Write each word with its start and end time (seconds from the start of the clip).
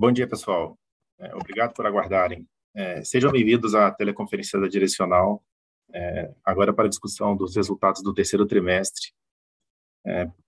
Bom 0.00 0.12
dia, 0.12 0.28
pessoal. 0.28 0.78
É, 1.18 1.34
obrigado 1.34 1.74
por 1.74 1.84
aguardarem. 1.84 2.46
É, 2.72 3.02
sejam 3.02 3.32
bem-vindos 3.32 3.74
à 3.74 3.90
teleconferência 3.90 4.60
da 4.60 4.68
Direcional, 4.68 5.44
é, 5.92 6.32
agora 6.44 6.72
para 6.72 6.84
a 6.84 6.88
discussão 6.88 7.36
dos 7.36 7.56
resultados 7.56 8.00
do 8.00 8.14
terceiro 8.14 8.46
trimestre. 8.46 9.08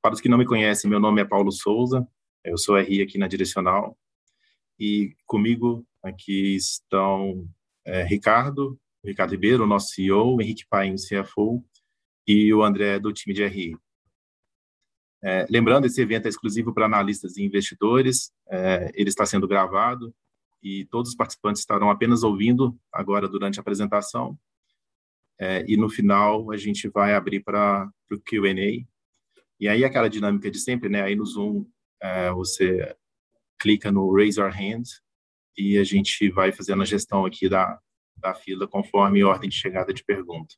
Para 0.01 0.15
os 0.15 0.21
que 0.21 0.29
não 0.29 0.39
me 0.39 0.47
conhecem, 0.47 0.89
meu 0.89 1.01
nome 1.01 1.21
é 1.21 1.25
Paulo 1.25 1.51
Souza, 1.51 2.07
eu 2.45 2.57
sou 2.57 2.79
RI 2.79 3.03
aqui 3.03 3.19
na 3.19 3.27
Direcional, 3.27 3.99
e 4.79 5.17
comigo 5.27 5.85
aqui 6.01 6.55
estão 6.55 7.45
Ricardo, 8.07 8.79
Ricardo 9.05 9.33
Ribeiro, 9.33 9.67
nosso 9.67 9.89
CEO, 9.89 10.41
Henrique 10.41 10.65
Paim, 10.71 10.95
CFO, 10.95 11.63
e 12.25 12.55
o 12.55 12.63
André 12.63 13.01
do 13.01 13.13
time 13.13 13.35
de 13.35 13.45
RI. 13.45 13.77
É, 15.23 15.47
lembrando, 15.51 15.87
esse 15.87 16.01
evento 16.01 16.27
é 16.27 16.29
exclusivo 16.29 16.73
para 16.73 16.87
analistas 16.87 17.37
e 17.37 17.43
investidores, 17.43 18.33
é, 18.49 18.91
ele 18.95 19.11
está 19.11 19.27
sendo 19.27 19.47
gravado 19.47 20.15
e 20.63 20.87
todos 20.87 21.11
os 21.11 21.17
participantes 21.17 21.61
estarão 21.61 21.91
apenas 21.91 22.23
ouvindo 22.23 22.79
agora 22.93 23.29
durante 23.29 23.59
a 23.59 23.63
apresentação. 23.63 24.39
É, 25.39 25.65
e 25.67 25.77
no 25.77 25.89
final 25.89 26.51
a 26.51 26.57
gente 26.57 26.89
vai 26.89 27.15
abrir 27.15 27.41
para 27.41 27.91
o 28.11 28.19
Q&A. 28.19 28.87
E 29.59 29.69
aí 29.69 29.85
aquela 29.85 30.09
dinâmica 30.09 30.51
de 30.51 30.59
sempre, 30.59 30.89
né? 30.89 31.03
Aí 31.03 31.15
no 31.15 31.25
Zoom 31.25 31.67
é, 32.01 32.31
você 32.31 32.95
clica 33.59 33.91
no 33.91 34.15
Raise 34.15 34.41
Your 34.41 34.51
Hand 34.51 34.85
e 35.57 35.79
a 35.79 35.85
gente 35.85 36.31
vai 36.31 36.53
fazendo 36.53 36.83
a 36.83 36.87
gestão 36.87 37.25
aqui 37.27 37.49
da, 37.49 37.79
da 38.17 38.35
fila 38.35 38.67
conforme 38.67 39.25
ordem 39.25 39.49
de 39.49 39.57
chegada 39.57 39.93
de 39.93 40.05
pergunta. 40.05 40.55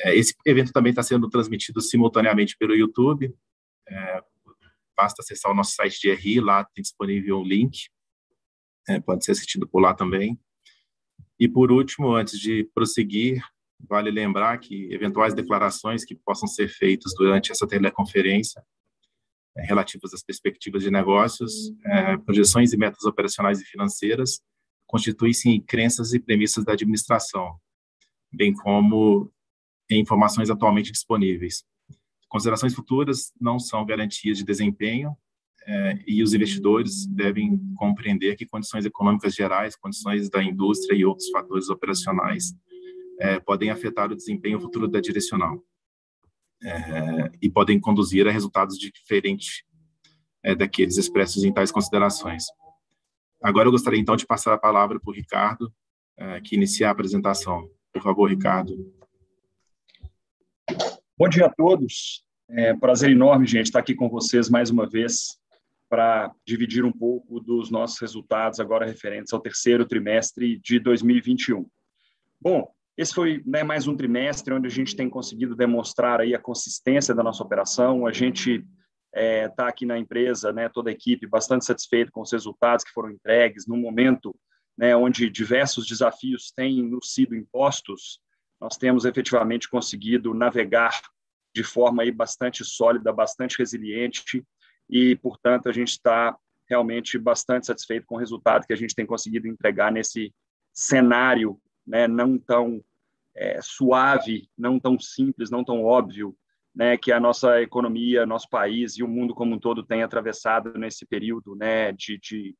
É, 0.00 0.14
esse 0.14 0.34
evento 0.44 0.72
também 0.72 0.90
está 0.90 1.02
sendo 1.02 1.28
transmitido 1.28 1.80
simultaneamente 1.80 2.56
pelo 2.56 2.74
YouTube. 2.74 3.34
É, 3.88 4.22
basta 4.96 5.22
acessar 5.22 5.52
o 5.52 5.54
nosso 5.54 5.74
site 5.74 6.00
de 6.00 6.12
RI, 6.12 6.40
lá 6.40 6.64
tem 6.64 6.82
disponível 6.82 7.38
um 7.38 7.44
link. 7.44 7.88
É, 8.88 9.00
pode 9.00 9.24
ser 9.24 9.32
assistido 9.32 9.66
por 9.66 9.80
lá 9.80 9.94
também. 9.94 10.38
E, 11.38 11.48
por 11.48 11.70
último, 11.70 12.14
antes 12.14 12.38
de 12.38 12.64
prosseguir, 12.74 13.42
vale 13.78 14.10
lembrar 14.10 14.58
que 14.58 14.92
eventuais 14.92 15.34
declarações 15.34 16.04
que 16.04 16.14
possam 16.14 16.48
ser 16.48 16.68
feitas 16.68 17.12
durante 17.14 17.52
essa 17.52 17.66
teleconferência 17.66 18.62
é, 19.56 19.62
relativas 19.64 20.14
às 20.14 20.22
perspectivas 20.22 20.82
de 20.82 20.90
negócios, 20.90 21.72
é, 21.84 22.16
projeções 22.18 22.72
e 22.72 22.76
metas 22.76 23.04
operacionais 23.04 23.60
e 23.60 23.64
financeiras, 23.64 24.40
constituem-se 24.86 25.48
em 25.48 25.60
crenças 25.60 26.12
e 26.14 26.20
premissas 26.20 26.64
da 26.64 26.72
administração, 26.72 27.58
bem 28.32 28.54
como 28.54 29.30
em 29.90 30.00
informações 30.00 30.50
atualmente 30.50 30.92
disponíveis. 30.92 31.64
Considerações 32.28 32.74
futuras 32.74 33.32
não 33.40 33.58
são 33.58 33.84
garantias 33.84 34.38
de 34.38 34.44
desempenho 34.44 35.16
é, 35.66 35.98
e 36.06 36.22
os 36.22 36.32
investidores 36.32 37.06
devem 37.06 37.58
compreender 37.76 38.36
que 38.36 38.46
condições 38.46 38.84
econômicas 38.84 39.34
gerais, 39.34 39.76
condições 39.76 40.30
da 40.30 40.42
indústria 40.42 40.96
e 40.96 41.04
outros 41.04 41.28
fatores 41.30 41.68
operacionais 41.68 42.54
é, 43.18 43.40
podem 43.40 43.70
afetar 43.70 44.12
o 44.12 44.16
desempenho 44.16 44.60
futuro 44.60 44.86
da 44.86 45.00
direcional 45.00 45.60
é, 46.62 47.30
e 47.42 47.50
podem 47.50 47.80
conduzir 47.80 48.26
a 48.28 48.30
resultados 48.30 48.78
diferentes 48.78 49.64
daqueles 50.58 50.96
expressos 50.96 51.42
em 51.42 51.52
tais 51.52 51.72
considerações. 51.72 52.44
Agora 53.42 53.66
eu 53.66 53.72
gostaria 53.72 53.98
então 53.98 54.14
de 54.14 54.24
passar 54.24 54.54
a 54.54 54.58
palavra 54.58 55.00
para 55.00 55.10
o 55.10 55.12
Ricardo, 55.12 55.74
que 56.44 56.54
iniciar 56.54 56.90
a 56.90 56.92
apresentação. 56.92 57.68
Por 57.92 58.00
favor, 58.00 58.30
Ricardo. 58.30 58.95
Bom 61.18 61.30
dia 61.30 61.46
a 61.46 61.50
todos. 61.50 62.22
É 62.46 62.74
prazer 62.74 63.10
enorme, 63.10 63.46
gente, 63.46 63.68
estar 63.68 63.78
aqui 63.78 63.94
com 63.94 64.06
vocês 64.06 64.50
mais 64.50 64.68
uma 64.68 64.86
vez 64.86 65.38
para 65.88 66.30
dividir 66.46 66.84
um 66.84 66.92
pouco 66.92 67.40
dos 67.40 67.70
nossos 67.70 67.98
resultados 67.98 68.60
agora 68.60 68.84
referentes 68.84 69.32
ao 69.32 69.40
terceiro 69.40 69.86
trimestre 69.86 70.58
de 70.58 70.78
2021. 70.78 71.66
Bom, 72.38 72.70
esse 72.98 73.14
foi 73.14 73.42
né, 73.46 73.62
mais 73.62 73.88
um 73.88 73.96
trimestre 73.96 74.52
onde 74.52 74.66
a 74.66 74.70
gente 74.70 74.94
tem 74.94 75.08
conseguido 75.08 75.56
demonstrar 75.56 76.20
aí 76.20 76.34
a 76.34 76.38
consistência 76.38 77.14
da 77.14 77.22
nossa 77.22 77.42
operação. 77.42 78.06
A 78.06 78.12
gente 78.12 78.56
está 78.56 78.66
é, 79.14 79.48
tá 79.48 79.68
aqui 79.68 79.86
na 79.86 79.98
empresa, 79.98 80.52
né, 80.52 80.68
toda 80.68 80.90
a 80.90 80.92
equipe, 80.92 81.26
bastante 81.26 81.64
satisfeito 81.64 82.12
com 82.12 82.20
os 82.20 82.30
resultados 82.30 82.84
que 82.84 82.92
foram 82.92 83.10
entregues 83.10 83.66
no 83.66 83.78
momento 83.78 84.36
né, 84.76 84.94
onde 84.94 85.30
diversos 85.30 85.86
desafios 85.86 86.52
têm 86.54 86.82
nos 86.82 87.14
sido 87.14 87.34
impostos 87.34 88.20
nós 88.60 88.76
temos 88.76 89.04
efetivamente 89.04 89.68
conseguido 89.68 90.32
navegar 90.34 91.00
de 91.54 91.62
forma 91.62 92.02
aí 92.02 92.10
bastante 92.10 92.64
sólida, 92.64 93.12
bastante 93.12 93.58
resiliente 93.58 94.44
e, 94.88 95.16
portanto, 95.16 95.68
a 95.68 95.72
gente 95.72 95.88
está 95.88 96.36
realmente 96.68 97.18
bastante 97.18 97.66
satisfeito 97.66 98.06
com 98.06 98.16
o 98.16 98.18
resultado 98.18 98.66
que 98.66 98.72
a 98.72 98.76
gente 98.76 98.94
tem 98.94 99.06
conseguido 99.06 99.46
entregar 99.46 99.90
nesse 99.92 100.34
cenário 100.72 101.58
né, 101.86 102.08
não 102.08 102.38
tão 102.38 102.82
é, 103.34 103.60
suave, 103.62 104.48
não 104.56 104.80
tão 104.80 104.98
simples, 104.98 105.50
não 105.50 105.64
tão 105.64 105.84
óbvio, 105.84 106.36
né, 106.74 106.96
que 106.96 107.12
a 107.12 107.20
nossa 107.20 107.62
economia, 107.62 108.26
nosso 108.26 108.48
país 108.50 108.98
e 108.98 109.02
o 109.02 109.08
mundo 109.08 109.34
como 109.34 109.54
um 109.54 109.58
todo 109.58 109.82
tem 109.82 110.02
atravessado 110.02 110.74
nesse 110.78 111.06
período 111.06 111.54
né, 111.54 111.92
de, 111.92 112.18
de 112.18 112.56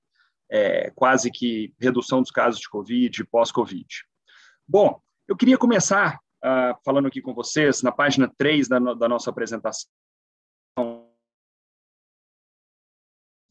é, 0.51 0.91
quase 0.95 1.31
que 1.31 1.75
redução 1.79 2.23
dos 2.23 2.31
casos 2.31 2.61
de 2.61 2.69
Covid, 2.69 3.25
pós-Covid. 3.25 3.87
Bom, 4.67 5.01
eu 5.29 5.37
queria 5.37 5.59
começar 5.59 6.21
uh, 6.45 6.79
falando 6.85 7.09
aqui 7.09 7.21
com 7.21 7.35
vocês, 7.35 7.83
na 7.83 7.91
página 7.91 8.33
3 8.39 8.69
da, 8.69 8.79
no, 8.79 8.95
da 8.95 9.09
nossa 9.09 9.31
apresentação, 9.31 9.89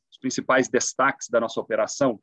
os 0.10 0.18
principais 0.20 0.70
destaques 0.70 1.28
da 1.30 1.40
nossa 1.40 1.60
operação. 1.60 2.20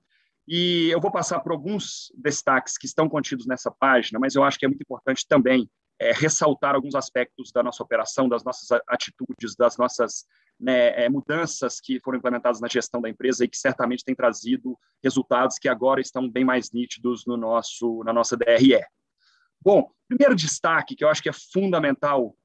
E 0.49 0.89
eu 0.91 1.01
vou 1.01 1.13
passar 1.13 1.41
por 1.41 1.53
alguns 1.53 2.11
destaques 2.17 2.77
que 2.77 2.87
estão 2.87 3.09
contidos 3.09 3.47
nessa 3.47 3.71
página, 3.71 4.19
mas 4.19 4.35
eu 4.35 4.43
acho 4.43 4.59
que 4.59 4.65
é 4.65 4.69
muito 4.69 4.83
importante 4.83 5.27
também 5.29 5.71
é, 6.01 6.13
ressaltar 6.13 6.75
alguns 6.75 6.95
aspectos 6.95 7.53
da 7.53 7.63
nossa 7.63 7.83
operação, 7.83 8.29
das 8.29 8.43
nossas 8.43 8.81
atitudes, 8.89 9.55
das 9.55 9.77
nossas 9.77 10.27
né, 10.59 11.05
é, 11.05 11.09
mudanças 11.09 11.81
que 11.81 12.01
foram 12.01 12.19
implementadas 12.19 12.61
na 12.61 12.69
gestão 12.69 13.01
da 13.01 13.09
empresa 13.09 13.45
e 13.45 13.49
que 13.49 13.57
certamente 13.57 14.05
têm 14.05 14.15
trazido 14.15 14.77
resultados 15.03 15.59
que 15.59 15.69
agora 15.69 16.01
estão 16.01 16.29
bem 16.29 16.45
mais 16.45 16.73
nítidos 16.73 17.25
no 17.27 17.37
nosso, 17.37 18.03
na 18.05 18.13
nossa 18.13 18.37
DRE. 18.37 18.81
Bom, 19.65 19.91
primeiro 20.09 20.35
destaque 20.35 20.97
que 20.97 21.05
eu 21.05 21.09
acho 21.09 21.23
que 21.23 21.29
é 21.29 21.33
fundamental, 21.33 22.37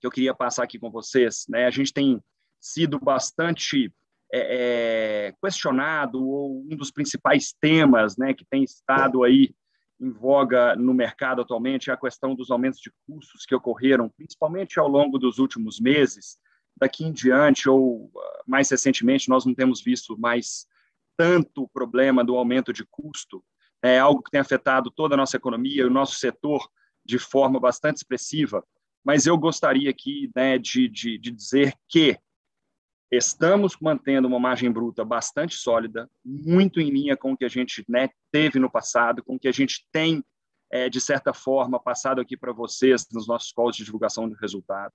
que 0.00 0.06
eu 0.06 0.10
queria 0.10 0.34
passar 0.34 0.62
aqui 0.62 0.78
com 0.78 0.90
vocês, 0.90 1.46
né? 1.48 1.66
A 1.66 1.70
gente 1.70 1.92
tem 1.92 2.22
sido 2.60 2.98
bastante 2.98 3.92
é, 4.32 5.28
é, 5.28 5.34
questionado, 5.42 6.24
ou 6.24 6.62
um 6.62 6.76
dos 6.76 6.90
principais 6.90 7.52
temas 7.60 8.16
né, 8.16 8.32
que 8.32 8.44
tem 8.44 8.64
estado 8.64 9.22
aí 9.22 9.54
em 10.00 10.10
voga 10.10 10.74
no 10.74 10.92
mercado 10.92 11.40
atualmente 11.40 11.88
é 11.88 11.92
a 11.92 11.96
questão 11.96 12.34
dos 12.34 12.50
aumentos 12.50 12.80
de 12.80 12.92
custos 13.06 13.46
que 13.46 13.54
ocorreram, 13.54 14.08
principalmente 14.08 14.78
ao 14.78 14.88
longo 14.88 15.18
dos 15.18 15.38
últimos 15.38 15.78
meses. 15.80 16.38
Daqui 16.76 17.04
em 17.04 17.12
diante, 17.12 17.68
ou 17.68 18.10
ah, 18.16 18.42
mais 18.46 18.70
recentemente, 18.70 19.28
nós 19.28 19.46
não 19.46 19.54
temos 19.54 19.80
visto 19.80 20.18
mais 20.18 20.66
tanto 21.16 21.68
problema 21.68 22.24
do 22.24 22.36
aumento 22.36 22.72
de 22.72 22.84
custo, 22.84 23.44
é 23.84 23.98
algo 23.98 24.22
que 24.22 24.30
tem 24.30 24.40
afetado 24.40 24.90
toda 24.90 25.14
a 25.14 25.16
nossa 25.16 25.36
economia 25.36 25.86
o 25.86 25.90
nosso 25.90 26.14
setor 26.14 26.68
de 27.04 27.18
forma 27.18 27.60
bastante 27.60 27.98
expressiva, 27.98 28.64
mas 29.04 29.26
eu 29.26 29.36
gostaria 29.36 29.90
aqui 29.90 30.30
né, 30.34 30.58
de, 30.58 30.88
de, 30.88 31.18
de 31.18 31.30
dizer 31.30 31.74
que 31.86 32.18
estamos 33.12 33.76
mantendo 33.78 34.26
uma 34.26 34.40
margem 34.40 34.72
bruta 34.72 35.04
bastante 35.04 35.56
sólida, 35.56 36.08
muito 36.24 36.80
em 36.80 36.88
linha 36.88 37.14
com 37.14 37.32
o 37.32 37.36
que 37.36 37.44
a 37.44 37.48
gente 37.48 37.84
né, 37.86 38.08
teve 38.32 38.58
no 38.58 38.70
passado, 38.70 39.22
com 39.22 39.34
o 39.34 39.38
que 39.38 39.48
a 39.48 39.52
gente 39.52 39.86
tem, 39.92 40.24
é, 40.70 40.88
de 40.88 40.98
certa 40.98 41.34
forma, 41.34 41.78
passado 41.78 42.22
aqui 42.22 42.38
para 42.38 42.54
vocês 42.54 43.06
nos 43.12 43.28
nossos 43.28 43.52
calls 43.52 43.76
de 43.76 43.84
divulgação 43.84 44.26
do 44.26 44.34
resultado. 44.34 44.94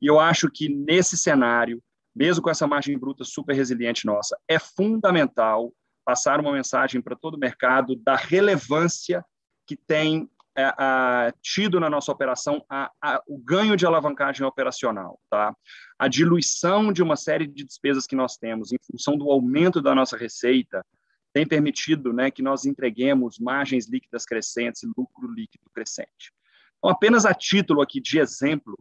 E 0.00 0.06
eu 0.06 0.20
acho 0.20 0.48
que 0.48 0.68
nesse 0.68 1.18
cenário, 1.18 1.82
mesmo 2.14 2.42
com 2.44 2.50
essa 2.50 2.66
margem 2.66 2.96
bruta 2.96 3.24
super 3.24 3.54
resiliente 3.54 4.06
nossa, 4.06 4.38
é 4.48 4.58
fundamental 4.58 5.74
passar 6.10 6.40
uma 6.40 6.50
mensagem 6.50 7.00
para 7.00 7.14
todo 7.14 7.34
o 7.36 7.38
mercado 7.38 7.94
da 7.94 8.16
relevância 8.16 9.24
que 9.64 9.76
tem 9.76 10.28
é, 10.58 10.64
a, 10.76 11.32
tido 11.40 11.78
na 11.78 11.88
nossa 11.88 12.10
operação 12.10 12.64
a, 12.68 12.90
a, 13.00 13.22
o 13.28 13.38
ganho 13.38 13.76
de 13.76 13.86
alavancagem 13.86 14.44
operacional, 14.44 15.20
tá? 15.30 15.54
A 15.96 16.08
diluição 16.08 16.92
de 16.92 17.00
uma 17.00 17.14
série 17.14 17.46
de 17.46 17.62
despesas 17.62 18.08
que 18.08 18.16
nós 18.16 18.36
temos 18.36 18.72
em 18.72 18.78
função 18.90 19.16
do 19.16 19.30
aumento 19.30 19.80
da 19.80 19.94
nossa 19.94 20.16
receita 20.16 20.84
tem 21.32 21.46
permitido, 21.46 22.12
né, 22.12 22.28
que 22.28 22.42
nós 22.42 22.64
entreguemos 22.64 23.38
margens 23.38 23.88
líquidas 23.88 24.24
crescentes 24.24 24.82
lucro 24.82 25.32
líquido 25.32 25.70
crescente. 25.72 26.32
Então, 26.78 26.90
apenas 26.90 27.24
a 27.24 27.32
título 27.32 27.82
aqui 27.82 28.00
de 28.00 28.18
exemplo, 28.18 28.76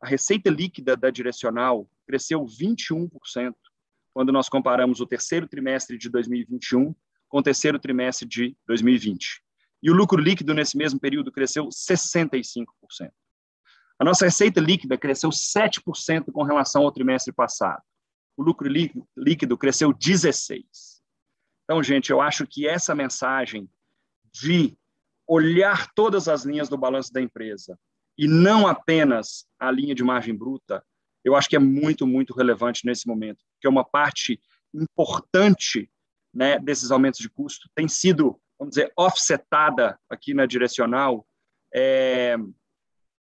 a 0.00 0.08
receita 0.08 0.48
líquida 0.48 0.96
da 0.96 1.10
direcional 1.10 1.86
cresceu 2.06 2.46
21% 2.46 3.52
quando 4.12 4.32
nós 4.32 4.48
comparamos 4.48 5.00
o 5.00 5.06
terceiro 5.06 5.48
trimestre 5.48 5.96
de 5.96 6.08
2021 6.08 6.94
com 7.28 7.38
o 7.38 7.42
terceiro 7.42 7.78
trimestre 7.78 8.28
de 8.28 8.56
2020. 8.66 9.42
E 9.82 9.90
o 9.90 9.94
lucro 9.94 10.20
líquido 10.20 10.54
nesse 10.54 10.76
mesmo 10.76 11.00
período 11.00 11.32
cresceu 11.32 11.68
65%. 11.68 12.66
A 13.98 14.04
nossa 14.04 14.24
receita 14.24 14.60
líquida 14.60 14.98
cresceu 14.98 15.30
7% 15.30 16.30
com 16.32 16.42
relação 16.42 16.82
ao 16.82 16.92
trimestre 16.92 17.32
passado. 17.32 17.82
O 18.36 18.42
lucro 18.42 18.68
líquido 19.16 19.56
cresceu 19.56 19.92
16. 19.92 21.02
Então, 21.64 21.82
gente, 21.82 22.10
eu 22.10 22.20
acho 22.20 22.46
que 22.46 22.66
essa 22.66 22.94
mensagem 22.94 23.68
de 24.32 24.76
olhar 25.26 25.90
todas 25.94 26.28
as 26.28 26.44
linhas 26.44 26.68
do 26.68 26.76
balanço 26.76 27.12
da 27.12 27.20
empresa 27.20 27.78
e 28.18 28.26
não 28.26 28.66
apenas 28.66 29.46
a 29.58 29.70
linha 29.70 29.94
de 29.94 30.04
margem 30.04 30.34
bruta, 30.34 30.84
eu 31.24 31.36
acho 31.36 31.48
que 31.48 31.56
é 31.56 31.58
muito, 31.58 32.06
muito 32.06 32.34
relevante 32.34 32.84
nesse 32.84 33.06
momento, 33.06 33.44
porque 33.54 33.68
uma 33.68 33.84
parte 33.84 34.40
importante 34.74 35.90
né, 36.34 36.58
desses 36.58 36.90
aumentos 36.90 37.20
de 37.20 37.28
custo 37.28 37.68
tem 37.74 37.86
sido, 37.86 38.40
vamos 38.58 38.74
dizer, 38.74 38.92
offsetada 38.96 39.98
aqui 40.08 40.32
na 40.34 40.46
direcional 40.46 41.26
é, 41.74 42.36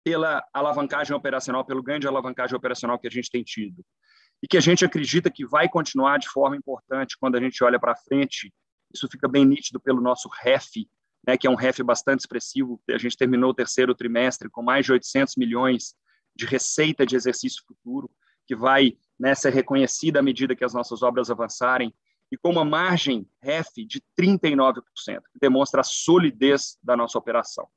pela 0.04 0.44
alavancagem 0.52 1.14
operacional, 1.14 1.64
pelo 1.64 1.82
ganho 1.82 2.00
de 2.00 2.06
alavancagem 2.06 2.56
operacional 2.56 2.98
que 2.98 3.06
a 3.06 3.10
gente 3.10 3.30
tem 3.30 3.42
tido. 3.42 3.84
E 4.42 4.46
que 4.46 4.56
a 4.56 4.60
gente 4.60 4.84
acredita 4.84 5.30
que 5.30 5.46
vai 5.46 5.68
continuar 5.68 6.18
de 6.18 6.28
forma 6.28 6.56
importante 6.56 7.16
quando 7.18 7.36
a 7.36 7.40
gente 7.40 7.62
olha 7.64 7.80
para 7.80 7.96
frente. 7.96 8.52
Isso 8.92 9.08
fica 9.08 9.26
bem 9.26 9.44
nítido 9.44 9.80
pelo 9.80 10.00
nosso 10.00 10.28
REF, 10.28 10.86
né, 11.26 11.36
que 11.36 11.46
é 11.46 11.50
um 11.50 11.54
REF 11.54 11.82
bastante 11.82 12.20
expressivo. 12.20 12.80
A 12.90 12.98
gente 12.98 13.16
terminou 13.16 13.50
o 13.50 13.54
terceiro 13.54 13.94
trimestre 13.94 14.50
com 14.50 14.62
mais 14.62 14.84
de 14.84 14.92
800 14.92 15.36
milhões 15.36 15.94
de 16.36 16.46
receita 16.46 17.06
de 17.06 17.16
exercício 17.16 17.64
futuro, 17.66 18.10
que 18.46 18.54
vai 18.54 18.96
né, 19.18 19.34
ser 19.34 19.52
reconhecida 19.52 20.20
à 20.20 20.22
medida 20.22 20.54
que 20.54 20.64
as 20.64 20.74
nossas 20.74 21.02
obras 21.02 21.30
avançarem 21.30 21.92
e 22.30 22.36
com 22.36 22.50
uma 22.50 22.64
margem 22.64 23.28
REF 23.40 23.84
de 23.86 24.02
39%, 24.18 24.82
que 25.32 25.38
demonstra 25.40 25.80
a 25.80 25.84
solidez 25.84 26.76
da 26.82 26.96
nossa 26.96 27.18
operação. 27.18 27.68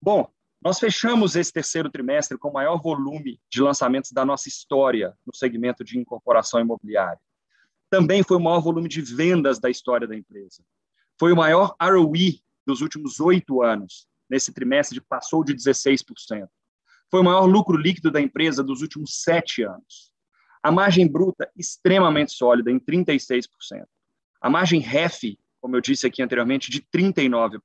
Bom, 0.00 0.30
nós 0.62 0.78
fechamos 0.78 1.36
esse 1.36 1.52
terceiro 1.52 1.90
trimestre 1.90 2.38
com 2.38 2.48
o 2.48 2.52
maior 2.52 2.80
volume 2.80 3.40
de 3.50 3.62
lançamentos 3.62 4.12
da 4.12 4.24
nossa 4.24 4.48
história 4.48 5.16
no 5.26 5.34
segmento 5.34 5.84
de 5.84 5.98
incorporação 5.98 6.60
imobiliária. 6.60 7.20
Também 7.90 8.22
foi 8.22 8.36
o 8.36 8.40
maior 8.40 8.60
volume 8.60 8.88
de 8.88 9.00
vendas 9.00 9.58
da 9.58 9.70
história 9.70 10.06
da 10.06 10.16
empresa. 10.16 10.62
Foi 11.18 11.32
o 11.32 11.36
maior 11.36 11.74
ROE 11.80 12.42
dos 12.66 12.80
últimos 12.80 13.20
oito 13.20 13.62
anos. 13.62 14.06
Nesse 14.28 14.52
trimestre, 14.52 15.00
passou 15.00 15.44
de 15.44 15.54
16%. 15.54 16.48
Foi 17.10 17.20
o 17.20 17.24
maior 17.24 17.46
lucro 17.46 17.76
líquido 17.76 18.10
da 18.10 18.20
empresa 18.20 18.62
dos 18.62 18.82
últimos 18.82 19.22
sete 19.22 19.62
anos. 19.62 20.12
A 20.62 20.72
margem 20.72 21.06
bruta 21.06 21.50
extremamente 21.56 22.32
sólida, 22.32 22.70
em 22.70 22.78
36%. 22.80 23.46
A 24.40 24.50
margem 24.50 24.80
REF, 24.80 25.38
como 25.60 25.76
eu 25.76 25.80
disse 25.80 26.06
aqui 26.06 26.22
anteriormente, 26.22 26.70
de 26.70 26.82
39%. 26.82 27.60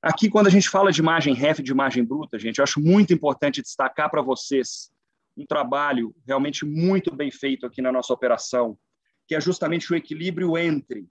Aqui, 0.00 0.30
quando 0.30 0.46
a 0.46 0.50
gente 0.50 0.68
fala 0.68 0.92
de 0.92 1.02
margem 1.02 1.34
REF, 1.34 1.60
de 1.60 1.74
margem 1.74 2.04
bruta, 2.04 2.38
gente, 2.38 2.58
eu 2.58 2.62
acho 2.62 2.80
muito 2.80 3.12
importante 3.12 3.62
destacar 3.62 4.10
para 4.10 4.22
vocês 4.22 4.90
um 5.36 5.46
trabalho 5.46 6.14
realmente 6.26 6.64
muito 6.64 7.14
bem 7.14 7.30
feito 7.30 7.64
aqui 7.66 7.80
na 7.80 7.92
nossa 7.92 8.12
operação, 8.12 8.78
que 9.26 9.34
é 9.34 9.40
justamente 9.40 9.92
o 9.92 9.96
equilíbrio 9.96 10.56
entre 10.58 11.08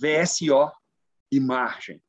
VSO 0.00 0.70
e 1.30 1.38
margem. 1.38 2.02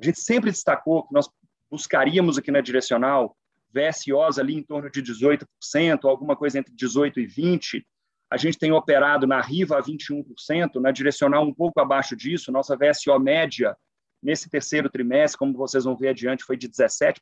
A 0.00 0.04
gente 0.04 0.20
sempre 0.20 0.50
destacou 0.50 1.06
que 1.06 1.12
nós 1.12 1.28
buscaríamos 1.70 2.38
aqui 2.38 2.50
na 2.50 2.60
direcional 2.60 3.36
VSOs 3.72 4.38
ali 4.38 4.54
em 4.54 4.62
torno 4.62 4.90
de 4.90 5.02
18%, 5.02 5.46
alguma 6.04 6.36
coisa 6.36 6.58
entre 6.58 6.74
18% 6.74 7.16
e 7.16 7.26
20%. 7.26 7.84
A 8.30 8.36
gente 8.36 8.58
tem 8.58 8.72
operado 8.72 9.26
na 9.26 9.40
Riva 9.40 9.78
a 9.78 9.82
21%, 9.82 10.74
na 10.80 10.90
direcional 10.90 11.44
um 11.44 11.54
pouco 11.54 11.80
abaixo 11.80 12.14
disso. 12.14 12.52
Nossa 12.52 12.76
VSO 12.76 13.18
média 13.18 13.76
nesse 14.22 14.50
terceiro 14.50 14.90
trimestre, 14.90 15.38
como 15.38 15.56
vocês 15.56 15.84
vão 15.84 15.96
ver 15.96 16.08
adiante, 16.08 16.44
foi 16.44 16.56
de 16.56 16.68
17%. 16.68 17.14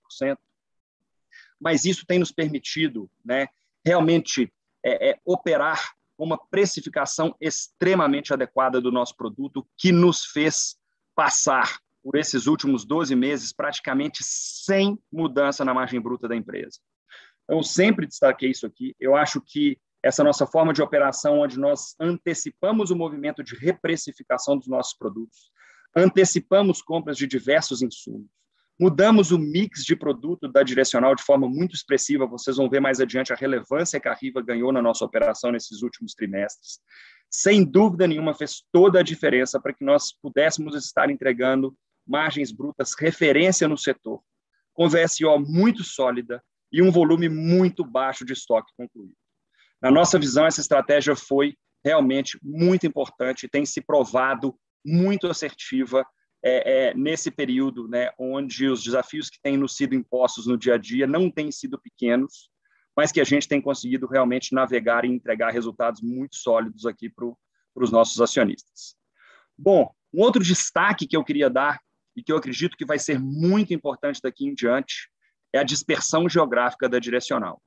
Mas 1.60 1.84
isso 1.84 2.04
tem 2.06 2.19
nos 2.19 2.32
permitido 2.32 3.08
né, 3.25 3.46
realmente 3.84 4.52
é, 4.84 5.10
é, 5.10 5.20
operar 5.25 5.94
uma 6.19 6.38
precificação 6.49 7.34
extremamente 7.40 8.32
adequada 8.32 8.81
do 8.81 8.90
nosso 8.90 9.14
produto, 9.16 9.66
que 9.76 9.92
nos 9.92 10.25
fez 10.25 10.76
passar 11.14 11.78
por 12.06 12.16
esses 12.16 12.46
últimos 12.46 12.84
12 12.84 13.16
meses 13.16 13.52
praticamente 13.52 14.22
sem 14.22 14.96
mudança 15.12 15.64
na 15.64 15.74
margem 15.74 16.00
bruta 16.00 16.28
da 16.28 16.36
empresa. 16.36 16.78
Eu 17.48 17.64
sempre 17.64 18.06
destaquei 18.06 18.52
isso 18.52 18.64
aqui. 18.64 18.94
Eu 19.00 19.16
acho 19.16 19.40
que 19.40 19.76
essa 20.04 20.22
nossa 20.22 20.46
forma 20.46 20.72
de 20.72 20.80
operação, 20.80 21.40
onde 21.40 21.58
nós 21.58 21.96
antecipamos 21.98 22.92
o 22.92 22.96
movimento 22.96 23.42
de 23.42 23.56
reprecificação 23.56 24.56
dos 24.56 24.68
nossos 24.68 24.96
produtos, 24.96 25.50
antecipamos 25.96 26.80
compras 26.80 27.16
de 27.16 27.26
diversos 27.26 27.82
insumos, 27.82 28.30
mudamos 28.78 29.32
o 29.32 29.38
mix 29.38 29.82
de 29.84 29.96
produto 29.96 30.46
da 30.46 30.62
direcional 30.62 31.12
de 31.12 31.24
forma 31.24 31.48
muito 31.48 31.74
expressiva. 31.74 32.24
Vocês 32.24 32.56
vão 32.56 32.70
ver 32.70 32.78
mais 32.78 33.00
adiante 33.00 33.32
a 33.32 33.36
relevância 33.36 33.98
que 33.98 34.08
a 34.08 34.14
Riva 34.14 34.40
ganhou 34.40 34.72
na 34.72 34.80
nossa 34.80 35.04
operação 35.04 35.50
nesses 35.50 35.82
últimos 35.82 36.14
trimestres. 36.14 36.78
Sem 37.28 37.64
dúvida 37.64 38.06
nenhuma, 38.06 38.32
fez 38.32 38.62
toda 38.70 39.00
a 39.00 39.02
diferença 39.02 39.60
para 39.60 39.74
que 39.74 39.84
nós 39.84 40.12
pudéssemos 40.22 40.76
estar 40.76 41.10
entregando 41.10 41.76
margens 42.06 42.52
brutas 42.52 42.94
referência 42.98 43.66
no 43.66 43.76
setor, 43.76 44.22
com 44.72 44.88
VSO 44.88 45.38
muito 45.38 45.82
sólida 45.82 46.42
e 46.72 46.82
um 46.82 46.90
volume 46.90 47.28
muito 47.28 47.84
baixo 47.84 48.24
de 48.24 48.32
estoque 48.32 48.72
concluído. 48.76 49.16
Na 49.80 49.90
nossa 49.90 50.18
visão, 50.18 50.46
essa 50.46 50.60
estratégia 50.60 51.14
foi 51.14 51.56
realmente 51.84 52.38
muito 52.42 52.86
importante 52.86 53.44
e 53.44 53.48
tem 53.48 53.64
se 53.64 53.80
provado 53.80 54.58
muito 54.84 55.26
assertiva 55.26 56.06
é, 56.42 56.88
é, 56.88 56.94
nesse 56.94 57.30
período, 57.30 57.88
né, 57.88 58.10
onde 58.18 58.68
os 58.68 58.82
desafios 58.82 59.28
que 59.28 59.40
têm 59.42 59.56
nos 59.56 59.76
sido 59.76 59.94
impostos 59.94 60.46
no 60.46 60.56
dia 60.56 60.74
a 60.74 60.78
dia 60.78 61.06
não 61.06 61.30
têm 61.30 61.50
sido 61.50 61.80
pequenos, 61.80 62.50
mas 62.96 63.12
que 63.12 63.20
a 63.20 63.24
gente 63.24 63.48
tem 63.48 63.60
conseguido 63.60 64.06
realmente 64.06 64.54
navegar 64.54 65.04
e 65.04 65.08
entregar 65.08 65.52
resultados 65.52 66.00
muito 66.00 66.36
sólidos 66.36 66.86
aqui 66.86 67.10
para 67.10 67.26
os 67.74 67.90
nossos 67.90 68.20
acionistas. 68.20 68.96
Bom, 69.56 69.90
um 70.12 70.22
outro 70.22 70.42
destaque 70.42 71.06
que 71.06 71.16
eu 71.16 71.24
queria 71.24 71.50
dar 71.50 71.80
e 72.16 72.22
que 72.22 72.32
eu 72.32 72.36
acredito 72.36 72.76
que 72.76 72.86
vai 72.86 72.98
ser 72.98 73.20
muito 73.20 73.74
importante 73.74 74.20
daqui 74.22 74.46
em 74.46 74.54
diante 74.54 75.10
é 75.52 75.58
a 75.58 75.64
dispersão 75.64 76.28
geográfica 76.28 76.88
da 76.88 76.98
direcional. 76.98 77.62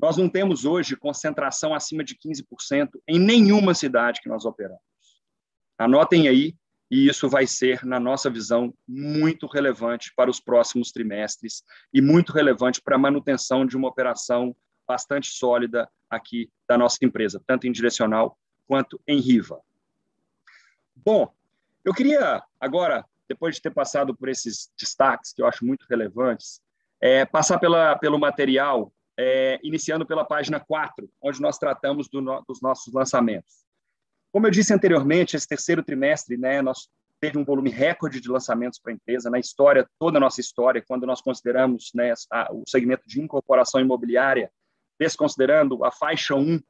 Nós 0.00 0.16
não 0.16 0.28
temos 0.28 0.64
hoje 0.64 0.96
concentração 0.96 1.74
acima 1.74 2.02
de 2.02 2.16
15% 2.16 2.90
em 3.08 3.18
nenhuma 3.18 3.74
cidade 3.74 4.20
que 4.20 4.28
nós 4.28 4.44
operamos. 4.44 4.82
Anotem 5.78 6.28
aí, 6.28 6.54
e 6.90 7.08
isso 7.08 7.28
vai 7.28 7.46
ser, 7.46 7.84
na 7.84 7.98
nossa 7.98 8.28
visão, 8.28 8.74
muito 8.86 9.46
relevante 9.46 10.12
para 10.14 10.30
os 10.30 10.38
próximos 10.38 10.92
trimestres 10.92 11.62
e 11.92 12.02
muito 12.02 12.32
relevante 12.32 12.82
para 12.82 12.96
a 12.96 12.98
manutenção 12.98 13.64
de 13.64 13.76
uma 13.76 13.88
operação 13.88 14.54
bastante 14.86 15.30
sólida 15.30 15.88
aqui 16.10 16.50
da 16.68 16.76
nossa 16.76 16.98
empresa, 17.02 17.42
tanto 17.46 17.66
em 17.66 17.72
direcional 17.72 18.38
quanto 18.66 19.00
em 19.06 19.20
Riva. 19.20 19.60
Bom, 20.94 21.32
eu 21.84 21.94
queria 21.94 22.42
agora 22.60 23.04
depois 23.32 23.54
de 23.54 23.62
ter 23.62 23.70
passado 23.70 24.14
por 24.14 24.28
esses 24.28 24.70
destaques 24.78 25.32
que 25.32 25.40
eu 25.40 25.46
acho 25.46 25.64
muito 25.64 25.86
relevantes, 25.88 26.60
é, 27.00 27.24
passar 27.24 27.58
pela, 27.58 27.96
pelo 27.96 28.18
material, 28.18 28.92
é, 29.18 29.58
iniciando 29.62 30.06
pela 30.06 30.24
página 30.24 30.60
4, 30.60 31.10
onde 31.22 31.40
nós 31.40 31.58
tratamos 31.58 32.08
do 32.08 32.20
no, 32.20 32.42
dos 32.46 32.60
nossos 32.60 32.92
lançamentos. 32.92 33.64
Como 34.30 34.46
eu 34.46 34.50
disse 34.50 34.72
anteriormente, 34.72 35.34
esse 35.34 35.48
terceiro 35.48 35.82
trimestre, 35.82 36.36
né, 36.36 36.60
nós 36.60 36.88
teve 37.20 37.38
um 37.38 37.44
volume 37.44 37.70
recorde 37.70 38.20
de 38.20 38.28
lançamentos 38.28 38.78
para 38.78 38.92
a 38.92 38.94
empresa, 38.94 39.30
na 39.30 39.38
história, 39.38 39.88
toda 39.98 40.18
a 40.18 40.20
nossa 40.20 40.40
história, 40.40 40.84
quando 40.86 41.06
nós 41.06 41.22
consideramos 41.22 41.90
né, 41.94 42.12
a, 42.30 42.52
o 42.52 42.64
segmento 42.66 43.08
de 43.08 43.20
incorporação 43.20 43.80
imobiliária, 43.80 44.50
desconsiderando 44.98 45.84
a 45.84 45.90
faixa 45.90 46.34
1, 46.34 46.60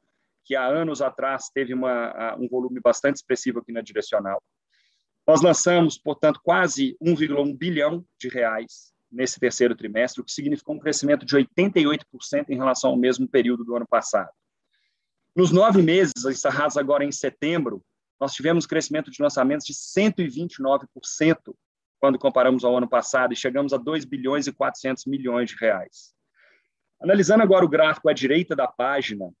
que 0.45 0.55
há 0.55 0.65
anos 0.65 1.01
atrás 1.01 1.49
teve 1.53 1.73
uma, 1.73 2.11
a, 2.11 2.35
um 2.35 2.47
volume 2.47 2.79
bastante 2.79 3.17
expressivo 3.17 3.59
aqui 3.59 3.71
na 3.71 3.81
direcional. 3.81 4.41
Nós 5.25 5.41
lançamos, 5.41 5.97
portanto, 5.97 6.39
quase 6.43 6.97
1,1 7.01 7.57
bilhão 7.57 8.05
de 8.19 8.27
reais 8.27 8.93
nesse 9.11 9.39
terceiro 9.39 9.75
trimestre, 9.75 10.21
o 10.21 10.23
que 10.25 10.31
significou 10.31 10.75
um 10.75 10.79
crescimento 10.79 11.25
de 11.25 11.37
88% 11.37 12.49
em 12.49 12.57
relação 12.57 12.91
ao 12.91 12.97
mesmo 12.97 13.27
período 13.27 13.63
do 13.63 13.75
ano 13.75 13.87
passado. 13.87 14.31
Nos 15.35 15.51
nove 15.51 15.81
meses, 15.81 16.13
encerrados 16.25 16.77
agora 16.77 17.05
em 17.05 17.11
setembro, 17.11 17.83
nós 18.19 18.33
tivemos 18.33 18.65
crescimento 18.65 19.11
de 19.11 19.21
lançamentos 19.21 19.65
de 19.65 19.73
129% 19.73 20.87
quando 21.99 22.19
comparamos 22.19 22.63
ao 22.63 22.75
ano 22.75 22.87
passado 22.87 23.33
e 23.33 23.35
chegamos 23.35 23.71
a 23.71 23.77
2 23.77 24.05
bilhões 24.05 24.45
e 24.47 24.51
400 24.51 25.05
milhões 25.05 25.49
de 25.49 25.55
reais. 25.55 26.13
Analisando 27.01 27.43
agora 27.43 27.65
o 27.65 27.69
gráfico 27.69 28.09
à 28.09 28.13
direita 28.13 28.55
da 28.55 28.67
página, 28.67 29.31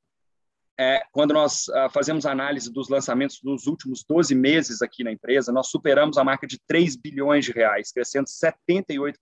é, 0.79 1.01
quando 1.11 1.33
nós 1.33 1.67
uh, 1.67 1.89
fazemos 1.91 2.25
análise 2.25 2.71
dos 2.71 2.89
lançamentos 2.89 3.39
dos 3.41 3.67
últimos 3.67 4.03
12 4.07 4.33
meses 4.33 4.81
aqui 4.81 5.03
na 5.03 5.11
empresa, 5.11 5.51
nós 5.51 5.67
superamos 5.67 6.17
a 6.17 6.23
marca 6.23 6.47
de 6.47 6.59
3 6.67 6.95
bilhões 6.95 7.45
de 7.45 7.51
reais, 7.51 7.91
crescendo 7.91 8.25
78% 8.25 9.15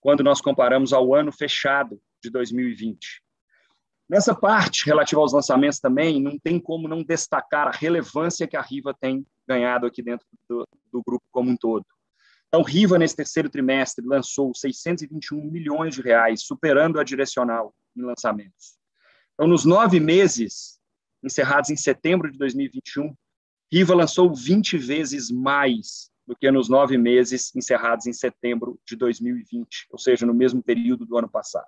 quando 0.00 0.24
nós 0.24 0.40
comparamos 0.40 0.92
ao 0.92 1.14
ano 1.14 1.30
fechado 1.30 2.00
de 2.22 2.30
2020. 2.30 3.22
Nessa 4.08 4.34
parte 4.34 4.86
relativa 4.86 5.20
aos 5.20 5.32
lançamentos 5.32 5.78
também, 5.78 6.20
não 6.20 6.36
tem 6.36 6.58
como 6.58 6.88
não 6.88 7.04
destacar 7.04 7.68
a 7.68 7.70
relevância 7.70 8.46
que 8.48 8.56
a 8.56 8.62
Riva 8.62 8.92
tem 8.98 9.24
ganhado 9.46 9.86
aqui 9.86 10.02
dentro 10.02 10.26
do, 10.48 10.66
do 10.92 11.02
grupo 11.06 11.24
como 11.30 11.50
um 11.50 11.56
todo. 11.56 11.86
Então, 12.48 12.62
Riva, 12.64 12.98
nesse 12.98 13.14
terceiro 13.14 13.48
trimestre, 13.48 14.04
lançou 14.04 14.52
621 14.52 15.40
milhões 15.48 15.94
de 15.94 16.02
reais, 16.02 16.42
superando 16.42 16.98
a 16.98 17.04
direcional 17.04 17.72
em 17.96 18.02
lançamentos. 18.02 18.79
Então, 19.40 19.48
nos 19.48 19.64
nove 19.64 19.98
meses 19.98 20.78
encerrados 21.24 21.70
em 21.70 21.76
setembro 21.76 22.30
de 22.30 22.36
2021, 22.36 23.16
Riva 23.72 23.94
lançou 23.94 24.34
20 24.34 24.76
vezes 24.76 25.30
mais 25.30 26.10
do 26.26 26.36
que 26.36 26.50
nos 26.50 26.68
nove 26.68 26.98
meses 26.98 27.50
encerrados 27.56 28.06
em 28.06 28.12
setembro 28.12 28.78
de 28.86 28.94
2020, 28.96 29.86
ou 29.92 29.98
seja, 29.98 30.26
no 30.26 30.34
mesmo 30.34 30.62
período 30.62 31.06
do 31.06 31.16
ano 31.16 31.26
passado. 31.26 31.64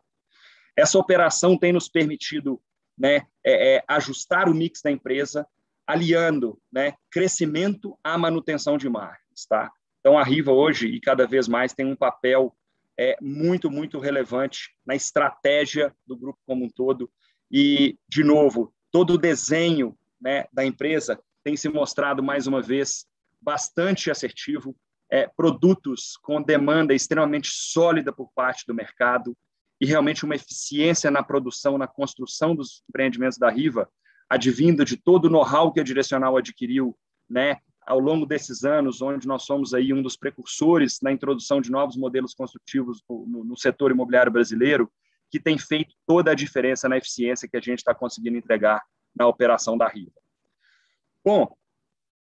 Essa 0.77 0.99
operação 0.99 1.57
tem 1.57 1.73
nos 1.73 1.89
permitido 1.89 2.61
né, 2.99 3.27
é, 3.43 3.77
é, 3.77 3.85
ajustar 3.89 4.51
o 4.51 4.55
mix 4.55 4.83
da 4.83 4.91
empresa, 4.91 5.47
aliando 5.87 6.61
né, 6.71 6.93
crescimento 7.11 7.99
à 8.05 8.19
manutenção 8.19 8.77
de 8.77 8.87
margens. 8.87 9.47
Tá? 9.49 9.73
Então, 10.01 10.19
a 10.19 10.23
Riva 10.23 10.53
hoje, 10.53 10.89
e 10.89 11.01
cada 11.01 11.27
vez 11.27 11.49
mais, 11.49 11.73
tem 11.73 11.87
um 11.87 11.97
papel 11.97 12.55
é, 13.01 13.17
muito, 13.19 13.71
muito 13.71 13.99
relevante 13.99 14.77
na 14.85 14.95
estratégia 14.95 15.97
do 16.07 16.15
grupo 16.19 16.39
como 16.45 16.67
um 16.67 16.69
todo. 16.69 17.11
E, 17.53 17.99
de 18.09 18.25
novo, 18.25 18.73
todo 18.91 19.15
o 19.15 19.19
desenho 19.19 19.97
né, 20.21 20.47
da 20.53 20.65
empresa 20.65 21.21
tem 21.45 21.57
se 21.57 21.69
mostrado, 21.69 22.23
mais 22.23 22.47
uma 22.47 22.63
vez, 22.63 23.07
bastante 23.41 24.11
assertivo, 24.11 24.75
é, 25.11 25.27
produtos 25.27 26.17
com 26.23 26.41
demanda 26.41 26.95
extremamente 26.95 27.51
sólida 27.51 28.13
por 28.13 28.33
parte 28.35 28.65
do 28.67 28.73
mercado 28.73 29.37
e 29.79 29.85
realmente 29.85 30.25
uma 30.25 30.35
eficiência 30.37 31.11
na 31.11 31.23
produção, 31.23 31.77
na 31.77 31.87
construção 31.87 32.55
dos 32.55 32.83
empreendimentos 32.89 33.37
da 33.37 33.51
Riva, 33.51 33.91
advindo 34.31 34.85
de 34.85 34.97
todo 34.97 35.27
o 35.27 35.29
know-how 35.29 35.71
que 35.73 35.81
a 35.81 35.85
Direcional 35.85 36.37
adquiriu 36.37 36.97
né, 37.29 37.59
ao 37.85 37.99
longo 37.99 38.25
desses 38.25 38.65
anos, 38.65 39.03
onde 39.03 39.27
nós 39.27 39.43
somos 39.43 39.75
aí 39.75 39.93
um 39.93 40.03
dos 40.03 40.17
precursores 40.17 41.01
na 41.03 41.13
introdução 41.13 41.61
de 41.61 41.71
novos 41.71 41.97
modelos 41.97 42.33
construtivos 42.33 43.03
no, 43.11 43.27
no, 43.27 43.45
no 43.45 43.57
setor 43.59 43.91
imobiliário 43.91 44.33
brasileiro, 44.33 44.91
que 45.33 45.41
tem 45.41 45.57
feito 45.57 45.95
toda 46.07 46.31
a 46.31 46.35
diferença 46.35 46.91
na 46.91 46.99
eficiência 46.99 47.49
que 47.49 47.57
a 47.57 47.61
gente 47.61 47.79
está 47.79 47.95
conseguindo 47.95 48.37
entregar 48.37 48.85
na 49.17 49.27
operação 49.27 49.79
da 49.79 49.89
Riva. 49.89 50.13
Bom, 51.25 51.57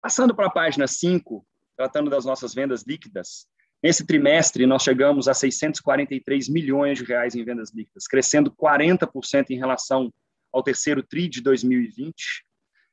passando 0.01 0.35
para 0.35 0.47
a 0.47 0.51
página 0.51 0.85
5, 0.85 1.47
tratando 1.77 2.09
das 2.09 2.25
nossas 2.25 2.53
vendas 2.53 2.83
líquidas, 2.83 3.47
nesse 3.81 4.05
trimestre 4.05 4.65
nós 4.65 4.83
chegamos 4.83 5.29
a 5.29 5.33
643 5.33 6.49
milhões 6.49 6.97
de 6.97 7.05
reais 7.05 7.33
em 7.33 7.45
vendas 7.45 7.71
líquidas, 7.73 8.07
crescendo 8.07 8.51
40% 8.51 9.51
em 9.51 9.57
relação 9.57 10.13
ao 10.51 10.61
terceiro 10.61 11.01
TRI 11.01 11.29
de 11.29 11.41
2020 11.41 12.45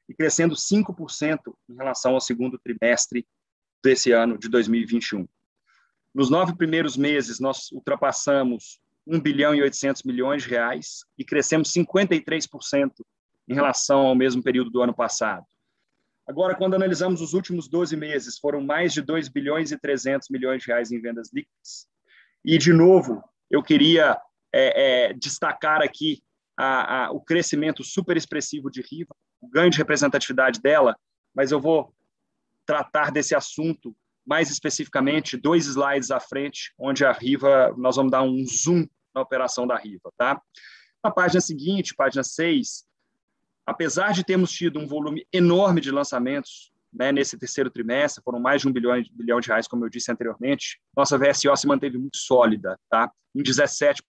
e 0.09 0.15
crescendo 0.15 0.55
5% 0.55 1.39
em 1.71 1.75
relação 1.75 2.15
ao 2.15 2.21
segundo 2.21 2.57
trimestre 2.57 3.27
desse 3.83 4.13
ano 4.13 4.39
de 4.39 4.49
2021. 4.49 5.27
Nos 6.15 6.31
nove 6.31 6.55
primeiros 6.55 6.97
meses, 6.97 7.41
nós 7.41 7.73
ultrapassamos 7.73 8.79
1 9.07 9.21
bilhão 9.21 9.55
e 9.55 9.63
800 9.63 10.03
milhões 10.03 10.43
de 10.43 10.49
reais 10.49 11.05
e 11.19 11.25
crescemos 11.25 11.73
53% 11.73 12.91
em 13.49 13.55
relação 13.55 14.07
ao 14.07 14.15
mesmo 14.15 14.43
período 14.43 14.71
do 14.71 14.83
ano 14.83 14.95
passado. 14.95 15.45
Agora, 16.27 16.55
quando 16.55 16.75
analisamos 16.75 17.21
os 17.21 17.35
últimos 17.35 17.69
12 17.69 17.97
meses, 17.97 18.39
foram 18.39 18.63
mais 18.63 18.95
de 18.95 19.03
2 19.03 19.29
bilhões 19.29 19.73
e 19.73 19.79
300 19.79 20.29
milhões 20.31 20.63
de 20.63 20.69
reais 20.69 20.91
em 20.91 21.01
vendas 21.01 21.31
líquidas. 21.33 21.87
E, 22.43 22.57
de 22.57 22.73
novo, 22.73 23.23
eu 23.51 23.63
queria 23.63 24.19
é, 24.53 25.11
é, 25.11 25.13
destacar 25.13 25.83
aqui 25.83 26.23
a, 26.57 27.05
a, 27.07 27.11
o 27.11 27.21
crescimento 27.21 27.85
super 27.85 28.17
expressivo 28.17 28.71
de 28.71 28.81
Riva, 28.81 29.15
o 29.41 29.49
ganho 29.49 29.71
de 29.71 29.77
representatividade 29.77 30.61
dela, 30.61 30.97
mas 31.35 31.53
eu 31.53 31.61
vou 31.61 31.95
tratar 32.65 33.11
desse 33.11 33.35
assunto 33.35 33.95
mais 34.27 34.51
especificamente 34.51 35.37
dois 35.37 35.67
slides 35.67 36.11
à 36.11 36.19
frente, 36.19 36.73
onde 36.79 37.05
a 37.05 37.13
Riva, 37.13 37.75
nós 37.77 37.97
vamos 37.97 38.11
dar 38.11 38.23
um 38.23 38.45
zoom 38.47 38.87
na 39.15 39.21
operação 39.21 39.67
da 39.67 39.77
Riva, 39.77 40.13
tá? 40.17 40.41
Na 41.03 41.11
página 41.11 41.41
seguinte, 41.41 41.95
página 41.95 42.23
6, 42.23 42.85
apesar 43.67 44.13
de 44.13 44.25
termos 44.25 44.51
tido 44.51 44.79
um 44.79 44.87
volume 44.87 45.27
enorme 45.33 45.81
de 45.81 45.91
lançamentos 45.91 46.73
né, 46.93 47.13
nesse 47.13 47.39
terceiro 47.39 47.71
trimestre, 47.71 48.23
foram 48.23 48.41
mais 48.41 48.63
de 48.63 48.69
um 48.69 48.73
bilhão, 48.73 49.03
bilhão 49.13 49.41
de 49.41 49.49
reais, 49.49 49.67
como 49.67 49.85
eu 49.85 49.91
disse 49.91 50.11
anteriormente, 50.11 50.81
nossa 50.97 51.19
VSO 51.19 51.57
se 51.57 51.67
manteve 51.67 51.99
muito 51.99 52.17
sólida, 52.17 52.79
tá? 52.89 53.11
em 53.35 53.43
17%, 53.43 54.01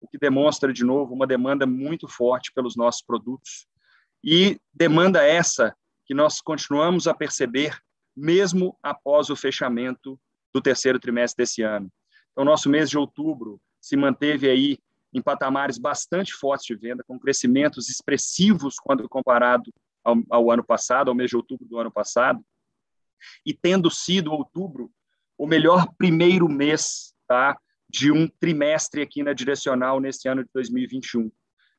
o 0.00 0.06
que 0.06 0.18
demonstra, 0.18 0.72
de 0.72 0.84
novo, 0.84 1.14
uma 1.14 1.26
demanda 1.26 1.66
muito 1.66 2.06
forte 2.06 2.52
pelos 2.52 2.76
nossos 2.76 3.02
produtos, 3.02 3.66
e 4.22 4.60
demanda 4.72 5.24
essa 5.24 5.74
que 6.04 6.14
nós 6.14 6.40
continuamos 6.40 7.06
a 7.06 7.14
perceber 7.14 7.78
mesmo 8.18 8.76
após 8.82 9.30
o 9.30 9.36
fechamento 9.36 10.18
do 10.52 10.60
terceiro 10.60 10.98
trimestre 10.98 11.44
desse 11.44 11.62
ano. 11.62 11.90
Então, 12.32 12.44
nosso 12.44 12.68
mês 12.68 12.90
de 12.90 12.98
outubro 12.98 13.60
se 13.80 13.96
manteve 13.96 14.48
aí 14.50 14.78
em 15.12 15.22
patamares 15.22 15.78
bastante 15.78 16.34
fortes 16.34 16.66
de 16.66 16.74
venda, 16.74 17.04
com 17.04 17.18
crescimentos 17.18 17.88
expressivos 17.88 18.76
quando 18.76 19.08
comparado 19.08 19.72
ao, 20.02 20.16
ao, 20.28 20.50
ano 20.50 20.64
passado, 20.64 21.08
ao 21.08 21.14
mês 21.14 21.30
de 21.30 21.36
outubro 21.36 21.66
do 21.66 21.78
ano 21.78 21.90
passado, 21.90 22.44
e 23.46 23.54
tendo 23.54 23.90
sido 23.90 24.32
outubro 24.32 24.90
o 25.36 25.46
melhor 25.46 25.86
primeiro 25.96 26.48
mês 26.48 27.14
tá, 27.26 27.56
de 27.88 28.10
um 28.10 28.28
trimestre 28.28 29.00
aqui 29.00 29.22
na 29.22 29.32
Direcional 29.32 30.00
nesse 30.00 30.28
ano 30.28 30.42
de 30.42 30.50
2021. 30.52 31.30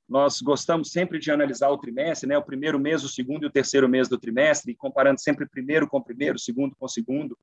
Nós 0.10 0.42
gostamos 0.42 0.92
sempre 0.92 1.20
de 1.20 1.30
analisar 1.30 1.70
o 1.70 1.78
trimestre, 1.78 2.28
né, 2.28 2.36
o 2.36 2.44
primeiro 2.44 2.80
mês, 2.80 3.04
o 3.04 3.10
segundo 3.10 3.44
e 3.44 3.46
o 3.46 3.52
terceiro 3.52 3.88
mês 3.88 4.10
do 4.10 4.18
trimestre, 4.18 4.76
comparando 4.76 5.22
sempre 5.22 5.48
primeiro 5.48 5.88
com 5.88 6.02
primeiro, 6.02 6.40
segundo 6.40 6.76
com 6.76 6.88
segundo. 6.88 7.38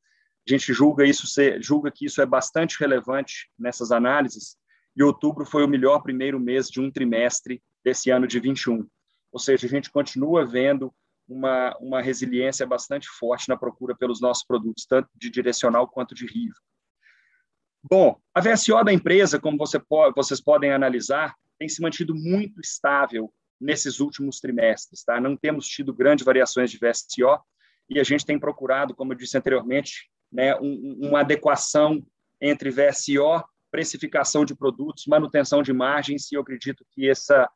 A 0.46 0.52
gente 0.52 0.72
julga 0.72 1.04
isso 1.04 1.28
ser, 1.28 1.62
julga 1.62 1.92
que 1.92 2.06
isso 2.06 2.20
é 2.20 2.26
bastante 2.26 2.78
relevante 2.80 3.48
nessas 3.56 3.92
análises, 3.92 4.56
e 4.96 5.02
outubro 5.02 5.46
foi 5.46 5.62
o 5.62 5.68
melhor 5.68 6.00
primeiro 6.00 6.40
mês 6.40 6.68
de 6.68 6.80
um 6.80 6.90
trimestre 6.90 7.62
desse 7.84 8.10
ano 8.10 8.26
de 8.26 8.40
21. 8.40 8.84
Ou 9.30 9.38
seja, 9.38 9.66
a 9.66 9.70
gente 9.70 9.90
continua 9.90 10.44
vendo 10.44 10.92
uma, 11.28 11.76
uma 11.78 12.02
resiliência 12.02 12.66
bastante 12.66 13.08
forte 13.08 13.48
na 13.48 13.56
procura 13.56 13.94
pelos 13.94 14.20
nossos 14.20 14.44
produtos, 14.44 14.86
tanto 14.86 15.08
de 15.14 15.30
direcional 15.30 15.86
quanto 15.86 16.14
de 16.14 16.26
RIV. 16.26 16.52
Bom, 17.88 18.18
a 18.34 18.40
VSO 18.40 18.82
da 18.82 18.92
empresa, 18.92 19.38
como 19.38 19.56
você 19.56 19.80
vocês 20.16 20.40
podem 20.40 20.72
analisar, 20.72 21.36
tem 21.58 21.68
se 21.68 21.80
mantido 21.80 22.14
muito 22.14 22.60
estável 22.60 23.32
nesses 23.60 24.00
últimos 24.00 24.40
trimestres. 24.40 25.02
Tá? 25.02 25.20
Não 25.20 25.36
temos 25.36 25.66
tido 25.66 25.94
grandes 25.94 26.24
variações 26.24 26.70
de 26.70 26.78
VSO 26.78 27.40
e 27.88 28.00
a 28.00 28.04
gente 28.04 28.26
tem 28.26 28.38
procurado, 28.38 28.94
como 28.94 29.12
eu 29.12 29.16
disse 29.16 29.38
anteriormente, 29.38 30.10
né, 30.30 30.56
um, 30.56 31.08
uma 31.08 31.20
adequação 31.20 32.04
entre 32.40 32.70
VSO 32.70 33.44
precificação 33.76 34.42
de 34.42 34.54
produtos, 34.54 35.06
manutenção 35.06 35.62
de 35.62 35.70
margens, 35.70 36.32
e 36.32 36.34
eu 36.34 36.40
acredito 36.40 36.82
que 36.92 37.10
essa, 37.10 37.46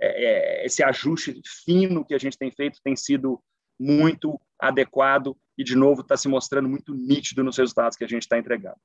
é, 0.00 0.24
é, 0.62 0.66
esse 0.66 0.82
ajuste 0.82 1.40
fino 1.64 2.04
que 2.04 2.14
a 2.14 2.18
gente 2.18 2.36
tem 2.36 2.50
feito 2.50 2.80
tem 2.82 2.96
sido 2.96 3.40
muito 3.78 4.40
adequado 4.58 5.36
e, 5.56 5.62
de 5.62 5.76
novo, 5.76 6.00
está 6.00 6.16
se 6.16 6.26
mostrando 6.26 6.68
muito 6.68 6.92
nítido 6.92 7.44
nos 7.44 7.56
resultados 7.56 7.96
que 7.96 8.02
a 8.02 8.08
gente 8.08 8.22
está 8.22 8.36
entregando. 8.36 8.76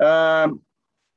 Uh, 0.00 0.60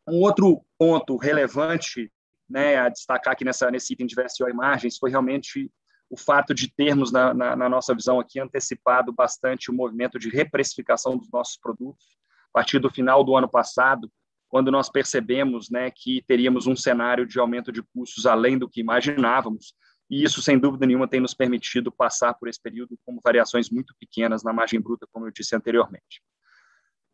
um 0.07 0.21
outro 0.21 0.63
ponto 0.77 1.17
relevante 1.17 2.11
né, 2.51 2.77
a 2.77 2.89
destacar 2.89 3.33
aqui 3.33 3.45
nessa, 3.45 3.71
nesse 3.71 3.93
item 3.93 4.05
de 4.05 4.15
VSO 4.15 4.47
e 4.49 4.53
margens 4.53 4.97
foi 4.97 5.09
realmente 5.09 5.71
o 6.09 6.17
fato 6.17 6.53
de 6.53 6.69
termos, 6.69 7.11
na, 7.11 7.33
na, 7.33 7.55
na, 7.55 7.69
nossa 7.69 7.95
visão 7.95 8.19
aqui, 8.19 8.39
antecipado 8.39 9.13
bastante 9.13 9.71
o 9.71 9.73
movimento 9.73 10.19
de 10.19 10.29
reprecificação 10.29 11.17
dos 11.17 11.31
nossos 11.31 11.57
produtos. 11.57 12.05
A 12.49 12.59
partir 12.59 12.79
do 12.79 12.89
final 12.89 13.23
do 13.23 13.35
ano 13.35 13.49
passado, 13.49 14.11
quando 14.49 14.69
nós 14.69 14.89
percebemos 14.89 15.69
né, 15.69 15.89
que 15.89 16.21
teríamos 16.27 16.67
um 16.67 16.75
cenário 16.75 17.25
de 17.25 17.39
aumento 17.39 17.71
de 17.71 17.81
custos 17.81 18.25
além 18.25 18.57
do 18.57 18.67
que 18.67 18.81
imaginávamos, 18.81 19.73
e 20.09 20.21
isso, 20.21 20.41
sem 20.41 20.59
dúvida 20.59 20.85
nenhuma, 20.85 21.07
tem 21.07 21.21
nos 21.21 21.33
permitido 21.33 21.89
passar 21.89 22.33
por 22.33 22.49
esse 22.49 22.61
período 22.61 22.99
com 23.05 23.17
variações 23.23 23.69
muito 23.69 23.95
pequenas 23.97 24.43
na 24.43 24.51
margem 24.51 24.81
bruta, 24.81 25.07
como 25.13 25.25
eu 25.25 25.31
disse 25.31 25.55
anteriormente. 25.55 26.21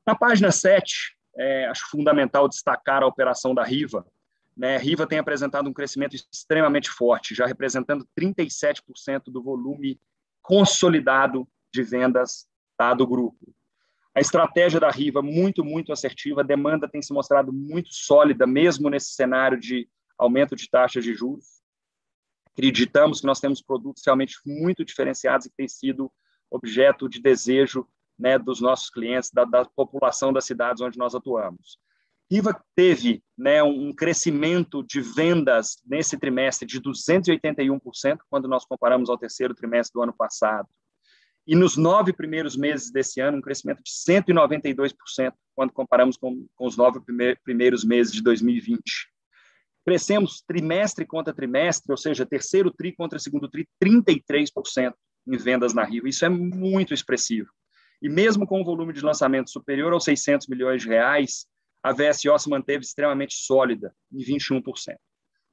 Na 0.05 0.15
página 0.15 0.51
7, 0.51 1.15
é, 1.37 1.67
acho 1.67 1.87
fundamental 1.91 2.49
destacar 2.49 3.03
a 3.03 3.07
operação 3.07 3.53
da 3.53 3.63
Riva. 3.63 4.03
Né? 4.57 4.77
Riva 4.77 5.05
tem 5.05 5.19
apresentado 5.19 5.69
um 5.69 5.73
crescimento 5.73 6.15
extremamente 6.15 6.89
forte, 6.89 7.35
já 7.35 7.45
representando 7.45 8.07
37% 8.19 9.25
do 9.27 9.43
volume 9.43 10.01
consolidado 10.41 11.47
de 11.71 11.83
vendas 11.83 12.47
tá, 12.75 12.93
do 12.93 13.05
grupo. 13.05 13.53
A 14.15 14.19
estratégia 14.19 14.79
da 14.79 14.89
Riva 14.89 15.21
muito, 15.21 15.63
muito 15.63 15.93
assertiva, 15.93 16.41
a 16.41 16.43
demanda 16.43 16.89
tem 16.89 17.03
se 17.03 17.13
mostrado 17.13 17.53
muito 17.53 17.93
sólida, 17.93 18.47
mesmo 18.47 18.89
nesse 18.89 19.11
cenário 19.11 19.59
de 19.59 19.87
aumento 20.17 20.55
de 20.55 20.67
taxas 20.67 21.03
de 21.03 21.13
juros. 21.13 21.61
Acreditamos 22.51 23.21
que 23.21 23.27
nós 23.27 23.39
temos 23.39 23.61
produtos 23.61 24.01
realmente 24.03 24.37
muito 24.43 24.83
diferenciados 24.83 25.45
e 25.45 25.49
que 25.51 25.55
têm 25.55 25.67
sido 25.67 26.11
objeto 26.49 27.07
de 27.07 27.21
desejo 27.21 27.87
né, 28.17 28.39
dos 28.39 28.59
nossos 28.59 28.89
clientes, 28.89 29.29
da, 29.29 29.45
da, 29.45 29.65
população 29.65 30.33
das 30.33 30.45
cidades 30.45 30.81
onde 30.81 30.97
nós 30.97 31.13
atuamos. 31.13 31.77
Riva 32.29 32.61
teve 32.75 33.23
né, 33.37 33.63
um 33.63 33.93
crescimento 33.93 34.83
de 34.83 34.99
vendas 34.99 35.77
nesse 35.85 36.17
trimestre 36.17 36.67
de 36.67 36.81
281%, 36.81 38.17
quando 38.29 38.47
nós 38.47 38.65
comparamos 38.65 39.09
ao 39.09 39.17
terceiro 39.17 39.55
trimestre 39.55 39.93
do 39.93 40.03
ano 40.03 40.13
passado. 40.13 40.67
E 41.47 41.55
nos 41.55 41.77
nove 41.77 42.11
primeiros 42.11 42.57
meses 42.57 42.91
desse 42.91 43.21
ano, 43.21 43.37
um 43.37 43.41
crescimento 43.41 43.81
de 43.81 43.91
192%, 43.91 44.93
quando 45.55 45.71
comparamos 45.71 46.17
com, 46.17 46.45
com 46.55 46.65
os 46.65 46.75
nove 46.75 46.99
primeiros 47.41 47.85
meses 47.85 48.11
de 48.11 48.21
2020. 48.21 48.83
Crescemos 49.85 50.43
trimestre 50.45 51.05
contra 51.05 51.33
trimestre, 51.33 51.89
ou 51.89 51.97
seja, 51.97 52.25
terceiro 52.25 52.69
tri 52.69 52.93
contra 52.93 53.17
segundo 53.17 53.47
tri, 53.47 53.65
33% 53.81 54.93
em 55.25 55.37
vendas 55.37 55.73
na 55.73 55.85
Rio. 55.85 56.05
Isso 56.05 56.25
é 56.25 56.29
muito 56.29 56.93
expressivo. 56.93 57.47
E 58.01 58.09
mesmo 58.09 58.45
com 58.45 58.61
o 58.61 58.65
volume 58.65 58.91
de 58.91 59.01
lançamento 59.01 59.49
superior 59.49 59.93
aos 59.93 60.03
600 60.03 60.47
milhões 60.47 60.81
de 60.81 60.89
reais, 60.89 61.47
a 61.83 61.93
VSO 61.93 62.37
se 62.37 62.49
manteve 62.49 62.83
extremamente 62.83 63.35
sólida, 63.35 63.95
em 64.11 64.19
21%. 64.19 64.95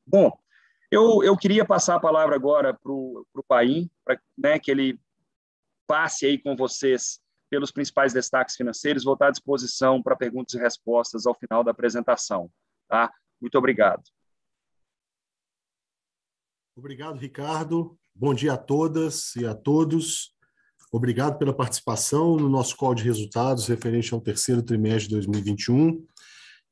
Bom, 0.07 0.37
eu, 0.91 1.23
eu 1.23 1.37
queria 1.37 1.65
passar 1.65 1.97
a 1.97 2.01
palavra 2.01 2.35
agora 2.35 2.75
para 2.75 2.93
o 2.93 3.45
Paim, 3.47 3.91
para 4.05 4.21
né, 4.37 4.59
que 4.59 4.71
ele 4.71 4.99
passe 5.87 6.27
aí 6.27 6.39
com 6.39 6.57
vocês 6.57 7.21
pelos 7.51 7.71
principais 7.71 8.13
destaques 8.13 8.57
financeiros, 8.57 9.05
vou 9.05 9.15
estar 9.15 9.29
à 9.29 9.31
disposição 9.31 10.03
para 10.03 10.17
perguntas 10.17 10.55
e 10.55 10.59
respostas 10.59 11.27
ao 11.27 11.35
final 11.35 11.63
da 11.63 11.71
apresentação. 11.71 12.51
Tá? 12.89 13.13
Muito 13.41 13.57
obrigado. 13.57 14.03
Obrigado, 16.77 17.17
Ricardo. 17.19 17.97
Bom 18.15 18.35
dia 18.35 18.55
a 18.55 18.57
todas 18.57 19.37
e 19.37 19.47
a 19.47 19.55
todos. 19.55 20.35
Obrigado 20.91 21.39
pela 21.39 21.55
participação 21.55 22.37
no 22.37 22.49
nosso 22.49 22.77
call 22.77 22.95
de 22.95 23.05
resultados 23.05 23.67
referente 23.67 24.13
ao 24.13 24.21
terceiro 24.21 24.63
trimestre 24.63 25.09
de 25.09 25.15
2021. 25.15 26.05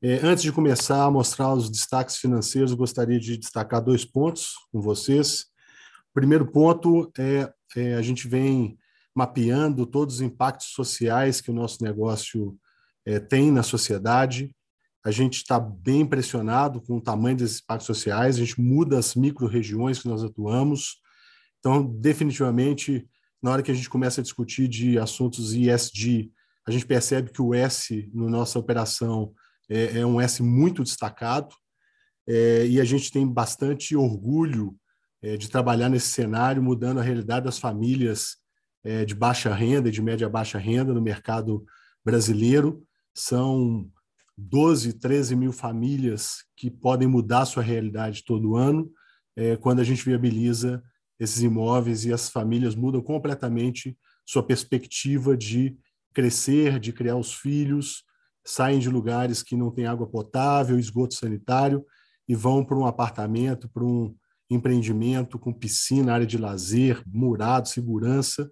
É, 0.05 0.19
antes 0.21 0.43
de 0.43 0.51
começar 0.51 1.05
a 1.05 1.09
mostrar 1.09 1.53
os 1.53 1.69
destaques 1.69 2.17
financeiros, 2.17 2.73
gostaria 2.73 3.17
de 3.17 3.37
destacar 3.37 3.81
dois 3.81 4.03
pontos 4.03 4.51
com 4.69 4.81
vocês. 4.81 5.45
O 6.11 6.13
primeiro 6.13 6.45
ponto 6.45 7.09
é, 7.17 7.49
é 7.73 7.93
a 7.93 8.01
gente 8.01 8.27
vem 8.27 8.77
mapeando 9.15 9.85
todos 9.85 10.15
os 10.15 10.21
impactos 10.21 10.73
sociais 10.73 11.39
que 11.39 11.49
o 11.49 11.53
nosso 11.53 11.81
negócio 11.81 12.59
é, 13.05 13.17
tem 13.17 13.49
na 13.49 13.63
sociedade. 13.63 14.53
A 15.05 15.09
gente 15.09 15.37
está 15.37 15.57
bem 15.57 16.01
impressionado 16.01 16.81
com 16.81 16.97
o 16.97 17.01
tamanho 17.01 17.37
desses 17.37 17.61
impactos 17.61 17.87
sociais, 17.87 18.35
a 18.35 18.39
gente 18.39 18.59
muda 18.59 18.99
as 18.99 19.15
micro-regiões 19.15 19.99
que 19.99 20.09
nós 20.09 20.21
atuamos. 20.21 20.97
Então, 21.59 21.81
definitivamente, 21.81 23.07
na 23.41 23.51
hora 23.51 23.63
que 23.63 23.71
a 23.71 23.73
gente 23.73 23.89
começa 23.89 24.19
a 24.19 24.23
discutir 24.23 24.67
de 24.67 24.99
assuntos 24.99 25.53
ESG, 25.53 26.29
a 26.67 26.71
gente 26.71 26.85
percebe 26.85 27.31
que 27.31 27.41
o 27.41 27.53
S 27.53 28.11
na 28.13 28.29
nossa 28.29 28.59
operação 28.59 29.33
é, 29.69 29.99
é 29.99 30.05
um 30.05 30.19
S 30.19 30.41
muito 30.41 30.83
destacado 30.83 31.55
é, 32.27 32.65
e 32.67 32.79
a 32.79 32.83
gente 32.83 33.11
tem 33.11 33.27
bastante 33.27 33.95
orgulho 33.95 34.75
é, 35.21 35.37
de 35.37 35.49
trabalhar 35.49 35.89
nesse 35.89 36.09
cenário, 36.09 36.61
mudando 36.61 36.99
a 36.99 37.03
realidade 37.03 37.45
das 37.45 37.59
famílias 37.59 38.37
é, 38.83 39.05
de 39.05 39.15
baixa 39.15 39.53
renda 39.53 39.89
e 39.89 39.91
de 39.91 40.01
média 40.01 40.29
baixa 40.29 40.57
renda 40.57 40.93
no 40.93 41.01
mercado 41.01 41.65
brasileiro. 42.03 42.83
São 43.13 43.89
12, 44.37 44.93
13 44.93 45.35
mil 45.35 45.51
famílias 45.51 46.43
que 46.55 46.69
podem 46.69 47.07
mudar 47.07 47.45
sua 47.45 47.63
realidade 47.63 48.23
todo 48.23 48.55
ano 48.55 48.91
é, 49.35 49.55
quando 49.55 49.79
a 49.79 49.83
gente 49.83 50.03
viabiliza 50.03 50.83
esses 51.19 51.41
imóveis 51.41 52.05
e 52.05 52.13
as 52.13 52.29
famílias 52.29 52.75
mudam 52.75 53.01
completamente 53.01 53.97
sua 54.25 54.43
perspectiva 54.43 55.37
de 55.37 55.77
crescer, 56.13 56.79
de 56.79 56.91
criar 56.91 57.15
os 57.15 57.33
filhos, 57.33 58.03
saem 58.45 58.79
de 58.79 58.89
lugares 58.89 59.41
que 59.41 59.55
não 59.55 59.71
têm 59.71 59.85
água 59.85 60.07
potável, 60.07 60.77
esgoto 60.77 61.13
sanitário 61.13 61.85
e 62.27 62.35
vão 62.35 62.63
para 62.63 62.77
um 62.77 62.85
apartamento, 62.85 63.69
para 63.69 63.83
um 63.83 64.15
empreendimento 64.49 65.39
com 65.39 65.53
piscina, 65.53 66.13
área 66.13 66.25
de 66.25 66.37
lazer, 66.37 67.01
murado, 67.07 67.69
segurança, 67.69 68.49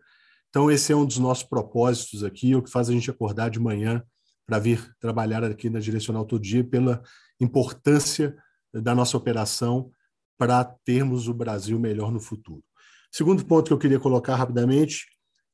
então, 0.51 0.69
esse 0.69 0.91
é 0.91 0.95
um 0.95 1.05
dos 1.05 1.17
nossos 1.17 1.45
propósitos 1.45 2.25
aqui, 2.25 2.53
o 2.53 2.61
que 2.61 2.69
faz 2.69 2.89
a 2.89 2.91
gente 2.91 3.09
acordar 3.09 3.49
de 3.49 3.57
manhã 3.57 4.03
para 4.45 4.59
vir 4.59 4.93
trabalhar 4.99 5.45
aqui 5.45 5.69
na 5.69 5.79
Direcional 5.79 6.25
todo 6.25 6.41
dia, 6.41 6.61
pela 6.61 7.01
importância 7.39 8.35
da 8.73 8.93
nossa 8.93 9.15
operação 9.15 9.89
para 10.37 10.65
termos 10.83 11.29
o 11.29 11.33
Brasil 11.33 11.79
melhor 11.79 12.11
no 12.11 12.19
futuro. 12.19 12.61
Segundo 13.09 13.45
ponto 13.45 13.67
que 13.67 13.73
eu 13.73 13.77
queria 13.77 13.99
colocar 13.99 14.35
rapidamente 14.35 15.05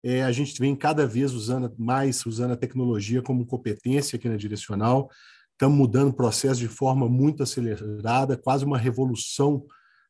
é 0.04 0.24
a 0.24 0.32
gente 0.32 0.60
vem 0.60 0.76
cada 0.76 1.06
vez 1.08 1.34
usando 1.34 1.74
mais 1.78 2.26
usando 2.26 2.52
a 2.52 2.58
tecnologia 2.58 3.22
como 3.22 3.46
competência 3.46 4.18
aqui 4.18 4.30
na 4.30 4.38
Direcional. 4.38 5.10
Estamos 5.54 5.78
mudando 5.78 6.10
o 6.10 6.16
processo 6.16 6.60
de 6.60 6.68
forma 6.68 7.10
muito 7.10 7.44
acelerada, 7.44 8.38
quase 8.38 8.64
uma 8.64 8.78
revolução 8.78 9.66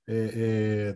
é, 0.07 0.95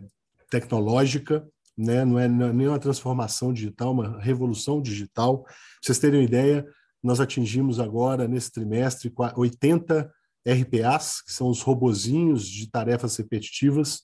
tecnológica 0.50 1.46
né? 1.76 2.04
não 2.04 2.18
é 2.18 2.28
nem 2.28 2.68
uma 2.68 2.78
transformação 2.78 3.52
digital, 3.52 3.92
uma 3.92 4.20
revolução 4.20 4.80
digital. 4.80 5.42
Pra 5.42 5.54
vocês 5.82 5.98
terem 5.98 6.20
uma 6.20 6.26
ideia, 6.26 6.66
nós 7.02 7.20
atingimos 7.20 7.80
agora, 7.80 8.28
nesse 8.28 8.52
trimestre, 8.52 9.12
80 9.36 10.10
RPAs, 10.46 11.22
que 11.22 11.32
são 11.32 11.48
os 11.48 11.62
robozinhos 11.62 12.46
de 12.48 12.70
tarefas 12.70 13.16
repetitivas. 13.16 14.02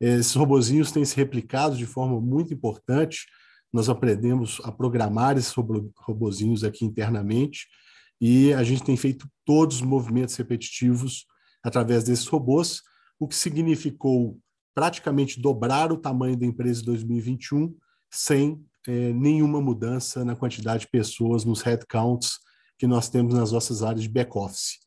Esses 0.00 0.34
robozinhos 0.34 0.92
têm 0.92 1.04
se 1.04 1.16
replicado 1.16 1.76
de 1.76 1.86
forma 1.86 2.20
muito 2.20 2.52
importante. 2.52 3.26
Nós 3.76 3.90
aprendemos 3.90 4.58
a 4.64 4.72
programar 4.72 5.36
esses 5.36 5.52
robozinhos 5.98 6.64
aqui 6.64 6.82
internamente 6.82 7.66
e 8.18 8.50
a 8.54 8.64
gente 8.64 8.82
tem 8.82 8.96
feito 8.96 9.28
todos 9.44 9.76
os 9.76 9.82
movimentos 9.82 10.34
repetitivos 10.34 11.26
através 11.62 12.02
desses 12.02 12.26
robôs, 12.26 12.80
o 13.20 13.28
que 13.28 13.36
significou 13.36 14.40
praticamente 14.74 15.38
dobrar 15.38 15.92
o 15.92 15.98
tamanho 15.98 16.38
da 16.38 16.46
empresa 16.46 16.80
em 16.80 16.84
2021 16.86 17.76
sem 18.10 18.64
é, 18.88 19.12
nenhuma 19.12 19.60
mudança 19.60 20.24
na 20.24 20.34
quantidade 20.34 20.86
de 20.86 20.90
pessoas 20.90 21.44
nos 21.44 21.60
headcounts 21.60 22.38
que 22.78 22.86
nós 22.86 23.10
temos 23.10 23.34
nas 23.34 23.52
nossas 23.52 23.82
áreas 23.82 24.04
de 24.04 24.08
back-office. 24.08 24.78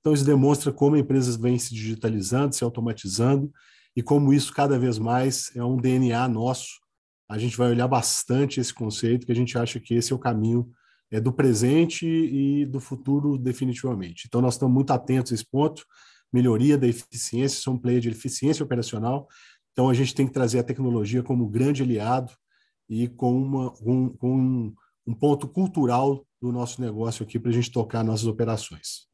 Então, 0.00 0.14
isso 0.14 0.24
demonstra 0.24 0.72
como 0.72 0.96
a 0.96 0.98
empresa 0.98 1.36
vem 1.38 1.58
se 1.58 1.74
digitalizando, 1.74 2.54
se 2.54 2.64
automatizando, 2.64 3.52
e 3.94 4.02
como 4.02 4.32
isso 4.32 4.54
cada 4.54 4.78
vez 4.78 4.98
mais 4.98 5.54
é 5.54 5.62
um 5.62 5.76
DNA 5.76 6.26
nosso. 6.28 6.87
A 7.28 7.38
gente 7.38 7.56
vai 7.56 7.70
olhar 7.70 7.86
bastante 7.86 8.60
esse 8.60 8.72
conceito, 8.72 9.26
que 9.26 9.32
a 9.32 9.36
gente 9.36 9.58
acha 9.58 9.78
que 9.78 9.94
esse 9.94 10.12
é 10.12 10.16
o 10.16 10.18
caminho 10.18 10.70
é, 11.10 11.20
do 11.20 11.32
presente 11.32 12.06
e 12.06 12.64
do 12.66 12.80
futuro, 12.80 13.36
definitivamente. 13.36 14.24
Então, 14.26 14.40
nós 14.40 14.54
estamos 14.54 14.74
muito 14.74 14.92
atentos 14.92 15.32
a 15.32 15.34
esse 15.34 15.44
ponto 15.44 15.84
melhoria 16.32 16.76
da 16.76 16.86
eficiência, 16.86 17.60
são 17.60 17.74
um 17.74 17.78
player 17.78 18.00
de 18.00 18.10
eficiência 18.10 18.64
operacional. 18.64 19.26
Então, 19.72 19.88
a 19.88 19.94
gente 19.94 20.14
tem 20.14 20.26
que 20.26 20.32
trazer 20.32 20.58
a 20.58 20.64
tecnologia 20.64 21.22
como 21.22 21.48
grande 21.48 21.82
aliado 21.82 22.32
e 22.88 23.08
com, 23.08 23.40
uma, 23.40 23.72
um, 23.82 24.08
com 24.10 24.74
um 25.06 25.14
ponto 25.14 25.48
cultural 25.48 26.26
do 26.40 26.52
nosso 26.52 26.80
negócio 26.80 27.24
aqui 27.24 27.38
para 27.38 27.50
a 27.50 27.54
gente 27.54 27.70
tocar 27.70 28.04
nossas 28.04 28.26
operações. 28.26 29.08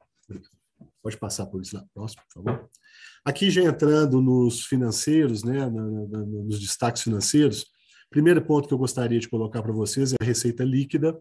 Pode 1.02 1.16
passar 1.16 1.46
por 1.46 1.60
isso 1.60 1.76
lá, 1.76 1.84
próximo, 1.92 2.22
por 2.32 2.42
favor. 2.42 2.68
Aqui 3.24 3.50
já 3.50 3.62
entrando 3.62 4.20
nos 4.20 4.64
financeiros, 4.66 5.42
né, 5.44 5.68
nos 5.68 6.60
destaques 6.60 7.02
financeiros, 7.02 7.66
primeiro 8.14 8.40
ponto 8.40 8.68
que 8.68 8.72
eu 8.72 8.78
gostaria 8.78 9.18
de 9.18 9.28
colocar 9.28 9.60
para 9.60 9.72
vocês 9.72 10.12
é 10.12 10.16
a 10.20 10.24
receita 10.24 10.62
líquida. 10.62 11.18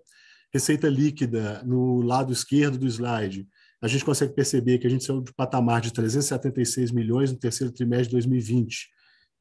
Receita 0.53 0.87
líquida, 0.87 1.63
no 1.63 2.01
lado 2.01 2.31
esquerdo 2.31 2.77
do 2.77 2.85
slide, 2.85 3.47
a 3.81 3.87
gente 3.87 4.05
consegue 4.05 4.35
perceber 4.35 4.77
que 4.77 4.85
a 4.85 4.89
gente 4.91 5.03
saiu 5.03 5.19
de 5.19 5.33
patamar 5.33 5.81
de 5.81 5.91
376 5.91 6.91
milhões 6.91 7.31
no 7.31 7.39
terceiro 7.39 7.73
trimestre 7.73 8.09
de 8.09 8.11
2020 8.11 8.89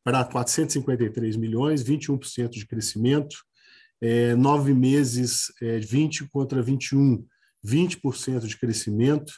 para 0.03 0.25
453 0.25 1.37
milhões, 1.37 1.85
21% 1.85 2.49
de 2.49 2.67
crescimento, 2.67 3.37
é, 4.01 4.35
nove 4.35 4.73
meses, 4.73 5.53
é, 5.61 5.79
20 5.79 6.31
contra 6.31 6.63
21, 6.63 7.23
20% 7.63 8.47
de 8.47 8.57
crescimento. 8.57 9.31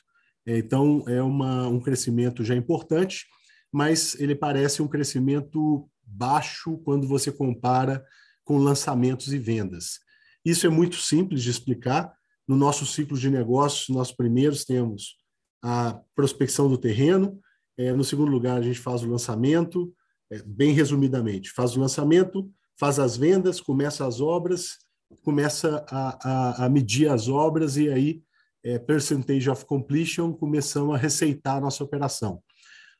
É, 0.46 0.58
então, 0.58 1.02
é 1.08 1.20
uma, 1.20 1.66
um 1.66 1.80
crescimento 1.80 2.44
já 2.44 2.54
importante, 2.54 3.26
mas 3.72 4.14
ele 4.20 4.36
parece 4.36 4.80
um 4.82 4.86
crescimento 4.86 5.90
baixo 6.06 6.78
quando 6.78 7.06
você 7.06 7.32
compara 7.32 8.04
com 8.44 8.58
lançamentos 8.58 9.32
e 9.32 9.38
vendas. 9.38 10.00
Isso 10.44 10.66
é 10.66 10.70
muito 10.70 10.96
simples 10.96 11.42
de 11.42 11.50
explicar, 11.50 12.12
no 12.46 12.56
nosso 12.56 12.84
ciclo 12.84 13.18
de 13.18 13.30
negócios, 13.30 13.88
nós 13.88 14.12
primeiros 14.12 14.64
temos 14.64 15.16
a 15.62 15.98
prospecção 16.14 16.68
do 16.68 16.76
terreno, 16.76 17.40
é, 17.76 17.92
no 17.92 18.04
segundo 18.04 18.30
lugar, 18.30 18.58
a 18.58 18.62
gente 18.62 18.78
faz 18.78 19.02
o 19.02 19.08
lançamento, 19.08 19.92
é, 20.30 20.42
bem 20.42 20.72
resumidamente, 20.72 21.50
faz 21.50 21.74
o 21.74 21.80
lançamento, 21.80 22.50
faz 22.78 22.98
as 22.98 23.16
vendas, 23.16 23.60
começa 23.60 24.06
as 24.06 24.20
obras, 24.20 24.78
começa 25.22 25.84
a, 25.88 26.18
a, 26.28 26.66
a 26.66 26.68
medir 26.68 27.08
as 27.08 27.28
obras 27.28 27.76
e 27.76 27.88
aí, 27.88 28.22
é, 28.62 28.78
percentage 28.78 29.48
of 29.48 29.64
completion, 29.64 30.32
começamos 30.32 30.94
a 30.94 30.98
receitar 30.98 31.56
a 31.56 31.60
nossa 31.60 31.82
operação. 31.82 32.42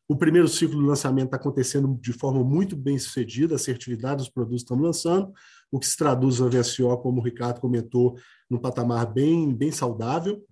O 0.07 0.17
primeiro 0.17 0.47
ciclo 0.49 0.81
de 0.81 0.87
lançamento 0.87 1.27
está 1.27 1.37
acontecendo 1.37 1.99
de 2.01 2.13
forma 2.13 2.45
muito 2.45 2.77
bem 2.77 2.99
sucedida, 2.99 3.55
a 3.55 3.57
assertividade 3.57 4.19
dos 4.19 4.29
produtos 4.29 4.63
estão 4.63 4.79
lançando, 4.79 5.33
o 5.73 5.81
que 5.81 5.87
se 5.87 5.97
traduz 5.97 6.41
na 6.41 6.49
VSO, 6.49 6.97
como 6.99 7.21
o 7.21 7.25
Ricardo 7.25 7.61
comentou, 7.61 8.19
num 8.51 8.59
patamar 8.59 9.13
bem, 9.13 9.55
bem 9.55 9.73
saudável. 9.73 10.45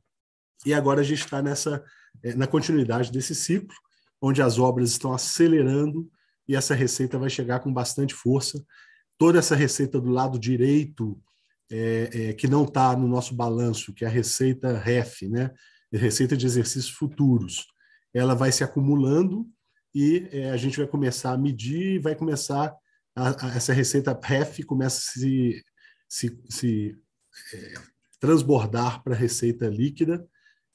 E 0.65 0.73
agora 0.73 1.01
a 1.01 1.05
gente 1.05 1.21
está 1.21 1.43
nessa 1.43 1.85
é, 2.23 2.35
na 2.35 2.47
continuidade 2.47 3.11
desse 3.11 3.35
ciclo, 3.35 3.75
onde 4.21 4.41
as 4.43 4.59
obras 4.59 4.91
estão 4.91 5.13
acelerando 5.13 6.09
e 6.47 6.57
essa 6.57 6.75
receita 6.75 7.19
vai 7.19 7.31
chegar 7.31 7.61
com 7.61 7.73
bastante 7.73 8.15
força. 8.15 8.65
Toda 9.19 9.39
essa 9.39 9.55
receita 9.55 10.01
do 10.01 10.11
lado 10.11 10.39
direito, 10.39 11.21
é, 11.71 12.11
é, 12.13 12.33
que 12.33 12.47
não 12.47 12.65
está 12.65 12.97
no 12.97 13.09
nosso 13.09 13.35
balanço, 13.35 13.95
que 13.95 14.05
é 14.05 14.09
a 14.09 14.11
receita 14.11 14.79
REF, 14.79 15.29
né? 15.29 15.51
receita 15.93 16.37
de 16.37 16.47
exercícios 16.47 16.91
futuros, 16.91 17.67
ela 18.15 18.35
vai 18.35 18.53
se 18.53 18.63
acumulando 18.65 19.47
e 19.95 20.29
é, 20.33 20.51
a 20.51 20.57
gente 20.57 20.79
vai 20.79 20.87
começar 20.87 21.33
a 21.33 21.39
medir 21.39 22.01
vai 22.01 22.15
começar 22.15 22.75
a, 23.15 23.47
a, 23.47 23.57
essa 23.57 23.73
receita 23.73 24.19
REF 24.23 24.65
começa 24.65 24.99
a 24.99 25.21
se, 25.21 25.65
se, 26.09 26.43
se 26.49 26.99
é, 27.55 27.75
transbordar 28.21 29.03
para 29.03 29.15
a 29.15 29.19
receita 29.19 29.69
líquida 29.69 30.27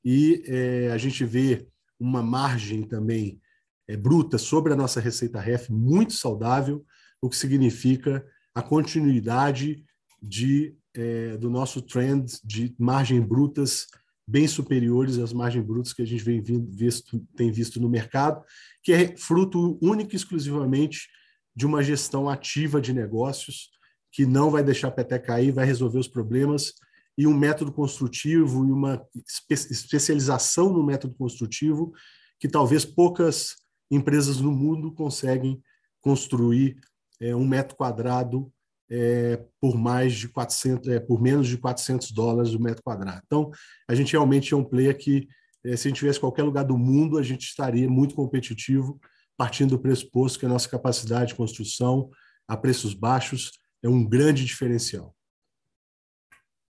e 0.03 0.43
é, 0.47 0.91
a 0.91 0.97
gente 0.97 1.25
vê 1.25 1.67
uma 1.99 2.21
margem 2.21 2.83
também 2.83 3.41
é, 3.87 3.95
bruta 3.95 4.37
sobre 4.37 4.73
a 4.73 4.75
nossa 4.75 4.99
receita 4.99 5.39
REF 5.39 5.69
muito 5.69 6.13
saudável, 6.13 6.85
o 7.21 7.29
que 7.29 7.35
significa 7.35 8.25
a 8.53 8.61
continuidade 8.61 9.83
de, 10.21 10.75
é, 10.93 11.37
do 11.37 11.49
nosso 11.49 11.81
trend 11.81 12.39
de 12.43 12.75
margem 12.77 13.21
brutas 13.21 13.87
bem 14.27 14.47
superiores 14.47 15.17
às 15.17 15.31
margens 15.31 15.65
brutas 15.65 15.93
que 15.93 16.01
a 16.01 16.05
gente 16.05 16.23
vem 16.23 16.41
visto, 16.41 17.19
tem 17.35 17.51
visto 17.51 17.79
no 17.79 17.87
mercado, 17.87 18.43
que 18.83 18.91
é 18.91 19.15
fruto 19.15 19.79
único 19.81 20.13
e 20.13 20.15
exclusivamente 20.17 21.07
de 21.55 21.65
uma 21.65 21.81
gestão 21.81 22.29
ativa 22.29 22.81
de 22.81 22.93
negócios 22.93 23.69
que 24.11 24.25
não 24.25 24.51
vai 24.51 24.63
deixar 24.63 24.89
a 24.89 24.91
peteca 24.91 25.27
cair, 25.27 25.51
vai 25.51 25.65
resolver 25.65 25.99
os 25.99 26.07
problemas 26.07 26.73
e 27.17 27.25
um 27.25 27.33
método 27.33 27.71
construtivo 27.71 28.65
e 28.65 28.71
uma 28.71 29.01
espe 29.25 29.53
especialização 29.53 30.71
no 30.71 30.83
método 30.83 31.15
construtivo 31.15 31.93
que 32.39 32.47
talvez 32.47 32.85
poucas 32.85 33.55
empresas 33.89 34.39
no 34.39 34.51
mundo 34.51 34.93
conseguem 34.93 35.61
construir 36.01 36.77
é, 37.19 37.35
um 37.35 37.47
metro 37.47 37.75
quadrado 37.75 38.51
é, 38.89 39.43
por 39.59 39.77
mais 39.77 40.13
de 40.13 40.29
400, 40.29 40.87
é, 40.89 40.99
por 40.99 41.21
menos 41.21 41.47
de 41.47 41.57
400 41.57 42.11
dólares 42.11 42.53
o 42.53 42.59
metro 42.59 42.83
quadrado. 42.83 43.21
Então, 43.25 43.51
a 43.87 43.93
gente 43.93 44.11
realmente 44.13 44.53
é 44.53 44.57
um 44.57 44.63
player 44.63 44.97
que, 44.97 45.27
é, 45.65 45.75
se 45.75 45.87
a 45.87 45.89
gente 45.89 45.99
tivesse 45.99 46.19
qualquer 46.19 46.43
lugar 46.43 46.63
do 46.63 46.77
mundo, 46.77 47.17
a 47.17 47.23
gente 47.23 47.43
estaria 47.43 47.89
muito 47.89 48.15
competitivo, 48.15 48.99
partindo 49.35 49.71
do 49.71 49.79
pressuposto 49.79 50.39
que 50.39 50.45
a 50.45 50.49
nossa 50.49 50.69
capacidade 50.69 51.29
de 51.29 51.35
construção 51.35 52.09
a 52.47 52.55
preços 52.55 52.93
baixos 52.93 53.51
é 53.83 53.89
um 53.89 54.07
grande 54.07 54.45
diferencial. 54.45 55.15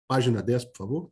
Página 0.08 0.42
10, 0.42 0.66
por 0.66 0.78
favor. 0.78 1.12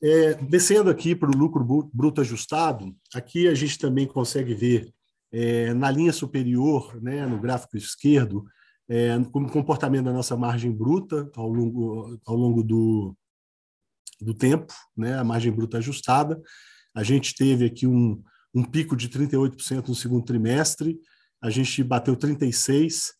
É, 0.00 0.34
descendo 0.34 0.90
aqui 0.90 1.14
para 1.14 1.28
o 1.28 1.36
lucro 1.36 1.90
bruto 1.92 2.20
ajustado, 2.20 2.96
aqui 3.12 3.48
a 3.48 3.54
gente 3.54 3.78
também 3.78 4.06
consegue 4.06 4.54
ver 4.54 4.92
é, 5.32 5.74
na 5.74 5.90
linha 5.90 6.12
superior, 6.12 7.00
né, 7.02 7.26
no 7.26 7.40
gráfico 7.40 7.76
esquerdo, 7.76 8.44
é, 8.88 9.18
como 9.30 9.50
comportamento 9.50 10.06
da 10.06 10.12
nossa 10.12 10.36
margem 10.36 10.72
bruta 10.72 11.30
ao 11.36 11.48
longo, 11.48 12.18
ao 12.26 12.36
longo 12.36 12.62
do, 12.62 13.14
do 14.20 14.32
tempo, 14.32 14.72
né, 14.96 15.18
a 15.18 15.24
margem 15.24 15.52
bruta 15.52 15.78
ajustada. 15.78 16.40
A 16.94 17.02
gente 17.02 17.34
teve 17.34 17.66
aqui 17.66 17.86
um, 17.86 18.22
um 18.54 18.64
pico 18.64 18.96
de 18.96 19.08
38% 19.08 19.88
no 19.88 19.94
segundo 19.94 20.24
trimestre, 20.24 20.98
a 21.40 21.50
gente 21.50 21.82
bateu 21.84 22.16
36%. 22.16 23.12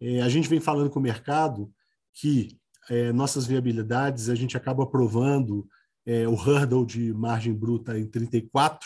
É, 0.00 0.20
a 0.20 0.28
gente 0.28 0.48
vem 0.48 0.60
falando 0.60 0.90
com 0.90 0.98
o 0.98 1.02
mercado 1.02 1.72
que 2.12 2.58
é, 2.90 3.12
nossas 3.12 3.46
viabilidades 3.46 4.28
a 4.28 4.34
gente 4.34 4.56
acaba 4.56 4.82
aprovando 4.82 5.66
é, 6.04 6.28
o 6.28 6.34
hurdle 6.34 6.84
de 6.84 7.14
margem 7.14 7.54
bruta 7.54 7.98
em 7.98 8.06
34%, 8.06 8.78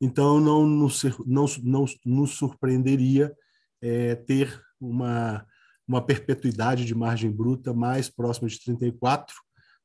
então 0.00 0.40
não 0.40 0.66
nos, 0.66 1.02
não, 1.26 1.46
não 1.64 1.86
nos 2.04 2.30
surpreenderia 2.32 3.34
é, 3.80 4.14
ter 4.14 4.60
uma 4.78 5.46
uma 5.90 6.00
perpetuidade 6.00 6.84
de 6.84 6.94
margem 6.94 7.28
bruta 7.28 7.74
mais 7.74 8.08
próxima 8.08 8.48
de 8.48 8.60
34 8.60 9.34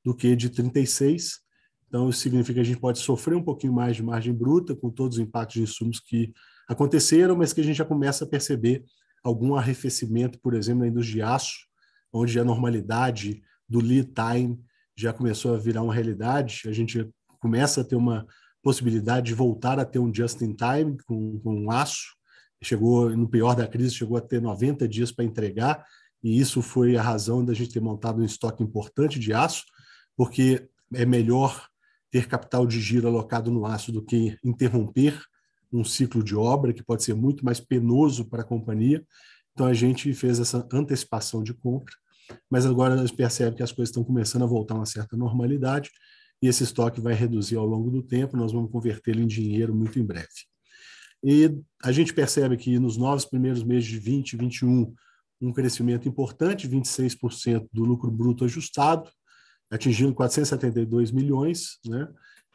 do 0.03 0.13
que 0.13 0.35
de 0.35 0.51
36. 0.51 1.39
Então, 1.87 2.09
isso 2.09 2.19
significa 2.19 2.53
que 2.53 2.59
a 2.59 2.63
gente 2.63 2.79
pode 2.79 2.99
sofrer 2.99 3.35
um 3.35 3.41
pouquinho 3.41 3.73
mais 3.73 3.95
de 3.95 4.03
margem 4.03 4.31
bruta 4.31 4.75
com 4.75 4.91
todos 4.91 5.17
os 5.17 5.23
impactos 5.23 5.55
de 5.55 5.63
insumos 5.63 5.99
que 5.99 6.31
aconteceram, 6.69 7.35
mas 7.35 7.53
que 7.53 7.61
a 7.61 7.63
gente 7.63 7.77
já 7.77 7.85
começa 7.85 8.23
a 8.23 8.27
perceber 8.27 8.83
algum 9.23 9.55
arrefecimento, 9.55 10.39
por 10.39 10.53
exemplo, 10.53 10.81
na 10.81 10.87
indústria 10.87 11.15
de 11.15 11.21
aço, 11.23 11.65
onde 12.13 12.39
a 12.39 12.43
normalidade 12.43 13.41
do 13.67 13.79
lead 13.79 14.11
time 14.13 14.59
já 14.95 15.11
começou 15.11 15.55
a 15.55 15.57
virar 15.57 15.81
uma 15.81 15.93
realidade. 15.93 16.61
A 16.67 16.71
gente 16.71 17.09
começa 17.39 17.81
a 17.81 17.83
ter 17.83 17.95
uma 17.95 18.27
possibilidade 18.61 19.25
de 19.25 19.33
voltar 19.33 19.79
a 19.79 19.85
ter 19.85 19.97
um 19.97 20.13
just 20.13 20.39
in 20.41 20.53
time 20.53 20.97
com, 21.07 21.39
com 21.39 21.71
aço, 21.71 22.15
chegou, 22.63 23.09
no 23.15 23.27
pior 23.27 23.55
da 23.55 23.67
crise, 23.67 23.95
chegou 23.95 24.17
a 24.17 24.21
ter 24.21 24.41
90 24.41 24.87
dias 24.87 25.11
para 25.11 25.25
entregar, 25.25 25.85
e 26.23 26.39
isso 26.39 26.61
foi 26.61 26.97
a 26.97 27.01
razão 27.01 27.45
da 27.45 27.53
gente 27.53 27.73
ter 27.73 27.79
montado 27.79 28.21
um 28.21 28.25
estoque 28.25 28.63
importante 28.63 29.19
de 29.19 29.33
aço, 29.33 29.63
porque 30.17 30.67
é 30.93 31.05
melhor 31.05 31.67
ter 32.09 32.27
capital 32.27 32.65
de 32.65 32.79
giro 32.79 33.07
alocado 33.07 33.51
no 33.51 33.65
aço 33.65 33.91
do 33.91 34.03
que 34.03 34.37
interromper 34.43 35.21
um 35.71 35.83
ciclo 35.83 36.23
de 36.23 36.35
obra, 36.35 36.73
que 36.73 36.83
pode 36.83 37.03
ser 37.03 37.13
muito 37.13 37.43
mais 37.43 37.59
penoso 37.59 38.25
para 38.25 38.41
a 38.41 38.45
companhia. 38.45 39.05
Então, 39.53 39.65
a 39.65 39.73
gente 39.73 40.13
fez 40.13 40.39
essa 40.39 40.67
antecipação 40.71 41.43
de 41.43 41.53
compra, 41.53 41.93
mas 42.49 42.65
agora 42.65 42.95
a 42.95 42.97
gente 42.97 43.15
percebe 43.15 43.57
que 43.57 43.63
as 43.63 43.71
coisas 43.71 43.89
estão 43.89 44.03
começando 44.03 44.43
a 44.43 44.47
voltar 44.47 44.75
a 44.75 44.77
uma 44.77 44.85
certa 44.85 45.15
normalidade, 45.17 45.91
e 46.41 46.47
esse 46.47 46.63
estoque 46.63 46.99
vai 46.99 47.13
reduzir 47.13 47.55
ao 47.55 47.65
longo 47.65 47.89
do 47.89 48.01
tempo, 48.01 48.37
nós 48.37 48.51
vamos 48.51 48.71
convertê-lo 48.71 49.21
em 49.21 49.27
dinheiro 49.27 49.73
muito 49.75 49.99
em 49.99 50.05
breve. 50.05 50.27
E 51.27 51.59
a 51.83 51.91
gente 51.91 52.13
percebe 52.13 52.55
que 52.55 52.77
nos 52.77 52.97
nove 52.97 53.27
primeiros 53.27 53.63
meses 53.63 53.85
de 53.89 53.99
2021, 53.99 54.93
um 55.41 55.51
crescimento 55.51 56.07
importante, 56.07 56.69
26% 56.69 57.67
do 57.73 57.83
lucro 57.83 58.11
bruto 58.11 58.45
ajustado, 58.45 59.09
atingindo 59.71 60.13
472 60.13 61.11
milhões, 61.11 61.79
né? 61.83 62.07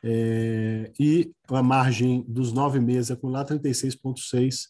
É, 0.05 0.93
e 0.99 1.33
a 1.49 1.63
margem 1.63 2.25
dos 2.29 2.53
nove 2.53 2.79
meses 2.79 3.11
acumulada 3.11 3.59
36,6, 3.59 4.69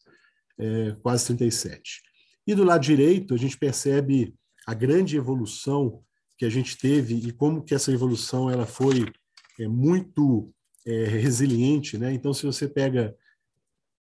é, 0.58 0.96
quase 1.02 1.26
37. 1.26 2.00
E 2.46 2.54
do 2.54 2.64
lado 2.64 2.80
direito, 2.80 3.34
a 3.34 3.36
gente 3.36 3.58
percebe 3.58 4.34
a 4.66 4.72
grande 4.72 5.18
evolução 5.18 6.02
que 6.38 6.46
a 6.46 6.48
gente 6.48 6.78
teve 6.78 7.16
e 7.16 7.32
como 7.32 7.62
que 7.62 7.74
essa 7.74 7.92
evolução 7.92 8.50
ela 8.50 8.64
foi 8.64 9.04
é, 9.60 9.68
muito 9.68 10.50
é, 10.86 11.04
resiliente. 11.04 11.98
Né? 11.98 12.14
Então, 12.14 12.32
se 12.32 12.46
você 12.46 12.66
pega 12.66 13.14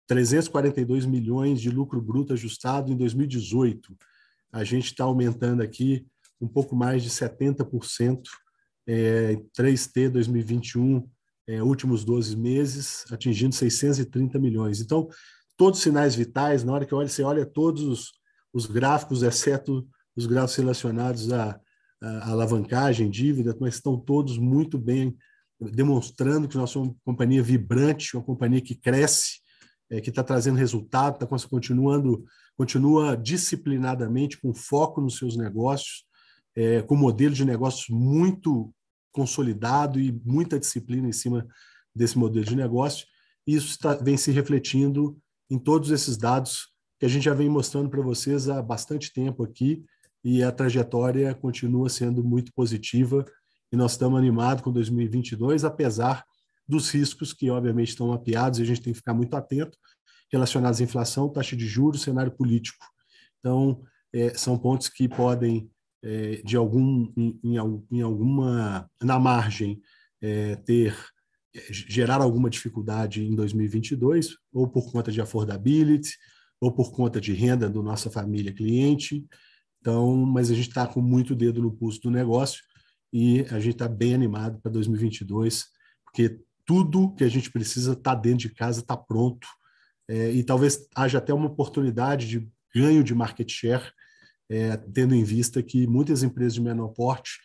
342 0.07 1.07
milhões 1.07 1.61
de 1.61 1.71
lucro 1.71 2.01
bruto 2.01 2.33
ajustado 2.33 2.93
em 2.93 2.97
2018. 2.97 3.97
A 4.53 4.65
gente 4.65 4.87
está 4.87 5.05
aumentando 5.05 5.63
aqui 5.63 6.07
um 6.41 6.49
pouco 6.49 6.77
mais 6.77 7.03
de 7.03 7.11
70%, 7.11 8.23
é, 8.87 9.37
3T 9.59 10.11
2021, 10.11 11.09
é, 11.47 11.63
últimos 11.63 12.05
12 12.05 12.37
meses, 12.37 13.05
atingindo 13.11 13.55
630 13.55 14.39
milhões. 14.39 14.81
Então, 14.81 15.09
todos 15.57 15.79
os 15.79 15.83
sinais 15.83 16.15
vitais, 16.15 16.65
na 16.65 16.73
hora 16.73 16.85
que 16.85 16.95
olha, 16.95 17.09
você 17.09 17.23
olha 17.23 17.47
todos 17.47 17.83
os, 17.83 18.13
os 18.53 18.67
gráficos, 18.67 19.23
exceto 19.23 19.87
os 20.17 20.27
gráficos 20.27 20.57
relacionados 20.57 21.33
à, 21.33 21.59
à 22.01 22.31
alavancagem, 22.31 23.11
dívida, 23.11 23.57
mas 23.61 23.77
estão 23.77 23.99
todos 23.99 24.39
muito 24.39 24.79
bem 24.79 25.17
demonstrando 25.61 26.49
que 26.49 26.57
nós 26.57 26.71
somos 26.71 26.89
uma 26.89 26.97
companhia 27.05 27.43
vibrante, 27.43 28.17
uma 28.17 28.25
companhia 28.25 28.61
que 28.61 28.75
cresce, 28.75 29.41
é, 29.95 30.01
que 30.01 30.11
está 30.11 30.25
trazendo 30.25 30.59
resultado, 30.59 31.15
está 31.23 31.49
continuando, 31.49 32.25
continua 32.57 33.17
disciplinadamente, 33.17 34.41
com 34.41 34.53
foco 34.53 35.01
nos 35.01 35.17
seus 35.17 35.37
negócios, 35.37 36.05
é, 36.57 36.83
com 36.83 36.97
modelo 36.97 37.35
de 37.35 37.45
negócios 37.45 37.89
muito 37.89 38.73
consolidado 39.13 40.01
e 40.01 40.13
muita 40.25 40.59
disciplina 40.59 41.09
em 41.09 41.13
cima 41.13 41.47
desse 41.95 42.19
modelo 42.19 42.45
de 42.45 42.57
negócio. 42.57 43.07
E 43.47 43.55
isso 43.55 43.69
está, 43.69 43.95
vem 43.95 44.17
se 44.17 44.33
refletindo 44.33 45.17
em 45.49 45.59
todos 45.59 45.91
esses 45.91 46.17
dados 46.17 46.73
que 46.99 47.07
a 47.07 47.09
gente 47.09 47.25
já 47.25 47.35
vem 47.35 47.49
mostrando 47.49 47.89
para 47.89 48.03
vocês 48.03 48.49
há 48.49 48.61
bastante 48.61 49.13
tempo 49.13 49.45
aqui, 49.45 49.85
e 50.25 50.43
a 50.43 50.51
trajetória 50.51 51.35
continua 51.35 51.89
sendo 51.89 52.25
muito 52.25 52.53
positiva, 52.53 53.25
e 53.71 53.77
nós 53.77 53.93
estamos 53.93 54.19
animados 54.19 54.65
com 54.65 54.73
2022, 54.73 55.65
apesar 55.65 56.25
dos 56.67 56.91
riscos 56.91 57.33
que, 57.33 57.51
obviamente, 57.51 57.89
estão 57.89 58.09
mapeados 58.09 58.59
e 58.59 58.63
a 58.63 58.65
gente 58.65 58.81
tem 58.81 58.93
que 58.93 58.99
ficar 58.99 59.15
muito 59.15 59.35
atento, 59.35 59.77
relacionados 60.33 60.81
à 60.81 60.85
inflação, 60.85 61.29
taxa 61.29 61.57
de 61.57 61.67
juros, 61.67 62.03
cenário 62.03 62.33
político. 62.33 62.85
Então, 63.39 63.83
é, 64.13 64.35
são 64.35 64.59
pontos 64.59 64.89
que 64.89 65.09
podem, 65.09 65.71
é, 66.03 66.43
de 66.45 66.57
algum, 66.57 67.13
em, 67.17 67.41
em, 67.91 68.03
alguma, 68.03 68.91
na 69.03 69.19
margem, 69.19 69.81
é, 70.23 70.57
ter, 70.57 70.97
é, 71.55 71.61
gerar 71.71 72.21
alguma 72.21 72.49
dificuldade 72.49 73.23
em 73.23 73.35
2022, 73.35 74.37
ou 74.53 74.69
por 74.69 74.91
conta 74.91 75.13
de 75.13 75.21
affordability, 75.21 76.17
ou 76.61 76.73
por 76.73 76.93
conta 76.93 77.21
de 77.21 77.33
renda 77.33 77.69
do 77.69 77.83
nossa 77.83 78.11
família 78.11 78.53
cliente. 78.53 79.25
Então, 79.81 80.17
mas 80.25 80.51
a 80.51 80.55
gente 80.55 80.69
está 80.69 80.87
com 80.87 81.03
muito 81.03 81.35
dedo 81.35 81.61
no 81.61 81.71
pulso 81.71 82.01
do 82.01 82.11
negócio 82.11 82.63
e 83.13 83.43
a 83.51 83.61
gente 83.61 83.75
está 83.75 83.87
bem 83.87 84.15
animado 84.15 84.59
para 84.63 84.73
2022, 84.73 85.67
porque 86.05 86.41
tudo 86.65 87.15
que 87.15 87.25
a 87.25 87.29
gente 87.29 87.51
precisa 87.51 87.93
está 87.93 88.15
dentro 88.15 88.49
de 88.49 88.55
casa, 88.55 88.81
está 88.81 88.97
pronto. 88.97 89.47
É, 90.09 90.31
e 90.31 90.43
talvez 90.43 90.87
haja 90.95 91.19
até 91.19 91.33
uma 91.33 91.47
oportunidade 91.47 92.27
de 92.29 92.49
ganho 92.75 93.05
de 93.05 93.15
market 93.15 93.51
share, 93.51 93.93
é, 94.49 94.77
tendo 94.77 95.15
em 95.15 95.25
vista 95.25 95.63
que 95.63 95.87
muitas 95.87 96.23
empresas 96.23 96.55
de 96.55 96.61
menor 96.61 96.89
porte 96.89 97.39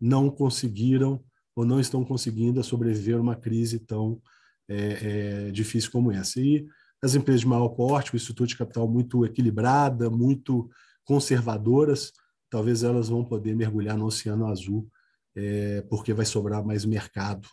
não 0.00 0.30
conseguiram 0.30 1.22
ou 1.54 1.64
não 1.64 1.80
estão 1.80 2.04
conseguindo 2.04 2.62
sobreviver 2.62 3.16
a 3.16 3.20
uma 3.20 3.36
crise 3.36 3.78
tão 3.78 4.20
é, 4.68 5.46
é, 5.48 5.50
difícil 5.50 5.90
como 5.90 6.12
essa. 6.12 6.40
E 6.40 6.66
as 7.02 7.14
empresas 7.14 7.42
de 7.42 7.48
maior 7.48 7.68
porte, 7.70 8.10
com 8.10 8.16
estrutura 8.16 8.48
de 8.48 8.56
capital 8.56 8.88
muito 8.88 9.24
equilibrada, 9.24 10.10
muito 10.10 10.70
conservadoras, 11.04 12.12
talvez 12.50 12.82
elas 12.82 13.08
vão 13.08 13.24
poder 13.24 13.54
mergulhar 13.54 13.96
no 13.96 14.06
Oceano 14.06 14.46
Azul, 14.46 14.88
é, 15.34 15.82
porque 15.88 16.12
vai 16.12 16.26
sobrar 16.26 16.64
mais 16.64 16.84
mercado. 16.84 17.48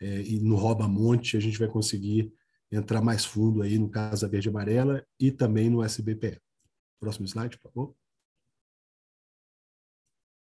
É, 0.00 0.22
e 0.22 0.40
no 0.40 0.56
Roba 0.56 0.86
Monte 0.88 1.36
a 1.36 1.40
gente 1.40 1.58
vai 1.58 1.68
conseguir 1.68 2.32
entrar 2.70 3.00
mais 3.00 3.24
fundo 3.24 3.62
aí 3.62 3.78
no 3.78 3.88
Casa 3.88 4.28
Verde 4.28 4.48
Amarela 4.48 5.04
e 5.18 5.30
também 5.30 5.70
no 5.70 5.82
SBPE. 5.82 6.40
Próximo 7.00 7.26
slide, 7.26 7.58
por 7.58 7.72
favor. 7.72 7.94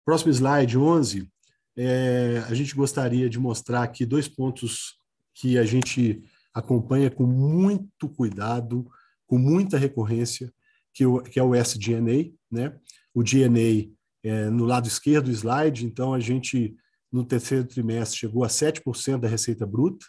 Próximo 0.06 0.32
slide, 0.32 0.78
11. 0.78 1.32
É, 1.78 2.44
a 2.50 2.54
gente 2.54 2.76
gostaria 2.76 3.30
de 3.30 3.40
mostrar 3.40 3.84
aqui 3.84 4.06
dois 4.06 4.28
pontos 4.28 4.98
que 5.34 5.58
a 5.58 5.64
gente 5.64 6.22
acompanha 6.54 7.10
com 7.10 7.26
muito 7.26 8.10
cuidado, 8.10 8.86
com 9.26 9.38
muita 9.38 9.78
recorrência, 9.78 10.54
que, 10.94 11.06
o, 11.06 11.22
que 11.22 11.40
é 11.40 11.44
o 11.44 11.56
SGNA, 11.56 12.34
né? 12.52 12.78
O 13.14 13.24
DNA 13.24 13.90
é, 14.24 14.50
no 14.50 14.66
lado 14.66 14.88
esquerdo 14.88 15.26
do 15.26 15.32
slide, 15.32 15.86
então 15.86 16.14
a 16.14 16.20
gente, 16.20 16.76
no 17.12 17.26
terceiro 17.26 17.66
trimestre, 17.66 18.20
chegou 18.20 18.44
a 18.44 18.48
7% 18.48 19.20
da 19.20 19.28
receita 19.28 19.66
bruta. 19.66 20.06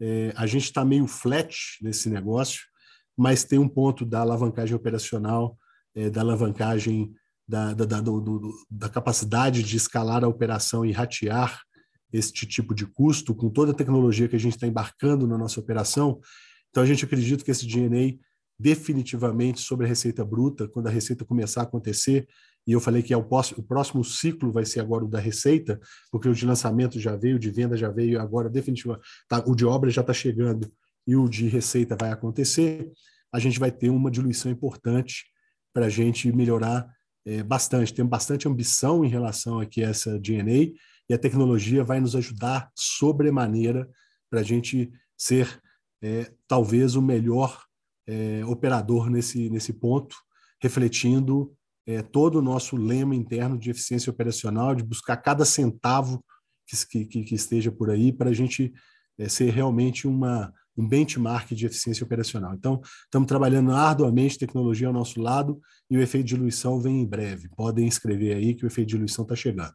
É, 0.00 0.32
a 0.36 0.46
gente 0.46 0.64
está 0.64 0.84
meio 0.84 1.06
flat 1.06 1.56
nesse 1.80 2.08
negócio, 2.10 2.62
mas 3.16 3.44
tem 3.44 3.58
um 3.58 3.68
ponto 3.68 4.04
da 4.04 4.20
alavancagem 4.20 4.74
operacional, 4.74 5.56
é, 5.94 6.10
da 6.10 6.20
alavancagem 6.20 7.14
da, 7.46 7.74
da, 7.74 7.84
da, 7.84 8.00
do, 8.00 8.52
da 8.70 8.88
capacidade 8.88 9.62
de 9.62 9.76
escalar 9.76 10.24
a 10.24 10.28
operação 10.28 10.84
e 10.84 10.92
ratear 10.92 11.62
este 12.12 12.46
tipo 12.46 12.74
de 12.74 12.86
custo, 12.86 13.34
com 13.34 13.50
toda 13.50 13.72
a 13.72 13.74
tecnologia 13.74 14.28
que 14.28 14.36
a 14.36 14.40
gente 14.40 14.54
está 14.54 14.66
embarcando 14.66 15.26
na 15.26 15.36
nossa 15.36 15.60
operação. 15.60 16.20
Então, 16.70 16.82
a 16.82 16.86
gente 16.86 17.04
acredita 17.04 17.44
que 17.44 17.50
esse 17.50 17.66
DNA, 17.66 18.18
definitivamente, 18.58 19.60
sobre 19.60 19.86
a 19.86 19.88
receita 19.88 20.24
bruta, 20.24 20.68
quando 20.68 20.86
a 20.86 20.90
receita 20.90 21.24
começar 21.24 21.62
a 21.62 21.64
acontecer, 21.64 22.26
e 22.66 22.72
eu 22.72 22.80
falei 22.80 23.02
que 23.02 23.12
é 23.12 23.16
o, 23.16 23.24
próximo, 23.24 23.60
o 23.60 23.62
próximo 23.62 24.02
ciclo 24.02 24.50
vai 24.50 24.64
ser 24.64 24.80
agora 24.80 25.04
o 25.04 25.08
da 25.08 25.18
receita, 25.18 25.78
porque 26.10 26.28
o 26.28 26.34
de 26.34 26.46
lançamento 26.46 26.98
já 26.98 27.14
veio, 27.14 27.36
o 27.36 27.38
de 27.38 27.50
venda 27.50 27.76
já 27.76 27.90
veio, 27.90 28.20
agora 28.20 28.48
definitivamente 28.48 29.06
tá, 29.28 29.44
o 29.46 29.54
de 29.54 29.66
obra 29.66 29.90
já 29.90 30.00
está 30.00 30.12
chegando 30.12 30.72
e 31.06 31.14
o 31.14 31.28
de 31.28 31.46
receita 31.48 31.96
vai 31.98 32.10
acontecer, 32.10 32.90
a 33.32 33.38
gente 33.38 33.58
vai 33.58 33.70
ter 33.70 33.90
uma 33.90 34.10
diluição 34.10 34.50
importante 34.50 35.24
para 35.72 35.86
a 35.86 35.90
gente 35.90 36.32
melhorar 36.32 36.88
é, 37.26 37.42
bastante. 37.42 37.92
Temos 37.92 38.10
bastante 38.10 38.48
ambição 38.48 39.04
em 39.04 39.08
relação 39.08 39.60
aqui 39.60 39.84
a 39.84 39.88
essa 39.88 40.18
DNA 40.18 40.72
e 41.08 41.14
a 41.14 41.18
tecnologia 41.18 41.84
vai 41.84 42.00
nos 42.00 42.14
ajudar 42.16 42.70
sobremaneira 42.74 43.88
para 44.30 44.40
a 44.40 44.42
gente 44.42 44.90
ser 45.18 45.60
é, 46.02 46.32
talvez 46.46 46.96
o 46.96 47.02
melhor 47.02 47.62
é, 48.06 48.44
operador 48.44 49.10
nesse, 49.10 49.50
nesse 49.50 49.72
ponto, 49.72 50.16
refletindo 50.62 51.54
é, 51.86 52.02
todo 52.02 52.38
o 52.38 52.42
nosso 52.42 52.76
lema 52.76 53.14
interno 53.14 53.58
de 53.58 53.70
eficiência 53.70 54.10
operacional, 54.10 54.74
de 54.74 54.82
buscar 54.82 55.16
cada 55.16 55.44
centavo 55.44 56.24
que, 56.66 57.04
que, 57.04 57.24
que 57.24 57.34
esteja 57.34 57.70
por 57.70 57.90
aí 57.90 58.12
para 58.12 58.30
a 58.30 58.32
gente 58.32 58.72
é, 59.18 59.28
ser 59.28 59.50
realmente 59.50 60.08
uma, 60.08 60.52
um 60.76 60.86
benchmark 60.86 61.54
de 61.54 61.66
eficiência 61.66 62.04
operacional. 62.04 62.54
Então, 62.54 62.80
estamos 63.04 63.28
trabalhando 63.28 63.72
arduamente, 63.72 64.38
tecnologia 64.38 64.86
ao 64.86 64.92
nosso 64.92 65.20
lado, 65.20 65.60
e 65.90 65.96
o 65.96 66.00
efeito 66.00 66.26
de 66.26 66.34
diluição 66.34 66.80
vem 66.80 67.00
em 67.00 67.06
breve. 67.06 67.48
Podem 67.56 67.86
escrever 67.86 68.34
aí 68.34 68.54
que 68.54 68.64
o 68.64 68.66
efeito 68.66 68.88
de 68.88 68.94
diluição 68.94 69.22
está 69.22 69.36
chegando. 69.36 69.74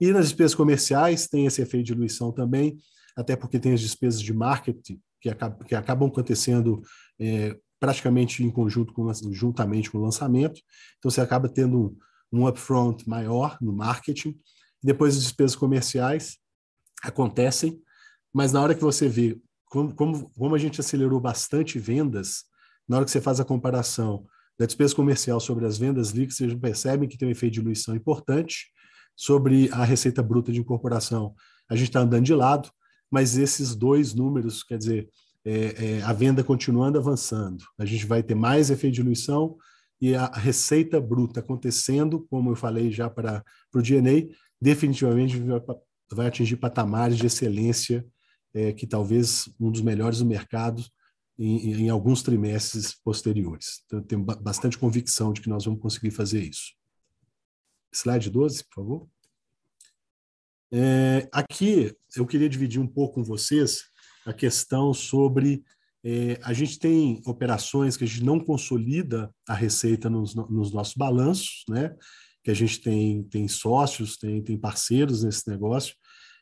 E 0.00 0.10
nas 0.12 0.26
despesas 0.28 0.54
comerciais 0.54 1.28
tem 1.28 1.46
esse 1.46 1.60
efeito 1.60 1.86
de 1.86 1.92
diluição 1.92 2.32
também, 2.32 2.78
até 3.16 3.36
porque 3.36 3.58
tem 3.58 3.72
as 3.72 3.80
despesas 3.80 4.20
de 4.20 4.32
marketing 4.32 4.98
que, 5.20 5.28
acabam, 5.74 6.08
acontecendo 6.08 6.80
é, 7.18 7.54
praticamente 7.80 8.44
em 8.44 8.50
conjunto 8.50 8.92
com 8.92 9.10
juntamente 9.32 9.90
com 9.90 9.98
o 9.98 10.02
lançamento. 10.02 10.60
Então 10.98 11.10
você 11.10 11.20
acaba 11.22 11.48
tendo 11.48 11.96
um, 12.30 12.46
upfront 12.46 13.08
maior 13.08 13.56
no 13.60 13.72
marketing. 13.72 14.38
Depois 14.82 15.16
as 15.16 15.22
despesas 15.22 15.56
comerciais 15.56 16.38
acontecem, 17.02 17.82
mas 18.32 18.52
na 18.52 18.60
hora 18.60 18.74
que 18.74 18.82
você 18.82 19.08
vê 19.08 19.40
como, 19.64 19.94
como, 19.94 20.30
como 20.30 20.54
a 20.54 20.58
gente 20.58 20.80
acelerou 20.80 21.20
bastante 21.20 21.78
vendas, 21.78 22.44
na 22.86 22.96
hora 22.96 23.04
que 23.04 23.10
você 23.10 23.20
faz 23.20 23.40
a 23.40 23.44
comparação 23.44 24.26
da 24.58 24.66
despesa 24.66 24.94
comercial 24.94 25.40
sobre 25.40 25.64
as 25.64 25.78
vendas 25.78 26.10
líquidas, 26.10 26.36
vocês 26.36 26.54
percebem 26.54 27.08
que 27.08 27.16
tem 27.16 27.28
um 27.28 27.30
efeito 27.30 27.54
de 27.54 27.60
diluição 27.60 27.96
importante. 27.96 28.66
Sobre 29.16 29.70
a 29.70 29.84
receita 29.84 30.22
bruta 30.22 30.50
de 30.50 30.60
incorporação, 30.60 31.34
a 31.68 31.76
gente 31.76 31.88
está 31.88 32.00
andando 32.00 32.24
de 32.24 32.34
lado, 32.34 32.70
mas 33.10 33.36
esses 33.36 33.74
dois 33.74 34.14
números, 34.14 34.62
quer 34.62 34.78
dizer, 34.78 35.08
é, 35.44 35.98
é, 35.98 36.02
a 36.02 36.12
venda 36.12 36.44
continuando 36.44 36.98
avançando. 36.98 37.64
A 37.78 37.84
gente 37.84 38.06
vai 38.06 38.22
ter 38.22 38.34
mais 38.34 38.70
efeito 38.70 38.94
de 38.94 39.02
diluição 39.02 39.56
e 40.00 40.14
a 40.14 40.26
receita 40.26 41.00
bruta 41.00 41.40
acontecendo, 41.40 42.26
como 42.30 42.50
eu 42.50 42.56
falei 42.56 42.90
já 42.90 43.08
para 43.08 43.44
o 43.74 43.82
DNA, 43.82 44.28
definitivamente 44.60 45.42
vai 46.10 46.26
atingir 46.26 46.56
patamares 46.56 47.18
de 47.18 47.26
excelência 47.26 48.04
é, 48.52 48.72
que 48.72 48.86
talvez 48.86 49.48
um 49.60 49.70
dos 49.70 49.80
melhores 49.80 50.18
do 50.18 50.26
mercado 50.26 50.82
em, 51.38 51.84
em 51.84 51.88
alguns 51.88 52.22
trimestres 52.22 52.94
posteriores. 52.94 53.82
Então, 53.86 53.98
eu 54.00 54.04
tenho 54.04 54.22
bastante 54.22 54.76
convicção 54.76 55.32
de 55.32 55.40
que 55.40 55.48
nós 55.48 55.64
vamos 55.64 55.80
conseguir 55.80 56.10
fazer 56.10 56.42
isso. 56.42 56.74
Slide 57.92 58.30
12, 58.30 58.64
por 58.64 58.74
favor. 58.74 59.08
É, 60.72 61.28
aqui 61.32 61.96
eu 62.14 62.26
queria 62.26 62.48
dividir 62.48 62.80
um 62.80 62.86
pouco 62.86 63.16
com 63.16 63.24
vocês 63.24 63.89
a 64.30 64.32
questão 64.32 64.94
sobre 64.94 65.62
é, 66.04 66.38
a 66.42 66.52
gente 66.52 66.78
tem 66.78 67.20
operações 67.26 67.96
que 67.96 68.04
a 68.04 68.06
gente 68.06 68.24
não 68.24 68.40
consolida 68.40 69.30
a 69.46 69.54
receita 69.54 70.08
nos, 70.08 70.34
nos 70.34 70.72
nossos 70.72 70.94
balanços, 70.94 71.64
né? 71.68 71.94
Que 72.42 72.50
a 72.50 72.54
gente 72.54 72.80
tem, 72.80 73.22
tem 73.24 73.46
sócios, 73.46 74.16
tem, 74.16 74.42
tem 74.42 74.56
parceiros 74.56 75.22
nesse 75.22 75.46
negócio, 75.48 75.94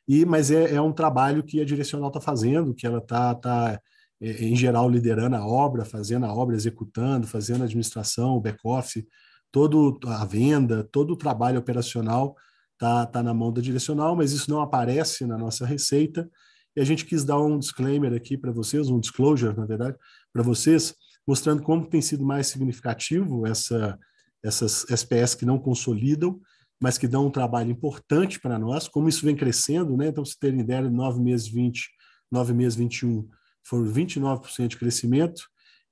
e 0.07 0.25
mas 0.25 0.51
é, 0.51 0.75
é 0.75 0.81
um 0.81 0.93
trabalho 0.93 1.43
que 1.43 1.61
a 1.61 1.65
direcional 1.65 2.09
está 2.09 2.21
fazendo, 2.21 2.75
que 2.75 2.87
ela 2.87 2.99
está, 2.99 3.35
tá, 3.35 3.81
é, 4.21 4.45
em 4.45 4.55
geral, 4.55 4.89
liderando 4.89 5.37
a 5.37 5.47
obra, 5.47 5.85
fazendo 5.85 6.25
a 6.25 6.33
obra, 6.33 6.55
executando, 6.55 7.27
fazendo 7.27 7.63
a 7.63 7.65
administração, 7.65 8.37
o 8.37 8.41
back-office, 8.41 9.05
todo 9.51 9.99
a 10.07 10.25
venda, 10.25 10.89
todo 10.93 11.13
o 11.13 11.17
trabalho 11.17 11.59
operacional 11.59 12.37
está 12.75 13.05
tá 13.07 13.23
na 13.23 13.35
mão 13.35 13.53
da 13.53 13.61
direcional, 13.61 14.15
mas 14.15 14.31
isso 14.31 14.49
não 14.51 14.61
aparece 14.61 15.27
na 15.27 15.37
nossa 15.37 15.67
receita, 15.67 16.31
e 16.79 16.81
a 16.81 16.85
gente 16.85 17.05
quis 17.05 17.25
dar 17.25 17.41
um 17.43 17.59
disclaimer 17.59 18.13
aqui 18.13 18.39
para 18.39 18.53
vocês, 18.53 18.89
um 18.89 19.01
disclosure, 19.01 19.53
na 19.57 19.67
verdade, 19.67 19.97
para 20.33 20.45
vocês, 20.45 20.95
mostrando 21.27 21.61
como 21.61 21.85
tem 21.85 22.01
sido 22.01 22.25
mais 22.25 22.47
significativo 22.47 23.45
essa, 23.45 23.99
essas 24.45 24.89
SPS 24.89 25.35
que 25.35 25.45
não 25.45 25.59
consolidam, 25.59 26.41
mas 26.81 26.97
que 26.97 27.09
dão 27.09 27.27
um 27.27 27.31
trabalho 27.33 27.73
importante 27.73 28.39
para 28.39 28.61
nós, 28.61 28.87
como 28.87 29.09
isso 29.09 29.27
vem 29.27 29.35
crescendo, 29.35 29.97
né? 29.97 30.07
Então, 30.07 30.25
se 30.25 30.39
terem 30.39 30.61
ideia, 30.61 30.89
nove 30.89 31.21
meses 31.21 31.49
20, 31.49 31.85
nove 32.31 32.55
meses 32.55 32.79
21, 32.79 33.29
foram 33.65 33.85
29% 33.85 34.69
de 34.69 34.77
crescimento, 34.77 35.43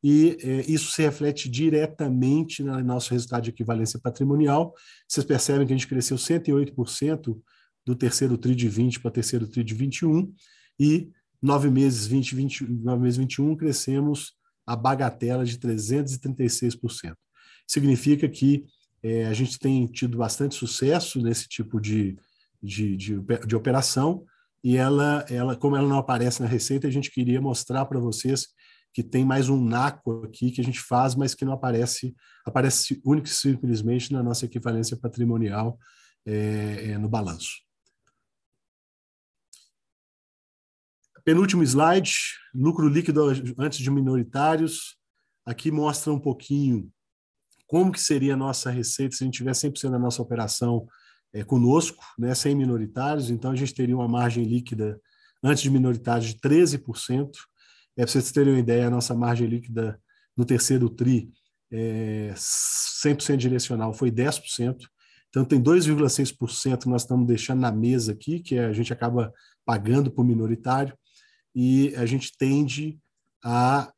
e 0.05 0.37
é, 0.41 0.71
isso 0.71 0.93
se 0.93 1.03
reflete 1.03 1.49
diretamente 1.49 2.63
no 2.63 2.81
nosso 2.85 3.11
resultado 3.11 3.43
de 3.43 3.51
equivalência 3.51 3.99
patrimonial. 3.99 4.73
Vocês 5.09 5.27
percebem 5.27 5.67
que 5.67 5.73
a 5.73 5.77
gente 5.77 5.89
cresceu 5.89 6.17
108% 6.17 7.37
do 7.85 7.97
terceiro 7.97 8.39
TRI 8.39 8.55
de 8.55 8.69
20 8.69 9.01
para 9.01 9.11
terceiro 9.11 9.49
TRI 9.49 9.65
de 9.65 9.75
21, 9.75 10.33
e 10.79 11.11
nove 11.41 11.71
meses 11.71 12.07
20, 12.07 12.35
20, 12.35 12.67
nove 12.69 13.03
meses 13.03 13.17
21 13.17 13.57
crescemos 13.57 14.35
a 14.67 14.75
bagatela 14.75 15.45
de 15.45 15.59
336%. 15.59 17.15
Significa 17.67 18.29
que 18.29 18.65
é, 19.03 19.27
a 19.27 19.33
gente 19.33 19.59
tem 19.59 19.87
tido 19.87 20.19
bastante 20.19 20.55
sucesso 20.55 21.21
nesse 21.23 21.49
tipo 21.49 21.81
de, 21.81 22.17
de, 22.63 22.97
de, 22.97 23.21
de, 23.47 23.57
operação 23.57 24.25
e 24.65 24.77
ela, 24.77 25.25
ela, 25.29 25.55
como 25.55 25.77
ela 25.77 25.89
não 25.89 25.99
aparece 25.99 26.43
na 26.43 26.49
receita, 26.49 26.89
a 26.89 26.91
gente 26.91 27.11
queria 27.11 27.41
mostrar 27.41 27.85
para 27.87 28.01
vocês 28.01 28.49
que 28.93 29.03
tem 29.03 29.25
mais 29.25 29.49
um 29.49 29.63
NACO 29.63 30.25
aqui 30.25 30.51
que 30.51 30.61
a 30.61 30.65
gente 30.65 30.81
faz, 30.81 31.15
mas 31.15 31.35
que 31.35 31.45
não 31.45 31.53
aparece, 31.53 32.15
aparece 32.45 33.01
único 33.05 33.29
e 33.29 33.31
simplesmente 33.31 34.13
na 34.13 34.23
nossa 34.23 34.47
equivalência 34.47 34.97
patrimonial 34.97 35.79
é, 36.25 36.93
é, 36.93 36.99
no 36.99 37.09
balanço. 37.09 37.66
Penúltimo 41.27 41.65
slide, 41.65 42.13
lucro 42.55 42.89
líquido 42.89 43.21
antes 43.59 43.81
de 43.81 43.91
minoritários. 43.91 44.97
Aqui 45.45 45.73
mostra 45.73 46.13
um 46.13 46.21
pouquinho 46.21 46.89
como 47.67 47.91
que 47.91 48.01
seria 48.01 48.35
a 48.35 48.37
nossa 48.37 48.71
receita 48.71 49.17
se 49.17 49.25
a 49.25 49.27
gente 49.27 49.39
tivesse 49.39 49.69
100% 49.69 49.91
da 49.91 49.99
nossa 49.99 50.23
operação 50.23 50.87
é, 51.35 51.43
conosco, 51.43 52.05
né, 52.17 52.33
sem 52.33 52.55
minoritários. 52.55 53.29
Então, 53.29 53.51
a 53.51 53.57
gente 53.57 53.75
teria 53.75 53.97
uma 53.97 54.07
margem 54.07 54.45
líquida 54.45 55.01
antes 55.43 55.65
de 55.65 55.69
minoritários 55.69 56.29
de 56.29 56.39
13%. 56.39 57.29
É, 57.97 58.03
para 58.03 58.07
vocês 58.07 58.31
terem 58.31 58.53
uma 58.53 58.61
ideia, 58.61 58.87
a 58.87 58.91
nossa 58.91 59.13
margem 59.13 59.49
líquida 59.49 60.01
no 60.37 60.45
terceiro 60.45 60.89
TRI, 60.89 61.29
é, 61.73 62.33
100% 62.37 63.37
direcional, 63.37 63.93
foi 63.93 64.13
10%. 64.13 64.77
Então, 65.29 65.45
tem 65.45 65.61
2,6% 65.61 66.85
que 66.85 66.89
nós 66.89 67.03
estamos 67.03 67.27
deixando 67.27 67.63
na 67.63 67.73
mesa 67.73 68.13
aqui, 68.13 68.39
que 68.39 68.61
a 68.61 68.73
gente 68.73 68.93
acaba 68.93 69.33
pagando 69.65 70.09
por 70.09 70.25
minoritário 70.25 70.97
e 71.59 71.97
a 71.97 72.05
gente 72.05 72.37
tende 72.37 72.99
a 73.43 73.91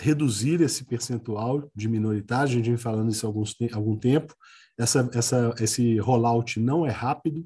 reduzir 0.00 0.60
esse 0.60 0.84
percentual 0.84 1.68
de 1.74 1.88
minoritários, 1.88 2.52
a 2.52 2.54
gente 2.54 2.68
vem 2.68 2.76
falando 2.76 3.10
isso 3.10 3.26
há 3.26 3.28
alguns, 3.28 3.56
algum 3.72 3.96
tempo. 3.96 4.32
Essa, 4.78 5.10
essa, 5.12 5.54
esse 5.58 5.98
rollout 5.98 6.60
não 6.60 6.86
é 6.86 6.90
rápido, 6.90 7.44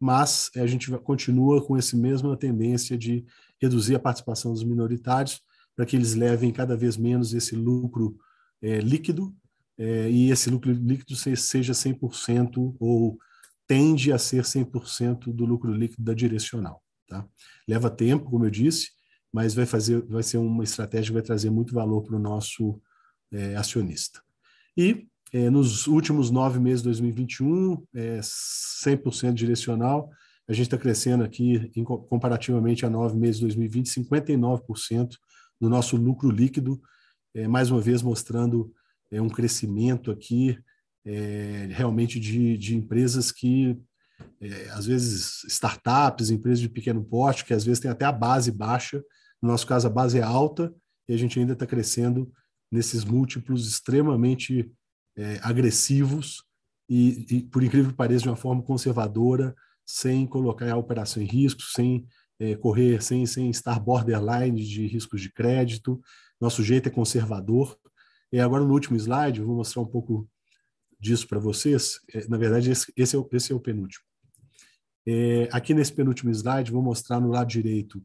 mas 0.00 0.50
a 0.56 0.66
gente 0.66 0.90
continua 0.98 1.64
com 1.64 1.76
essa 1.76 1.96
mesma 1.96 2.36
tendência 2.36 2.98
de 2.98 3.24
reduzir 3.62 3.94
a 3.94 4.00
participação 4.00 4.52
dos 4.52 4.64
minoritários 4.64 5.40
para 5.76 5.86
que 5.86 5.94
eles 5.94 6.14
levem 6.14 6.50
cada 6.50 6.76
vez 6.76 6.96
menos 6.96 7.32
esse 7.34 7.54
lucro 7.54 8.18
é, 8.60 8.80
líquido 8.80 9.32
é, 9.78 10.10
e 10.10 10.30
esse 10.30 10.50
lucro 10.50 10.72
líquido 10.72 11.14
seja 11.14 11.72
100% 11.72 12.74
ou 12.80 13.16
tende 13.66 14.12
a 14.12 14.18
ser 14.18 14.42
100% 14.42 15.32
do 15.32 15.44
lucro 15.44 15.72
líquido 15.72 16.02
da 16.02 16.14
direcional. 16.14 16.82
Tá? 17.08 17.24
Leva 17.66 17.88
tempo, 17.88 18.28
como 18.28 18.44
eu 18.44 18.50
disse, 18.50 18.90
mas 19.34 19.52
vai 19.52 19.66
fazer, 19.66 20.00
vai 20.06 20.22
ser 20.22 20.38
uma 20.38 20.62
estratégia 20.62 21.08
que 21.08 21.14
vai 21.14 21.22
trazer 21.22 21.50
muito 21.50 21.74
valor 21.74 22.04
para 22.04 22.14
o 22.14 22.20
nosso 22.20 22.80
é, 23.32 23.56
acionista. 23.56 24.22
E 24.76 25.08
é, 25.32 25.50
nos 25.50 25.88
últimos 25.88 26.30
nove 26.30 26.60
meses 26.60 26.82
de 26.82 26.84
2021, 26.84 27.84
é, 27.92 28.20
100% 28.20 29.32
direcional, 29.32 30.08
a 30.46 30.52
gente 30.52 30.66
está 30.66 30.78
crescendo 30.78 31.24
aqui, 31.24 31.68
em, 31.74 31.82
comparativamente 31.82 32.86
a 32.86 32.90
nove 32.90 33.18
meses 33.18 33.36
de 33.36 33.46
2020, 33.46 33.86
59% 33.86 35.16
no 35.60 35.68
nosso 35.68 35.96
lucro 35.96 36.30
líquido, 36.30 36.80
é, 37.34 37.48
mais 37.48 37.72
uma 37.72 37.80
vez 37.80 38.02
mostrando 38.02 38.72
é, 39.10 39.20
um 39.20 39.28
crescimento 39.28 40.12
aqui 40.12 40.56
é, 41.04 41.66
realmente 41.72 42.20
de, 42.20 42.56
de 42.56 42.76
empresas 42.76 43.32
que 43.32 43.76
é, 44.40 44.68
às 44.70 44.86
vezes 44.86 45.42
startups, 45.48 46.30
empresas 46.30 46.60
de 46.60 46.68
pequeno 46.68 47.02
porte, 47.02 47.44
que 47.44 47.52
às 47.52 47.64
vezes 47.64 47.80
tem 47.80 47.90
até 47.90 48.04
a 48.04 48.12
base 48.12 48.52
baixa, 48.52 49.02
no 49.44 49.50
nosso 49.50 49.66
caso, 49.66 49.86
a 49.86 49.90
base 49.90 50.18
é 50.18 50.22
alta 50.22 50.74
e 51.06 51.12
a 51.12 51.18
gente 51.18 51.38
ainda 51.38 51.52
está 51.52 51.66
crescendo 51.66 52.32
nesses 52.72 53.04
múltiplos 53.04 53.68
extremamente 53.68 54.72
é, 55.14 55.38
agressivos 55.42 56.42
e, 56.88 57.26
e, 57.30 57.42
por 57.42 57.62
incrível 57.62 57.90
que 57.90 57.96
pareça, 57.96 58.22
de 58.22 58.30
uma 58.30 58.36
forma 58.36 58.62
conservadora, 58.62 59.54
sem 59.84 60.26
colocar 60.26 60.72
a 60.72 60.78
operação 60.78 61.22
em 61.22 61.26
risco, 61.26 61.60
sem 61.60 62.06
é, 62.40 62.56
correr, 62.56 63.02
sem, 63.02 63.26
sem 63.26 63.50
estar 63.50 63.78
borderline 63.78 64.64
de 64.64 64.86
riscos 64.86 65.20
de 65.20 65.30
crédito. 65.30 66.00
Nosso 66.40 66.62
jeito 66.62 66.88
é 66.88 66.90
conservador. 66.90 67.76
E 68.32 68.40
agora, 68.40 68.64
no 68.64 68.72
último 68.72 68.96
slide, 68.96 69.42
vou 69.42 69.56
mostrar 69.56 69.82
um 69.82 69.86
pouco 69.86 70.26
disso 70.98 71.28
para 71.28 71.38
vocês. 71.38 72.00
É, 72.14 72.26
na 72.28 72.38
verdade, 72.38 72.70
esse, 72.70 72.90
esse, 72.96 73.14
é 73.14 73.18
o, 73.18 73.28
esse 73.30 73.52
é 73.52 73.54
o 73.54 73.60
penúltimo. 73.60 74.06
É, 75.06 75.50
aqui 75.52 75.74
nesse 75.74 75.92
penúltimo 75.92 76.30
slide, 76.30 76.72
vou 76.72 76.80
mostrar 76.80 77.20
no 77.20 77.28
lado 77.28 77.48
direito 77.48 78.02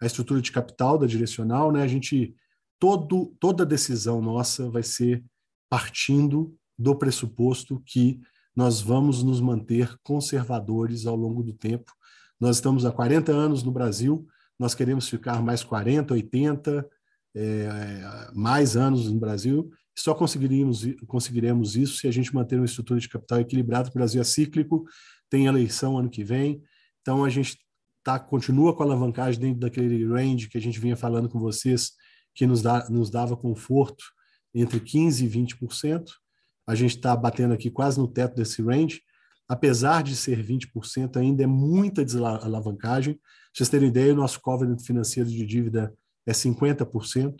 a 0.00 0.06
estrutura 0.06 0.40
de 0.40 0.52
capital 0.52 0.98
da 0.98 1.06
direcional, 1.06 1.72
né? 1.72 1.82
A 1.82 1.86
gente 1.86 2.34
todo 2.78 3.34
toda 3.40 3.64
decisão 3.64 4.20
nossa 4.20 4.68
vai 4.70 4.82
ser 4.82 5.24
partindo 5.68 6.54
do 6.78 6.94
pressuposto 6.94 7.82
que 7.84 8.20
nós 8.54 8.80
vamos 8.80 9.22
nos 9.22 9.40
manter 9.40 9.96
conservadores 10.02 11.06
ao 11.06 11.16
longo 11.16 11.42
do 11.42 11.52
tempo. 11.52 11.92
Nós 12.40 12.56
estamos 12.56 12.84
há 12.84 12.92
40 12.92 13.32
anos 13.32 13.62
no 13.62 13.70
Brasil, 13.70 14.26
nós 14.58 14.74
queremos 14.74 15.08
ficar 15.08 15.42
mais 15.42 15.62
40, 15.62 16.14
80, 16.14 16.88
é, 17.34 18.30
mais 18.34 18.76
anos 18.76 19.10
no 19.10 19.18
Brasil. 19.18 19.70
Só 19.98 20.14
conseguiríamos, 20.14 20.84
conseguiremos 21.06 21.76
isso 21.76 21.98
se 21.98 22.06
a 22.06 22.10
gente 22.10 22.34
manter 22.34 22.56
uma 22.56 22.64
estrutura 22.64 23.00
de 23.00 23.08
capital 23.08 23.40
equilibrada. 23.40 23.88
O 23.88 23.92
Brasil 23.92 24.20
é 24.20 24.24
cíclico, 24.24 24.84
tem 25.28 25.46
eleição 25.46 25.98
ano 25.98 26.08
que 26.08 26.22
vem, 26.22 26.62
então 27.00 27.24
a 27.24 27.28
gente 27.28 27.58
tá, 28.06 28.20
continua 28.20 28.72
com 28.72 28.84
a 28.84 28.86
alavancagem 28.86 29.40
dentro 29.40 29.58
daquele 29.58 30.06
range 30.06 30.48
que 30.48 30.56
a 30.56 30.60
gente 30.60 30.78
vinha 30.78 30.96
falando 30.96 31.28
com 31.28 31.40
vocês, 31.40 31.90
que 32.32 32.46
nos, 32.46 32.62
dá, 32.62 32.88
nos 32.88 33.10
dava 33.10 33.36
conforto 33.36 34.04
entre 34.54 34.78
15% 34.78 35.22
e 35.22 35.28
20%. 35.28 36.04
A 36.68 36.76
gente 36.76 36.94
está 36.94 37.16
batendo 37.16 37.52
aqui 37.52 37.68
quase 37.68 37.98
no 37.98 38.06
teto 38.06 38.36
desse 38.36 38.62
range. 38.62 39.02
Apesar 39.48 40.04
de 40.04 40.14
ser 40.14 40.40
20%, 40.40 41.16
ainda 41.16 41.42
é 41.42 41.46
muita 41.48 42.04
desalavancagem. 42.04 43.14
Para 43.14 43.22
vocês 43.52 43.68
terem 43.68 43.88
ideia, 43.88 44.12
o 44.12 44.16
nosso 44.16 44.40
covenant 44.40 44.80
financeiro 44.80 45.28
de 45.28 45.44
dívida 45.44 45.92
é 46.24 46.30
50%. 46.30 47.34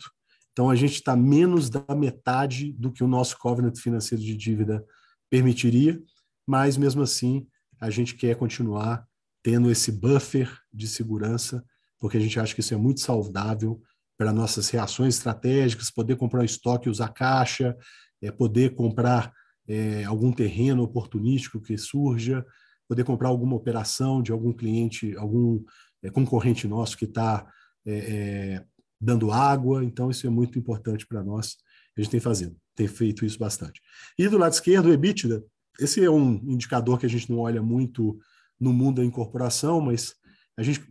Então, 0.50 0.68
a 0.68 0.74
gente 0.74 0.94
está 0.94 1.14
menos 1.14 1.70
da 1.70 1.94
metade 1.94 2.72
do 2.72 2.90
que 2.90 3.05
o 3.05 3.09
nosso 3.09 3.38
covenant 3.38 3.79
financeiro 3.79 4.22
de 4.22 4.37
dívida 4.37 4.85
permitiria, 5.31 6.02
mas 6.44 6.76
mesmo 6.76 7.02
assim, 7.02 7.46
a 7.81 7.88
gente 7.88 8.16
quer 8.16 8.35
continuar 8.35 9.07
tendo 9.46 9.70
esse 9.70 9.92
buffer 9.92 10.52
de 10.74 10.88
segurança, 10.88 11.64
porque 12.00 12.16
a 12.16 12.20
gente 12.20 12.40
acha 12.40 12.52
que 12.52 12.59
isso 12.59 12.74
é 12.74 12.76
muito 12.76 12.98
saudável 12.98 13.80
para 14.18 14.32
nossas 14.32 14.68
reações 14.70 15.18
estratégicas, 15.18 15.88
poder 15.88 16.16
comprar 16.16 16.40
um 16.40 16.44
estoque 16.44 16.88
e 16.88 16.90
usar 16.90 17.11
caixa, 17.11 17.76
é, 18.20 18.32
poder 18.32 18.74
comprar 18.74 19.32
é, 19.68 20.02
algum 20.02 20.32
terreno 20.32 20.82
oportunístico 20.82 21.61
que 21.61 21.78
surja, 21.78 22.44
poder 22.88 23.04
comprar 23.04 23.28
alguma 23.28 23.54
operação 23.54 24.20
de 24.20 24.32
algum 24.32 24.52
cliente, 24.52 25.16
algum 25.16 25.62
é, 26.02 26.11
concorrente 26.11 26.66
nosso 26.66 26.96
que 26.96 27.04
está 27.04 27.48
é, 27.87 27.94
é, 27.94 28.64
dando 29.00 29.30
água. 29.30 29.85
Então, 29.85 30.11
isso 30.11 30.26
é 30.26 30.30
muito 30.30 30.59
importante 30.59 31.06
para 31.06 31.22
nós. 31.22 31.54
A 31.96 32.00
gente 32.00 32.11
tem 32.11 32.18
fazendo, 32.18 32.56
tem 32.74 32.88
feito 32.88 33.24
isso 33.24 33.38
bastante. 33.38 33.80
E 34.18 34.26
do 34.26 34.38
lado 34.38 34.54
esquerdo, 34.54 34.87
o 34.87 34.92
EBITDA, 34.92 35.40
esse 35.78 36.04
é 36.04 36.11
um 36.11 36.32
indicador 36.50 36.98
que 36.98 37.06
a 37.06 37.09
gente 37.09 37.30
não 37.30 37.38
olha 37.38 37.62
muito 37.62 38.18
no 38.59 38.73
mundo 38.73 38.97
da 38.97 39.05
incorporação, 39.05 39.81
mas 39.81 40.14
a 40.57 40.62
gente 40.62 40.83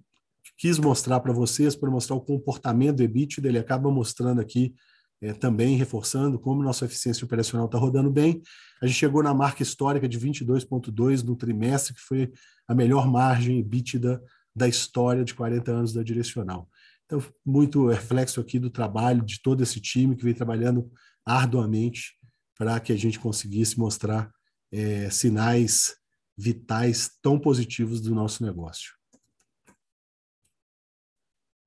quis 0.58 0.78
mostrar 0.80 1.20
para 1.20 1.34
vocês, 1.34 1.76
para 1.76 1.90
mostrar 1.90 2.16
o 2.16 2.22
comportamento 2.22 2.98
do 2.98 3.04
EBITDA, 3.04 3.48
ele 3.48 3.60
acaba 3.60 3.92
mostrando 3.92 4.40
aqui 4.40 4.74
é, 5.22 5.34
também, 5.34 5.76
reforçando 5.76 6.40
como 6.40 6.62
nossa 6.62 6.86
eficiência 6.86 7.26
operacional 7.26 7.66
está 7.66 7.78
rodando 7.78 8.12
bem. 8.12 8.42
A 8.82 8.86
gente 8.86 8.98
chegou 8.98 9.24
na 9.24 9.34
marca 9.34 9.64
histórica 9.64 10.08
de 10.08 10.20
22,2 10.20 11.24
no 11.24 11.36
trimestre, 11.36 11.94
que 11.94 12.02
foi 12.02 12.32
a 12.68 12.76
melhor 12.76 13.08
margem 13.08 13.60
EBITDA 13.60 14.22
da 14.56 14.68
história 14.68 15.24
de 15.24 15.34
40 15.34 15.72
anos 15.72 15.94
da 15.94 16.04
Direcional. 16.04 16.70
Então, 17.06 17.24
muito 17.46 17.88
reflexo 17.88 18.40
aqui 18.40 18.58
do 18.60 18.70
trabalho 18.70 19.22
de 19.22 19.42
todo 19.42 19.62
esse 19.62 19.80
time 19.80 20.16
que 20.16 20.24
vem 20.24 20.34
trabalhando 20.34 20.90
arduamente 21.26 22.14
para 22.58 22.80
que 22.80 22.94
a 22.94 22.98
gente 22.98 23.20
conseguisse 23.20 23.78
mostrar 23.78 24.32
é, 24.72 25.10
sinais 25.10 25.96
vitais 26.38 27.10
tão 27.22 27.40
positivos 27.40 28.02
do 28.02 28.14
nosso 28.14 28.44
negócio. 28.44 28.94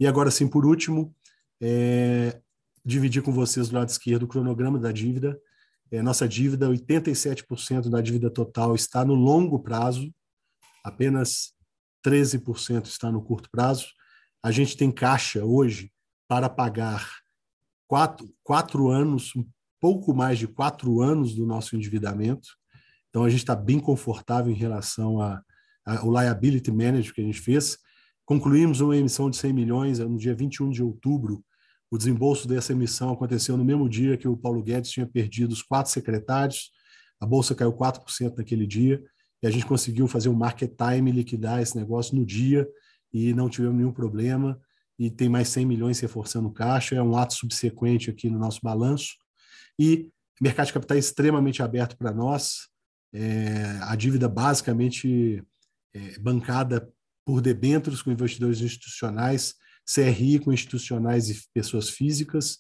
E 0.01 0.07
agora 0.07 0.31
sim, 0.31 0.47
por 0.47 0.65
último, 0.65 1.15
é, 1.61 2.41
dividir 2.85 3.23
com 3.23 3.33
vocês 3.33 3.69
do 3.69 3.77
lado 3.77 3.89
esquerdo 3.89 4.23
o 4.25 4.29
cronograma 4.29 4.79
da 4.79 4.93
dívida. 4.93 5.41
É, 5.91 6.03
nossa 6.03 6.29
dívida, 6.29 6.69
87% 6.69 7.89
da 7.89 8.01
dívida 8.01 8.31
total 8.31 8.75
está 8.75 9.05
no 9.05 9.15
longo 9.15 9.59
prazo, 9.59 10.15
apenas 10.85 11.55
13% 12.07 12.87
está 12.87 13.11
no 13.11 13.23
curto 13.23 13.51
prazo. 13.51 13.89
A 14.43 14.51
gente 14.51 14.77
tem 14.77 14.93
caixa 14.93 15.45
hoje 15.45 15.93
para 16.29 16.49
pagar 16.49 17.11
quatro, 17.89 18.33
quatro 18.43 18.89
anos, 18.89 19.35
um 19.35 19.45
pouco 19.81 20.15
mais 20.15 20.39
de 20.39 20.47
quatro 20.47 21.01
anos 21.01 21.35
do 21.35 21.47
nosso 21.47 21.75
endividamento. 21.75 22.49
Então, 23.09 23.25
a 23.25 23.31
gente 23.31 23.41
está 23.41 23.57
bem 23.57 23.81
confortável 23.81 24.53
em 24.53 24.57
relação 24.57 25.21
ao 25.21 26.13
liability 26.13 26.71
management 26.71 27.15
que 27.15 27.21
a 27.21 27.25
gente 27.25 27.41
fez. 27.41 27.79
Concluímos 28.25 28.81
uma 28.81 28.97
emissão 28.97 29.31
de 29.31 29.37
100 29.37 29.53
milhões 29.53 29.99
no 29.99 30.19
dia 30.19 30.35
21 30.35 30.71
de 30.71 30.83
outubro. 30.83 31.43
O 31.91 31.97
desembolso 31.97 32.47
dessa 32.47 32.73
emissão 32.73 33.11
aconteceu 33.11 33.57
no 33.57 33.65
mesmo 33.65 33.89
dia 33.89 34.17
que 34.19 34.29
o 34.29 34.37
Paulo 34.37 34.63
Guedes 34.63 34.91
tinha 34.91 35.07
perdido 35.07 35.53
os 35.53 35.63
quatro 35.63 35.91
secretários. 35.91 36.71
A 37.19 37.25
bolsa 37.27 37.55
caiu 37.55 37.73
4% 37.73 38.37
naquele 38.37 38.67
dia 38.67 39.03
e 39.43 39.47
a 39.47 39.51
gente 39.51 39.65
conseguiu 39.65 40.07
fazer 40.07 40.29
um 40.29 40.35
market 40.35 40.71
time 40.77 41.11
liquidar 41.11 41.63
esse 41.63 41.75
negócio 41.75 42.15
no 42.15 42.27
dia 42.27 42.69
e 43.13 43.33
não 43.33 43.49
tivemos 43.49 43.77
nenhum 43.77 43.93
problema. 43.93 44.61
E 44.99 45.11
tem 45.11 45.29
mais 45.29 45.49
100 45.49 45.65
milhões 45.65 45.99
reforçando 46.01 46.49
o 46.49 46.53
caixa. 46.53 46.97
É 46.97 47.03
um 47.03 47.17
ato 47.17 47.33
subsequente 47.33 48.11
aqui 48.11 48.29
no 48.29 48.39
nosso 48.39 48.61
balanço. 48.63 49.15
E 49.79 50.11
mercado 50.39 50.67
de 50.67 50.73
capitais 50.75 50.99
é 50.99 51.09
extremamente 51.09 51.63
aberto 51.63 51.97
para 51.97 52.13
nós 52.13 52.68
é, 53.13 53.79
a 53.83 53.95
dívida 53.97 54.29
basicamente 54.29 55.43
é, 55.95 56.19
bancada 56.19 56.89
por 57.25 57.41
debêntures 57.41 58.03
com 58.03 58.11
investidores 58.11 58.61
institucionais, 58.61 59.55
CRI 59.87 60.39
com 60.39 60.53
institucionais 60.53 61.31
e 61.31 61.43
pessoas 61.53 61.89
físicas, 61.91 62.59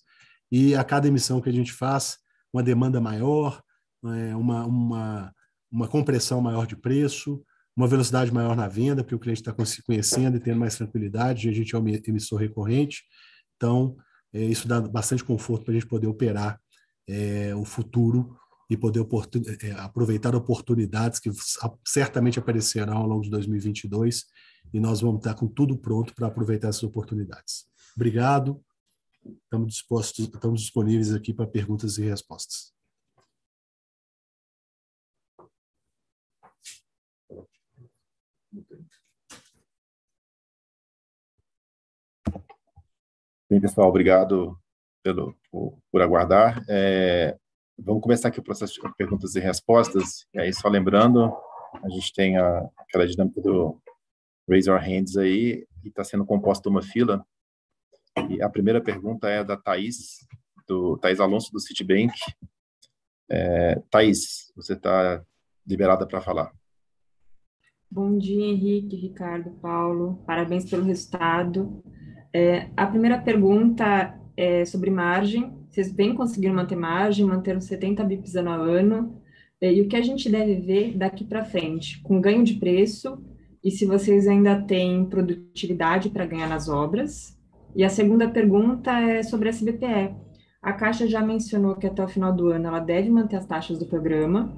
e 0.50 0.74
a 0.74 0.82
cada 0.82 1.08
emissão 1.08 1.40
que 1.40 1.48
a 1.48 1.52
gente 1.52 1.72
faz, 1.72 2.18
uma 2.52 2.62
demanda 2.62 3.00
maior, 3.00 3.62
é, 4.04 4.34
uma, 4.34 4.64
uma, 4.64 5.34
uma 5.70 5.88
compressão 5.88 6.40
maior 6.40 6.66
de 6.66 6.76
preço, 6.76 7.42
uma 7.76 7.86
velocidade 7.86 8.32
maior 8.32 8.56
na 8.56 8.66
venda, 8.66 9.04
porque 9.04 9.14
o 9.14 9.18
cliente 9.18 9.40
está 9.40 9.54
conhecendo 9.86 10.36
e 10.36 10.40
tendo 10.40 10.58
mais 10.58 10.76
tranquilidade, 10.76 11.46
e 11.46 11.50
a 11.50 11.54
gente 11.54 11.74
é 11.74 11.78
um 11.78 11.88
emissor 11.88 12.38
recorrente, 12.38 13.04
então 13.56 13.96
é, 14.32 14.42
isso 14.42 14.66
dá 14.66 14.80
bastante 14.80 15.22
conforto 15.22 15.64
para 15.64 15.72
a 15.72 15.74
gente 15.74 15.88
poder 15.88 16.06
operar 16.06 16.60
é, 17.08 17.54
o 17.54 17.64
futuro 17.64 18.36
e 18.68 18.76
poder 18.76 19.06
é, 19.62 19.70
aproveitar 19.72 20.34
oportunidades 20.34 21.18
que 21.18 21.30
certamente 21.86 22.38
aparecerão 22.38 22.98
ao 22.98 23.06
longo 23.06 23.22
de 23.22 23.30
2022 23.30 24.26
e 24.72 24.78
nós 24.78 25.00
vamos 25.00 25.18
estar 25.18 25.34
com 25.34 25.48
tudo 25.48 25.78
pronto 25.78 26.14
para 26.14 26.26
aproveitar 26.26 26.68
essas 26.68 26.82
oportunidades. 26.82 27.66
Obrigado. 27.96 28.62
estamos 29.44 29.68
dispostos, 29.68 30.26
estamos 30.26 30.60
disponíveis 30.60 31.14
aqui 31.14 31.32
para 31.32 31.46
perguntas 31.46 31.96
e 31.96 32.02
respostas. 32.02 32.72
Bem, 43.50 43.62
pessoal, 43.62 43.88
obrigado 43.88 44.60
pelo, 45.02 45.34
por, 45.50 45.78
por 45.90 46.02
aguardar. 46.02 46.62
É, 46.68 47.38
vamos 47.78 48.02
começar 48.02 48.28
aqui 48.28 48.40
o 48.40 48.42
processo 48.42 48.74
de 48.74 48.94
perguntas 48.96 49.34
e 49.34 49.40
respostas. 49.40 50.26
E 50.34 50.40
aí, 50.40 50.52
só 50.52 50.68
lembrando, 50.68 51.32
a 51.82 51.88
gente 51.88 52.12
tem 52.12 52.36
a, 52.36 52.68
aquela 52.78 53.06
dinâmica 53.06 53.40
do 53.40 53.80
Raise 54.48 54.68
Your 54.68 54.80
Hands 54.80 55.16
aí, 55.16 55.66
e 55.84 55.88
está 55.88 56.02
sendo 56.02 56.24
composta 56.24 56.68
uma 56.68 56.82
fila. 56.82 57.24
E 58.28 58.42
a 58.42 58.48
primeira 58.48 58.80
pergunta 58.80 59.28
é 59.28 59.44
da 59.44 59.56
Thaís, 59.56 60.26
do 60.66 60.98
Thaís 60.98 61.20
Alonso, 61.20 61.52
do 61.52 61.60
Citibank. 61.60 62.12
É, 63.30 63.80
Thaís, 63.90 64.52
você 64.56 64.72
está 64.72 65.22
liberada 65.66 66.06
para 66.06 66.20
falar. 66.20 66.52
Bom 67.90 68.18
dia, 68.18 68.44
Henrique, 68.44 68.96
Ricardo, 68.96 69.50
Paulo. 69.62 70.22
Parabéns 70.26 70.68
pelo 70.68 70.84
resultado. 70.84 71.82
É, 72.34 72.70
a 72.76 72.86
primeira 72.86 73.18
pergunta 73.20 74.18
é 74.36 74.64
sobre 74.64 74.90
margem. 74.90 75.57
Vocês 75.68 75.92
vêm 75.92 76.14
conseguindo 76.14 76.54
manter 76.54 76.76
margem, 76.76 77.24
manter 77.24 77.56
os 77.56 77.64
70 77.64 78.02
bips 78.04 78.34
ano 78.36 78.50
a 78.50 78.56
ano. 78.56 79.20
É, 79.60 79.72
e 79.72 79.80
o 79.82 79.88
que 79.88 79.96
a 79.96 80.02
gente 80.02 80.28
deve 80.30 80.54
ver 80.56 80.96
daqui 80.96 81.24
para 81.24 81.44
frente, 81.44 82.00
com 82.02 82.20
ganho 82.20 82.44
de 82.44 82.54
preço, 82.54 83.22
e 83.62 83.70
se 83.70 83.84
vocês 83.84 84.28
ainda 84.28 84.62
têm 84.62 85.04
produtividade 85.04 86.10
para 86.10 86.26
ganhar 86.26 86.48
nas 86.48 86.68
obras. 86.68 87.36
E 87.74 87.84
a 87.84 87.88
segunda 87.88 88.28
pergunta 88.28 88.92
é 89.00 89.22
sobre 89.22 89.48
a 89.48 89.50
SBPE. 89.50 90.14
A 90.62 90.72
Caixa 90.72 91.06
já 91.06 91.20
mencionou 91.20 91.76
que 91.76 91.86
até 91.86 92.02
o 92.02 92.08
final 92.08 92.32
do 92.32 92.48
ano 92.48 92.66
ela 92.68 92.80
deve 92.80 93.10
manter 93.10 93.36
as 93.36 93.46
taxas 93.46 93.78
do 93.78 93.86
programa, 93.86 94.52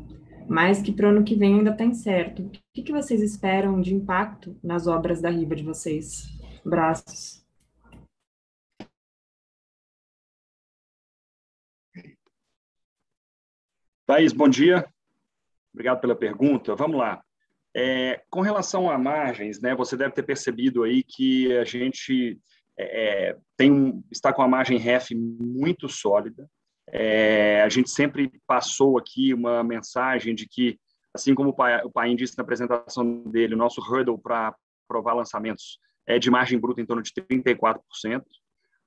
mas 0.49 0.81
que 0.81 0.93
para 0.93 1.07
o 1.07 1.11
ano 1.11 1.25
que 1.25 1.35
vem 1.35 1.57
ainda 1.57 1.71
está 1.71 1.85
incerto. 1.85 2.43
O 2.43 2.51
que, 2.73 2.83
que 2.83 2.93
vocês 2.93 3.23
esperam 3.23 3.81
de 3.81 3.95
impacto 3.95 4.57
nas 4.63 4.87
obras 4.87 5.21
da 5.21 5.31
RIBA 5.31 5.57
de 5.57 5.65
vocês? 5.65 6.25
Braços. 6.65 7.40
Thaís, 14.11 14.33
bom 14.33 14.49
dia. 14.49 14.85
Obrigado 15.73 16.01
pela 16.01 16.17
pergunta. 16.17 16.75
Vamos 16.75 16.99
lá. 16.99 17.23
É, 17.73 18.21
com 18.29 18.41
relação 18.41 18.91
a 18.91 18.99
margens, 18.99 19.61
né, 19.61 19.73
você 19.73 19.97
deve 19.97 20.13
ter 20.13 20.25
percebido 20.25 20.83
aí 20.83 21.05
que 21.05 21.57
a 21.57 21.65
gente 21.65 22.37
é, 22.77 23.29
é 23.29 23.37
tem 23.57 24.03
está 24.11 24.33
com 24.33 24.43
a 24.43 24.49
margem 24.49 24.79
REF 24.79 25.15
muito 25.15 25.89
sólida. 25.89 26.51
É, 26.89 27.63
a 27.63 27.69
gente 27.69 27.89
sempre 27.89 28.33
passou 28.49 28.99
aqui 28.99 29.33
uma 29.33 29.63
mensagem 29.63 30.35
de 30.35 30.45
que, 30.45 30.77
assim 31.15 31.33
como 31.33 31.51
o 31.85 31.91
Paim 31.93 32.17
disse 32.17 32.37
na 32.37 32.43
apresentação 32.43 33.23
dele, 33.31 33.55
o 33.55 33.59
nosso 33.59 33.81
hurdle 33.81 34.19
para 34.19 34.53
aprovar 34.89 35.15
lançamentos 35.15 35.79
é 36.05 36.19
de 36.19 36.33
margem 36.33 36.59
bruta 36.59 36.81
em 36.81 36.85
torno 36.85 37.01
de 37.01 37.13
34%. 37.13 37.81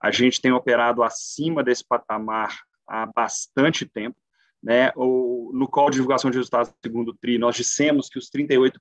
A 0.02 0.12
gente 0.12 0.42
tem 0.42 0.52
operado 0.52 1.02
acima 1.02 1.64
desse 1.64 1.88
patamar 1.88 2.60
há 2.86 3.06
bastante 3.06 3.86
tempo. 3.86 4.18
Né? 4.64 4.92
O, 4.96 5.52
no 5.54 5.68
call 5.68 5.90
de 5.90 5.96
divulgação 5.96 6.32
de 6.32 6.38
resultados 6.38 6.70
do 6.70 6.76
segundo 6.82 7.14
TRI, 7.14 7.38
nós 7.38 7.56
dissemos 7.56 8.08
que 8.08 8.18
os 8.18 8.30
38% 8.32 8.74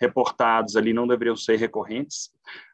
reportados 0.00 0.76
ali 0.76 0.92
não 0.92 1.06
deveriam 1.06 1.36
ser 1.36 1.56
recorrentes. 1.56 2.30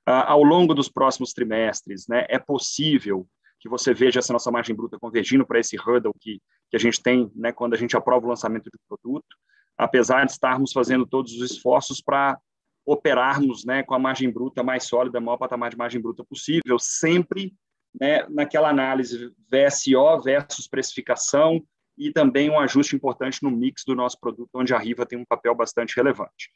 Uh, 0.06 0.26
ao 0.26 0.42
longo 0.42 0.74
dos 0.74 0.88
próximos 0.88 1.32
trimestres, 1.32 2.06
né, 2.08 2.26
é 2.28 2.38
possível 2.38 3.26
que 3.58 3.68
você 3.68 3.94
veja 3.94 4.18
essa 4.18 4.32
nossa 4.32 4.50
margem 4.50 4.74
bruta 4.74 4.98
convergindo 4.98 5.46
para 5.46 5.60
esse 5.60 5.76
hurdle 5.76 6.12
que, 6.20 6.42
que 6.68 6.76
a 6.76 6.80
gente 6.80 7.00
tem 7.00 7.30
né, 7.34 7.52
quando 7.52 7.74
a 7.74 7.76
gente 7.76 7.96
aprova 7.96 8.26
o 8.26 8.28
lançamento 8.28 8.64
de 8.64 8.78
produto, 8.88 9.36
apesar 9.78 10.26
de 10.26 10.32
estarmos 10.32 10.72
fazendo 10.72 11.06
todos 11.06 11.32
os 11.32 11.50
esforços 11.50 12.00
para 12.00 12.38
operarmos 12.84 13.64
né, 13.64 13.84
com 13.84 13.94
a 13.94 13.98
margem 13.98 14.28
bruta 14.28 14.64
mais 14.64 14.84
sólida, 14.84 15.20
maior 15.20 15.36
patamar 15.36 15.70
de 15.70 15.76
margem 15.76 16.00
bruta 16.00 16.24
possível, 16.24 16.76
sempre 16.78 17.54
né, 17.98 18.26
naquela 18.28 18.68
análise 18.68 19.32
VSO 19.48 20.20
versus 20.22 20.66
precificação, 20.66 21.62
e 21.96 22.10
também 22.10 22.50
um 22.50 22.58
ajuste 22.58 22.96
importante 22.96 23.42
no 23.42 23.50
mix 23.50 23.84
do 23.84 23.94
nosso 23.94 24.18
produto, 24.18 24.50
onde 24.54 24.74
a 24.74 24.78
Riva 24.78 25.06
tem 25.06 25.18
um 25.18 25.24
papel 25.24 25.54
bastante 25.54 25.94
relevante. 25.96 26.50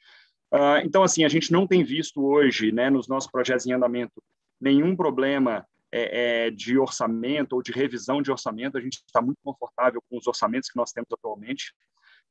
Uh, 0.52 0.78
então, 0.84 1.02
assim, 1.02 1.24
a 1.24 1.28
gente 1.28 1.52
não 1.52 1.66
tem 1.66 1.82
visto 1.82 2.24
hoje, 2.24 2.72
né, 2.72 2.88
nos 2.88 3.08
nossos 3.08 3.30
projetos 3.30 3.66
em 3.66 3.72
andamento, 3.72 4.22
nenhum 4.60 4.96
problema 4.96 5.66
é, 5.92 6.46
é, 6.46 6.50
de 6.50 6.78
orçamento 6.78 7.54
ou 7.54 7.62
de 7.62 7.72
revisão 7.72 8.22
de 8.22 8.30
orçamento. 8.30 8.78
A 8.78 8.80
gente 8.80 9.02
está 9.06 9.20
muito 9.20 9.38
confortável 9.42 10.02
com 10.08 10.16
os 10.16 10.26
orçamentos 10.26 10.70
que 10.70 10.76
nós 10.76 10.92
temos 10.92 11.08
atualmente. 11.12 11.74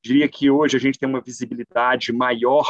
Diria 0.03 0.28
que 0.28 0.49
hoje 0.49 0.78
a 0.78 0.80
gente 0.80 0.99
tem 0.99 1.10
uma 1.10 1.22
visibilidade 1.22 2.12
maior, 2.12 2.66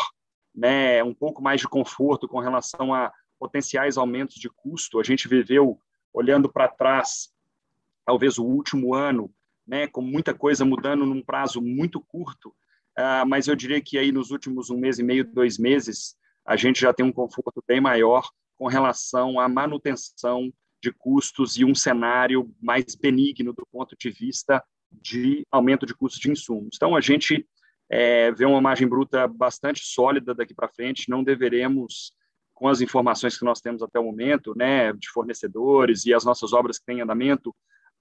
né, 0.53 1.03
um 1.03 1.13
pouco 1.13 1.41
mais 1.41 1.61
de 1.61 1.67
conforto 1.67 2.27
com 2.27 2.39
relação 2.39 2.93
a 2.93 3.11
potenciais 3.39 3.97
aumentos 3.97 4.35
de 4.35 4.49
custo. 4.49 4.99
A 4.99 5.03
gente 5.03 5.27
viveu, 5.27 5.79
olhando 6.13 6.51
para 6.51 6.67
trás, 6.67 7.29
talvez 8.05 8.37
o 8.37 8.45
último 8.45 8.93
ano, 8.93 9.29
né, 9.67 9.87
com 9.87 10.01
muita 10.01 10.33
coisa 10.33 10.63
mudando 10.63 11.05
num 11.05 11.21
prazo 11.21 11.61
muito 11.61 11.99
curto, 12.01 12.49
uh, 12.97 13.25
mas 13.27 13.47
eu 13.47 13.55
diria 13.55 13.81
que 13.81 13.97
aí 13.97 14.11
nos 14.11 14.31
últimos 14.31 14.69
um 14.69 14.77
mês 14.77 14.99
e 14.99 15.03
meio, 15.03 15.25
dois 15.25 15.57
meses, 15.57 16.15
a 16.45 16.55
gente 16.55 16.81
já 16.81 16.93
tem 16.93 17.05
um 17.05 17.11
conforto 17.11 17.63
bem 17.67 17.81
maior 17.81 18.29
com 18.57 18.67
relação 18.67 19.39
à 19.39 19.49
manutenção 19.49 20.51
de 20.81 20.91
custos 20.91 21.57
e 21.57 21.65
um 21.65 21.73
cenário 21.73 22.53
mais 22.61 22.95
benigno 22.95 23.53
do 23.53 23.65
ponto 23.71 23.95
de 23.97 24.09
vista 24.11 24.63
de 24.91 25.45
aumento 25.51 25.85
de 25.85 25.95
custos 25.95 26.21
de 26.21 26.29
insumos. 26.29 26.75
Então, 26.75 26.95
a 26.95 27.01
gente 27.01 27.45
é, 27.89 28.31
vê 28.31 28.45
uma 28.45 28.61
margem 28.61 28.87
bruta 28.87 29.27
bastante 29.27 29.83
sólida 29.83 30.33
daqui 30.33 30.53
para 30.53 30.69
frente, 30.69 31.09
não 31.09 31.23
deveremos, 31.23 32.13
com 32.53 32.67
as 32.67 32.81
informações 32.81 33.37
que 33.37 33.43
nós 33.43 33.59
temos 33.59 33.83
até 33.83 33.99
o 33.99 34.03
momento, 34.03 34.55
né, 34.55 34.93
de 34.93 35.09
fornecedores 35.09 36.05
e 36.05 36.13
as 36.13 36.23
nossas 36.23 36.53
obras 36.53 36.79
que 36.79 36.85
têm 36.85 37.01
andamento, 37.01 37.53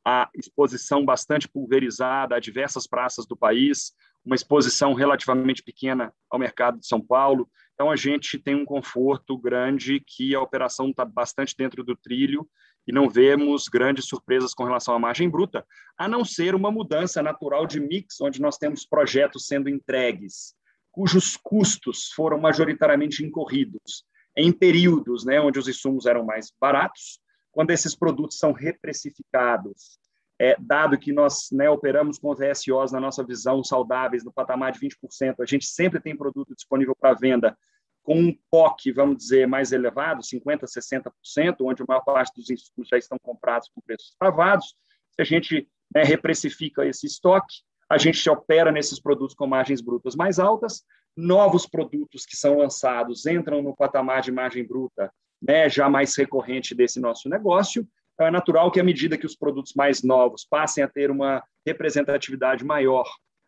a 0.04 0.28
exposição 0.34 1.04
bastante 1.04 1.48
pulverizada 1.48 2.36
a 2.36 2.40
diversas 2.40 2.86
praças 2.86 3.26
do 3.26 3.36
país, 3.36 3.92
uma 4.24 4.34
exposição 4.34 4.94
relativamente 4.94 5.62
pequena 5.62 6.12
ao 6.30 6.38
mercado 6.38 6.78
de 6.78 6.86
São 6.86 7.00
Paulo. 7.00 7.48
Então, 7.74 7.90
a 7.90 7.96
gente 7.96 8.38
tem 8.38 8.54
um 8.54 8.64
conforto 8.64 9.36
grande 9.36 10.00
que 10.00 10.34
a 10.34 10.40
operação 10.40 10.90
está 10.90 11.04
bastante 11.04 11.54
dentro 11.56 11.82
do 11.82 11.96
trilho 11.96 12.48
e 12.86 12.92
não 12.92 13.08
vemos 13.08 13.68
grandes 13.68 14.06
surpresas 14.06 14.52
com 14.52 14.64
relação 14.64 14.94
à 14.94 14.98
margem 14.98 15.28
bruta, 15.28 15.66
a 15.96 16.06
não 16.06 16.24
ser 16.24 16.54
uma 16.54 16.70
mudança 16.70 17.22
natural 17.22 17.66
de 17.66 17.80
mix, 17.80 18.20
onde 18.20 18.40
nós 18.40 18.58
temos 18.58 18.84
projetos 18.84 19.46
sendo 19.46 19.70
entregues, 19.70 20.54
cujos 20.92 21.36
custos 21.36 22.10
foram 22.14 22.38
majoritariamente 22.38 23.24
incorridos 23.24 24.04
em 24.36 24.52
períodos 24.52 25.24
né, 25.24 25.40
onde 25.40 25.58
os 25.58 25.68
insumos 25.68 26.06
eram 26.06 26.24
mais 26.24 26.52
baratos, 26.60 27.20
quando 27.54 27.70
esses 27.70 27.94
produtos 27.94 28.38
são 28.38 28.52
reprecificados, 28.52 29.98
é, 30.40 30.56
dado 30.58 30.98
que 30.98 31.12
nós 31.12 31.48
né, 31.52 31.70
operamos 31.70 32.18
com 32.18 32.34
VSOs, 32.34 32.90
na 32.90 33.00
nossa 33.00 33.24
visão, 33.24 33.62
saudáveis, 33.62 34.24
no 34.24 34.32
patamar 34.32 34.72
de 34.72 34.80
20%, 34.80 35.36
a 35.38 35.46
gente 35.46 35.64
sempre 35.66 36.00
tem 36.00 36.16
produto 36.16 36.54
disponível 36.54 36.94
para 36.94 37.14
venda 37.14 37.56
com 38.02 38.18
um 38.18 38.36
POC, 38.50 38.92
vamos 38.92 39.16
dizer, 39.16 39.46
mais 39.46 39.72
elevado, 39.72 40.20
50%, 40.20 40.64
60%, 40.64 41.56
onde 41.60 41.82
a 41.82 41.86
maior 41.88 42.02
parte 42.02 42.34
dos 42.34 42.50
insumos 42.50 42.88
já 42.88 42.98
estão 42.98 43.16
comprados 43.22 43.70
com 43.74 43.80
preços 43.80 44.14
travados. 44.18 44.74
Se 45.12 45.22
a 45.22 45.24
gente 45.24 45.68
né, 45.94 46.02
reprecifica 46.02 46.84
esse 46.84 47.06
estoque, 47.06 47.62
a 47.88 47.96
gente 47.96 48.28
opera 48.28 48.72
nesses 48.72 49.00
produtos 49.00 49.34
com 49.34 49.46
margens 49.46 49.80
brutas 49.80 50.16
mais 50.16 50.38
altas, 50.38 50.82
novos 51.16 51.66
produtos 51.66 52.26
que 52.26 52.36
são 52.36 52.58
lançados 52.58 53.24
entram 53.24 53.62
no 53.62 53.74
patamar 53.74 54.20
de 54.20 54.32
margem 54.32 54.66
bruta 54.66 55.10
né, 55.46 55.68
já 55.68 55.88
mais 55.88 56.16
recorrente 56.16 56.74
desse 56.74 56.98
nosso 56.98 57.28
negócio. 57.28 57.86
É 58.18 58.30
natural 58.30 58.70
que, 58.70 58.80
à 58.80 58.84
medida 58.84 59.18
que 59.18 59.26
os 59.26 59.36
produtos 59.36 59.74
mais 59.74 60.02
novos 60.02 60.44
passem 60.44 60.82
a 60.82 60.88
ter 60.88 61.10
uma 61.10 61.42
representatividade 61.66 62.64
maior 62.64 63.04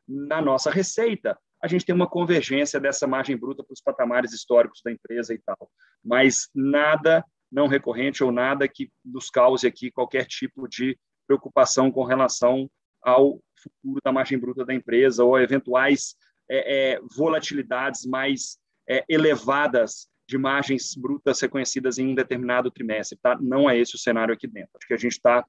na 0.07 0.43
nossa 0.43 0.71
receita, 0.71 1.39
a 1.63 1.69
gente 1.69 1.85
tem 1.85 1.95
uma 1.95 2.09
convergência 2.09 2.79
dessa 2.79 3.07
margem 3.07 3.37
bruta 3.37 3.65
para 3.65 3.73
os 3.73 3.81
patamares 3.81 4.33
históricos 4.33 4.83
da 4.85 4.93
empresa 4.93 5.33
e 5.33 5.39
tal. 5.39 5.71
Mas 6.05 6.49
nada 6.55 7.25
não 7.51 7.67
recorrente 7.67 8.23
ou 8.23 8.31
nada 8.31 8.69
que 8.69 8.91
nos 9.05 9.31
cause 9.31 9.67
aqui 9.67 9.91
qualquer 9.91 10.27
tipo 10.27 10.69
de 10.69 10.99
preocupação 11.27 11.91
com 11.91 12.05
relação 12.05 12.69
ao 13.03 13.41
futuro 13.57 14.01
da 14.05 14.13
margem 14.13 14.39
bruta 14.39 14.65
da 14.65 14.75
empresa 14.75 15.25
ou 15.25 15.39
eventuais 15.39 16.17
é, 16.49 16.95
é, 16.95 17.01
volatilidades 17.17 18.05
mais 18.05 18.59
é, 18.89 19.05
elevadas 19.09 20.09
de 20.27 20.37
margens 20.37 20.95
brutas 20.95 21.41
reconhecidas 21.41 21.99
em 21.99 22.09
um 22.09 22.15
determinado 22.15 22.71
trimestre, 22.71 23.19
tá? 23.23 23.39
Não 23.41 23.71
é 23.71 23.79
esse 23.79 23.95
o 23.95 23.99
cenário 23.99 24.35
aqui 24.35 24.47
dentro. 24.47 24.71
Acho 24.77 24.87
que 24.87 24.95
a 24.95 24.99
gente 24.99 25.21
tá 25.21 25.45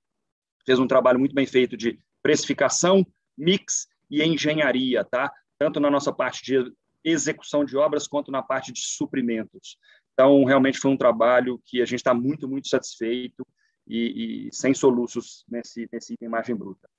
fez 0.65 0.79
um 0.79 0.87
trabalho 0.87 1.17
muito 1.17 1.33
bem 1.33 1.45
feito 1.45 1.77
de 1.77 1.97
precificação, 2.21 3.05
mix 3.37 3.87
e 4.09 4.21
engenharia, 4.21 5.03
tá? 5.05 5.31
Tanto 5.57 5.79
na 5.79 5.89
nossa 5.89 6.11
parte 6.11 6.43
de 6.43 6.73
execução 7.03 7.63
de 7.63 7.77
obras 7.77 8.05
quanto 8.05 8.31
na 8.31 8.43
parte 8.43 8.73
de 8.73 8.81
suprimentos. 8.81 9.77
Então, 10.13 10.43
realmente 10.43 10.77
foi 10.77 10.91
um 10.91 10.97
trabalho 10.97 11.61
que 11.65 11.81
a 11.81 11.85
gente 11.85 11.99
está 11.99 12.13
muito, 12.13 12.49
muito 12.49 12.67
satisfeito 12.67 13.47
e, 13.87 14.47
e 14.47 14.53
sem 14.53 14.73
soluços 14.73 15.45
nesse, 15.47 15.87
nesse 15.91 16.15
item 16.15 16.27
margem 16.27 16.55
bruta. 16.55 16.89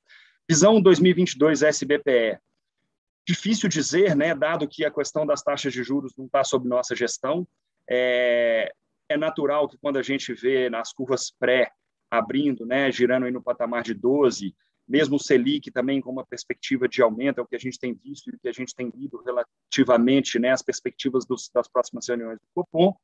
Visão 0.49 0.81
2022 0.81 1.63
SBPE. 1.63 2.39
Difícil 3.27 3.69
dizer, 3.69 4.17
né, 4.17 4.35
dado 4.35 4.67
que 4.67 4.83
a 4.85 4.91
questão 4.91 5.27
das 5.27 5.43
taxas 5.43 5.75
de 5.75 5.83
juros 5.83 6.15
não 6.17 6.25
está 6.25 6.43
sob 6.43 6.67
nossa 6.67 6.97
gestão. 6.97 7.47
É, 7.89 8.73
é 9.09 9.17
natural 9.17 9.69
que 9.69 9.79
quando 9.79 9.99
a 9.99 10.03
gente 10.03 10.33
vê 10.35 10.69
nas 10.69 10.93
curvas 10.93 11.31
pré 11.31 11.71
abrindo, 12.11 12.67
né, 12.67 12.91
girando 12.91 13.27
aí 13.27 13.33
no 13.33 13.43
patamar 13.43 13.83
de 13.83 13.95
12, 13.95 14.55
mesmo 14.89 15.17
o 15.17 15.19
Selic 15.21 15.71
também 15.71 16.01
com 16.01 16.11
uma 16.11 16.25
perspectiva 16.25 16.89
de 16.89 17.03
aumento, 17.03 17.39
é 17.39 17.43
o 17.43 17.47
que 17.47 17.57
a 17.57 17.61
gente 17.61 17.79
tem 17.79 17.95
visto 17.95 18.31
e 18.31 18.35
o 18.35 18.39
que 18.39 18.49
a 18.49 18.53
gente 18.53 18.75
tem 18.75 18.91
lido 18.95 19.23
relativamente 19.23 20.39
né, 20.39 20.51
às 20.51 20.63
perspectivas 20.63 21.27
dos, 21.27 21.51
das 21.53 21.69
próximas 21.69 22.09
reuniões 22.09 22.39
do 22.39 22.47
Copom. 22.55 22.95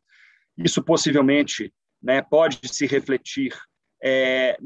Isso 0.57 0.82
possivelmente 0.82 1.72
né, 2.03 2.22
pode 2.22 2.61
se 2.68 2.87
refletir 2.87 3.55
é, 4.03 4.57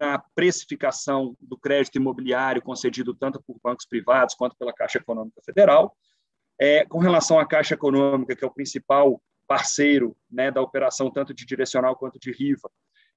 na 0.00 0.18
precificação 0.34 1.36
do 1.40 1.58
crédito 1.58 1.96
imobiliário 1.96 2.62
concedido 2.62 3.14
tanto 3.14 3.42
por 3.42 3.58
bancos 3.62 3.86
privados 3.86 4.34
quanto 4.34 4.56
pela 4.56 4.72
Caixa 4.72 4.98
Econômica 4.98 5.40
Federal. 5.44 5.94
É, 6.58 6.86
com 6.86 6.98
relação 6.98 7.38
à 7.38 7.46
Caixa 7.46 7.74
Econômica, 7.74 8.36
que 8.36 8.44
é 8.44 8.46
o 8.46 8.52
principal 8.52 9.20
parceiro 9.52 10.16
né, 10.30 10.50
da 10.50 10.62
operação 10.62 11.10
tanto 11.10 11.34
de 11.34 11.44
direcional 11.44 11.94
quanto 11.94 12.18
de 12.18 12.32
riva, 12.32 12.70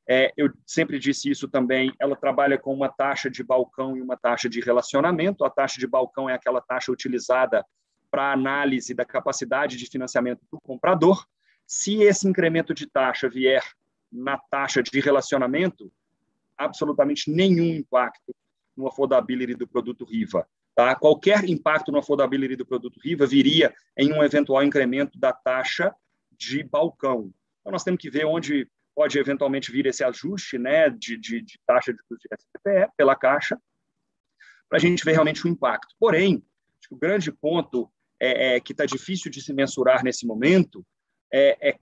é, 0.05 0.33
eu 0.35 0.51
sempre 0.67 0.99
disse 0.99 1.29
isso 1.29 1.47
também, 1.47 1.93
ela 1.97 2.13
trabalha 2.13 2.57
com 2.57 2.73
uma 2.73 2.89
taxa 2.89 3.29
de 3.29 3.41
balcão 3.41 3.95
e 3.95 4.01
uma 4.01 4.17
taxa 4.17 4.49
de 4.49 4.59
relacionamento. 4.59 5.45
A 5.45 5.49
taxa 5.49 5.79
de 5.79 5.87
balcão 5.87 6.29
é 6.29 6.33
aquela 6.33 6.59
taxa 6.59 6.91
utilizada 6.91 7.65
para 8.11 8.33
análise 8.33 8.93
da 8.93 9.05
capacidade 9.05 9.77
de 9.77 9.85
financiamento 9.85 10.41
do 10.51 10.59
comprador. 10.59 11.25
Se 11.65 12.03
esse 12.03 12.27
incremento 12.27 12.73
de 12.73 12.85
taxa 12.85 13.29
vier 13.29 13.63
na 14.11 14.37
taxa 14.37 14.83
de 14.83 14.99
relacionamento, 14.99 15.89
absolutamente 16.57 17.31
nenhum 17.31 17.75
impacto 17.75 18.35
no 18.75 18.87
affordability 18.89 19.55
do 19.55 19.67
produto 19.67 20.03
Riva. 20.03 20.45
Tá? 20.75 20.93
Qualquer 20.95 21.45
impacto 21.45 21.93
no 21.93 21.99
affordability 21.99 22.57
do 22.57 22.65
produto 22.65 22.99
Riva 23.01 23.25
viria 23.25 23.73
em 23.97 24.11
um 24.11 24.21
eventual 24.21 24.61
incremento 24.61 25.17
da 25.17 25.31
taxa 25.31 25.95
de 26.37 26.63
balcão. 26.63 27.33
Então, 27.61 27.71
nós 27.71 27.83
temos 27.83 28.01
que 28.01 28.09
ver 28.09 28.25
onde 28.25 28.67
pode 28.95 29.19
eventualmente 29.19 29.71
vir 29.71 29.85
esse 29.85 30.03
ajuste 30.03 30.57
né, 30.57 30.89
de, 30.89 31.17
de, 31.17 31.41
de 31.41 31.59
taxa 31.65 31.93
de 31.93 31.99
custo 32.07 32.27
de 32.29 32.37
SPE 32.41 32.93
pela 32.95 33.15
Caixa, 33.15 33.59
para 34.69 34.77
a 34.77 34.81
gente 34.81 35.03
ver 35.03 35.11
realmente 35.11 35.45
o 35.45 35.49
impacto. 35.49 35.93
Porém, 35.99 36.43
o 36.89 36.95
grande 36.95 37.31
ponto 37.31 37.91
é, 38.19 38.55
é 38.55 38.59
que 38.59 38.71
está 38.71 38.85
difícil 38.85 39.29
de 39.29 39.41
se 39.41 39.53
mensurar 39.53 40.03
nesse 40.03 40.25
momento 40.25 40.85
é, 41.31 41.69
é 41.69 41.77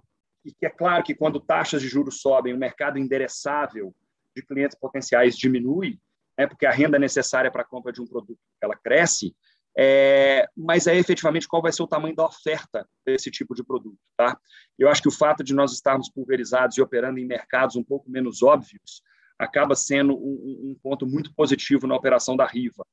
é 0.61 0.69
claro 0.69 1.03
que 1.03 1.15
quando 1.15 1.39
taxas 1.39 1.81
de 1.81 1.87
juros 1.87 2.19
sobem, 2.19 2.53
o 2.53 2.57
mercado 2.57 2.99
endereçável 2.99 3.95
de 4.35 4.41
clientes 4.45 4.77
potenciais 4.77 5.37
diminui, 5.37 5.99
né, 6.37 6.47
porque 6.47 6.65
a 6.65 6.71
renda 6.71 6.99
necessária 6.99 7.51
para 7.51 7.61
a 7.61 7.65
compra 7.65 7.93
de 7.93 8.01
um 8.01 8.05
produto 8.05 8.39
ela 8.61 8.75
cresce, 8.75 9.35
é, 9.77 10.47
mas 10.55 10.87
é 10.87 10.95
efetivamente 10.95 11.47
qual 11.47 11.61
vai 11.61 11.71
ser 11.71 11.83
o 11.83 11.87
tamanho 11.87 12.15
da 12.15 12.25
oferta 12.25 12.87
desse 13.05 13.31
tipo 13.31 13.55
de 13.55 13.63
produto. 13.63 13.97
Tá? 14.15 14.37
Eu 14.77 14.89
acho 14.89 15.01
que 15.01 15.07
o 15.07 15.11
fato 15.11 15.43
de 15.43 15.53
nós 15.53 15.73
estarmos 15.73 16.09
pulverizados 16.09 16.77
e 16.77 16.81
operando 16.81 17.19
em 17.19 17.25
mercados 17.25 17.75
um 17.75 17.83
pouco 17.83 18.09
menos 18.09 18.43
óbvios 18.43 19.01
acaba 19.37 19.75
sendo 19.75 20.13
um, 20.13 20.71
um 20.71 20.79
ponto 20.81 21.05
muito 21.07 21.33
positivo 21.33 21.87
na 21.87 21.95
operação 21.95 22.37
da 22.37 22.45
Riva. 22.45 22.85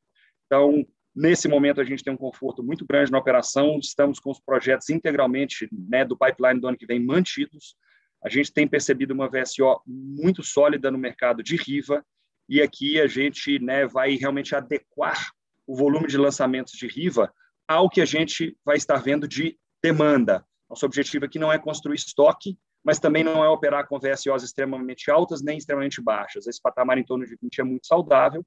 Então, 0.46 0.86
Nesse 1.14 1.48
momento, 1.48 1.80
a 1.80 1.84
gente 1.84 2.04
tem 2.04 2.12
um 2.12 2.16
conforto 2.16 2.62
muito 2.62 2.86
grande 2.86 3.10
na 3.10 3.18
operação, 3.18 3.78
estamos 3.80 4.20
com 4.20 4.30
os 4.30 4.38
projetos 4.38 4.88
integralmente 4.90 5.68
né, 5.72 6.04
do 6.04 6.16
pipeline 6.16 6.60
do 6.60 6.68
ano 6.68 6.78
que 6.78 6.86
vem 6.86 7.04
mantidos. 7.04 7.74
A 8.22 8.28
gente 8.28 8.52
tem 8.52 8.66
percebido 8.66 9.12
uma 9.12 9.28
VSO 9.28 9.82
muito 9.84 10.42
sólida 10.42 10.90
no 10.90 10.98
mercado 10.98 11.42
de 11.42 11.56
Riva, 11.56 12.04
e 12.48 12.62
aqui 12.62 13.00
a 13.00 13.08
gente 13.08 13.58
né, 13.58 13.86
vai 13.86 14.14
realmente 14.14 14.54
adequar 14.54 15.32
o 15.70 15.76
volume 15.76 16.06
de 16.06 16.16
lançamentos 16.16 16.72
de 16.72 16.86
Riva 16.86 17.32
ao 17.66 17.88
que 17.88 18.00
a 18.00 18.04
gente 18.04 18.56
vai 18.64 18.76
estar 18.76 18.96
vendo 18.96 19.28
de 19.28 19.58
demanda. 19.82 20.44
Nosso 20.68 20.86
objetivo 20.86 21.24
aqui 21.24 21.38
não 21.38 21.52
é 21.52 21.58
construir 21.58 21.96
estoque, 21.96 22.58
mas 22.84 22.98
também 22.98 23.22
não 23.22 23.44
é 23.44 23.48
operar 23.48 23.86
com 23.86 23.98
VSOs 23.98 24.42
extremamente 24.42 25.10
altas 25.10 25.42
nem 25.42 25.58
extremamente 25.58 26.00
baixas. 26.00 26.46
Esse 26.46 26.60
patamar 26.60 26.98
em 26.98 27.04
torno 27.04 27.24
de 27.24 27.36
20 27.40 27.60
é 27.60 27.64
muito 27.64 27.86
saudável 27.86 28.44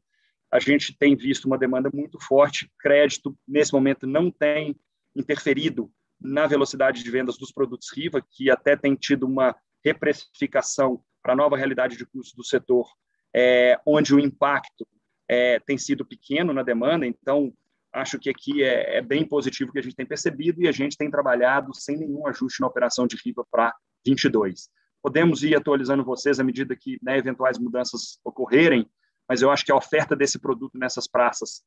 a 0.53 0.59
gente 0.59 0.95
tem 0.95 1.15
visto 1.15 1.45
uma 1.45 1.57
demanda 1.57 1.89
muito 1.91 2.19
forte. 2.19 2.71
Crédito, 2.79 3.35
nesse 3.47 3.73
momento, 3.73 4.05
não 4.05 4.29
tem 4.29 4.79
interferido 5.15 5.91
na 6.21 6.45
velocidade 6.45 7.03
de 7.03 7.09
vendas 7.09 7.39
dos 7.39 7.51
produtos 7.51 7.91
Riva, 7.91 8.21
que 8.21 8.51
até 8.51 8.77
tem 8.77 8.93
tido 8.93 9.25
uma 9.25 9.55
reprecificação 9.83 11.03
para 11.23 11.33
a 11.33 11.35
nova 11.35 11.57
realidade 11.57 11.97
de 11.97 12.05
custos 12.05 12.35
do 12.35 12.43
setor, 12.43 12.87
é, 13.35 13.79
onde 13.83 14.13
o 14.13 14.19
impacto 14.19 14.87
é, 15.27 15.59
tem 15.59 15.77
sido 15.77 16.05
pequeno 16.05 16.53
na 16.53 16.63
demanda. 16.63 17.05
Então, 17.05 17.53
acho 17.93 18.19
que 18.19 18.29
aqui 18.29 18.63
é, 18.63 18.97
é, 18.97 19.01
bem 19.01 19.25
positivo 19.25 19.71
que 19.71 19.79
a 19.79 19.81
gente 19.81 19.95
tem 19.95 20.05
percebido 20.05 20.61
e 20.61 20.67
a 20.67 20.71
gente 20.71 20.97
tem 20.97 21.09
trabalhado 21.09 21.73
sem 21.73 21.97
nenhum 21.97 22.27
ajuste 22.27 22.61
na 22.61 22.67
operação 22.67 23.05
de 23.05 23.15
Riva 23.23 23.45
para 23.49 23.73
22. 24.05 24.69
Podemos 25.01 25.43
ir 25.43 25.55
atualizando 25.55 26.03
vocês 26.03 26.39
à 26.39 26.43
medida 26.43 26.75
que 26.75 26.97
né, 27.01 27.17
eventuais 27.17 27.59
mudanças 27.59 28.19
ocorrerem, 28.23 28.89
mas 29.27 29.41
eu 29.41 29.51
acho 29.51 29.65
que 29.65 29.71
a 29.71 29.75
oferta 29.75 30.15
desse 30.15 30.39
produto 30.39 30.77
nessas 30.77 31.07
praças 31.07 31.63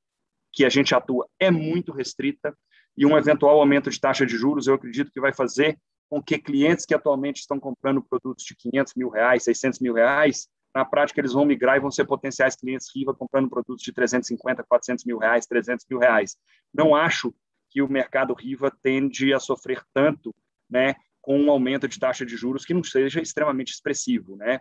que 0.52 0.64
a 0.64 0.68
gente 0.68 0.94
atua 0.94 1.28
é 1.38 1.50
muito 1.50 1.92
restrita 1.92 2.56
e 2.96 3.04
um 3.04 3.16
eventual 3.16 3.60
aumento 3.60 3.90
de 3.90 4.00
taxa 4.00 4.24
de 4.24 4.36
juros 4.36 4.66
eu 4.66 4.74
acredito 4.74 5.12
que 5.12 5.20
vai 5.20 5.34
fazer 5.34 5.78
com 6.08 6.22
que 6.22 6.38
clientes 6.38 6.86
que 6.86 6.94
atualmente 6.94 7.40
estão 7.40 7.58
comprando 7.58 8.02
produtos 8.02 8.44
de 8.44 8.54
500 8.56 8.94
mil 8.94 9.08
reais, 9.10 9.42
600 9.44 9.80
mil 9.80 9.92
reais, 9.92 10.48
na 10.76 10.84
prática 10.84 11.18
eles 11.20 11.32
vão 11.32 11.46
migrar 11.46 11.76
e 11.76 11.80
vão 11.80 11.90
ser 11.90 12.04
potenciais 12.04 12.54
clientes 12.54 12.94
Riva 12.94 13.14
comprando 13.14 13.48
produtos 13.48 13.82
de 13.82 13.92
350, 13.94 14.62
400 14.62 15.06
mil 15.06 15.16
reais, 15.16 15.46
300 15.46 15.86
mil 15.88 15.98
reais. 15.98 16.36
Não 16.72 16.94
acho 16.94 17.34
que 17.70 17.80
o 17.80 17.88
mercado 17.88 18.34
Riva 18.34 18.70
tende 18.82 19.32
a 19.32 19.40
sofrer 19.40 19.82
tanto, 19.94 20.34
né, 20.68 20.94
com 21.22 21.40
um 21.40 21.50
aumento 21.50 21.88
de 21.88 21.98
taxa 21.98 22.26
de 22.26 22.36
juros 22.36 22.66
que 22.66 22.74
não 22.74 22.84
seja 22.84 23.22
extremamente 23.22 23.72
expressivo, 23.72 24.36
né? 24.36 24.60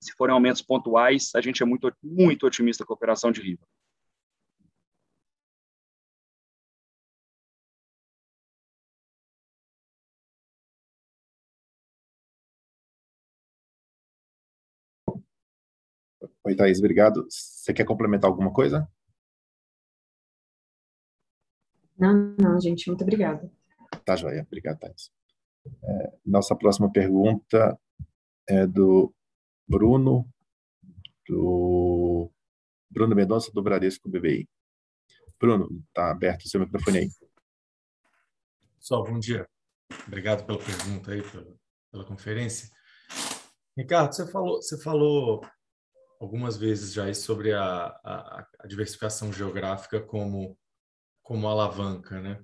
Se 0.00 0.12
forem 0.12 0.34
aumentos 0.34 0.60
pontuais, 0.60 1.32
a 1.34 1.40
gente 1.40 1.62
é 1.62 1.66
muito, 1.66 1.90
muito 2.02 2.46
otimista 2.46 2.84
com 2.84 2.92
a 2.92 2.96
operação 2.96 3.32
de 3.32 3.40
Riva. 3.40 3.66
Oi, 16.48 16.56
Thaís, 16.56 16.78
obrigado. 16.78 17.26
Você 17.28 17.74
quer 17.74 17.84
complementar 17.84 18.30
alguma 18.30 18.50
coisa? 18.50 18.90
Não, 21.98 22.34
não, 22.40 22.58
gente, 22.58 22.88
muito 22.88 23.02
obrigada. 23.02 23.52
Tá, 24.02 24.16
joia. 24.16 24.44
Obrigado, 24.46 24.78
Thaís. 24.78 25.12
É, 25.66 26.12
nossa 26.24 26.56
próxima 26.56 26.90
pergunta 26.90 27.78
é 28.48 28.66
do 28.66 29.14
Bruno, 29.68 30.26
do 31.28 32.30
Bruno 32.88 33.14
Mendonça, 33.14 33.52
do 33.52 33.62
Bradesco 33.62 34.08
BBI. 34.08 34.48
Bruno, 35.38 35.68
está 35.88 36.10
aberto 36.10 36.46
o 36.46 36.48
seu 36.48 36.60
microfone 36.60 36.98
aí. 37.00 37.08
Pessoal, 38.78 39.04
bom 39.04 39.18
dia. 39.18 39.46
Obrigado 40.06 40.46
pela 40.46 40.58
pergunta 40.58 41.12
aí, 41.12 41.20
pela, 41.30 41.54
pela 41.92 42.04
conferência. 42.06 42.70
Ricardo, 43.76 44.14
você 44.14 44.26
falou, 44.32 44.62
você 44.62 44.82
falou 44.82 45.42
algumas 46.20 46.56
vezes 46.56 46.92
já 46.92 47.12
sobre 47.14 47.52
a, 47.52 47.86
a, 48.04 48.46
a 48.60 48.66
diversificação 48.66 49.32
geográfica 49.32 50.00
como, 50.00 50.58
como 51.22 51.48
alavanca, 51.48 52.20
né? 52.20 52.42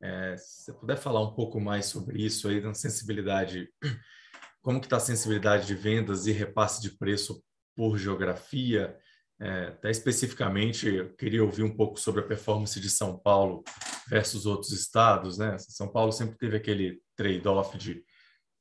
É, 0.00 0.36
se 0.36 0.64
você 0.64 0.72
puder 0.72 0.96
falar 0.96 1.20
um 1.20 1.34
pouco 1.34 1.60
mais 1.60 1.86
sobre 1.86 2.24
isso 2.24 2.48
aí, 2.48 2.60
na 2.60 2.74
sensibilidade 2.74 3.68
como 4.60 4.80
que 4.80 4.86
está 4.86 4.96
a 4.96 5.00
sensibilidade 5.00 5.66
de 5.66 5.74
vendas 5.74 6.26
e 6.26 6.32
repasse 6.32 6.80
de 6.80 6.90
preço 6.90 7.42
por 7.76 7.98
geografia? 7.98 8.96
É, 9.40 9.66
até 9.66 9.90
especificamente, 9.90 10.88
eu 10.88 11.12
queria 11.14 11.42
ouvir 11.42 11.64
um 11.64 11.76
pouco 11.76 11.98
sobre 11.98 12.20
a 12.20 12.26
performance 12.26 12.78
de 12.78 12.88
São 12.88 13.18
Paulo 13.18 13.64
versus 14.08 14.46
outros 14.46 14.70
estados. 14.70 15.38
Né? 15.38 15.58
São 15.58 15.88
Paulo 15.88 16.12
sempre 16.12 16.38
teve 16.38 16.56
aquele 16.56 17.02
trade-off 17.16 17.76
de 17.76 18.04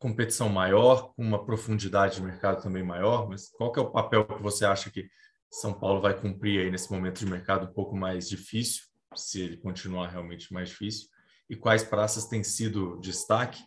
competição 0.01 0.49
maior, 0.49 1.13
com 1.13 1.21
uma 1.21 1.45
profundidade 1.45 2.15
de 2.15 2.23
mercado 2.23 2.63
também 2.63 2.81
maior, 2.81 3.29
mas 3.29 3.49
qual 3.49 3.71
que 3.71 3.79
é 3.79 3.83
o 3.83 3.91
papel 3.91 4.25
que 4.25 4.41
você 4.41 4.65
acha 4.65 4.89
que 4.89 5.07
São 5.51 5.71
Paulo 5.71 6.01
vai 6.01 6.19
cumprir 6.19 6.59
aí 6.59 6.71
nesse 6.71 6.91
momento 6.91 7.19
de 7.19 7.27
mercado 7.27 7.67
um 7.67 7.73
pouco 7.73 7.95
mais 7.95 8.27
difícil, 8.27 8.81
se 9.15 9.39
ele 9.39 9.57
continuar 9.57 10.07
realmente 10.07 10.51
mais 10.51 10.69
difícil? 10.69 11.07
E 11.47 11.55
quais 11.55 11.83
praças 11.83 12.25
têm 12.25 12.43
sido 12.43 12.99
destaque? 12.99 13.63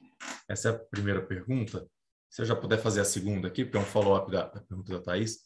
Essa 0.49 0.71
é 0.71 0.73
a 0.73 0.79
primeira 0.79 1.23
pergunta. 1.23 1.87
Se 2.29 2.43
eu 2.43 2.47
já 2.47 2.57
puder 2.57 2.79
fazer 2.79 3.01
a 3.01 3.05
segunda 3.05 3.47
aqui, 3.47 3.65
porque 3.65 3.79
é 3.79 3.81
um 3.81 3.85
follow-up 3.85 4.29
da, 4.29 4.49
da, 4.49 4.61
pergunta 4.61 4.93
da 4.93 5.01
Thais. 5.01 5.39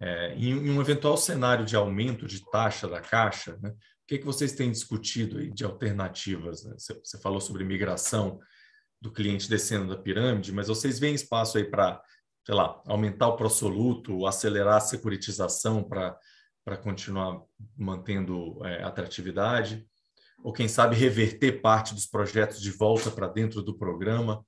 É, 0.00 0.34
em, 0.34 0.50
em, 0.50 0.70
um 0.70 0.80
eventual 0.80 1.16
cenário 1.16 1.64
de 1.64 1.76
aumento 1.76 2.26
de 2.26 2.44
taxa 2.50 2.88
da 2.88 3.00
Caixa, 3.00 3.56
né, 3.62 3.70
o 3.70 4.06
que, 4.08 4.18
que 4.18 4.26
vocês 4.26 4.52
têm 4.52 4.72
discutido 4.72 5.38
aí 5.38 5.52
de 5.52 5.64
alternativas? 5.64 6.64
Né? 6.64 6.74
Você, 6.76 6.94
você 6.94 7.20
falou 7.20 7.40
sobre 7.40 7.62
migração 7.62 8.40
do 9.06 9.12
cliente 9.12 9.48
descendo 9.48 9.94
da 9.94 10.00
pirâmide, 10.00 10.52
mas 10.52 10.68
vocês 10.68 10.98
veem 10.98 11.14
espaço 11.14 11.58
aí 11.58 11.64
para 11.64 12.02
sei 12.46 12.54
lá, 12.54 12.80
aumentar 12.86 13.26
o 13.26 13.36
prosoluto, 13.36 14.24
acelerar 14.24 14.76
a 14.76 14.80
securitização 14.80 15.82
para 15.82 16.76
continuar 16.80 17.42
mantendo 17.76 18.64
é, 18.64 18.84
atratividade, 18.84 19.84
ou 20.44 20.52
quem 20.52 20.68
sabe 20.68 20.94
reverter 20.94 21.60
parte 21.60 21.92
dos 21.92 22.06
projetos 22.06 22.60
de 22.60 22.70
volta 22.70 23.10
para 23.10 23.26
dentro 23.26 23.62
do 23.62 23.76
programa. 23.76 24.46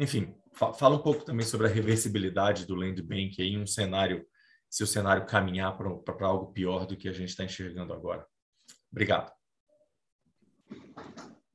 Enfim, 0.00 0.34
fa 0.54 0.72
fala 0.72 0.96
um 0.96 1.02
pouco 1.02 1.22
também 1.22 1.44
sobre 1.44 1.66
a 1.66 1.70
reversibilidade 1.70 2.64
do 2.64 2.74
Land 2.74 3.02
Bank 3.02 3.42
em 3.42 3.60
um 3.60 3.66
cenário, 3.66 4.24
se 4.70 4.82
o 4.82 4.86
cenário 4.86 5.26
caminhar 5.26 5.76
para 5.76 6.26
algo 6.26 6.50
pior 6.50 6.86
do 6.86 6.96
que 6.96 7.10
a 7.10 7.12
gente 7.12 7.28
está 7.28 7.44
enxergando 7.44 7.92
agora. 7.92 8.24
Obrigado. 8.90 9.30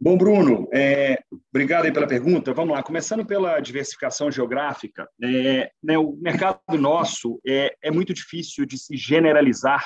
Bom, 0.02 0.18
Bruno, 0.18 0.66
é, 0.72 1.22
obrigado 1.52 1.92
pela 1.92 2.08
pergunta. 2.08 2.54
Vamos 2.54 2.74
lá, 2.74 2.82
começando 2.82 3.26
pela 3.26 3.60
diversificação 3.60 4.32
geográfica, 4.32 5.10
é, 5.22 5.72
né, 5.84 5.98
o 5.98 6.14
mercado 6.14 6.62
nosso 6.78 7.38
é, 7.46 7.76
é, 7.82 7.92
muito 7.92 8.14
difícil 8.14 8.66
de 8.66 8.78
se 8.78 8.96
generalizar 8.96 9.86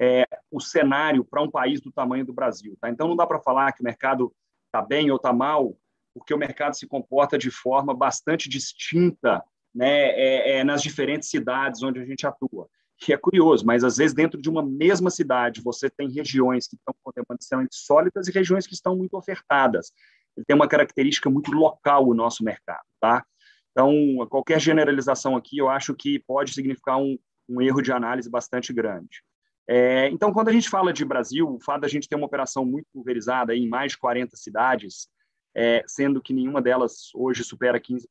é, 0.00 0.24
o 0.48 0.60
cenário 0.60 1.24
para 1.24 1.42
um 1.42 1.50
país 1.50 1.80
do 1.80 1.90
tamanho 1.90 2.24
do 2.24 2.32
Brasil. 2.32 2.78
Tá? 2.80 2.88
Então, 2.88 3.08
não 3.08 3.16
dá 3.16 3.26
para 3.26 3.40
falar 3.40 3.72
que 3.72 3.80
o 3.80 3.84
mercado 3.84 4.32
está 4.66 4.80
bem 4.80 5.10
ou 5.10 5.16
está 5.16 5.32
mal, 5.32 5.76
porque 6.14 6.32
o 6.32 6.38
mercado 6.38 6.74
se 6.74 6.86
comporta 6.86 7.36
de 7.36 7.50
forma 7.50 7.92
bastante 7.92 8.48
distinta 8.48 9.42
né, 9.74 10.10
é, 10.10 10.58
é, 10.58 10.64
nas 10.64 10.82
diferentes 10.82 11.28
cidades 11.28 11.82
onde 11.82 11.98
a 11.98 12.04
gente 12.04 12.24
atua 12.24 12.68
que 12.98 13.12
é 13.12 13.16
curioso, 13.16 13.64
mas 13.64 13.84
às 13.84 13.96
vezes 13.96 14.14
dentro 14.14 14.40
de 14.40 14.50
uma 14.50 14.62
mesma 14.62 15.10
cidade 15.10 15.62
você 15.62 15.88
tem 15.88 16.10
regiões 16.10 16.66
que 16.66 16.74
estão 16.74 16.94
com 17.02 17.12
demandas 17.12 17.44
extremamente 17.44 17.76
sólidas 17.76 18.26
e 18.26 18.32
regiões 18.32 18.66
que 18.66 18.74
estão 18.74 18.96
muito 18.96 19.16
ofertadas. 19.16 19.92
Ele 20.36 20.44
tem 20.44 20.56
uma 20.56 20.68
característica 20.68 21.30
muito 21.30 21.52
local 21.52 22.08
o 22.08 22.14
nosso 22.14 22.44
mercado, 22.44 22.84
tá? 23.00 23.24
Então, 23.70 24.26
qualquer 24.28 24.60
generalização 24.60 25.36
aqui, 25.36 25.58
eu 25.58 25.68
acho 25.68 25.94
que 25.94 26.18
pode 26.18 26.52
significar 26.52 26.98
um, 26.98 27.16
um 27.48 27.62
erro 27.62 27.80
de 27.80 27.92
análise 27.92 28.28
bastante 28.28 28.72
grande. 28.72 29.22
É, 29.68 30.08
então, 30.08 30.32
quando 30.32 30.48
a 30.48 30.52
gente 30.52 30.68
fala 30.68 30.92
de 30.92 31.04
Brasil, 31.04 31.48
o 31.48 31.60
fato 31.60 31.82
da 31.82 31.88
gente 31.88 32.08
ter 32.08 32.16
uma 32.16 32.26
operação 32.26 32.64
muito 32.64 32.86
pulverizada 32.92 33.54
em 33.54 33.68
mais 33.68 33.92
de 33.92 33.98
40 33.98 34.36
cidades, 34.36 35.08
é, 35.54 35.84
sendo 35.86 36.20
que 36.20 36.32
nenhuma 36.32 36.60
delas 36.60 37.10
hoje 37.14 37.44
supera 37.44 37.78
15%, 37.78 38.06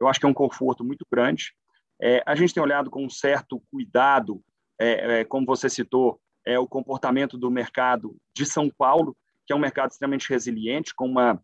eu 0.00 0.08
acho 0.08 0.20
que 0.20 0.26
é 0.26 0.28
um 0.28 0.34
conforto 0.34 0.84
muito 0.84 1.06
grande. 1.10 1.54
É, 2.00 2.22
a 2.26 2.34
gente 2.34 2.52
tem 2.52 2.62
olhado 2.62 2.90
com 2.90 3.04
um 3.04 3.10
certo 3.10 3.62
cuidado, 3.70 4.42
é, 4.78 5.20
é, 5.20 5.24
como 5.24 5.46
você 5.46 5.68
citou, 5.68 6.20
é, 6.44 6.58
o 6.58 6.66
comportamento 6.66 7.36
do 7.36 7.50
mercado 7.50 8.16
de 8.34 8.46
São 8.46 8.70
Paulo, 8.70 9.16
que 9.46 9.52
é 9.52 9.56
um 9.56 9.60
mercado 9.60 9.90
extremamente 9.90 10.28
resiliente, 10.28 10.94
com 10.94 11.06
uma 11.06 11.42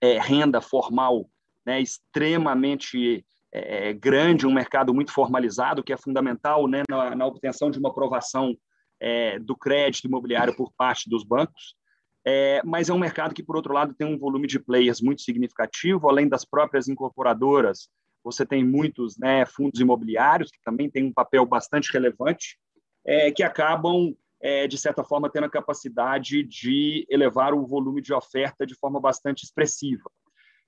é, 0.00 0.18
renda 0.18 0.60
formal 0.60 1.28
né, 1.64 1.80
extremamente 1.80 3.24
é, 3.52 3.92
grande, 3.92 4.46
um 4.46 4.52
mercado 4.52 4.92
muito 4.92 5.12
formalizado, 5.12 5.82
que 5.82 5.92
é 5.92 5.96
fundamental 5.96 6.66
né, 6.66 6.82
na, 6.88 7.14
na 7.14 7.26
obtenção 7.26 7.70
de 7.70 7.78
uma 7.78 7.90
aprovação 7.90 8.56
é, 9.00 9.38
do 9.38 9.56
crédito 9.56 10.06
imobiliário 10.06 10.54
por 10.56 10.72
parte 10.72 11.08
dos 11.08 11.24
bancos. 11.24 11.76
É, 12.24 12.62
mas 12.64 12.88
é 12.88 12.92
um 12.92 12.98
mercado 12.98 13.34
que, 13.34 13.42
por 13.42 13.56
outro 13.56 13.74
lado, 13.74 13.94
tem 13.94 14.06
um 14.06 14.18
volume 14.18 14.46
de 14.46 14.58
players 14.58 15.00
muito 15.00 15.22
significativo, 15.22 16.08
além 16.08 16.28
das 16.28 16.44
próprias 16.44 16.88
incorporadoras 16.88 17.88
você 18.22 18.46
tem 18.46 18.64
muitos 18.64 19.18
né, 19.18 19.44
fundos 19.46 19.80
imobiliários, 19.80 20.50
que 20.50 20.62
também 20.64 20.90
têm 20.90 21.04
um 21.04 21.12
papel 21.12 21.44
bastante 21.44 21.92
relevante, 21.92 22.58
é, 23.04 23.30
que 23.30 23.42
acabam, 23.42 24.14
é, 24.40 24.66
de 24.66 24.78
certa 24.78 25.02
forma, 25.02 25.30
tendo 25.30 25.44
a 25.44 25.50
capacidade 25.50 26.42
de 26.42 27.06
elevar 27.10 27.54
o 27.54 27.66
volume 27.66 28.00
de 28.00 28.12
oferta 28.12 28.66
de 28.66 28.74
forma 28.74 29.00
bastante 29.00 29.44
expressiva. 29.44 30.10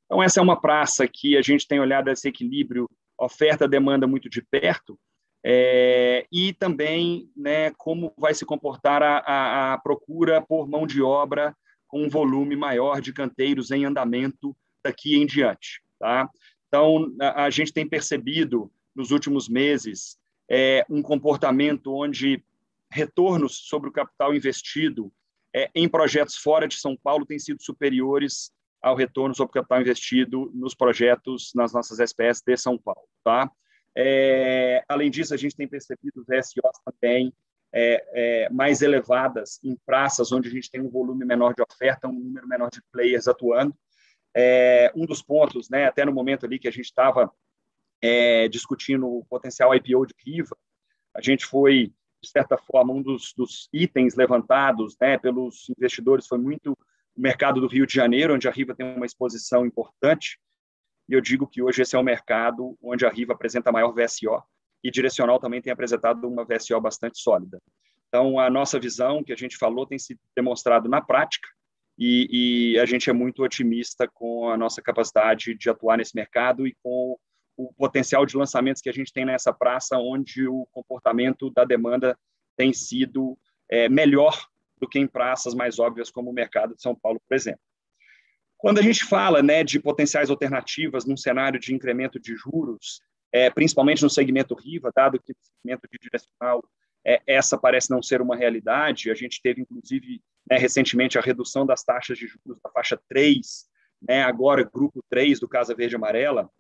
Então, 0.07 0.23
essa 0.23 0.41
é 0.41 0.43
uma 0.43 0.61
praça 0.61 1.07
que 1.09 1.37
a 1.37 1.43
gente 1.43 1.67
tem 1.67 1.81
olhado 1.81 2.11
esse 2.11 2.29
equilíbrio 2.29 2.89
oferta-demanda 3.17 4.07
muito 4.07 4.29
de 4.29 4.43
perto, 4.43 4.99
é, 5.47 6.27
e 6.33 6.55
também 6.55 7.31
né, 7.37 7.71
como 7.73 8.13
vai 8.17 8.33
se 8.33 8.47
comportar 8.47 9.03
a, 9.03 9.19
a, 9.19 9.75
a 9.75 9.79
procura 9.79 10.41
por 10.41 10.67
mão 10.67 10.87
de 10.87 11.03
obra 11.03 11.55
com 11.87 12.03
um 12.03 12.09
volume 12.09 12.57
maior 12.57 13.01
de 13.01 13.13
canteiros 13.13 13.71
em 13.71 13.85
andamento 13.85 14.57
daqui 14.83 15.17
em 15.17 15.27
diante. 15.27 15.83
Tá? 15.99 16.29
Então, 16.75 17.15
a, 17.21 17.45
a 17.45 17.51
gente 17.51 17.73
tem 17.73 17.89
percebido 17.89 18.69
nos 18.97 19.13
últimos 19.13 19.49
meses 19.49 20.19
é, 20.51 20.85
um 20.91 21.03
comportamento 21.03 21.95
onde 21.95 22.43
retornos 22.91 23.57
sobre 23.69 23.89
o 23.89 23.93
capital 23.93 24.35
investido 24.35 25.13
é, 25.55 25.71
em 25.73 25.89
projetos 25.89 26.35
fora 26.35 26.67
de 26.67 26.75
São 26.75 26.97
Paulo 26.97 27.25
têm 27.25 27.39
sido 27.39 27.63
superiores 27.63 28.51
ao 28.83 28.97
retorno 28.97 29.37
sobre 29.37 29.51
o 29.53 29.55
capital 29.55 29.83
investido 29.83 30.51
nos 30.53 30.75
projetos 30.75 31.53
nas 31.55 31.73
nossas 31.73 32.01
SPS 32.01 32.43
de 32.45 32.57
São 32.57 32.77
Paulo. 32.77 33.07
Tá? 33.23 33.49
É, 33.97 34.83
além 34.89 35.13
disso, 35.13 35.33
a 35.33 35.37
gente 35.37 35.55
tem 35.55 35.69
percebido 35.69 36.25
VSOs 36.29 36.81
também 36.85 37.33
é, 37.73 38.05
é, 38.15 38.51
mais 38.51 38.83
elevadas 38.83 39.61
em 39.63 39.77
praças 39.87 40.33
onde 40.33 40.49
a 40.49 40.51
gente 40.51 40.69
tem 40.69 40.81
um 40.81 40.91
volume 40.91 41.25
menor 41.25 41.55
de 41.55 41.63
oferta, 41.63 42.09
um 42.09 42.13
número 42.13 42.49
menor 42.49 42.69
de 42.69 42.83
players 42.91 43.29
atuando. 43.29 43.73
É, 44.37 44.93
um 44.97 45.07
dos 45.07 45.23
pontos, 45.23 45.69
né, 45.71 45.87
até 45.87 46.05
no 46.05 46.13
momento 46.13 46.45
ali 46.45 46.59
que 46.59 46.69
a 46.69 46.73
gente 46.73 46.87
estava 46.87 47.33
é, 48.03 48.49
discutindo 48.49 49.07
o 49.07 49.25
potencial 49.25 49.75
IPO 49.75 50.07
de 50.07 50.15
Riva, 50.27 50.57
a 51.15 51.23
gente 51.23 51.47
foi, 51.47 51.93
de 52.21 52.29
certa 52.29 52.59
forma, 52.59 52.93
um 52.93 53.01
dos, 53.01 53.33
dos 53.37 53.69
itens 53.73 54.17
levantados 54.17 54.97
né, 55.01 55.17
pelos 55.17 55.71
investidores 55.79 56.27
foi 56.27 56.39
muito 56.39 56.73
o 57.17 57.21
mercado 57.21 57.61
do 57.61 57.69
Rio 57.69 57.87
de 57.87 57.95
Janeiro, 57.95 58.35
onde 58.35 58.49
a 58.49 58.51
Riva 58.51 58.75
tem 58.75 58.95
uma 58.97 59.07
exposição 59.07 59.65
importante, 59.65 60.39
e 61.09 61.13
eu 61.13 61.21
digo 61.21 61.47
que 61.47 61.63
hoje 61.63 61.83
esse 61.83 61.95
é 61.95 61.99
o 61.99 62.03
mercado 62.03 62.77
onde 62.83 63.07
a 63.07 63.11
Riva 63.11 63.35
apresenta 63.35 63.71
a 63.71 63.73
maior 63.73 63.93
VSO, 63.93 64.43
e 64.83 64.91
Direcional 64.91 65.39
também 65.39 65.63
tem 65.63 65.73
apresentado 65.73 66.27
uma 66.29 66.45
VSO 66.45 66.79
bastante 66.81 67.19
sólida. 67.19 67.59
Então, 68.09 68.39
a 68.39 68.51
nossa 68.51 68.79
visão, 68.79 69.25
que 69.25 69.33
a 69.33 69.37
gente 69.37 69.57
falou, 69.57 69.87
tem 69.87 69.99
se 69.99 70.19
demonstrado 70.37 70.89
na 70.89 71.01
prática, 71.01 71.49
e, 71.99 72.73
e, 72.75 72.79
a 72.79 72.87
gente 72.87 73.09
é 73.09 73.13
muito 73.13 73.43
otimista 73.43 74.09
com 74.13 74.49
a 74.49 74.57
nossa 74.57 74.83
capacidade 74.83 75.55
de 75.55 75.71
atuar 75.71 75.97
nesse 75.97 76.15
mercado 76.15 76.67
e 76.67 76.75
com 76.83 77.17
o 77.57 77.73
potencial 77.75 78.27
de 78.27 78.37
lançamentos 78.37 78.83
que 78.83 78.89
a 78.89 78.93
gente 78.93 79.13
tem 79.13 79.25
nessa 79.25 79.53
praça, 79.53 79.97
onde 79.97 80.49
o 80.49 80.67
comportamento 80.73 81.51
da 81.51 81.65
demanda 81.65 82.19
tem 82.57 82.73
sido 82.73 83.39
é, 83.71 83.89
melhor 83.89 84.37
do 84.77 84.89
que 84.89 84.99
em 84.99 85.07
praças 85.07 85.55
mais 85.55 85.79
óbvias 85.79 86.11
como 86.11 86.31
o 86.31 86.35
mercado 86.35 86.75
de 86.75 86.83
São 86.83 86.95
Paulo, 86.95 87.21
por 87.29 87.35
exemplo. 87.35 87.61
Quando 88.59 88.79
a 88.79 88.83
gente 88.83 89.05
fala 89.05 89.43
né, 89.43 89.63
de 89.63 89.79
potenciais 89.79 90.31
alternativas 90.31 91.05
num 91.05 91.17
cenário 91.17 91.61
de 91.61 91.75
incremento 91.75 92.19
de 92.19 92.35
juros, 92.35 93.01
é, 93.33 93.51
principalmente 93.51 94.03
no 94.03 94.11
segmento 94.11 94.55
RIVA, 94.55 94.91
dado 94.95 95.21
que 95.21 95.33
o 95.33 95.37
segmento 95.43 95.89
de 95.91 95.99
direcional 95.99 96.65
é, 97.07 97.21
essa 97.27 97.59
parece 97.59 97.91
não 97.91 98.03
ser 98.03 98.23
uma 98.23 98.37
realidade. 98.37 99.11
A 99.11 99.15
gente 99.15 99.41
teve, 99.43 99.61
inclusive, 99.61 100.23
né, 100.49 100.57
recentemente 100.59 101.19
a 101.19 101.23
redução 101.23 101.65
das 101.65 101.83
taxas 101.83 102.19
de 102.19 102.27
juros 102.27 102.61
da 102.63 102.71
faixa 102.71 103.01
3, 103.09 103.69
né, 104.03 104.23
agora 104.23 104.63
grupo 104.63 105.03
3 105.09 105.41
do 105.41 105.49
Casa 105.49 105.75
Verde 105.75 105.97
Amarela. 105.97 106.51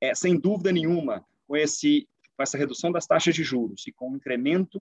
É, 0.00 0.14
sem 0.14 0.38
dúvida 0.38 0.72
nenhuma, 0.72 1.24
com, 1.46 1.56
esse, 1.56 2.08
com 2.36 2.42
essa 2.42 2.56
redução 2.56 2.90
das 2.90 3.06
taxas 3.06 3.34
de 3.34 3.44
juros 3.44 3.86
e 3.86 3.92
com 3.92 4.10
o 4.10 4.16
incremento 4.16 4.80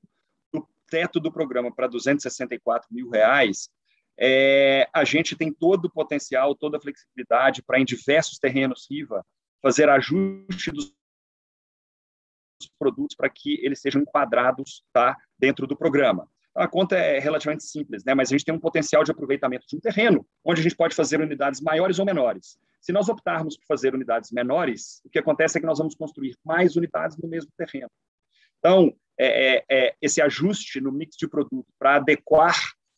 do 0.51 0.67
teto 0.89 1.19
do 1.19 1.31
programa 1.31 1.73
para 1.73 1.87
264 1.87 2.87
mil 2.91 3.09
reais, 3.09 3.69
é, 4.17 4.89
a 4.93 5.03
gente 5.05 5.35
tem 5.35 5.51
todo 5.51 5.85
o 5.85 5.89
potencial, 5.89 6.55
toda 6.55 6.77
a 6.77 6.81
flexibilidade 6.81 7.61
para, 7.61 7.79
em 7.79 7.85
diversos 7.85 8.37
terrenos 8.37 8.85
RIVA, 8.89 9.25
fazer 9.61 9.89
ajuste 9.89 10.71
dos 10.71 10.93
produtos 12.77 13.15
para 13.15 13.29
que 13.29 13.63
eles 13.65 13.79
sejam 13.79 14.01
enquadrados 14.01 14.83
tá, 14.91 15.15
dentro 15.37 15.65
do 15.65 15.77
programa. 15.77 16.27
A 16.59 16.67
conta 16.67 16.95
é 16.95 17.19
relativamente 17.19 17.63
simples, 17.63 18.03
né? 18.03 18.13
mas 18.13 18.29
a 18.29 18.31
gente 18.31 18.43
tem 18.43 18.53
um 18.53 18.59
potencial 18.59 19.03
de 19.03 19.11
aproveitamento 19.11 19.65
de 19.67 19.75
um 19.75 19.79
terreno, 19.79 20.25
onde 20.43 20.59
a 20.59 20.63
gente 20.63 20.75
pode 20.75 20.95
fazer 20.95 21.21
unidades 21.21 21.61
maiores 21.61 21.99
ou 21.99 22.05
menores. 22.05 22.57
Se 22.81 22.91
nós 22.91 23.07
optarmos 23.07 23.57
por 23.57 23.65
fazer 23.65 23.93
unidades 23.93 24.31
menores, 24.31 25.01
o 25.05 25.09
que 25.09 25.19
acontece 25.19 25.57
é 25.57 25.61
que 25.61 25.67
nós 25.67 25.77
vamos 25.77 25.95
construir 25.95 26.35
mais 26.43 26.75
unidades 26.75 27.17
no 27.17 27.29
mesmo 27.29 27.51
terreno. 27.57 27.89
Então, 28.59 28.93
é, 29.17 29.57
é, 29.57 29.65
é 29.69 29.95
esse 30.01 30.21
ajuste 30.21 30.81
no 30.81 30.91
mix 30.91 31.15
de 31.15 31.27
produto 31.27 31.67
para 31.77 31.95
adequar 31.95 32.57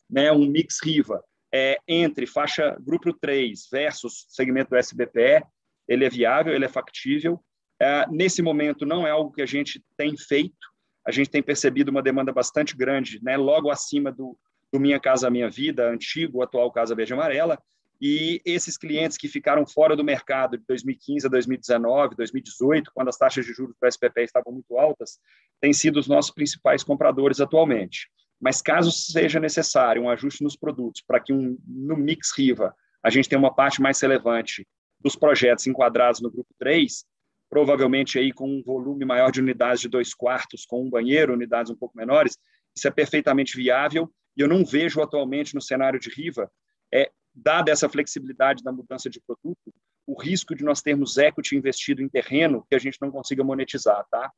né, 0.10 0.32
um 0.32 0.48
mix 0.48 0.80
RIVA 0.84 1.24
é, 1.54 1.78
entre 1.88 2.26
faixa 2.26 2.76
grupo 2.80 3.14
3 3.14 3.68
versus 3.72 4.26
segmento 4.30 4.76
SBPE, 4.76 5.44
ele 5.88 6.06
é 6.06 6.10
viável, 6.10 6.54
ele 6.54 6.66
é 6.66 6.70
factível, 6.70 7.40
é, 7.82 8.06
nesse 8.12 8.44
momento, 8.44 8.86
não 8.86 9.08
é 9.08 9.10
algo 9.10 9.32
que 9.32 9.42
a 9.42 9.46
gente 9.46 9.84
tem 9.98 10.16
feito, 10.16 10.71
a 11.06 11.12
gente 11.12 11.30
tem 11.30 11.42
percebido 11.42 11.90
uma 11.90 12.02
demanda 12.02 12.32
bastante 12.32 12.76
grande, 12.76 13.20
né, 13.24 13.38
logo 13.38 13.70
acima 13.70 14.12
do, 14.12 14.38
do 14.72 14.80
Minha 14.80 15.00
Casa 15.00 15.30
Minha 15.30 15.50
Vida, 15.50 15.90
antigo, 15.90 16.42
atual 16.42 16.72
Casa 16.72 16.96
Verde 16.96 17.14
Amarela, 17.14 17.58
e 18.02 18.42
esses 18.44 18.78
clientes 18.78 19.16
que 19.16 19.28
ficaram 19.28 19.66
fora 19.66 19.96
do 19.96 20.04
mercado 20.04 20.58
de 20.58 20.64
2015 20.66 21.28
a 21.28 21.30
2019, 21.30 22.16
2018, 22.16 22.92
quando 22.96 23.10
as 23.10 23.18
taxas 23.18 23.46
de 23.46 23.54
juros 23.54 23.76
do 23.80 23.88
SPP 23.88 24.24
estavam 24.24 24.52
muito 24.52 24.76
altas, 24.76 25.20
têm 25.60 25.72
sido 25.72 26.00
os 26.00 26.08
nossos 26.08 26.32
principais 26.32 26.84
compradores 26.84 27.40
atualmente. 27.40 28.10
Mas 28.40 28.60
caso 28.60 28.92
seja 28.92 29.40
necessário 29.40 30.02
um 30.02 30.10
ajuste 30.10 30.44
nos 30.44 30.56
produtos 30.56 31.04
para 31.06 31.20
que 31.20 31.32
um, 31.32 31.60
no 31.68 31.96
mix 31.96 32.36
Riva 32.36 32.74
a 33.04 33.10
gente 33.12 33.30
tenha 33.30 33.38
uma 33.38 33.54
parte 33.54 33.80
mais 33.80 34.02
relevante 34.02 34.68
dos 35.00 35.16
projetos 35.16 35.68
enquadrados 35.68 36.22
no 36.22 36.32
grupo 36.32 36.50
3, 36.58 37.06
provavelmente 37.52 38.18
aí 38.18 38.32
com 38.32 38.50
um 38.50 38.64
volume 38.64 39.04
maior 39.04 39.30
de 39.30 39.42
unidades 39.42 39.82
de 39.82 39.90
dois 39.90 40.14
quartos, 40.14 40.66
com 40.66 40.82
um 40.82 40.90
banheiro, 40.90 41.34
unidades 41.34 41.70
um 41.70 41.76
pouco 41.76 41.98
menores, 41.98 42.38
isso 42.74 42.88
é 42.88 42.92
perfeitamente 42.92 43.58
viável, 43.58 44.10
e 44.38 44.42
eu 44.42 44.48
não 44.48 44.64
vejo 44.64 45.02
atualmente 45.02 45.54
no 45.54 45.62
cenário 45.62 46.00
de 46.00 46.10
Riva, 46.10 46.50
é, 46.94 47.12
dada 47.36 47.70
essa 47.70 47.90
flexibilidade 47.90 48.64
da 48.64 48.72
mudança 48.72 49.10
de 49.10 49.20
produto, 49.20 49.74
o 50.08 50.18
risco 50.18 50.56
de 50.56 50.64
nós 50.64 50.82
termos 50.82 51.18
equity 51.18 51.58
investido 51.58 52.02
em 52.02 52.08
terreno 52.08 52.66
que 52.70 52.74
a 52.74 52.80
gente 52.80 52.98
não 53.02 53.12
consiga 53.12 53.44
monetizar, 53.44 54.06
tá? 54.10 54.32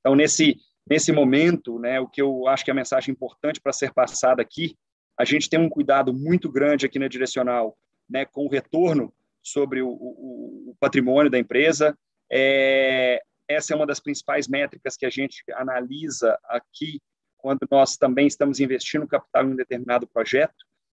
Então, 0.00 0.14
nesse, 0.14 0.56
nesse 0.88 1.12
momento, 1.12 1.78
né, 1.78 2.00
o 2.00 2.08
que 2.08 2.22
eu 2.22 2.48
acho 2.48 2.64
que 2.64 2.70
é 2.70 2.72
a 2.72 2.74
mensagem 2.74 3.12
importante 3.12 3.60
para 3.60 3.74
ser 3.74 3.92
passada 3.92 4.40
aqui, 4.40 4.74
a 5.18 5.24
gente 5.26 5.50
tem 5.50 5.60
um 5.60 5.68
cuidado 5.68 6.14
muito 6.14 6.50
grande 6.50 6.86
aqui 6.86 6.98
na 6.98 7.08
direcional, 7.08 7.76
né, 8.08 8.24
com 8.24 8.46
o 8.46 8.50
retorno 8.50 9.12
sobre 9.46 9.80
o, 9.80 9.88
o, 9.88 10.70
o 10.70 10.76
patrimônio 10.80 11.30
da 11.30 11.38
empresa. 11.38 11.96
É, 12.30 13.22
essa 13.48 13.72
é 13.72 13.76
uma 13.76 13.86
das 13.86 14.00
principais 14.00 14.48
métricas 14.48 14.96
que 14.96 15.06
a 15.06 15.10
gente 15.10 15.42
analisa 15.52 16.36
aqui 16.44 17.00
quando 17.38 17.60
nós 17.70 17.96
também 17.96 18.26
estamos 18.26 18.58
investindo 18.58 19.06
capital 19.06 19.44
em 19.44 19.52
um 19.52 19.56
determinado 19.56 20.06
projeto. 20.08 20.54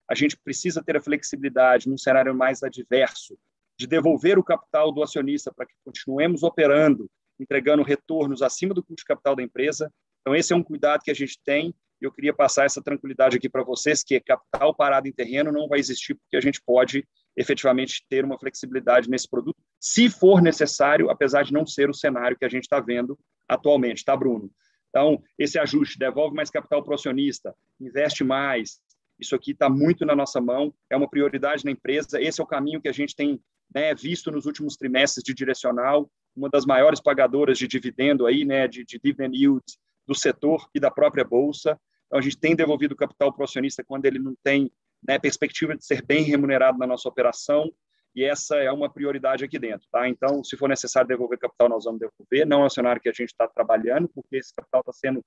A 0.09 0.15
gente 0.15 0.37
precisa 0.37 0.81
ter 0.81 0.95
a 0.95 1.01
flexibilidade, 1.01 1.89
num 1.89 1.97
cenário 1.97 2.33
mais 2.33 2.63
adverso, 2.63 3.37
de 3.77 3.85
devolver 3.85 4.39
o 4.39 4.43
capital 4.43 4.91
do 4.93 5.03
acionista 5.03 5.51
para 5.53 5.65
que 5.65 5.73
continuemos 5.83 6.41
operando, 6.41 7.09
entregando 7.37 7.83
retornos 7.83 8.41
acima 8.41 8.73
do 8.73 8.81
custo 8.81 9.01
de 9.01 9.05
capital 9.05 9.35
da 9.35 9.43
empresa. 9.43 9.91
Então, 10.21 10.33
esse 10.33 10.53
é 10.53 10.55
um 10.55 10.63
cuidado 10.63 11.03
que 11.03 11.11
a 11.11 11.15
gente 11.15 11.37
tem 11.43 11.75
eu 11.99 12.11
queria 12.11 12.33
passar 12.33 12.65
essa 12.65 12.81
tranquilidade 12.81 13.37
aqui 13.37 13.49
para 13.49 13.63
vocês, 13.63 14.03
que 14.03 14.19
capital 14.19 14.73
parado 14.73 15.07
em 15.07 15.11
terreno 15.11 15.51
não 15.51 15.67
vai 15.67 15.79
existir, 15.79 16.15
porque 16.15 16.37
a 16.37 16.41
gente 16.41 16.61
pode 16.61 17.05
efetivamente 17.37 18.03
ter 18.09 18.25
uma 18.25 18.39
flexibilidade 18.39 19.09
nesse 19.09 19.29
produto, 19.29 19.61
se 19.79 20.09
for 20.09 20.41
necessário, 20.41 21.11
apesar 21.11 21.43
de 21.43 21.53
não 21.53 21.65
ser 21.65 21.89
o 21.89 21.93
cenário 21.93 22.35
que 22.35 22.43
a 22.43 22.49
gente 22.49 22.63
está 22.63 22.79
vendo 22.79 23.17
atualmente, 23.47 24.03
tá, 24.03 24.17
Bruno? 24.17 24.51
Então, 24.89 25.21
esse 25.37 25.59
ajuste 25.59 25.99
devolve 25.99 26.35
mais 26.35 26.49
capital 26.49 26.83
para 26.83 26.91
o 26.91 26.95
acionista, 26.95 27.55
investe 27.79 28.23
mais, 28.23 28.79
isso 29.19 29.35
aqui 29.35 29.51
está 29.51 29.69
muito 29.69 30.05
na 30.05 30.15
nossa 30.15 30.41
mão, 30.41 30.73
é 30.89 30.97
uma 30.97 31.09
prioridade 31.09 31.63
na 31.63 31.71
empresa, 31.71 32.19
esse 32.19 32.41
é 32.41 32.43
o 32.43 32.47
caminho 32.47 32.81
que 32.81 32.87
a 32.87 32.93
gente 32.93 33.15
tem 33.15 33.39
né, 33.73 33.93
visto 33.93 34.31
nos 34.31 34.45
últimos 34.45 34.75
trimestres 34.75 35.23
de 35.23 35.33
direcional, 35.33 36.09
uma 36.35 36.49
das 36.49 36.65
maiores 36.65 36.99
pagadoras 36.99 37.57
de 37.57 37.67
dividendo 37.67 38.25
aí, 38.25 38.45
né, 38.45 38.67
de, 38.67 38.83
de 38.83 38.99
dividend 38.99 39.37
yield 39.37 39.63
do 40.07 40.15
setor 40.15 40.67
e 40.73 40.79
da 40.79 40.89
própria 40.89 41.23
bolsa. 41.23 41.79
Então, 42.07 42.19
a 42.19 42.21
gente 42.21 42.37
tem 42.37 42.55
devolvido 42.55 42.95
capital 42.95 43.33
para 43.33 43.41
o 43.41 43.43
acionista 43.43 43.83
quando 43.83 44.05
ele 44.05 44.19
não 44.19 44.35
tem 44.43 44.71
né, 45.07 45.17
perspectiva 45.17 45.75
de 45.75 45.85
ser 45.85 46.03
bem 46.05 46.23
remunerado 46.23 46.77
na 46.77 46.87
nossa 46.87 47.07
operação, 47.07 47.71
e 48.17 48.23
essa 48.23 48.55
é 48.57 48.71
uma 48.71 48.91
prioridade 48.91 49.45
aqui 49.45 49.59
dentro. 49.59 49.87
Tá? 49.91 50.09
Então, 50.09 50.43
se 50.43 50.57
for 50.57 50.67
necessário 50.67 51.07
devolver 51.07 51.37
capital, 51.37 51.69
nós 51.69 51.85
vamos 51.85 51.99
devolver. 51.99 52.47
Não 52.47 52.63
é 52.63 52.65
o 52.65 52.69
cenário 52.69 52.99
que 52.99 53.09
a 53.09 53.13
gente 53.13 53.29
está 53.29 53.47
trabalhando, 53.47 54.09
porque 54.09 54.37
esse 54.37 54.53
capital 54.55 54.81
está 54.81 54.91
sendo 54.91 55.23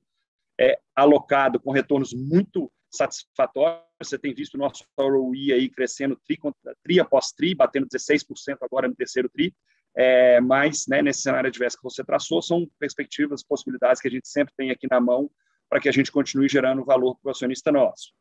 é, 0.61 0.77
alocado 0.95 1.61
com 1.61 1.71
retornos 1.71 2.13
muito 2.13 2.71
satisfatórios. 2.91 3.85
Você 4.03 4.19
tem 4.19 4.35
visto 4.35 4.55
o 4.55 4.59
nosso 4.59 4.85
ROI 4.99 5.53
aí 5.53 5.69
crescendo 5.69 6.21
tri, 6.27 6.37
tri 6.83 6.99
após 6.99 7.31
tri, 7.31 7.55
batendo 7.55 7.87
16% 7.87 8.59
agora 8.61 8.89
no 8.89 8.95
terceiro 8.97 9.29
tri. 9.29 9.55
É, 9.97 10.41
mas, 10.41 10.87
né, 10.89 11.01
nesse 11.01 11.23
cenário 11.23 11.47
adverso 11.47 11.77
que 11.77 11.85
você 11.85 12.03
traçou, 12.03 12.43
são 12.43 12.69
perspectivas, 12.79 13.43
possibilidades 13.43 14.03
que 14.03 14.09
a 14.09 14.11
gente 14.11 14.29
sempre 14.29 14.53
tem 14.57 14.73
aqui 14.73 14.89
na 14.91 15.01
mão 15.01 15.31
para 15.69 15.81
que 15.81 15.89
a 15.89 15.93
gente 15.93 16.11
continue 16.11 16.49
gerando 16.49 16.85
valor 16.85 17.17
para 17.21 17.29
o 17.29 17.31
acionista 17.31 17.71
nosso. 17.71 18.13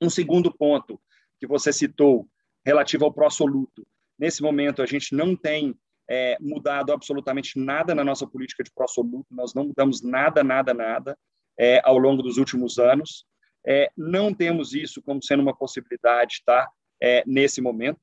Um 0.00 0.10
segundo 0.10 0.52
ponto 0.52 1.00
que 1.38 1.46
você 1.46 1.72
citou, 1.72 2.28
relativo 2.64 3.04
ao 3.04 3.12
pró-soluto. 3.12 3.86
Nesse 4.18 4.42
momento, 4.42 4.82
a 4.82 4.86
gente 4.86 5.14
não 5.14 5.36
tem 5.36 5.78
é, 6.08 6.36
mudado 6.40 6.92
absolutamente 6.92 7.58
nada 7.58 7.94
na 7.94 8.04
nossa 8.04 8.26
política 8.26 8.64
de 8.64 8.70
pró-soluto, 8.72 9.26
nós 9.30 9.54
não 9.54 9.64
mudamos 9.66 10.02
nada, 10.02 10.42
nada, 10.42 10.72
nada 10.72 11.18
é, 11.58 11.80
ao 11.84 11.98
longo 11.98 12.22
dos 12.22 12.36
últimos 12.38 12.78
anos. 12.78 13.24
É, 13.66 13.90
não 13.96 14.32
temos 14.32 14.74
isso 14.74 15.02
como 15.02 15.22
sendo 15.22 15.42
uma 15.42 15.56
possibilidade 15.56 16.42
tá, 16.44 16.68
é, 17.02 17.22
nesse 17.26 17.60
momento. 17.60 18.00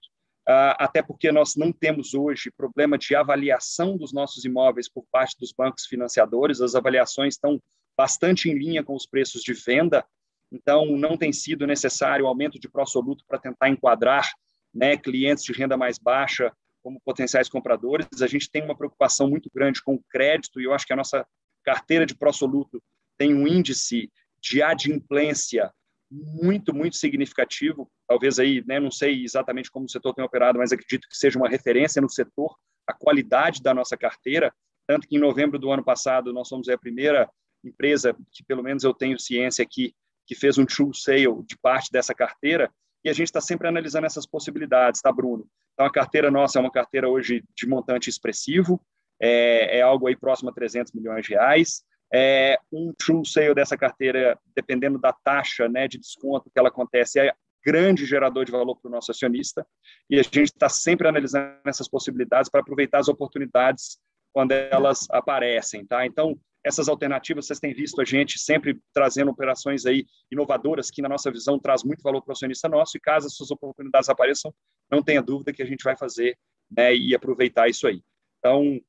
Uh, 0.47 0.75
até 0.77 1.01
porque 1.01 1.31
nós 1.31 1.55
não 1.55 1.71
temos 1.71 2.13
hoje 2.13 2.51
problema 2.51 2.97
de 2.97 3.15
avaliação 3.15 3.95
dos 3.95 4.11
nossos 4.11 4.43
imóveis 4.43 4.89
por 4.89 5.05
parte 5.09 5.37
dos 5.39 5.53
bancos 5.53 5.85
financiadores, 5.85 6.59
as 6.59 6.75
avaliações 6.75 7.35
estão 7.35 7.61
bastante 7.97 8.49
em 8.49 8.53
linha 8.53 8.83
com 8.83 8.93
os 8.93 9.05
preços 9.05 9.41
de 9.41 9.53
venda, 9.53 10.05
então 10.53 10.85
não 10.95 11.17
tem 11.17 11.33
sido 11.33 11.65
necessário 11.65 12.27
aumento 12.27 12.59
de 12.59 12.69
pró-soluto 12.69 13.25
para 13.27 13.39
tentar 13.39 13.69
enquadrar 13.69 14.29
né, 14.73 14.95
clientes 14.95 15.43
de 15.43 15.51
renda 15.51 15.75
mais 15.75 15.97
baixa 15.97 16.53
como 16.83 17.01
potenciais 17.03 17.49
compradores. 17.49 18.21
A 18.21 18.27
gente 18.27 18.49
tem 18.51 18.63
uma 18.63 18.77
preocupação 18.77 19.27
muito 19.27 19.49
grande 19.53 19.81
com 19.81 19.95
o 19.95 20.03
crédito 20.09 20.61
e 20.61 20.65
eu 20.65 20.73
acho 20.73 20.85
que 20.85 20.93
a 20.93 20.95
nossa 20.95 21.25
carteira 21.63 22.05
de 22.05 22.15
pró-soluto 22.15 22.81
tem 23.17 23.33
um 23.33 23.47
índice 23.47 24.11
de 24.39 24.61
adimplência 24.61 25.73
muito, 26.11 26.75
muito 26.75 26.97
significativo. 26.97 27.89
Talvez 28.07 28.37
aí, 28.37 28.63
né, 28.67 28.79
não 28.79 28.91
sei 28.91 29.23
exatamente 29.23 29.71
como 29.71 29.85
o 29.85 29.89
setor 29.89 30.13
tem 30.13 30.23
operado, 30.23 30.59
mas 30.59 30.71
acredito 30.71 31.07
que 31.07 31.17
seja 31.17 31.39
uma 31.39 31.49
referência 31.49 32.01
no 32.01 32.09
setor, 32.09 32.55
a 32.85 32.93
qualidade 32.93 33.63
da 33.63 33.73
nossa 33.73 33.97
carteira. 33.97 34.53
Tanto 34.85 35.07
que 35.07 35.15
em 35.15 35.19
novembro 35.19 35.57
do 35.57 35.71
ano 35.71 35.83
passado 35.83 36.31
nós 36.31 36.47
somos 36.47 36.67
a 36.69 36.77
primeira 36.77 37.27
empresa 37.63 38.15
que, 38.31 38.43
pelo 38.43 38.61
menos, 38.61 38.83
eu 38.83 38.93
tenho 38.93 39.17
ciência 39.17 39.63
aqui, 39.63 39.95
que 40.25 40.35
fez 40.35 40.57
um 40.57 40.65
true 40.65 40.91
sale 40.93 41.43
de 41.45 41.57
parte 41.57 41.91
dessa 41.91 42.13
carteira. 42.13 42.71
E 43.03 43.09
a 43.09 43.13
gente 43.13 43.27
está 43.27 43.41
sempre 43.41 43.67
analisando 43.67 44.05
essas 44.05 44.25
possibilidades, 44.25 45.01
tá, 45.01 45.11
Bruno? 45.11 45.47
Então, 45.73 45.85
a 45.85 45.91
carteira 45.91 46.31
nossa 46.31 46.57
é 46.57 46.61
uma 46.61 46.71
carteira 46.71 47.09
hoje 47.09 47.43
de 47.55 47.67
montante 47.67 48.09
expressivo, 48.09 48.81
é, 49.21 49.79
é 49.79 49.81
algo 49.81 50.07
aí 50.07 50.15
próximo 50.15 50.49
a 50.49 50.53
300 50.53 50.93
milhões 50.93 51.25
de 51.25 51.33
reais. 51.33 51.83
É, 52.13 52.57
um 52.71 52.93
true 52.93 53.25
sale 53.25 53.55
dessa 53.55 53.75
carteira, 53.75 54.37
dependendo 54.55 54.99
da 54.99 55.11
taxa 55.11 55.67
né, 55.67 55.87
de 55.87 55.97
desconto 55.97 56.49
que 56.51 56.59
ela 56.59 56.69
acontece, 56.69 57.19
é 57.19 57.33
grande 57.65 58.05
gerador 58.05 58.45
de 58.45 58.51
valor 58.51 58.75
para 58.75 58.89
o 58.89 58.91
nosso 58.91 59.11
acionista. 59.11 59.65
E 60.09 60.19
a 60.19 60.23
gente 60.23 60.43
está 60.43 60.69
sempre 60.69 61.07
analisando 61.07 61.55
essas 61.65 61.87
possibilidades 61.87 62.49
para 62.49 62.61
aproveitar 62.61 62.99
as 62.99 63.07
oportunidades 63.07 63.97
quando 64.31 64.51
elas 64.51 65.07
aparecem, 65.11 65.85
tá? 65.85 66.05
Então, 66.05 66.37
essas 66.63 66.87
alternativas, 66.87 67.45
vocês 67.45 67.59
têm 67.59 67.73
visto 67.73 67.99
a 68.01 68.05
gente 68.05 68.39
sempre 68.39 68.79
trazendo 68.93 69.31
operações 69.31 69.85
aí 69.85 70.05
inovadoras 70.31 70.89
que, 70.89 71.01
na 71.01 71.09
nossa 71.09 71.29
visão, 71.29 71.59
traz 71.59 71.83
muito 71.83 72.01
valor 72.01 72.21
para 72.21 72.31
o 72.31 72.33
acionista 72.33 72.69
nosso 72.69 72.95
e 72.95 72.99
caso 72.99 73.27
essas 73.27 73.51
oportunidades 73.51 74.09
apareçam, 74.09 74.53
não 74.89 75.03
tenha 75.03 75.21
dúvida 75.21 75.51
que 75.51 75.61
a 75.61 75.65
gente 75.65 75.83
vai 75.83 75.97
fazer 75.97 76.37
né, 76.71 76.95
e 76.95 77.13
aproveitar 77.13 77.67
isso 77.67 77.85
aí. 77.85 78.01
Então, 78.39 78.79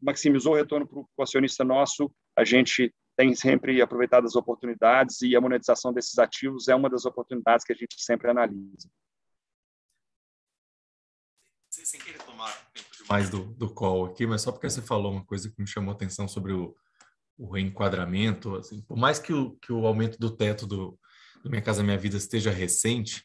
maximizou 0.00 0.54
o 0.54 0.56
retorno 0.56 0.86
para 0.86 0.98
o 0.98 1.22
acionista 1.22 1.62
nosso, 1.62 2.10
a 2.36 2.44
gente 2.44 2.92
tem 3.16 3.34
sempre 3.34 3.80
aproveitado 3.82 4.24
as 4.24 4.34
oportunidades 4.34 5.20
e 5.20 5.36
a 5.36 5.40
monetização 5.40 5.92
desses 5.92 6.18
ativos 6.18 6.68
é 6.68 6.74
uma 6.74 6.88
das 6.88 7.04
oportunidades 7.04 7.64
que 7.64 7.72
a 7.72 7.76
gente 7.76 8.02
sempre 8.02 8.30
analisa. 8.30 8.88
Sem 11.68 12.00
querer 12.00 12.22
tomar 12.22 12.48
demais 13.02 13.28
do, 13.28 13.44
do 13.54 13.68
call 13.68 14.06
aqui, 14.06 14.26
mas 14.26 14.42
só 14.42 14.52
porque 14.52 14.68
você 14.68 14.80
falou 14.80 15.12
uma 15.12 15.24
coisa 15.24 15.50
que 15.50 15.60
me 15.60 15.66
chamou 15.66 15.92
a 15.92 15.94
atenção 15.94 16.26
sobre 16.26 16.52
o, 16.52 16.74
o 17.38 17.50
reenquadramento, 17.50 18.56
assim, 18.56 18.80
por 18.82 18.96
mais 18.96 19.18
que 19.18 19.32
o, 19.32 19.56
que 19.56 19.72
o 19.72 19.86
aumento 19.86 20.18
do 20.18 20.30
teto 20.30 20.66
do, 20.66 20.98
do 21.42 21.50
Minha 21.50 21.62
Casa 21.62 21.82
Minha 21.82 21.98
Vida 21.98 22.16
esteja 22.16 22.50
recente, 22.50 23.24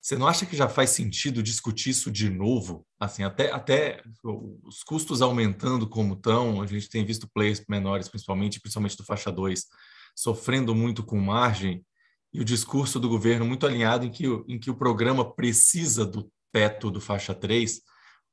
você 0.00 0.16
não 0.16 0.26
acha 0.26 0.46
que 0.46 0.56
já 0.56 0.66
faz 0.66 0.90
sentido 0.90 1.42
discutir 1.42 1.90
isso 1.90 2.10
de 2.10 2.30
novo? 2.30 2.86
Assim, 2.98 3.22
até, 3.22 3.52
até 3.52 4.02
os 4.24 4.82
custos 4.82 5.20
aumentando 5.20 5.86
como 5.86 6.14
estão, 6.14 6.62
a 6.62 6.66
gente 6.66 6.88
tem 6.88 7.04
visto 7.04 7.28
players 7.28 7.62
menores, 7.68 8.08
principalmente, 8.08 8.60
principalmente 8.60 8.96
do 8.96 9.04
faixa 9.04 9.30
2, 9.30 9.66
sofrendo 10.16 10.74
muito 10.74 11.04
com 11.04 11.18
margem, 11.18 11.84
e 12.32 12.40
o 12.40 12.44
discurso 12.44 12.98
do 13.00 13.08
governo 13.08 13.44
muito 13.44 13.66
alinhado 13.66 14.06
em 14.06 14.10
que, 14.10 14.24
em 14.48 14.58
que 14.58 14.70
o 14.70 14.76
programa 14.76 15.34
precisa 15.34 16.06
do 16.06 16.30
teto 16.52 16.90
do 16.90 17.00
faixa 17.00 17.34
3 17.34 17.82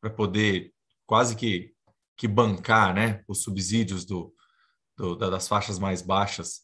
para 0.01 0.09
poder 0.09 0.73
quase 1.05 1.35
que, 1.35 1.73
que 2.15 2.27
bancar 2.27 2.93
né, 2.93 3.23
os 3.27 3.43
subsídios 3.43 4.05
do, 4.05 4.33
do 4.97 5.15
das 5.15 5.47
faixas 5.47 5.79
mais 5.79 6.01
baixas. 6.01 6.61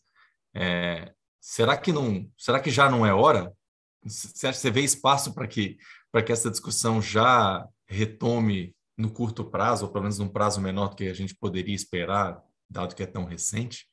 É, 0.55 1.13
será 1.39 1.77
que 1.77 1.91
não? 1.91 2.29
Será 2.38 2.59
que 2.59 2.69
já 2.69 2.89
não 2.89 3.05
é 3.05 3.13
hora? 3.13 3.51
Você, 4.03 4.47
acha, 4.47 4.59
você 4.59 4.71
vê 4.71 4.81
espaço 4.81 5.34
para 5.34 5.47
que, 5.47 5.77
que 6.25 6.31
essa 6.31 6.51
discussão 6.51 7.01
já 7.01 7.65
retome 7.88 8.75
no 8.97 9.11
curto 9.11 9.43
prazo, 9.45 9.86
ou 9.86 9.91
pelo 9.91 10.03
menos 10.03 10.19
num 10.19 10.27
prazo 10.27 10.61
menor 10.61 10.89
do 10.89 10.95
que 10.95 11.07
a 11.07 11.13
gente 11.13 11.36
poderia 11.36 11.73
esperar, 11.73 12.41
dado 12.69 12.95
que 12.95 13.03
é 13.03 13.07
tão 13.07 13.25
recente? 13.25 13.88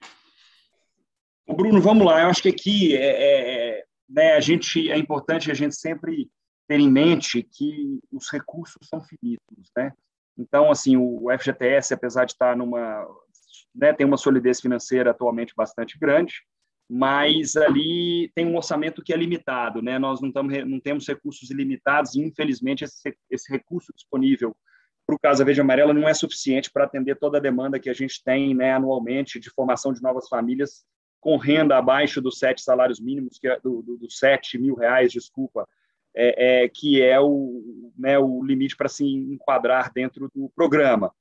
Bruno, 1.48 1.80
vamos 1.80 2.04
lá. 2.04 2.22
Eu 2.22 2.28
acho 2.28 2.42
que 2.42 2.48
aqui 2.48 2.96
é, 2.96 3.06
é, 3.06 3.78
é, 3.78 3.84
né, 4.08 4.32
a 4.34 4.40
gente 4.40 4.90
é 4.90 4.98
importante 4.98 5.50
a 5.50 5.54
gente 5.54 5.74
sempre 5.74 6.30
ter 6.70 6.78
em 6.78 6.88
mente 6.88 7.42
que 7.42 7.98
os 8.12 8.30
recursos 8.30 8.86
são 8.88 9.02
finitos, 9.02 9.72
né? 9.76 9.92
Então, 10.38 10.70
assim, 10.70 10.96
o 10.96 11.26
FGTS, 11.36 11.92
apesar 11.92 12.24
de 12.24 12.30
estar 12.30 12.56
numa, 12.56 13.04
né, 13.74 13.92
tem 13.92 14.06
uma 14.06 14.16
solidez 14.16 14.60
financeira 14.60 15.10
atualmente 15.10 15.52
bastante 15.56 15.98
grande, 15.98 16.44
mas 16.88 17.56
ali 17.56 18.30
tem 18.36 18.46
um 18.46 18.54
orçamento 18.54 19.02
que 19.02 19.12
é 19.12 19.16
limitado, 19.16 19.82
né? 19.82 19.98
Nós 19.98 20.20
não, 20.20 20.28
estamos, 20.28 20.64
não 20.64 20.78
temos 20.78 21.08
recursos 21.08 21.50
ilimitados 21.50 22.14
e, 22.14 22.20
infelizmente, 22.20 22.84
esse, 22.84 23.16
esse 23.28 23.50
recurso 23.50 23.92
disponível 23.92 24.56
para 25.04 25.16
o 25.16 25.18
Casa 25.18 25.44
Verde 25.44 25.60
Amarela 25.60 25.92
não 25.92 26.08
é 26.08 26.14
suficiente 26.14 26.70
para 26.70 26.84
atender 26.84 27.18
toda 27.18 27.38
a 27.38 27.40
demanda 27.40 27.80
que 27.80 27.90
a 27.90 27.94
gente 27.94 28.22
tem 28.22 28.54
né, 28.54 28.74
anualmente 28.74 29.40
de 29.40 29.50
formação 29.50 29.92
de 29.92 30.00
novas 30.00 30.28
famílias 30.28 30.84
com 31.20 31.36
renda 31.36 31.76
abaixo 31.76 32.20
dos 32.20 32.38
sete 32.38 32.62
salários 32.62 33.00
mínimos, 33.00 33.40
que 33.40 33.48
é 33.48 33.58
do, 33.58 33.82
do, 33.82 33.96
dos 33.96 34.18
sete 34.18 34.56
mil 34.56 34.76
reais, 34.76 35.10
desculpa, 35.10 35.68
é, 36.14 36.64
é, 36.64 36.68
que 36.68 37.02
é 37.02 37.20
o, 37.20 37.92
né, 37.96 38.18
o 38.18 38.42
limite 38.42 38.76
para 38.76 38.88
se 38.88 39.04
enquadrar 39.04 39.92
dentro 39.92 40.30
do 40.34 40.50
programa. 40.54 41.12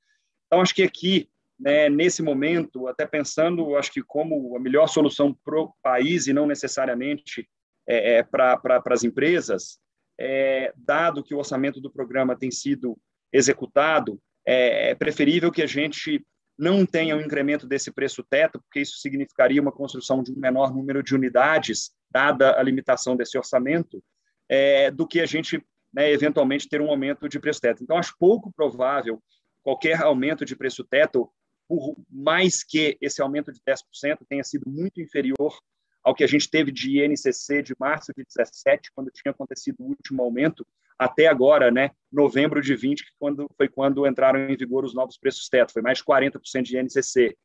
Então, 0.47 0.61
acho 0.61 0.73
que 0.73 0.83
aqui, 0.83 1.29
né, 1.59 1.89
nesse 1.89 2.21
momento, 2.21 2.87
até 2.87 3.05
pensando, 3.05 3.75
acho 3.75 3.91
que 3.91 4.01
como 4.01 4.55
a 4.55 4.59
melhor 4.59 4.87
solução 4.87 5.33
para 5.43 5.59
o 5.59 5.73
país 5.81 6.27
e 6.27 6.33
não 6.33 6.47
necessariamente 6.47 7.47
é, 7.87 8.17
é 8.17 8.23
para 8.23 8.81
as 8.87 9.03
empresas, 9.03 9.79
é, 10.19 10.73
dado 10.75 11.23
que 11.23 11.33
o 11.33 11.37
orçamento 11.37 11.79
do 11.79 11.91
programa 11.91 12.35
tem 12.35 12.51
sido 12.51 12.97
executado, 13.31 14.19
é, 14.45 14.91
é 14.91 14.95
preferível 14.95 15.51
que 15.51 15.61
a 15.61 15.67
gente 15.67 16.25
não 16.57 16.85
tenha 16.85 17.15
um 17.15 17.21
incremento 17.21 17.65
desse 17.65 17.89
preço 17.89 18.21
teto, 18.21 18.59
porque 18.59 18.81
isso 18.81 18.97
significaria 18.97 19.61
uma 19.61 19.71
construção 19.71 20.21
de 20.21 20.31
um 20.31 20.35
menor 20.35 20.73
número 20.73 21.01
de 21.01 21.15
unidades, 21.15 21.91
dada 22.11 22.59
a 22.59 22.61
limitação 22.61 23.15
desse 23.15 23.37
orçamento, 23.37 24.03
é, 24.50 24.89
do 24.89 25.08
que 25.08 25.22
a 25.22 25.26
gente 25.26 25.64
né, 25.93 26.12
eventualmente 26.12 26.68
ter 26.68 26.82
um 26.82 26.89
aumento 26.89 27.30
de 27.30 27.39
preço 27.39 27.62
teto. 27.62 27.84
Então, 27.84 27.97
acho 27.97 28.16
pouco 28.18 28.52
provável 28.52 29.22
qualquer 29.64 30.02
aumento 30.02 30.43
de 30.43 30.56
preço 30.56 30.84
teto, 30.84 31.32
por 31.68 31.95
mais 32.10 32.64
que 32.64 32.97
esse 33.00 33.22
aumento 33.22 33.52
de 33.52 33.60
10% 33.62 34.20
tenha 34.28 34.43
sido 34.43 34.68
muito 34.68 35.00
inferior 35.02 35.60
ao 36.04 36.16
que 36.16 36.24
a 36.24 36.28
gente 36.28 36.50
teve 36.50 36.72
de 36.72 37.04
INCC 37.04 37.62
de 37.62 37.76
março 37.78 38.12
de 38.16 38.24
17, 38.24 38.91
quando 38.95 39.12
tinha 39.12 39.32
acontecido 39.32 39.82
o 39.82 39.88
último 39.88 40.24
aumento, 40.24 40.66
até 40.97 41.28
agora, 41.28 41.70
né, 41.72 41.91
novembro 42.12 42.62
de 42.62 42.76
20, 42.76 43.06
que 43.06 43.12
quando, 43.20 43.50
foi 43.56 43.68
quando 43.68 44.08
entraram 44.08 44.39
em 44.39 44.56
vigor 44.56 44.84
os 44.84 44.93
novos 44.93 45.18
preços 45.18 45.47
teto, 45.47 45.72
foi 45.72 45.82
mais 45.82 46.00
de 46.00 46.04
40% 46.04 46.62
de 46.64 46.78
INCC, 46.78 47.38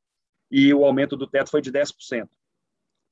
e 0.50 0.72
o 0.72 0.84
aumento 0.84 1.16
do 1.16 1.26
teto 1.26 1.50
foi 1.50 1.60
de 1.60 1.70
10%. 1.70 2.28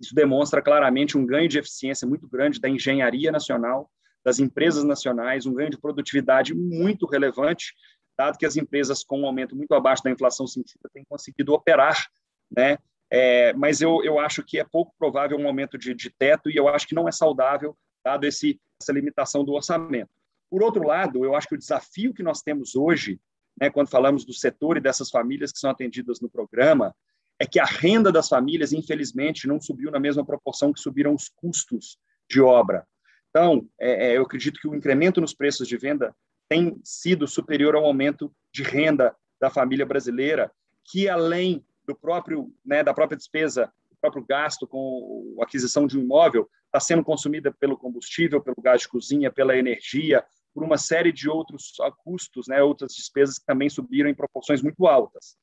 Isso 0.02 0.14
demonstra 0.14 0.60
claramente 0.60 1.16
um 1.16 1.24
ganho 1.24 1.48
de 1.48 1.58
eficiência 1.58 2.08
muito 2.08 2.26
grande 2.26 2.60
da 2.60 2.68
engenharia 2.68 3.30
nacional, 3.30 3.88
das 4.24 4.40
empresas 4.40 4.82
nacionais, 4.82 5.46
um 5.46 5.54
ganho 5.54 5.70
de 5.70 5.78
produtividade 5.78 6.54
muito 6.54 7.06
relevante, 7.06 7.72
dado 8.18 8.36
que 8.36 8.46
as 8.46 8.56
empresas 8.56 9.04
com 9.04 9.20
um 9.20 9.26
aumento 9.26 9.54
muito 9.54 9.72
abaixo 9.74 10.02
da 10.02 10.10
inflação 10.10 10.46
sentida 10.46 10.90
têm 10.92 11.04
conseguido 11.04 11.52
operar, 11.52 12.08
né, 12.50 12.78
é, 13.10 13.52
mas 13.52 13.80
eu, 13.80 14.02
eu 14.02 14.18
acho 14.18 14.42
que 14.42 14.58
é 14.58 14.64
pouco 14.64 14.94
provável 14.98 15.38
um 15.38 15.46
aumento 15.46 15.76
de, 15.76 15.94
de 15.94 16.10
teto 16.10 16.50
e 16.50 16.56
eu 16.56 16.66
acho 16.66 16.86
que 16.86 16.94
não 16.94 17.06
é 17.06 17.12
saudável, 17.12 17.76
dado 18.02 18.24
esse, 18.24 18.58
essa 18.80 18.92
limitação 18.92 19.44
do 19.44 19.52
orçamento. 19.52 20.10
Por 20.50 20.62
outro 20.62 20.82
lado, 20.82 21.24
eu 21.24 21.36
acho 21.36 21.46
que 21.46 21.54
o 21.54 21.58
desafio 21.58 22.14
que 22.14 22.22
nós 22.22 22.40
temos 22.40 22.74
hoje, 22.74 23.20
né, 23.60 23.70
quando 23.70 23.90
falamos 23.90 24.24
do 24.24 24.32
setor 24.32 24.78
e 24.78 24.80
dessas 24.80 25.10
famílias 25.10 25.52
que 25.52 25.58
são 25.58 25.70
atendidas 25.70 26.20
no 26.20 26.28
programa, 26.28 26.94
é 27.42 27.46
que 27.46 27.58
a 27.58 27.64
renda 27.64 28.12
das 28.12 28.28
famílias, 28.28 28.72
infelizmente, 28.72 29.48
não 29.48 29.60
subiu 29.60 29.90
na 29.90 29.98
mesma 29.98 30.24
proporção 30.24 30.72
que 30.72 30.78
subiram 30.78 31.12
os 31.12 31.28
custos 31.28 31.98
de 32.30 32.40
obra. 32.40 32.86
Então, 33.30 33.68
é, 33.80 34.10
é, 34.10 34.16
eu 34.16 34.22
acredito 34.22 34.60
que 34.60 34.68
o 34.68 34.76
incremento 34.76 35.20
nos 35.20 35.34
preços 35.34 35.66
de 35.66 35.76
venda 35.76 36.14
tem 36.48 36.80
sido 36.84 37.26
superior 37.26 37.74
ao 37.74 37.84
aumento 37.84 38.32
de 38.54 38.62
renda 38.62 39.12
da 39.40 39.50
família 39.50 39.84
brasileira, 39.84 40.52
que 40.84 41.08
além 41.08 41.66
do 41.84 41.96
próprio, 41.96 42.54
né, 42.64 42.84
da 42.84 42.94
própria 42.94 43.16
despesa, 43.16 43.72
do 43.90 43.96
próprio 44.00 44.24
gasto 44.24 44.64
com 44.64 45.34
a 45.40 45.42
aquisição 45.42 45.84
de 45.84 45.98
um 45.98 46.02
imóvel, 46.02 46.48
está 46.66 46.78
sendo 46.78 47.02
consumida 47.02 47.52
pelo 47.52 47.76
combustível, 47.76 48.40
pelo 48.40 48.62
gás 48.62 48.82
de 48.82 48.88
cozinha, 48.88 49.32
pela 49.32 49.56
energia, 49.56 50.24
por 50.54 50.62
uma 50.62 50.78
série 50.78 51.10
de 51.10 51.28
outros 51.28 51.72
custos, 52.04 52.46
né, 52.46 52.62
outras 52.62 52.94
despesas 52.94 53.40
que 53.40 53.46
também 53.46 53.68
subiram 53.68 54.08
em 54.08 54.14
proporções 54.14 54.62
muito 54.62 54.86
altas. 54.86 55.36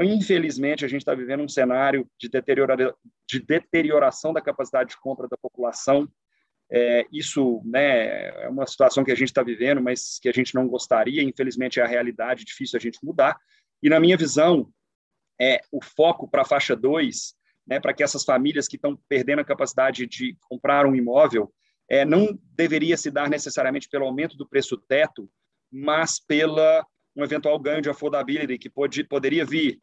Infelizmente, 0.00 0.84
a 0.84 0.88
gente 0.88 1.02
está 1.02 1.14
vivendo 1.14 1.42
um 1.42 1.48
cenário 1.48 2.08
de, 2.18 2.30
de 3.28 3.40
deterioração 3.40 4.32
da 4.32 4.40
capacidade 4.40 4.90
de 4.90 5.00
compra 5.00 5.28
da 5.28 5.36
população. 5.36 6.08
É, 6.70 7.06
isso 7.12 7.60
né, 7.64 8.44
é 8.44 8.48
uma 8.48 8.66
situação 8.66 9.04
que 9.04 9.12
a 9.12 9.14
gente 9.14 9.28
está 9.28 9.42
vivendo, 9.42 9.82
mas 9.82 10.18
que 10.18 10.28
a 10.28 10.32
gente 10.32 10.54
não 10.54 10.66
gostaria. 10.66 11.22
Infelizmente, 11.22 11.78
é 11.78 11.82
a 11.82 11.86
realidade, 11.86 12.44
difícil 12.44 12.78
a 12.78 12.80
gente 12.80 12.98
mudar. 13.02 13.38
E, 13.82 13.90
na 13.90 14.00
minha 14.00 14.16
visão, 14.16 14.72
é, 15.38 15.60
o 15.70 15.82
foco 15.82 16.26
para 16.26 16.42
a 16.42 16.46
faixa 16.46 16.74
2, 16.74 17.34
né, 17.66 17.78
para 17.78 17.92
que 17.92 18.02
essas 18.02 18.24
famílias 18.24 18.66
que 18.66 18.76
estão 18.76 18.98
perdendo 19.08 19.40
a 19.40 19.44
capacidade 19.44 20.06
de 20.06 20.36
comprar 20.48 20.86
um 20.86 20.94
imóvel, 20.94 21.52
é, 21.90 22.04
não 22.04 22.38
deveria 22.54 22.96
se 22.96 23.10
dar 23.10 23.28
necessariamente 23.28 23.88
pelo 23.88 24.06
aumento 24.06 24.36
do 24.36 24.48
preço 24.48 24.78
teto, 24.78 25.28
mas 25.70 26.18
pela 26.18 26.86
um 27.16 27.24
eventual 27.24 27.58
ganho 27.58 27.82
de 27.82 27.90
affordability 27.90 28.58
que 28.58 28.70
pode, 28.70 29.04
poderia 29.04 29.44
vir 29.44 29.80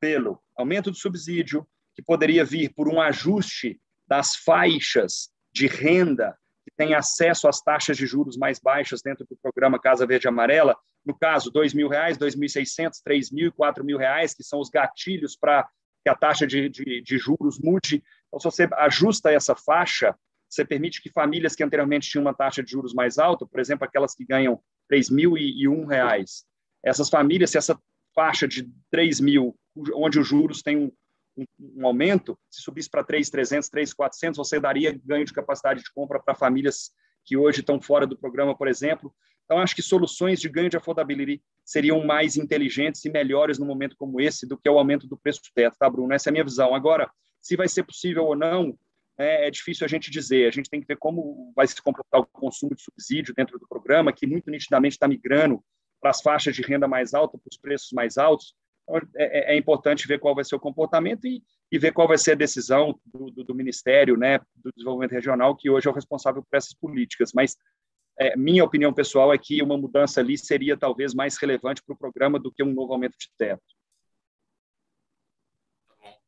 pelo 0.00 0.40
aumento 0.56 0.90
do 0.90 0.96
subsídio, 0.96 1.66
que 1.94 2.02
poderia 2.02 2.44
vir 2.44 2.72
por 2.74 2.88
um 2.88 3.00
ajuste 3.00 3.80
das 4.06 4.36
faixas 4.36 5.30
de 5.52 5.66
renda 5.66 6.36
que 6.64 6.70
têm 6.76 6.94
acesso 6.94 7.48
às 7.48 7.60
taxas 7.60 7.96
de 7.96 8.06
juros 8.06 8.36
mais 8.36 8.58
baixas 8.58 9.00
dentro 9.02 9.24
do 9.28 9.36
programa 9.36 9.78
Casa 9.78 10.06
Verde 10.06 10.28
Amarela, 10.28 10.76
no 11.04 11.16
caso, 11.16 11.50
R$ 11.54 11.60
2.000, 11.60 11.88
R$ 11.88 12.16
2.600, 12.16 13.00
R$ 13.06 13.14
3.000 13.14 13.88
e 13.88 13.92
R$ 13.92 13.98
reais, 13.98 14.34
que 14.34 14.42
são 14.42 14.58
os 14.58 14.68
gatilhos 14.68 15.36
para 15.36 15.66
que 16.02 16.10
a 16.10 16.14
taxa 16.14 16.46
de, 16.46 16.68
de, 16.68 17.00
de, 17.00 17.18
juros 17.18 17.60
mude. 17.60 18.02
Então, 18.26 18.40
se 18.40 18.44
você 18.44 18.68
ajusta 18.72 19.32
essa 19.32 19.54
faixa, 19.54 20.16
você 20.48 20.64
permite 20.64 21.00
que 21.00 21.10
famílias 21.10 21.54
que 21.54 21.62
anteriormente 21.62 22.10
tinham 22.10 22.24
uma 22.24 22.34
taxa 22.34 22.62
de 22.62 22.70
juros 22.72 22.92
mais 22.92 23.18
alta, 23.18 23.46
por 23.46 23.60
exemplo, 23.60 23.84
aquelas 23.84 24.14
que 24.14 24.24
ganham 24.24 24.60
3.001 24.92 25.86
reais, 25.86 26.44
essas 26.88 27.08
famílias, 27.08 27.50
se 27.50 27.58
essa 27.58 27.78
faixa 28.14 28.46
de 28.46 28.62
R$ 28.92 29.10
mil, 29.20 29.54
onde 29.94 30.18
os 30.18 30.26
juros 30.26 30.62
têm 30.62 30.76
um, 30.76 30.92
um, 31.36 31.44
um 31.78 31.86
aumento, 31.86 32.38
se 32.50 32.62
subisse 32.62 32.88
para 32.88 33.04
3.300, 33.04 33.68
3.400, 33.70 34.36
você 34.36 34.58
daria 34.58 34.98
ganho 35.04 35.24
de 35.24 35.32
capacidade 35.32 35.82
de 35.82 35.92
compra 35.92 36.20
para 36.20 36.34
famílias 36.34 36.90
que 37.24 37.36
hoje 37.36 37.60
estão 37.60 37.80
fora 37.80 38.06
do 38.06 38.16
programa, 38.16 38.56
por 38.56 38.68
exemplo, 38.68 39.12
então, 39.46 39.60
acho 39.60 39.76
que 39.76 39.82
soluções 39.82 40.40
de 40.40 40.48
ganho 40.48 40.68
de 40.68 40.76
affordability 40.76 41.40
seriam 41.64 42.04
mais 42.04 42.36
inteligentes 42.36 43.04
e 43.04 43.10
melhores 43.10 43.58
no 43.58 43.64
momento 43.64 43.96
como 43.96 44.20
esse 44.20 44.44
do 44.44 44.58
que 44.58 44.68
o 44.68 44.76
aumento 44.76 45.06
do 45.06 45.16
preço 45.16 45.40
teto, 45.54 45.76
tá, 45.78 45.88
Bruno? 45.88 46.12
Essa 46.12 46.28
é 46.28 46.30
a 46.30 46.32
minha 46.32 46.44
visão. 46.44 46.74
Agora, 46.74 47.08
se 47.40 47.56
vai 47.56 47.68
ser 47.68 47.84
possível 47.84 48.24
ou 48.24 48.34
não, 48.36 48.76
é, 49.16 49.46
é 49.46 49.50
difícil 49.50 49.84
a 49.84 49.88
gente 49.88 50.10
dizer. 50.10 50.48
A 50.48 50.50
gente 50.50 50.68
tem 50.68 50.80
que 50.80 50.86
ver 50.86 50.96
como 50.96 51.52
vai 51.54 51.66
se 51.66 51.80
comportar 51.80 52.20
o 52.20 52.26
consumo 52.26 52.74
de 52.74 52.82
subsídio 52.82 53.32
dentro 53.34 53.56
do 53.56 53.68
programa, 53.68 54.12
que 54.12 54.26
muito 54.26 54.50
nitidamente 54.50 54.96
está 54.96 55.06
migrando 55.06 55.62
para 56.00 56.10
as 56.10 56.20
faixas 56.20 56.54
de 56.54 56.62
renda 56.62 56.86
mais 56.86 57.14
alta, 57.14 57.38
para 57.38 57.48
os 57.50 57.56
preços 57.56 57.92
mais 57.92 58.18
altos. 58.18 58.54
Então, 58.82 58.96
é, 59.16 59.52
é, 59.52 59.54
é, 59.54 59.56
importante 59.56 60.06
ver 60.06 60.20
qual 60.20 60.34
vai 60.34 60.44
ser 60.44 60.54
o 60.54 60.60
comportamento 60.60 61.26
e, 61.26 61.42
e 61.70 61.78
ver 61.78 61.92
qual 61.92 62.06
vai 62.06 62.16
ser 62.16 62.32
a 62.32 62.36
decisão 62.36 62.98
do, 63.04 63.30
do, 63.30 63.44
do, 63.44 63.54
Ministério 63.54 64.16
né, 64.16 64.38
do 64.54 64.70
Desenvolvimento 64.74 65.12
Regional, 65.12 65.56
que 65.56 65.68
hoje 65.68 65.88
é 65.88 65.90
o 65.90 65.94
responsável 65.94 66.42
por 66.42 66.56
essas 66.56 66.74
políticas. 66.74 67.32
Mas 67.34 67.56
é, 68.18 68.36
minha 68.36 68.64
opinião 68.64 68.94
pessoal 68.94 69.32
é 69.34 69.38
que 69.38 69.60
uma 69.62 69.76
mudança 69.76 70.20
ali 70.20 70.38
seria 70.38 70.76
talvez 70.76 71.12
mais 71.12 71.36
relevante 71.36 71.82
para 71.82 71.94
o 71.94 71.98
programa 71.98 72.38
do 72.38 72.52
que 72.52 72.62
um 72.62 72.72
novo 72.72 72.92
aumento 72.92 73.16
de 73.18 73.28
teto. 73.36 73.62
Tá 75.88 75.94
bom. 76.00 76.18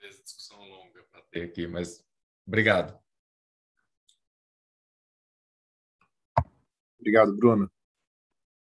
Beleza, 0.00 0.22
discussão 0.22 0.58
longa 0.58 1.04
para 1.10 1.22
ter 1.30 1.44
aqui, 1.44 1.66
mas 1.66 2.02
obrigado. 2.46 2.98
Obrigado, 6.98 7.36
Bruno. 7.36 7.70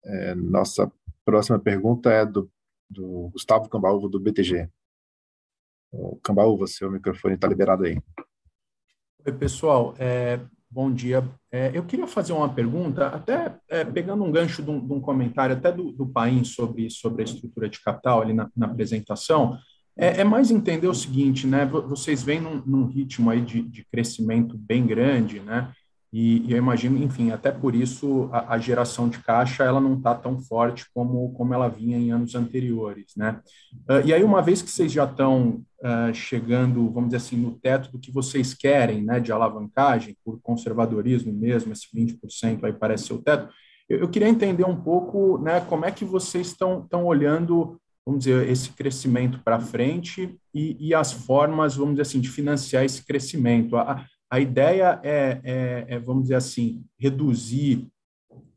É, 0.04 0.36
nossa 0.36 0.92
próxima 1.24 1.60
pergunta 1.60 2.12
é 2.12 2.26
do, 2.26 2.50
do 2.90 3.30
Gustavo 3.34 3.70
Cambaúva, 3.70 4.10
do 4.10 4.20
BTG. 4.20 4.70
Cambaúva, 6.24 6.68
seu 6.68 6.90
microfone 6.90 7.36
está 7.36 7.48
liberado 7.48 7.84
aí. 7.84 8.02
Oi, 9.26 9.34
pessoal. 9.34 9.94
É, 10.00 10.40
Bom 10.74 10.90
dia. 10.90 11.30
É, 11.52 11.70
eu 11.74 11.84
queria 11.84 12.08
fazer 12.08 12.32
uma 12.32 12.48
pergunta, 12.48 13.08
até 13.08 13.58
é, 13.68 13.84
pegando 13.84 14.24
um 14.24 14.32
gancho 14.32 14.64
de 14.64 14.72
um, 14.72 14.80
de 14.80 14.94
um 14.94 15.02
comentário 15.02 15.54
até 15.54 15.70
do, 15.70 15.92
do 15.92 16.08
Paim 16.08 16.46
sobre, 16.46 16.90
sobre 16.90 17.24
a 17.24 17.26
estrutura 17.26 17.68
de 17.68 17.82
capital 17.82 18.22
ali 18.22 18.32
na, 18.32 18.50
na 18.56 18.68
apresentação. 18.68 19.58
É, 19.98 20.22
é, 20.22 20.24
mais 20.24 20.50
entender 20.50 20.88
o 20.88 20.94
seguinte, 20.94 21.46
né? 21.46 21.66
Vocês 21.66 22.24
vêm 22.24 22.40
num, 22.40 22.64
num 22.66 22.86
ritmo 22.86 23.30
aí 23.30 23.42
de, 23.42 23.62
de, 23.62 23.86
crescimento 23.92 24.58
bem 24.58 24.88
grande, 24.88 25.42
né? 25.42 25.74
E, 26.14 26.52
eu 26.52 26.58
imagino, 26.58 27.02
enfim, 27.02 27.32
até 27.32 27.52
por 27.52 27.74
isso 27.74 28.30
a, 28.34 28.56
a 28.56 28.60
geração 28.60 29.08
de 29.08 29.20
caixa 29.20 29.64
ela 29.64 29.80
não 29.80 29.96
está 29.96 30.14
tão 30.14 30.40
forte 30.40 30.86
como, 30.94 31.32
como 31.34 31.54
ela 31.54 31.70
vinha 31.70 31.98
em 31.98 32.12
anos 32.12 32.36
anteriores, 32.36 33.14
né? 33.16 33.40
Uh, 33.90 34.06
e 34.06 34.14
aí, 34.14 34.24
uma 34.24 34.42
vez 34.42 34.62
que 34.62 34.70
vocês 34.70 34.92
já 34.92 35.06
estão 35.06 35.64
uh, 35.82 36.14
chegando, 36.14 36.92
vamos 36.92 37.12
dizer 37.12 37.18
assim, 37.18 37.38
no 37.38 37.52
teto 37.52 37.92
do 37.92 38.00
que 38.00 38.12
vocês 38.12 38.54
querem, 38.54 39.04
né, 39.04 39.22
de 39.22 39.32
alavancagem, 39.32 40.18
por 40.26 40.40
conservadorismo 40.42 41.32
mesmo, 41.32 41.72
esse 41.72 41.88
20% 41.96 42.66
aí 42.66 42.74
parece 42.74 43.06
ser 43.06 43.14
o 43.14 43.22
teto, 43.22 43.48
eu, 43.88 44.00
eu 44.00 44.10
queria 44.10 44.28
entender 44.28 44.66
um 44.66 44.76
pouco, 44.76 45.38
né, 45.38 45.62
como 45.62 45.86
é 45.86 45.92
que 45.92 46.04
vocês 46.04 46.48
estão 46.48 47.06
olhando 47.06 47.80
vamos 48.06 48.24
dizer, 48.24 48.50
esse 48.50 48.72
crescimento 48.72 49.40
para 49.44 49.60
frente 49.60 50.36
e, 50.54 50.88
e, 50.88 50.94
as 50.94 51.12
formas, 51.12 51.76
vamos 51.76 51.94
dizer 51.94 52.02
assim, 52.02 52.20
de 52.20 52.30
financiar 52.30 52.84
esse 52.84 53.06
crescimento. 53.06 53.78
A, 53.78 54.06
a 54.32 54.40
ideia 54.40 54.98
é, 55.04 55.42
é, 55.44 55.86
é, 55.90 56.00
vamos 56.00 56.24
dizer 56.24 56.36
assim, 56.36 56.86
reduzir 56.98 57.92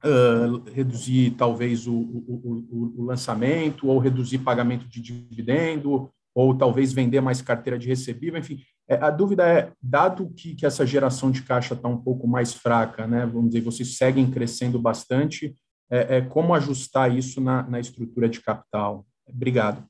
uh, 0.04 0.70
reduzir 0.70 1.32
talvez 1.32 1.88
o, 1.88 1.94
o, 1.94 2.66
o, 2.70 2.94
o, 3.00 3.04
lançamento, 3.04 3.88
ou 3.88 3.98
reduzir 3.98 4.38
pagamento 4.38 4.86
de 4.86 5.00
dividendo, 5.00 6.08
ou 6.32 6.56
talvez 6.56 6.92
vender 6.92 7.20
mais 7.20 7.42
carteira 7.42 7.76
de 7.76 7.88
recebível, 7.88 8.38
enfim. 8.38 8.62
É, 8.88 8.94
a 8.96 9.10
dúvida 9.10 9.48
é, 9.48 9.72
dado 9.82 10.30
que, 10.36 10.54
que 10.54 10.64
essa 10.64 10.86
geração 10.86 11.30
de 11.30 11.42
caixa 11.42 11.74
está 11.74 11.88
um 11.88 12.00
pouco 12.00 12.28
mais 12.28 12.54
fraca, 12.54 13.06
né, 13.06 13.26
vamos 13.26 13.50
dizer, 13.50 13.62
vocês 13.62 13.96
seguem 13.96 14.30
crescendo 14.30 14.78
bastante, 14.78 15.56
é, 15.90 16.18
é 16.18 16.20
como 16.20 16.54
ajustar 16.54 17.12
isso 17.12 17.40
na, 17.40 17.62
na 17.64 17.80
estrutura 17.80 18.28
de 18.28 18.40
capital? 18.40 19.04
Obrigado. 19.26 19.84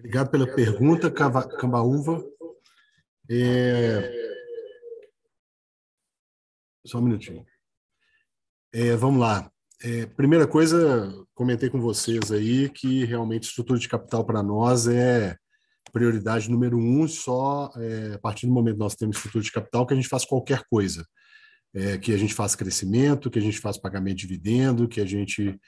Obrigado 0.00 0.30
pela 0.30 0.46
pergunta, 0.46 1.08
Cambaúva. 1.10 2.24
É... 3.34 4.22
Só 6.84 6.98
um 6.98 7.02
minutinho. 7.02 7.46
É, 8.72 8.94
vamos 8.96 9.20
lá. 9.20 9.50
É, 9.82 10.06
primeira 10.06 10.46
coisa, 10.46 11.12
comentei 11.34 11.70
com 11.70 11.80
vocês 11.80 12.30
aí 12.30 12.68
que 12.68 13.04
realmente 13.04 13.44
estrutura 13.44 13.78
de 13.78 13.88
capital 13.88 14.24
para 14.24 14.42
nós 14.42 14.86
é 14.86 15.36
prioridade 15.92 16.50
número 16.50 16.78
um, 16.78 17.06
só 17.06 17.70
é, 17.76 18.14
a 18.14 18.18
partir 18.18 18.46
do 18.46 18.52
momento 18.52 18.74
que 18.74 18.80
nós 18.80 18.94
temos 18.94 19.16
estrutura 19.16 19.44
de 19.44 19.52
capital 19.52 19.86
que 19.86 19.92
a 19.92 19.96
gente 19.96 20.08
faz 20.08 20.24
qualquer 20.24 20.64
coisa. 20.70 21.06
É, 21.74 21.96
que 21.96 22.12
a 22.12 22.18
gente 22.18 22.34
faz 22.34 22.54
crescimento, 22.54 23.30
que 23.30 23.38
a 23.38 23.42
gente 23.42 23.58
faz 23.58 23.78
pagamento 23.78 24.18
de 24.18 24.26
dividendo, 24.26 24.86
que 24.86 25.00
a 25.00 25.06
gente 25.06 25.58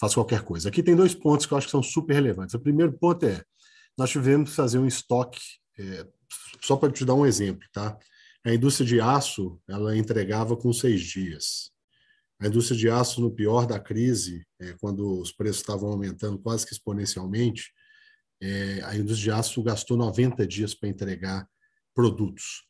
faz 0.00 0.12
qualquer 0.12 0.42
coisa. 0.42 0.68
Aqui 0.68 0.82
tem 0.82 0.96
dois 0.96 1.14
pontos 1.14 1.46
que 1.46 1.52
eu 1.52 1.58
acho 1.58 1.68
que 1.68 1.70
são 1.70 1.82
super 1.82 2.14
relevantes. 2.14 2.54
O 2.54 2.60
primeiro 2.60 2.92
ponto 2.92 3.24
é, 3.24 3.42
nós 3.96 4.10
tivemos 4.10 4.50
que 4.50 4.56
fazer 4.56 4.78
um 4.78 4.86
estoque, 4.86 5.40
é, 5.78 6.04
só 6.60 6.76
para 6.76 6.92
te 6.92 7.04
dar 7.04 7.14
um 7.14 7.26
exemplo, 7.26 7.66
tá? 7.72 7.98
A 8.44 8.52
indústria 8.52 8.86
de 8.86 9.00
aço, 9.00 9.60
ela 9.68 9.96
entregava 9.96 10.56
com 10.56 10.72
seis 10.72 11.00
dias. 11.00 11.70
A 12.40 12.48
indústria 12.48 12.76
de 12.76 12.88
aço, 12.90 13.20
no 13.20 13.30
pior 13.30 13.66
da 13.66 13.78
crise, 13.78 14.44
é, 14.60 14.74
quando 14.80 15.20
os 15.20 15.30
preços 15.30 15.58
estavam 15.58 15.90
aumentando 15.90 16.38
quase 16.38 16.66
que 16.66 16.72
exponencialmente, 16.72 17.72
é, 18.40 18.80
a 18.82 18.96
indústria 18.96 19.22
de 19.22 19.30
aço 19.30 19.62
gastou 19.62 19.96
90 19.96 20.44
dias 20.44 20.74
para 20.74 20.88
entregar 20.88 21.46
produtos. 21.94 22.64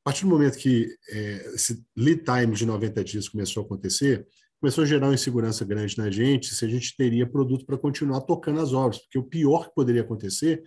A 0.00 0.10
partir 0.10 0.24
do 0.24 0.30
momento 0.30 0.58
que 0.58 0.88
é, 1.10 1.52
esse 1.54 1.84
lead 1.96 2.24
time 2.24 2.52
de 2.56 2.66
90 2.66 3.04
dias 3.04 3.28
começou 3.28 3.62
a 3.62 3.66
acontecer, 3.66 4.26
começou 4.60 4.82
a 4.82 4.86
gerar 4.86 5.06
uma 5.06 5.14
insegurança 5.14 5.64
grande 5.64 5.96
na 5.96 6.10
gente 6.10 6.52
se 6.52 6.64
a 6.64 6.68
gente 6.68 6.96
teria 6.96 7.24
produto 7.24 7.64
para 7.64 7.78
continuar 7.78 8.22
tocando 8.22 8.60
as 8.60 8.72
obras, 8.72 8.98
porque 8.98 9.18
o 9.18 9.22
pior 9.22 9.68
que 9.68 9.74
poderia 9.76 10.02
acontecer 10.02 10.60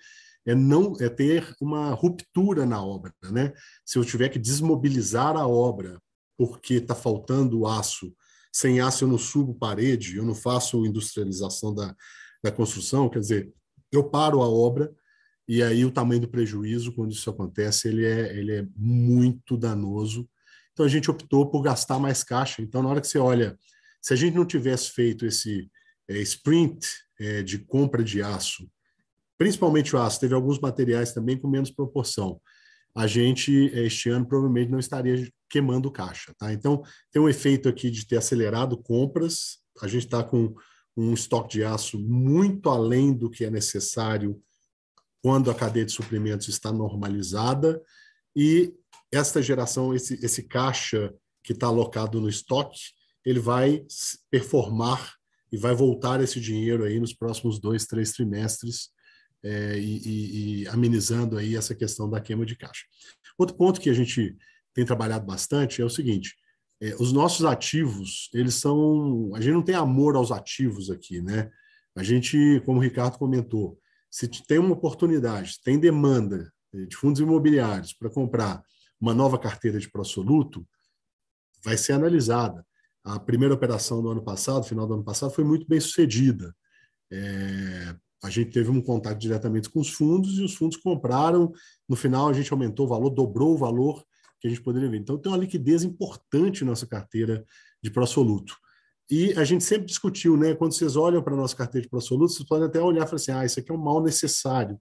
é 0.46 0.54
não 0.54 0.94
é 1.00 1.10
ter 1.10 1.56
uma 1.60 1.92
ruptura 1.92 2.66
na 2.66 2.84
obra, 2.84 3.14
né? 3.32 3.54
Se 3.86 3.98
eu 3.98 4.06
tiver 4.06 4.30
que 4.30 4.40
desmobilizar 4.40 5.36
a 5.36 5.48
obra 5.48 6.00
porque 6.38 6.76
está 6.76 6.94
faltando 6.94 7.66
aço 7.66 8.14
sem 8.56 8.80
aço 8.80 9.04
eu 9.04 9.10
não 9.10 9.18
subo 9.18 9.54
parede, 9.54 10.16
eu 10.16 10.24
não 10.24 10.34
faço 10.34 10.86
industrialização 10.86 11.76
da, 11.76 11.94
da 12.42 12.50
construção, 12.50 13.10
quer 13.10 13.20
dizer, 13.20 13.54
eu 13.92 14.10
paro 14.10 14.42
a 14.42 14.48
obra 14.48 14.96
e 15.46 15.62
aí 15.62 15.84
o 15.84 15.92
tamanho 15.92 16.22
do 16.22 16.30
prejuízo, 16.30 16.94
quando 16.94 17.12
isso 17.12 17.30
acontece, 17.30 17.90
ele 17.90 18.06
é, 18.06 18.38
ele 18.38 18.54
é 18.54 18.66
muito 18.74 19.58
danoso. 19.58 20.26
Então 20.72 20.86
a 20.86 20.90
gente 20.90 21.12
optou 21.12 21.50
por 21.50 21.62
gastar 21.64 22.00
mais 22.00 22.24
caixa. 22.24 22.62
Então, 22.62 22.82
na 22.82 22.88
hora 22.88 23.02
que 23.02 23.08
você 23.08 23.20
olha, 23.20 23.60
se 24.02 24.14
a 24.14 24.16
gente 24.16 24.36
não 24.36 24.46
tivesse 24.46 24.92
feito 24.92 25.26
esse 25.26 25.70
é, 26.08 26.18
sprint 26.20 26.88
é, 27.20 27.44
de 27.44 27.60
compra 27.60 28.02
de 28.06 28.22
aço, 28.22 28.72
principalmente 29.38 29.96
o 29.96 30.00
aço, 30.00 30.20
teve 30.20 30.34
alguns 30.34 30.60
materiais 30.60 31.14
também 31.14 31.38
com 31.38 31.48
menos 31.48 31.72
proporção 31.72 32.40
a 32.96 33.08
gente, 33.08 33.52
este 33.74 34.10
ano, 34.10 34.26
provavelmente 34.26 34.72
não 34.72 34.80
estaria 34.80 35.30
queimando 35.50 35.92
caixa. 35.92 36.34
Tá? 36.38 36.54
Então, 36.54 36.82
tem 37.12 37.22
um 37.22 37.28
efeito 37.28 37.68
aqui 37.68 37.92
de 37.92 38.08
ter 38.08 38.16
acelerado 38.18 38.82
compras, 38.82 39.58
a 39.82 39.88
gente 39.88 40.06
está 40.06 40.24
com 40.24 40.56
um 40.96 41.14
estoque 41.14 41.58
de 41.58 41.64
aço 41.66 42.00
muito 42.00 42.70
além 42.70 43.14
do 43.14 43.30
que 43.30 43.44
é 43.44 43.50
necessário 43.50 44.42
quando 45.22 45.52
a 45.52 45.56
cadeia 45.56 45.86
de 45.86 45.92
suprimentos 45.92 46.48
está 46.48 46.72
normalizada, 46.72 47.82
e 48.34 48.74
esta 49.12 49.42
geração, 49.42 49.94
esse, 49.94 50.14
esse 50.24 50.44
caixa 50.44 51.14
que 51.44 51.52
está 51.52 51.68
alocado 51.68 52.22
no 52.22 52.30
estoque, 52.30 52.80
ele 53.26 53.40
vai 53.40 53.86
performar 54.32 55.16
e 55.52 55.58
vai 55.58 55.74
voltar 55.74 56.22
esse 56.22 56.40
dinheiro 56.40 56.84
aí 56.84 57.00
nos 57.00 57.14
próximos 57.14 57.60
dois, 57.60 57.86
três 57.86 58.12
trimestres, 58.14 58.90
é, 59.46 59.78
e, 59.78 60.64
e, 60.64 60.68
amenizando 60.70 61.38
aí 61.38 61.56
essa 61.56 61.76
questão 61.76 62.10
da 62.10 62.20
queima 62.20 62.46
de 62.46 62.56
caixa. 62.56 62.84
Outro 63.38 63.56
ponto 63.56 63.80
que 63.80 63.92
a 63.92 63.94
gente 63.94 64.36
tem 64.74 64.84
trabalhado 64.84 65.24
bastante 65.24 65.82
é 65.82 65.86
o 65.86 65.90
seguinte: 65.90 66.36
é, 66.82 66.96
os 66.96 67.14
nossos 67.14 67.46
ativos, 67.46 68.30
eles 68.34 68.56
são. 68.56 69.32
A 69.36 69.42
gente 69.42 69.54
não 69.54 69.62
tem 69.62 69.76
amor 69.76 70.16
aos 70.16 70.32
ativos 70.32 70.90
aqui, 70.90 71.22
né? 71.22 71.52
A 71.96 72.02
gente, 72.02 72.60
como 72.66 72.80
o 72.80 72.82
Ricardo 72.82 73.20
comentou, 73.20 73.80
se 74.10 74.28
tem 74.28 74.58
uma 74.58 74.74
oportunidade, 74.74 75.62
tem 75.64 75.80
demanda 75.80 76.52
é, 76.74 76.86
de 76.86 76.96
fundos 76.96 77.22
imobiliários 77.22 77.94
para 77.94 78.10
comprar 78.10 78.64
uma 79.00 79.14
nova 79.14 79.38
carteira 79.38 79.80
de 79.80 79.92
prosoluto, 79.92 80.68
vai 81.64 81.78
ser 81.78 81.94
analisada. 81.94 82.66
A 83.04 83.20
primeira 83.20 83.54
operação 83.54 84.02
do 84.02 84.10
ano 84.10 84.24
passado, 84.24 84.66
final 84.66 84.88
do 84.88 84.96
ano 84.96 85.04
passado, 85.04 85.32
foi 85.32 85.44
muito 85.44 85.68
bem 85.68 85.80
sucedida. 85.80 86.56
É, 87.12 87.96
a 88.26 88.30
gente 88.30 88.52
teve 88.52 88.70
um 88.70 88.82
contato 88.82 89.20
diretamente 89.20 89.70
com 89.70 89.80
os 89.80 89.90
fundos 89.90 90.38
e 90.38 90.44
os 90.44 90.56
fundos 90.56 90.78
compraram. 90.78 91.54
No 91.88 91.96
final, 91.96 92.28
a 92.28 92.34
gente 92.34 92.52
aumentou 92.52 92.86
o 92.86 92.90
valor, 92.90 93.10
dobrou 93.10 93.54
o 93.54 93.58
valor 93.58 94.04
que 94.40 94.48
a 94.48 94.50
gente 94.50 94.62
poderia 94.62 94.90
ver. 94.90 94.98
Então, 94.98 95.18
tem 95.18 95.32
uma 95.32 95.38
liquidez 95.38 95.84
importante 95.84 96.64
na 96.64 96.72
nossa 96.72 96.88
carteira 96.88 97.46
de 97.82 97.92
pró-soluto. 97.92 98.58
E 99.10 99.34
a 99.34 99.44
gente 99.44 99.64
sempre 99.64 99.86
discutiu, 99.86 100.36
né? 100.36 100.56
Quando 100.56 100.74
vocês 100.74 100.96
olham 100.96 101.22
para 101.22 101.34
a 101.34 101.38
nossa 101.38 101.56
carteira 101.56 101.84
de 101.84 101.90
pró-soluto, 101.90 102.34
vocês 102.34 102.48
podem 102.48 102.68
até 102.68 102.82
olhar 102.82 103.04
e 103.04 103.06
falar 103.06 103.16
assim: 103.16 103.32
ah, 103.32 103.46
isso 103.46 103.60
aqui 103.60 103.72
é 103.72 103.76
um 103.76 103.78
mal 103.78 104.02
necessário. 104.02 104.80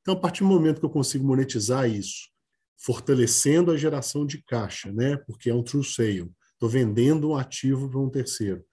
Então, 0.00 0.14
a 0.14 0.18
partir 0.18 0.42
do 0.42 0.48
momento 0.48 0.80
que 0.80 0.86
eu 0.86 0.90
consigo 0.90 1.26
monetizar 1.26 1.88
isso, 1.88 2.30
fortalecendo 2.78 3.70
a 3.70 3.76
geração 3.76 4.24
de 4.24 4.42
caixa, 4.42 4.90
né? 4.92 5.16
Porque 5.18 5.50
é 5.50 5.54
um 5.54 5.62
true 5.62 5.84
sale, 5.84 6.30
estou 6.52 6.68
vendendo 6.68 7.30
um 7.30 7.36
ativo 7.36 7.90
para 7.90 8.00
um 8.00 8.08
terceiro. 8.08 8.64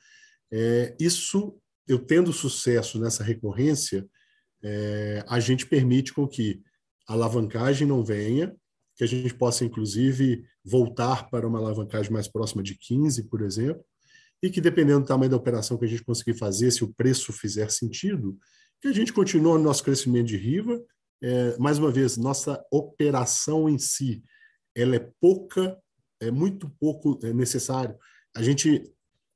É, 0.52 0.96
isso 1.00 1.60
eu 1.88 2.00
tendo 2.00 2.32
sucesso 2.32 3.00
nessa 3.00 3.24
recorrência, 3.24 4.08
é, 4.64 5.24
a 5.28 5.40
gente 5.40 5.66
permite 5.66 6.14
com 6.14 6.28
que 6.28 6.62
a 7.08 7.14
alavancagem 7.14 7.88
não 7.88 8.04
venha, 8.04 8.56
que 8.96 9.04
a 9.04 9.08
gente 9.08 9.34
possa, 9.34 9.66
inclusive, 9.66 10.46
voltar 10.64 11.30
para 11.30 11.48
uma 11.48 11.60
alavancagem 11.60 12.12
mais 12.12 12.28
próxima 12.28 12.64
de 12.64 12.76
15, 12.76 13.24
por 13.24 13.42
exemplo, 13.42 13.84
e 14.42 14.50
que, 14.50 14.62
dependendo 14.62 15.02
do 15.02 15.08
tamanho 15.08 15.32
da 15.32 15.38
operação 15.38 15.78
que 15.78 15.86
a 15.86 15.88
gente 15.88 16.04
conseguir 16.04 16.38
fazer, 16.38 16.72
se 16.72 16.84
o 16.84 16.94
preço 16.94 17.34
fizer 17.34 17.70
sentido, 17.72 18.38
que 18.82 18.88
a 18.88 18.94
gente 18.94 19.14
continue 19.14 19.54
no 19.54 19.64
nosso 19.64 19.84
crescimento 19.84 20.28
de 20.28 20.38
RIVA. 20.38 20.84
É, 21.22 21.58
mais 21.58 21.80
uma 21.80 21.90
vez, 21.90 22.18
nossa 22.18 22.62
operação 22.70 23.70
em 23.70 23.80
si, 23.80 24.22
ela 24.76 24.98
é 24.98 25.10
pouca, 25.22 25.78
é 26.20 26.30
muito 26.30 26.70
pouco 26.80 27.18
é 27.24 27.32
necessário. 27.32 27.98
A 28.36 28.44
gente, 28.44 28.84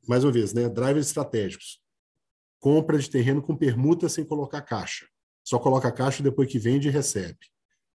mais 0.05 0.23
uma 0.25 0.31
vez, 0.31 0.53
né, 0.53 0.67
drivers 0.67 1.07
estratégicos 1.07 1.81
compra 2.59 2.97
de 2.97 3.09
terreno 3.09 3.41
com 3.41 3.55
permuta 3.55 4.09
sem 4.09 4.25
colocar 4.25 4.61
caixa. 4.61 5.07
Só 5.47 5.57
coloca 5.57 5.89
caixa 5.89 6.21
depois 6.21 6.51
que 6.51 6.59
vende 6.59 6.89
e 6.89 6.91
recebe. 6.91 7.37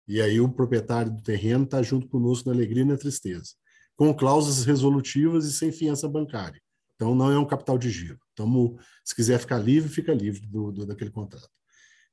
E 0.09 0.23
aí 0.23 0.41
o 0.41 0.49
proprietário 0.49 1.13
do 1.13 1.23
terreno 1.23 1.65
está 1.65 1.83
junto 1.83 2.09
conosco 2.09 2.49
na 2.49 2.55
alegria 2.55 2.81
e 2.81 2.87
na 2.87 2.97
tristeza. 2.97 3.51
Com 3.95 4.15
cláusulas 4.15 4.65
resolutivas 4.65 5.45
e 5.45 5.53
sem 5.53 5.71
fiança 5.71 6.09
bancária. 6.09 6.59
Então 6.95 7.15
não 7.15 7.31
é 7.31 7.39
um 7.39 7.45
capital 7.45 7.77
de 7.77 7.91
giro. 7.91 8.19
Então, 8.33 8.75
se 9.05 9.15
quiser 9.15 9.39
ficar 9.39 9.59
livre, 9.59 9.91
fica 9.91 10.15
livre 10.15 10.47
do, 10.47 10.73
do 10.73 10.87
daquele 10.87 11.11
contrato. 11.11 11.47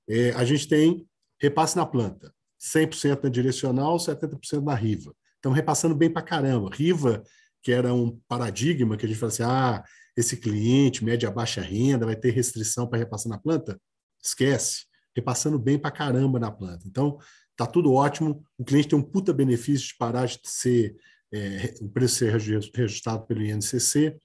É, 0.09 0.31
a 0.31 0.43
gente 0.43 0.67
tem 0.67 1.07
repasse 1.39 1.77
na 1.77 1.85
planta. 1.85 2.33
100% 2.59 3.23
na 3.23 3.29
direcional, 3.29 3.95
70% 3.95 4.61
na 4.61 4.75
riva. 4.75 5.15
Estamos 5.35 5.55
repassando 5.55 5.95
bem 5.95 6.11
para 6.11 6.21
caramba. 6.21 6.69
Riva, 6.69 7.23
que 7.63 7.71
era 7.71 7.93
um 7.93 8.19
paradigma 8.27 8.97
que 8.97 9.05
a 9.05 9.07
gente 9.07 9.17
fala 9.17 9.31
assim, 9.31 9.43
ah, 9.43 9.85
esse 10.17 10.35
cliente, 10.35 11.05
média 11.05 11.31
baixa 11.31 11.61
renda, 11.61 12.05
vai 12.05 12.17
ter 12.17 12.31
restrição 12.31 12.85
para 12.89 12.99
repassar 12.99 13.29
na 13.29 13.39
planta? 13.39 13.79
Esquece. 14.21 14.88
Repassando 15.19 15.59
bem 15.59 15.77
para 15.77 15.91
caramba 15.91 16.39
na 16.39 16.51
planta. 16.51 16.87
Então, 16.87 17.17
tá 17.55 17.65
tudo 17.65 17.93
ótimo. 17.93 18.43
O 18.57 18.63
cliente 18.63 18.87
tem 18.87 18.97
um 18.97 19.03
puta 19.03 19.33
benefício 19.33 19.87
de 19.87 19.97
parar 19.97 20.25
de 20.25 20.39
ser 20.43 20.95
é, 21.33 21.73
o 21.81 21.89
preço 21.89 22.15
ser 22.15 22.31
reajustado 22.73 23.25
pelo 23.25 23.43
INCC 23.43 24.17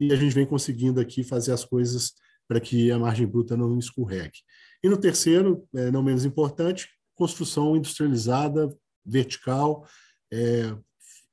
e 0.00 0.12
a 0.12 0.16
gente 0.16 0.34
vem 0.34 0.46
conseguindo 0.46 1.00
aqui 1.00 1.22
fazer 1.22 1.52
as 1.52 1.64
coisas 1.64 2.14
para 2.48 2.60
que 2.60 2.90
a 2.90 2.98
margem 2.98 3.26
bruta 3.26 3.56
não 3.56 3.78
escorregue. 3.78 4.38
E 4.82 4.88
no 4.88 4.96
terceiro, 4.96 5.68
é, 5.74 5.90
não 5.90 6.02
menos 6.02 6.24
importante, 6.24 6.88
construção 7.14 7.76
industrializada, 7.76 8.74
vertical, 9.04 9.86
é, 10.32 10.74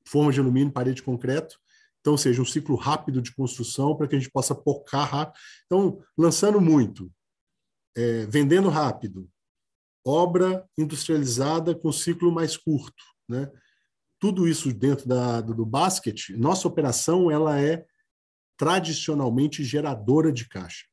forma 0.07 0.31
de 0.31 0.39
alumínio, 0.39 0.73
parede 0.73 0.97
de 0.97 1.03
concreto, 1.03 1.57
então, 2.05 2.15
seja 2.15 2.39
um 2.39 2.45
ciclo 2.45 2.75
rápido 2.75 3.19
de 3.19 3.33
construção 3.33 3.95
para 3.95 4.07
que 4.07 4.15
a 4.15 4.19
gente 4.19 4.29
possa 4.29 4.53
focar 4.53 5.09
rápido. 5.09 5.39
Então, 5.65 5.99
lançando 6.15 6.61
muito, 6.61 7.11
é, 7.95 8.25
vendendo 8.25 8.69
rápido, 8.69 9.29
obra 10.05 10.67
industrializada 10.77 11.73
com 11.73 11.91
ciclo 11.91 12.31
mais 12.31 12.55
curto, 12.57 13.03
né? 13.27 13.51
Tudo 14.19 14.47
isso 14.47 14.73
dentro 14.73 15.07
da, 15.07 15.41
do, 15.41 15.53
do 15.53 15.65
basket, 15.65 16.29
nossa 16.31 16.67
operação 16.67 17.29
ela 17.29 17.59
é 17.59 17.85
tradicionalmente 18.57 19.63
geradora 19.63 20.31
de 20.31 20.47
caixa. 20.47 20.85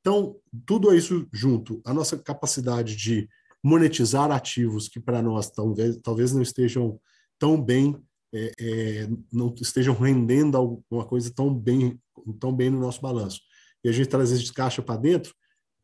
Então, 0.00 0.36
tudo 0.66 0.94
isso 0.94 1.26
junto, 1.32 1.80
a 1.84 1.94
nossa 1.94 2.18
capacidade 2.18 2.96
de 2.96 3.28
monetizar 3.62 4.30
ativos 4.30 4.88
que 4.88 5.00
para 5.00 5.22
nós 5.22 5.50
talvez, 5.50 5.96
talvez 6.02 6.32
não 6.32 6.42
estejam 6.42 7.00
tão 7.38 7.60
bem, 7.60 7.96
é, 8.34 8.52
é, 8.60 9.08
não 9.32 9.54
estejam 9.58 9.94
rendendo 9.94 10.56
alguma 10.56 11.06
coisa 11.06 11.32
tão 11.32 11.54
bem, 11.54 11.98
tão 12.38 12.54
bem 12.54 12.68
no 12.68 12.80
nosso 12.80 13.00
balanço. 13.00 13.40
E 13.82 13.88
a 13.88 13.92
gente 13.92 14.08
trazer 14.08 14.34
esse 14.34 14.52
caixa 14.52 14.82
para 14.82 15.00
dentro, 15.00 15.34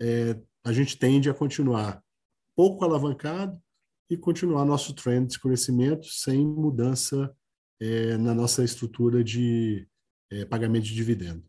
é, 0.01 0.39
a 0.65 0.73
gente 0.73 0.99
tende 0.99 1.31
a 1.31 1.35
continuar 1.35 2.03
pouco 2.57 2.85
alavancado 2.85 3.61
e 4.09 4.17
continuar 4.17 4.65
nosso 4.65 4.95
trend 4.95 5.29
de 5.29 5.39
crescimento 5.39 6.07
sem 6.07 6.45
mudança 6.47 7.35
é, 7.81 8.17
na 8.17 8.35
nossa 8.35 8.63
estrutura 8.63 9.25
de 9.25 9.89
é, 10.31 10.45
pagamento 10.45 10.85
de 10.85 10.95
dividendo. 10.95 11.45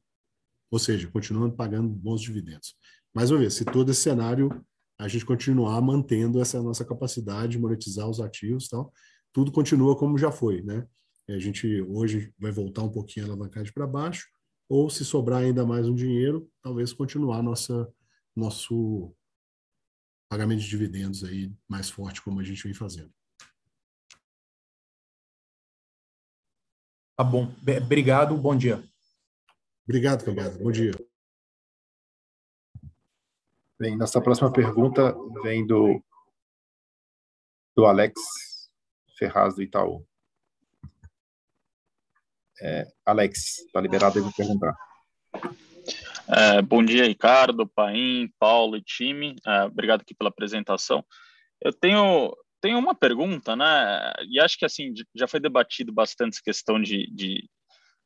Ou 0.72 0.80
seja, 0.80 1.10
continuando 1.10 1.56
pagando 1.56 1.90
bons 1.90 2.22
dividendos. 2.22 2.76
Mais 3.14 3.30
uma 3.30 3.40
vez, 3.40 3.56
se 3.56 3.66
todo 3.66 3.92
esse 3.92 4.02
cenário 4.02 4.50
a 4.98 5.08
gente 5.08 5.26
continuar 5.26 5.82
mantendo 5.82 6.40
essa 6.40 6.62
nossa 6.62 6.86
capacidade 6.86 7.54
de 7.54 7.60
monetizar 7.60 8.08
os 8.08 8.22
ativos, 8.22 8.70
tal, 8.70 8.94
tudo 9.34 9.52
continua 9.52 9.98
como 9.98 10.18
já 10.18 10.32
foi, 10.32 10.62
né? 10.62 10.86
A 11.28 11.40
gente 11.40 11.82
hoje 11.84 12.34
vai 12.38 12.52
voltar 12.52 12.84
um 12.84 12.92
pouquinho 12.92 13.26
a 13.26 13.30
alavancagem 13.30 13.74
para 13.74 13.88
baixo, 13.88 14.28
ou 14.70 14.90
se 14.90 15.04
sobrar 15.04 15.42
ainda 15.42 15.66
mais 15.66 15.88
um 15.88 15.96
dinheiro, 15.96 16.50
talvez 16.62 16.94
continuar 16.94 17.42
nossa 17.42 17.92
nosso 18.36 19.16
pagamento 20.30 20.62
de 20.62 20.70
dividendos 20.70 21.24
aí 21.24 21.54
mais 21.68 21.90
forte 21.90 22.22
como 22.22 22.40
a 22.40 22.44
gente 22.44 22.64
vem 22.64 22.74
fazendo. 22.74 23.14
Tá 27.18 27.24
bom. 27.24 27.54
Obrigado, 27.84 28.38
bom 28.38 28.58
dia. 28.58 28.84
Obrigado, 29.84 30.24
Cambada. 30.24 30.58
Bom 30.58 30.72
dia. 30.72 30.92
Bem, 33.80 33.98
nossa 33.98 34.22
próxima 34.22 34.52
pergunta 34.52 35.14
vem 35.44 35.66
do, 35.66 36.04
do 37.76 37.86
Alex 37.86 38.20
Ferraz, 39.18 39.56
do 39.56 39.62
Itaú. 39.62 40.08
É, 42.62 42.92
Alex, 43.06 43.60
está 43.60 43.82
liberado 43.82 44.22
para 44.22 44.32
perguntar. 44.34 44.91
É, 46.28 46.62
bom 46.62 46.84
dia, 46.84 47.06
Ricardo, 47.06 47.68
Paim, 47.68 48.32
Paulo 48.40 48.78
e 48.78 48.82
time. 48.82 49.36
É, 49.46 49.64
obrigado 49.64 50.02
aqui 50.02 50.14
pela 50.14 50.30
apresentação. 50.30 51.04
Eu 51.60 51.74
tenho, 51.74 52.36
tenho 52.62 52.80
uma 52.80 52.96
pergunta, 52.96 53.56
né? 53.56 54.14
E 54.30 54.40
acho 54.40 54.58
que 54.58 54.66
assim 54.66 54.94
já 55.16 55.28
foi 55.28 55.40
debatido 55.40 55.92
bastante 55.92 56.36
essa 56.36 56.44
questão 56.44 56.82
de, 56.82 57.10
de 57.12 57.50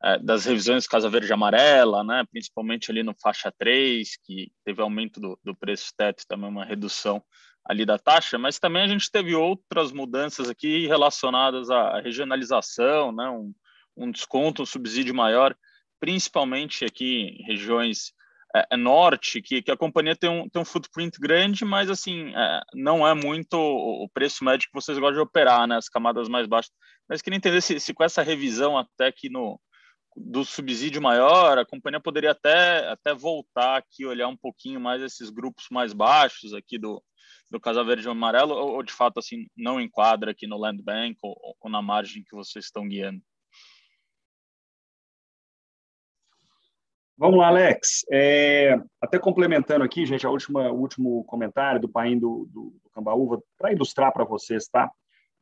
é, 0.03 0.17
das 0.19 0.45
revisões 0.45 0.87
Casa 0.87 1.09
Verde 1.09 1.29
e 1.29 1.33
Amarela, 1.33 2.03
né? 2.03 2.23
Principalmente 2.31 2.91
ali 2.91 3.03
no 3.03 3.15
faixa 3.21 3.51
3, 3.57 4.17
que 4.23 4.51
teve 4.63 4.81
aumento 4.81 5.19
do, 5.19 5.39
do 5.43 5.55
preço 5.55 5.91
teto, 5.97 6.23
também 6.27 6.49
uma 6.49 6.65
redução 6.65 7.23
ali 7.63 7.85
da 7.85 7.97
taxa, 7.97 8.37
mas 8.37 8.59
também 8.59 8.83
a 8.83 8.87
gente 8.87 9.09
teve 9.09 9.33
outras 9.33 9.91
mudanças 9.91 10.49
aqui 10.49 10.85
relacionadas 10.85 11.69
à 11.71 11.99
regionalização, 11.99 13.11
né? 13.11 13.29
Um, 13.29 13.53
um 13.97 14.11
desconto, 14.11 14.61
um 14.61 14.65
subsídio 14.65 15.15
maior 15.15 15.55
principalmente 15.99 16.85
aqui 16.85 17.37
em 17.39 17.43
regiões 17.45 18.13
é, 18.55 18.65
é, 18.71 18.77
norte, 18.77 19.41
que, 19.41 19.61
que 19.61 19.71
a 19.71 19.77
companhia 19.77 20.15
tem 20.15 20.29
um, 20.29 20.47
tem 20.47 20.61
um 20.61 20.65
footprint 20.65 21.19
grande, 21.19 21.65
mas 21.65 21.89
assim, 21.89 22.33
é, 22.35 22.61
não 22.73 23.05
é 23.05 23.13
muito 23.13 23.57
o 23.57 24.07
preço 24.13 24.45
médio 24.45 24.67
que 24.67 24.73
vocês 24.73 24.97
gostam 24.97 25.15
de 25.15 25.27
operar, 25.27 25.67
né, 25.67 25.75
as 25.75 25.89
camadas 25.89 26.29
mais 26.29 26.47
baixas. 26.47 26.71
Mas 27.07 27.21
queria 27.21 27.37
entender 27.37 27.61
se, 27.61 27.79
se 27.79 27.93
com 27.93 28.03
essa 28.03 28.21
revisão 28.21 28.77
até 28.77 29.11
que 29.11 29.29
no 29.29 29.59
do 30.15 30.45
subsídio 30.45 31.01
maior, 31.01 31.57
a 31.57 31.65
companhia 31.65 31.99
poderia 31.99 32.31
até, 32.31 32.87
até 32.87 33.13
voltar 33.13 33.75
aqui, 33.75 34.05
olhar 34.05 34.29
um 34.29 34.37
pouquinho 34.37 34.79
mais 34.79 35.01
esses 35.01 35.29
grupos 35.29 35.65
mais 35.69 35.91
baixos 35.91 36.53
aqui 36.53 36.77
do, 36.77 37.03
do 37.51 37.59
Casa 37.59 37.83
Verde 37.83 38.07
e 38.07 38.09
Amarelo, 38.09 38.53
ou, 38.53 38.75
ou 38.75 38.83
de 38.83 38.93
fato 38.93 39.19
assim 39.19 39.47
não 39.57 39.79
enquadra 39.79 40.31
aqui 40.31 40.47
no 40.47 40.57
Land 40.57 40.81
Bank 40.81 41.17
ou, 41.21 41.35
ou 41.59 41.69
na 41.69 41.81
margem 41.81 42.23
que 42.23 42.33
vocês 42.33 42.65
estão 42.65 42.87
guiando? 42.87 43.21
Vamos 47.17 47.39
lá, 47.39 47.47
Alex. 47.47 48.05
É, 48.11 48.77
até 48.99 49.17
complementando 49.17 49.85
aqui, 49.85 50.05
gente, 50.05 50.27
a 50.27 50.29
última, 50.29 50.69
o 50.69 50.77
último 50.77 51.23
comentário 51.23 51.79
do 51.79 51.87
Paim 51.87 52.19
do, 52.19 52.45
do, 52.51 52.75
do 52.83 52.89
Cambaúva, 52.93 53.41
para 53.57 53.71
ilustrar 53.71 54.11
para 54.11 54.25
vocês, 54.25 54.67
tá? 54.67 54.91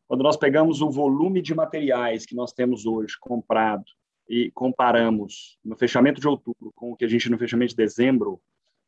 Quando 0.08 0.22
nós 0.22 0.38
pegamos 0.38 0.82
o 0.82 0.92
volume 0.92 1.42
de 1.42 1.56
materiais 1.56 2.26
que 2.28 2.36
nós 2.36 2.54
temos 2.54 2.86
hoje 2.86 3.16
comprado 3.20 3.86
e 4.30 4.52
comparamos 4.52 5.58
no 5.66 5.76
fechamento 5.76 6.22
de 6.22 6.28
outubro 6.28 6.72
com 6.76 6.92
o 6.92 6.96
que 6.96 7.06
a 7.06 7.08
gente 7.08 7.30
no 7.30 7.40
fechamento 7.40 7.72
de 7.72 7.78
dezembro, 7.78 8.40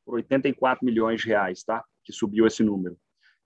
por 0.05 0.15
84 0.15 0.85
milhões 0.85 1.21
de 1.21 1.27
reais, 1.27 1.63
tá? 1.63 1.83
Que 2.03 2.13
subiu 2.13 2.45
esse 2.45 2.63
número. 2.63 2.95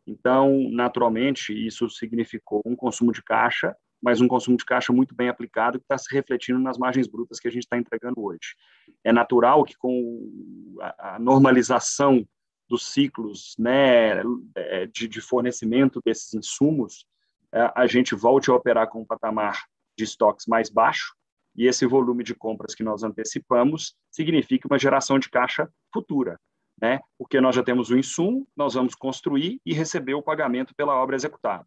Então, 0.05 0.69
naturalmente, 0.71 1.53
isso 1.53 1.89
significou 1.89 2.61
um 2.65 2.75
consumo 2.75 3.13
de 3.13 3.23
caixa 3.23 3.73
mas 4.01 4.21
um 4.21 4.27
consumo 4.27 4.57
de 4.57 4.65
caixa 4.65 4.93
muito 4.93 5.13
bem 5.15 5.29
aplicado 5.29 5.79
que 5.79 5.85
está 5.85 5.97
se 5.97 6.13
refletindo 6.13 6.59
nas 6.59 6.77
margens 6.77 7.07
brutas 7.07 7.39
que 7.39 7.47
a 7.47 7.51
gente 7.51 7.63
está 7.63 7.77
entregando 7.77 8.23
hoje. 8.23 8.55
É 9.03 9.11
natural 9.11 9.63
que 9.63 9.75
com 9.77 10.77
a 10.97 11.17
normalização 11.19 12.25
dos 12.69 12.85
ciclos 12.85 13.55
né, 13.57 14.21
é, 14.55 14.85
de, 14.85 15.07
de 15.07 15.21
fornecimento 15.21 15.99
desses 16.05 16.33
insumos, 16.33 17.05
é, 17.51 17.71
a 17.75 17.87
gente 17.87 18.13
volte 18.13 18.51
a 18.51 18.53
operar 18.53 18.87
com 18.89 19.01
um 19.01 19.05
patamar 19.05 19.63
de 19.97 20.03
estoques 20.03 20.45
mais 20.45 20.69
baixo, 20.69 21.13
e 21.55 21.67
esse 21.67 21.85
volume 21.85 22.23
de 22.23 22.33
compras 22.33 22.73
que 22.73 22.83
nós 22.83 23.03
antecipamos 23.03 23.95
significa 24.11 24.67
uma 24.67 24.79
geração 24.79 25.19
de 25.19 25.29
caixa 25.29 25.67
futura, 25.93 26.39
né? 26.81 27.01
Porque 27.17 27.41
nós 27.41 27.55
já 27.55 27.63
temos 27.63 27.89
o 27.89 27.97
insumo, 27.97 28.47
nós 28.55 28.75
vamos 28.75 28.95
construir 28.95 29.59
e 29.65 29.73
receber 29.73 30.13
o 30.13 30.21
pagamento 30.21 30.73
pela 30.75 30.95
obra 30.95 31.15
executada. 31.15 31.65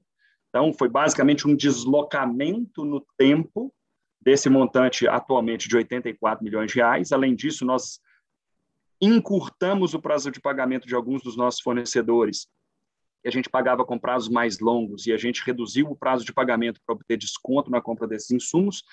Então, 0.52 0.70
foi 0.70 0.86
basicamente 0.86 1.48
um 1.48 1.56
deslocamento 1.56 2.84
no 2.84 3.00
tempo 3.16 3.72
desse 4.20 4.50
montante 4.50 5.08
atualmente 5.08 5.66
de 5.66 5.76
84 5.78 6.44
milhões 6.44 6.70
de 6.70 6.76
reais. 6.76 7.10
Além 7.10 7.34
disso, 7.34 7.64
nós 7.64 7.98
encurtamos 9.00 9.94
o 9.94 10.00
prazo 10.00 10.30
de 10.30 10.38
pagamento 10.38 10.86
de 10.86 10.94
alguns 10.94 11.22
dos 11.22 11.38
nossos 11.38 11.62
fornecedores, 11.62 12.46
que 13.22 13.28
a 13.28 13.32
gente 13.32 13.48
pagava 13.48 13.82
com 13.82 13.98
prazos 13.98 14.28
mais 14.28 14.60
longos, 14.60 15.06
e 15.06 15.12
a 15.12 15.16
gente 15.16 15.42
reduziu 15.42 15.90
o 15.90 15.96
prazo 15.96 16.22
de 16.22 16.34
pagamento 16.34 16.80
para 16.84 16.94
obter 16.96 17.16
desconto 17.16 17.70
na 17.70 17.80
compra 17.80 18.06
desses 18.06 18.30
insumos, 18.30 18.84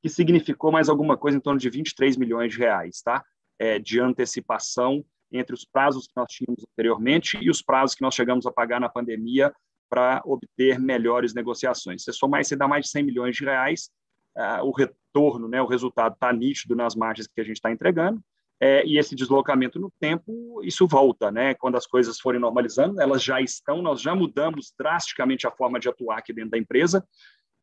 que 0.00 0.08
significou 0.08 0.70
mais 0.70 0.88
alguma 0.88 1.16
coisa 1.16 1.36
em 1.36 1.40
torno 1.40 1.58
de 1.58 1.68
23 1.68 2.16
milhões 2.16 2.52
de 2.52 2.58
reais, 2.60 3.02
tá? 3.02 3.24
É, 3.58 3.80
de 3.80 3.98
antecipação 4.00 5.04
entre 5.32 5.54
os 5.54 5.64
prazos 5.64 6.06
que 6.06 6.12
nós 6.16 6.32
tínhamos 6.32 6.64
anteriormente 6.72 7.36
e 7.42 7.50
os 7.50 7.60
prazos 7.60 7.96
que 7.96 8.02
nós 8.02 8.14
chegamos 8.14 8.46
a 8.46 8.52
pagar 8.52 8.80
na 8.80 8.88
pandemia 8.88 9.52
para 9.90 10.22
obter 10.24 10.78
melhores 10.78 11.34
negociações. 11.34 12.04
Se 12.04 12.12
somar 12.12 12.40
isso, 12.40 12.56
dá 12.56 12.68
mais 12.68 12.86
de 12.86 12.92
100 12.92 13.02
milhões 13.02 13.36
de 13.36 13.44
reais, 13.44 13.90
uh, 14.38 14.64
o 14.64 14.70
retorno, 14.70 15.48
né, 15.48 15.60
o 15.60 15.66
resultado 15.66 16.14
está 16.14 16.32
nítido 16.32 16.76
nas 16.76 16.94
margens 16.94 17.26
que 17.26 17.40
a 17.40 17.44
gente 17.44 17.56
está 17.56 17.72
entregando, 17.72 18.22
é, 18.62 18.86
e 18.86 18.98
esse 18.98 19.16
deslocamento 19.16 19.80
no 19.80 19.90
tempo, 19.98 20.60
isso 20.62 20.86
volta, 20.86 21.30
né? 21.30 21.54
Quando 21.54 21.76
as 21.76 21.86
coisas 21.86 22.20
forem 22.20 22.38
normalizando, 22.38 23.00
elas 23.00 23.22
já 23.22 23.40
estão, 23.40 23.80
nós 23.80 24.02
já 24.02 24.14
mudamos 24.14 24.74
drasticamente 24.78 25.46
a 25.46 25.50
forma 25.50 25.80
de 25.80 25.88
atuar 25.88 26.18
aqui 26.18 26.30
dentro 26.30 26.50
da 26.50 26.58
empresa, 26.58 27.02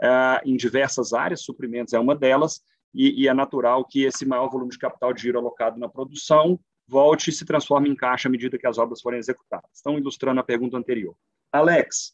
uh, 0.02 0.42
em 0.44 0.58
diversas 0.58 1.14
áreas, 1.14 1.44
suprimentos 1.44 1.94
é 1.94 2.00
uma 2.00 2.16
delas, 2.16 2.62
e, 2.96 3.24
e, 3.24 3.28
é 3.28 3.34
natural 3.34 3.86
que 3.86 4.06
esse 4.06 4.26
maior 4.26 4.50
volume 4.50 4.72
de 4.72 4.80
capital 4.80 5.14
de 5.14 5.22
giro 5.22 5.38
alocado 5.38 5.80
na 5.80 5.88
produção 5.88 6.60
volte 6.88 7.30
e 7.30 7.34
se 7.34 7.46
transforme 7.46 7.90
em 7.90 7.96
caixa 7.96 8.28
à 8.28 8.32
medida 8.32 8.58
que 8.58 8.66
as 8.66 8.80
obras 8.80 9.02
forem 9.02 9.20
executadas. 9.20 9.70
Estão 9.72 10.00
ilustrando 10.00 10.40
a 10.40 10.44
pergunta 10.44 10.78
anterior. 10.78 11.16
Alex, 11.58 12.14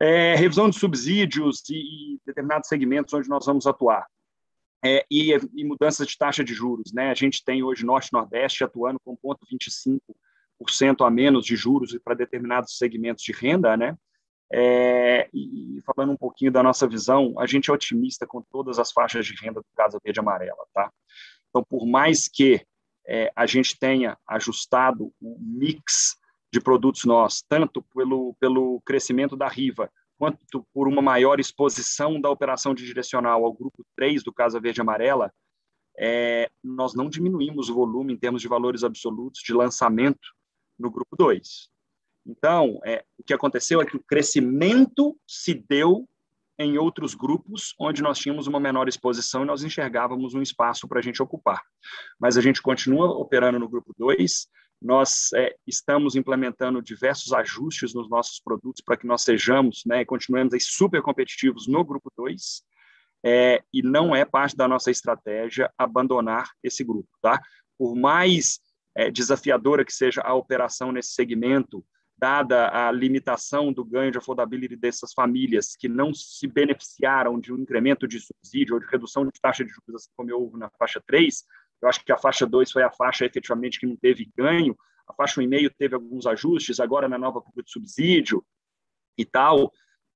é, 0.00 0.34
revisão 0.34 0.68
de 0.68 0.78
subsídios 0.78 1.62
e, 1.70 1.74
e, 1.74 2.20
determinados 2.26 2.68
segmentos 2.68 3.14
onde 3.14 3.28
nós 3.28 3.46
vamos 3.46 3.66
atuar. 3.66 4.06
É, 4.84 5.06
e, 5.08 5.32
e, 5.54 5.64
mudanças 5.64 6.08
de 6.08 6.18
taxa 6.18 6.42
de 6.42 6.52
juros. 6.52 6.92
Né? 6.92 7.10
A 7.10 7.14
gente 7.14 7.44
tem 7.44 7.62
hoje 7.62 7.86
Norte 7.86 8.08
e 8.08 8.12
Nordeste 8.12 8.64
atuando 8.64 8.98
com 9.04 9.16
0,25% 9.16 11.06
a 11.06 11.10
menos 11.10 11.46
de 11.46 11.54
juros 11.54 11.96
para 12.02 12.14
determinados 12.14 12.76
segmentos 12.76 13.22
de 13.22 13.30
renda. 13.30 13.76
Né? 13.76 13.96
É, 14.52 15.30
e 15.32 15.80
falando 15.86 16.12
um 16.12 16.16
pouquinho 16.16 16.50
da 16.50 16.64
nossa 16.64 16.88
visão, 16.88 17.38
a 17.38 17.46
gente 17.46 17.70
é 17.70 17.72
otimista 17.72 18.26
com 18.26 18.42
todas 18.42 18.80
as 18.80 18.90
faixas 18.90 19.24
de 19.24 19.34
renda 19.40 19.60
do 19.60 19.66
Casa 19.76 20.00
Verde 20.02 20.18
Amarela. 20.18 20.66
Tá? 20.74 20.92
Então, 21.48 21.62
por 21.62 21.86
mais 21.86 22.26
que 22.26 22.66
é, 23.06 23.32
a 23.36 23.46
gente 23.46 23.78
tenha 23.78 24.18
ajustado 24.26 25.12
o 25.20 25.38
mix 25.38 26.16
de 26.52 26.60
produtos 26.60 27.04
nós, 27.04 27.42
tanto 27.48 27.82
pelo, 27.94 28.34
pelo 28.34 28.80
crescimento 28.84 29.34
da 29.34 29.48
Riva, 29.48 29.90
quanto 30.18 30.64
por 30.72 30.86
uma 30.86 31.00
maior 31.00 31.40
exposição 31.40 32.20
da 32.20 32.30
operação 32.30 32.74
de 32.74 32.84
direcional 32.84 33.44
ao 33.44 33.52
grupo 33.52 33.84
3 33.96 34.22
do 34.22 34.32
Casa 34.32 34.60
Verde 34.60 34.80
Amarela, 34.80 35.32
é, 35.98 36.50
nós 36.62 36.94
não 36.94 37.08
diminuímos 37.08 37.68
o 37.68 37.74
volume 37.74 38.12
em 38.12 38.16
termos 38.16 38.42
de 38.42 38.48
valores 38.48 38.84
absolutos 38.84 39.40
de 39.42 39.52
lançamento 39.52 40.28
no 40.78 40.90
grupo 40.90 41.16
2. 41.16 41.70
Então, 42.26 42.78
é, 42.84 43.04
o 43.18 43.22
que 43.22 43.34
aconteceu 43.34 43.80
é 43.80 43.86
que 43.86 43.96
o 43.96 44.02
crescimento 44.02 45.16
se 45.26 45.54
deu 45.54 46.06
em 46.58 46.78
outros 46.78 47.14
grupos 47.14 47.74
onde 47.78 48.02
nós 48.02 48.18
tínhamos 48.18 48.46
uma 48.46 48.60
menor 48.60 48.88
exposição 48.88 49.42
e 49.42 49.46
nós 49.46 49.64
enxergávamos 49.64 50.34
um 50.34 50.42
espaço 50.42 50.86
para 50.86 51.00
a 51.00 51.02
gente 51.02 51.22
ocupar. 51.22 51.62
Mas 52.20 52.36
a 52.36 52.40
gente 52.40 52.62
continua 52.62 53.10
operando 53.10 53.58
no 53.58 53.68
grupo 53.68 53.94
2, 53.98 54.48
nós 54.82 55.32
é, 55.34 55.54
estamos 55.66 56.16
implementando 56.16 56.82
diversos 56.82 57.32
ajustes 57.32 57.94
nos 57.94 58.08
nossos 58.08 58.40
produtos 58.40 58.82
para 58.84 58.96
que 58.96 59.06
nós 59.06 59.22
sejamos 59.22 59.82
né, 59.86 60.00
e 60.00 60.06
continuemos 60.06 60.52
aí 60.54 60.60
super 60.60 61.02
competitivos 61.02 61.66
no 61.66 61.84
grupo 61.84 62.10
2, 62.16 62.62
é, 63.24 63.62
e 63.72 63.82
não 63.82 64.14
é 64.14 64.24
parte 64.24 64.56
da 64.56 64.66
nossa 64.66 64.90
estratégia 64.90 65.72
abandonar 65.78 66.50
esse 66.62 66.82
grupo. 66.82 67.08
Tá? 67.20 67.40
Por 67.78 67.94
mais 67.94 68.60
é, 68.94 69.10
desafiadora 69.10 69.84
que 69.84 69.92
seja 69.92 70.20
a 70.22 70.34
operação 70.34 70.92
nesse 70.92 71.12
segmento, 71.12 71.84
dada 72.16 72.68
a 72.68 72.92
limitação 72.92 73.72
do 73.72 73.84
ganho 73.84 74.12
de 74.12 74.18
affordability 74.18 74.76
dessas 74.76 75.12
famílias 75.12 75.74
que 75.74 75.88
não 75.88 76.14
se 76.14 76.46
beneficiaram 76.46 77.40
de 77.40 77.52
um 77.52 77.58
incremento 77.58 78.06
de 78.06 78.20
subsídio 78.20 78.74
ou 78.74 78.80
de 78.80 78.86
redução 78.86 79.24
de 79.24 79.32
taxa 79.40 79.64
de 79.64 79.70
juros, 79.70 80.02
assim 80.02 80.10
como 80.16 80.32
houve 80.32 80.56
na 80.56 80.70
faixa 80.78 81.02
3, 81.04 81.44
eu 81.82 81.88
acho 81.88 82.04
que 82.04 82.12
a 82.12 82.18
faixa 82.18 82.46
2 82.46 82.70
foi 82.70 82.82
a 82.82 82.90
faixa 82.90 83.26
efetivamente 83.26 83.78
que 83.78 83.86
não 83.86 83.96
teve 83.96 84.30
ganho, 84.36 84.76
a 85.08 85.12
faixa 85.12 85.40
1,5 85.40 85.70
teve 85.76 85.94
alguns 85.94 86.26
ajustes, 86.26 86.80
agora 86.80 87.08
na 87.08 87.18
nova 87.18 87.40
curva 87.40 87.62
de 87.62 87.70
subsídio 87.70 88.44
e 89.18 89.24
tal, 89.24 89.72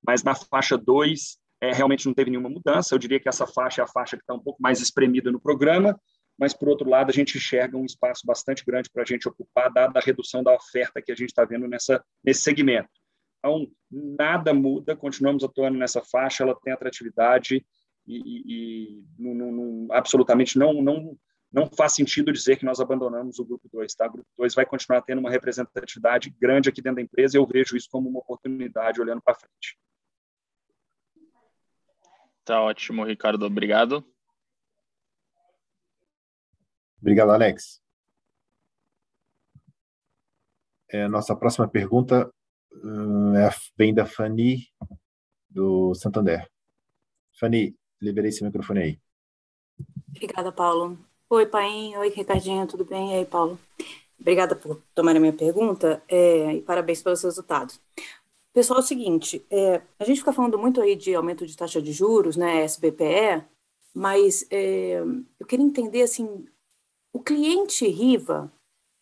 mas 0.07 0.23
na 0.23 0.35
faixa 0.35 0.79
2 0.79 1.39
é, 1.61 1.73
realmente 1.73 2.07
não 2.07 2.15
teve 2.15 2.31
nenhuma 2.31 2.49
mudança. 2.49 2.95
Eu 2.95 2.99
diria 2.99 3.19
que 3.19 3.29
essa 3.29 3.47
faixa 3.47 3.83
é 3.83 3.85
a 3.85 3.89
faixa 3.89 4.17
que 4.17 4.23
está 4.23 4.35
um 4.35 4.41
pouco 4.41 4.63
mais 4.63 4.81
espremida 4.81 5.31
no 5.31 5.41
programa, 5.41 5.99
mas, 6.39 6.53
por 6.53 6.69
outro 6.69 6.89
lado, 6.89 7.11
a 7.11 7.15
gente 7.15 7.39
enxerga 7.39 7.79
um 7.79 7.85
espaço 7.85 8.27
bastante 8.27 8.65
grande 8.65 8.91
para 8.91 9.03
a 9.03 9.07
gente 9.07 9.27
ocupar, 9.27 9.73
dada 9.73 9.99
a 9.99 10.03
redução 10.03 10.43
da 10.43 10.55
oferta 10.55 11.01
que 11.01 11.11
a 11.11 11.15
gente 11.15 11.31
está 11.31 11.45
vendo 11.45 11.67
nessa, 11.67 12.05
nesse 12.23 12.43
segmento. 12.43 12.91
Então, 13.39 13.67
nada 13.91 14.53
muda, 14.53 14.95
continuamos 14.95 15.43
atuando 15.45 15.79
nessa 15.79 16.03
faixa, 16.03 16.43
ela 16.43 16.59
tem 16.63 16.73
atratividade 16.73 17.65
e, 18.07 18.17
e, 18.17 18.99
e 18.99 19.05
não, 19.19 19.35
não, 19.35 19.89
absolutamente 19.93 20.59
não, 20.59 20.83
não, 20.83 21.17
não 21.57 21.71
faz 21.75 21.95
sentido 21.95 22.31
dizer 22.31 22.59
que 22.59 22.67
nós 22.67 22.81
abandonamos 22.81 23.39
o 23.39 23.45
grupo 23.45 23.67
2. 23.73 23.95
Tá? 23.95 24.07
O 24.07 24.13
grupo 24.13 24.29
2 24.37 24.55
vai 24.55 24.67
continuar 24.67 25.01
tendo 25.01 25.21
uma 25.21 25.31
representatividade 25.31 26.29
grande 26.39 26.69
aqui 26.69 26.83
dentro 26.83 26.97
da 26.97 27.03
empresa 27.03 27.35
e 27.35 27.41
eu 27.41 27.47
vejo 27.47 27.75
isso 27.75 27.89
como 27.91 28.11
uma 28.11 28.19
oportunidade 28.19 29.01
olhando 29.01 29.23
para 29.23 29.35
frente. 29.35 29.79
Tá 32.45 32.61
ótimo, 32.61 33.05
Ricardo. 33.05 33.47
Obrigado. 33.47 34.05
Obrigado, 37.01 37.31
Alex. 37.31 37.83
É, 40.91 41.09
nossa 41.09 41.35
próxima 41.35 41.67
pergunta 41.67 42.31
uh, 42.71 43.35
é, 43.35 43.49
vem 43.79 43.95
da 43.95 44.05
Fanny, 44.05 44.69
do 45.49 45.95
Santander. 45.95 46.47
Fanny, 47.41 47.75
liberei 47.99 48.31
seu 48.31 48.47
microfone 48.47 48.81
aí. 48.81 49.01
Obrigada, 50.11 50.53
Paulo. 50.53 50.99
Oi, 51.29 51.45
Paim. 51.45 51.97
Oi, 51.97 52.09
Ricardinho. 52.11 52.67
Tudo 52.69 52.85
bem? 52.85 53.13
E 53.13 53.15
aí, 53.17 53.27
Paulo? 53.27 53.59
Obrigada 54.19 54.55
por 54.55 54.81
tomar 54.95 55.17
a 55.17 55.19
minha 55.19 55.33
pergunta 55.33 56.01
é, 56.09 56.55
e 56.55 56.63
parabéns 56.63 57.03
pelos 57.03 57.21
resultados. 57.23 57.81
Pessoal, 58.53 58.79
é 58.79 58.83
o 58.83 58.87
seguinte, 58.87 59.45
é, 59.51 59.83
a 59.99 60.05
gente 60.05 60.21
fica 60.21 60.33
falando 60.33 60.57
muito 60.57 60.81
aí 60.81 60.95
de 60.95 61.15
aumento 61.15 61.45
de 61.45 61.57
taxa 61.57 61.83
de 61.83 61.93
juros, 61.93 62.37
né, 62.37 62.63
SBPE, 62.65 63.45
mas 63.93 64.47
é, 64.51 65.03
eu 65.39 65.47
queria 65.47 65.67
entender, 65.67 66.03
assim, 66.03 66.47
o 67.13 67.21
cliente 67.21 67.87
Riva, 67.89 68.51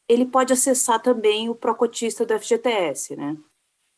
ele 0.09 0.25
pode 0.25 0.53
acessar 0.53 1.01
também 1.03 1.49
o 1.51 1.55
procotista 1.55 2.25
do 2.25 2.39
FGTS, 2.39 3.17
né? 3.17 3.37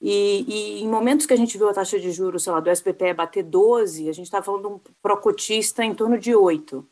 E, 0.00 0.44
e, 0.48 0.82
em 0.82 0.88
momentos 0.88 1.26
que 1.26 1.32
a 1.32 1.36
gente 1.36 1.56
viu 1.56 1.68
a 1.68 1.74
taxa 1.74 1.98
de 1.98 2.10
juros, 2.12 2.42
sei 2.42 2.52
lá, 2.52 2.60
do 2.60 2.70
SPPE 2.70 3.14
bater 3.14 3.44
12, 3.44 4.08
a 4.08 4.12
gente 4.12 4.26
está 4.26 4.42
falando 4.42 4.62
de 4.62 4.74
um 4.74 4.80
procotista 5.00 5.84
em 5.84 5.94
torno 5.94 6.18
de 6.18 6.34
8. 6.34 6.86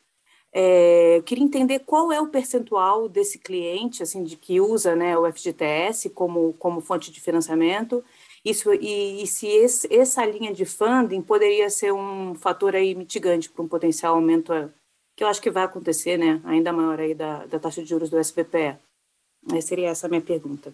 É, 0.56 1.16
eu 1.18 1.22
queria 1.24 1.42
entender 1.42 1.80
qual 1.80 2.12
é 2.12 2.20
o 2.20 2.28
percentual 2.28 3.08
desse 3.08 3.40
cliente, 3.40 4.04
assim, 4.04 4.22
de 4.22 4.36
que 4.36 4.60
usa 4.60 4.94
né, 4.94 5.18
o 5.18 5.30
FGTS 5.30 6.10
como, 6.10 6.52
como 6.54 6.80
fonte 6.80 7.10
de 7.10 7.20
financiamento, 7.20 8.04
isso, 8.44 8.72
e, 8.72 9.20
e 9.20 9.26
se 9.26 9.48
esse, 9.48 9.92
essa 9.92 10.24
linha 10.24 10.54
de 10.54 10.64
funding 10.64 11.22
poderia 11.22 11.68
ser 11.68 11.92
um 11.92 12.36
fator 12.36 12.76
aí 12.76 12.94
mitigante 12.94 13.50
para 13.50 13.64
um 13.64 13.68
potencial 13.68 14.14
aumento 14.14 14.52
que 15.16 15.24
eu 15.24 15.28
acho 15.28 15.42
que 15.42 15.50
vai 15.50 15.64
acontecer, 15.64 16.16
né, 16.16 16.40
ainda 16.44 16.72
maior 16.72 17.00
aí 17.00 17.14
da, 17.14 17.46
da 17.46 17.58
taxa 17.58 17.82
de 17.82 17.88
juros 17.88 18.08
do 18.08 18.18
SBPE. 18.18 18.78
Aí 19.50 19.60
seria 19.60 19.88
essa 19.88 20.06
a 20.06 20.10
minha 20.10 20.22
pergunta. 20.22 20.72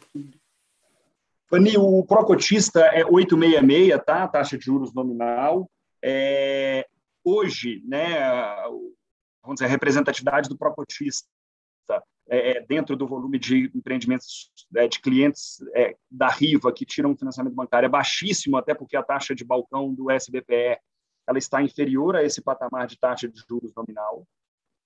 Fanny, 1.48 1.76
o 1.78 2.04
Procotista 2.04 2.80
é 2.80 3.04
866, 3.04 4.04
tá? 4.04 4.28
Taxa 4.28 4.56
de 4.56 4.64
juros 4.64 4.92
nominal. 4.92 5.68
É, 6.02 6.86
hoje, 7.24 7.82
né, 7.84 8.18
vamos 9.42 9.56
dizer, 9.56 9.66
representatividade 9.66 10.48
do 10.48 10.56
Procotista 10.56 11.26
é, 12.28 12.58
é, 12.58 12.60
dentro 12.60 12.96
do 12.96 13.08
volume 13.08 13.38
de 13.38 13.70
empreendimentos 13.74 14.52
é, 14.76 14.86
de 14.86 15.00
clientes 15.00 15.58
é, 15.74 15.96
da 16.08 16.28
Riva 16.28 16.72
que 16.72 16.86
tiram 16.86 17.16
financiamento 17.16 17.54
bancário 17.54 17.86
é 17.86 17.88
baixíssimo, 17.88 18.56
até 18.56 18.72
porque 18.72 18.96
a 18.96 19.02
taxa 19.02 19.34
de 19.34 19.44
balcão 19.44 19.92
do 19.92 20.10
SBPE 20.10 20.78
ela 21.28 21.38
está 21.38 21.60
inferior 21.62 22.14
a 22.14 22.22
esse 22.22 22.40
patamar 22.40 22.86
de 22.86 22.98
taxa 22.98 23.28
de 23.28 23.40
juros 23.48 23.72
nominal. 23.74 24.26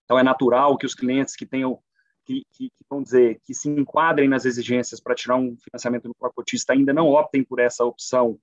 Então, 0.04 0.18
é 0.18 0.22
natural 0.22 0.76
que 0.76 0.86
os 0.86 0.94
clientes 0.94 1.36
que 1.36 1.46
tenham, 1.46 1.78
que, 2.24 2.44
que, 2.52 2.68
que 2.68 2.84
vão 2.88 3.02
dizer, 3.02 3.40
que 3.44 3.54
se 3.54 3.68
enquadrem 3.68 4.28
nas 4.28 4.44
exigências 4.44 5.00
para 5.00 5.14
tirar 5.14 5.36
um 5.36 5.56
financiamento 5.56 6.08
no 6.08 6.14
cotista 6.32 6.72
ainda 6.72 6.92
não 6.92 7.08
optem 7.08 7.44
por 7.44 7.58
essa 7.58 7.84
opção, 7.84 8.38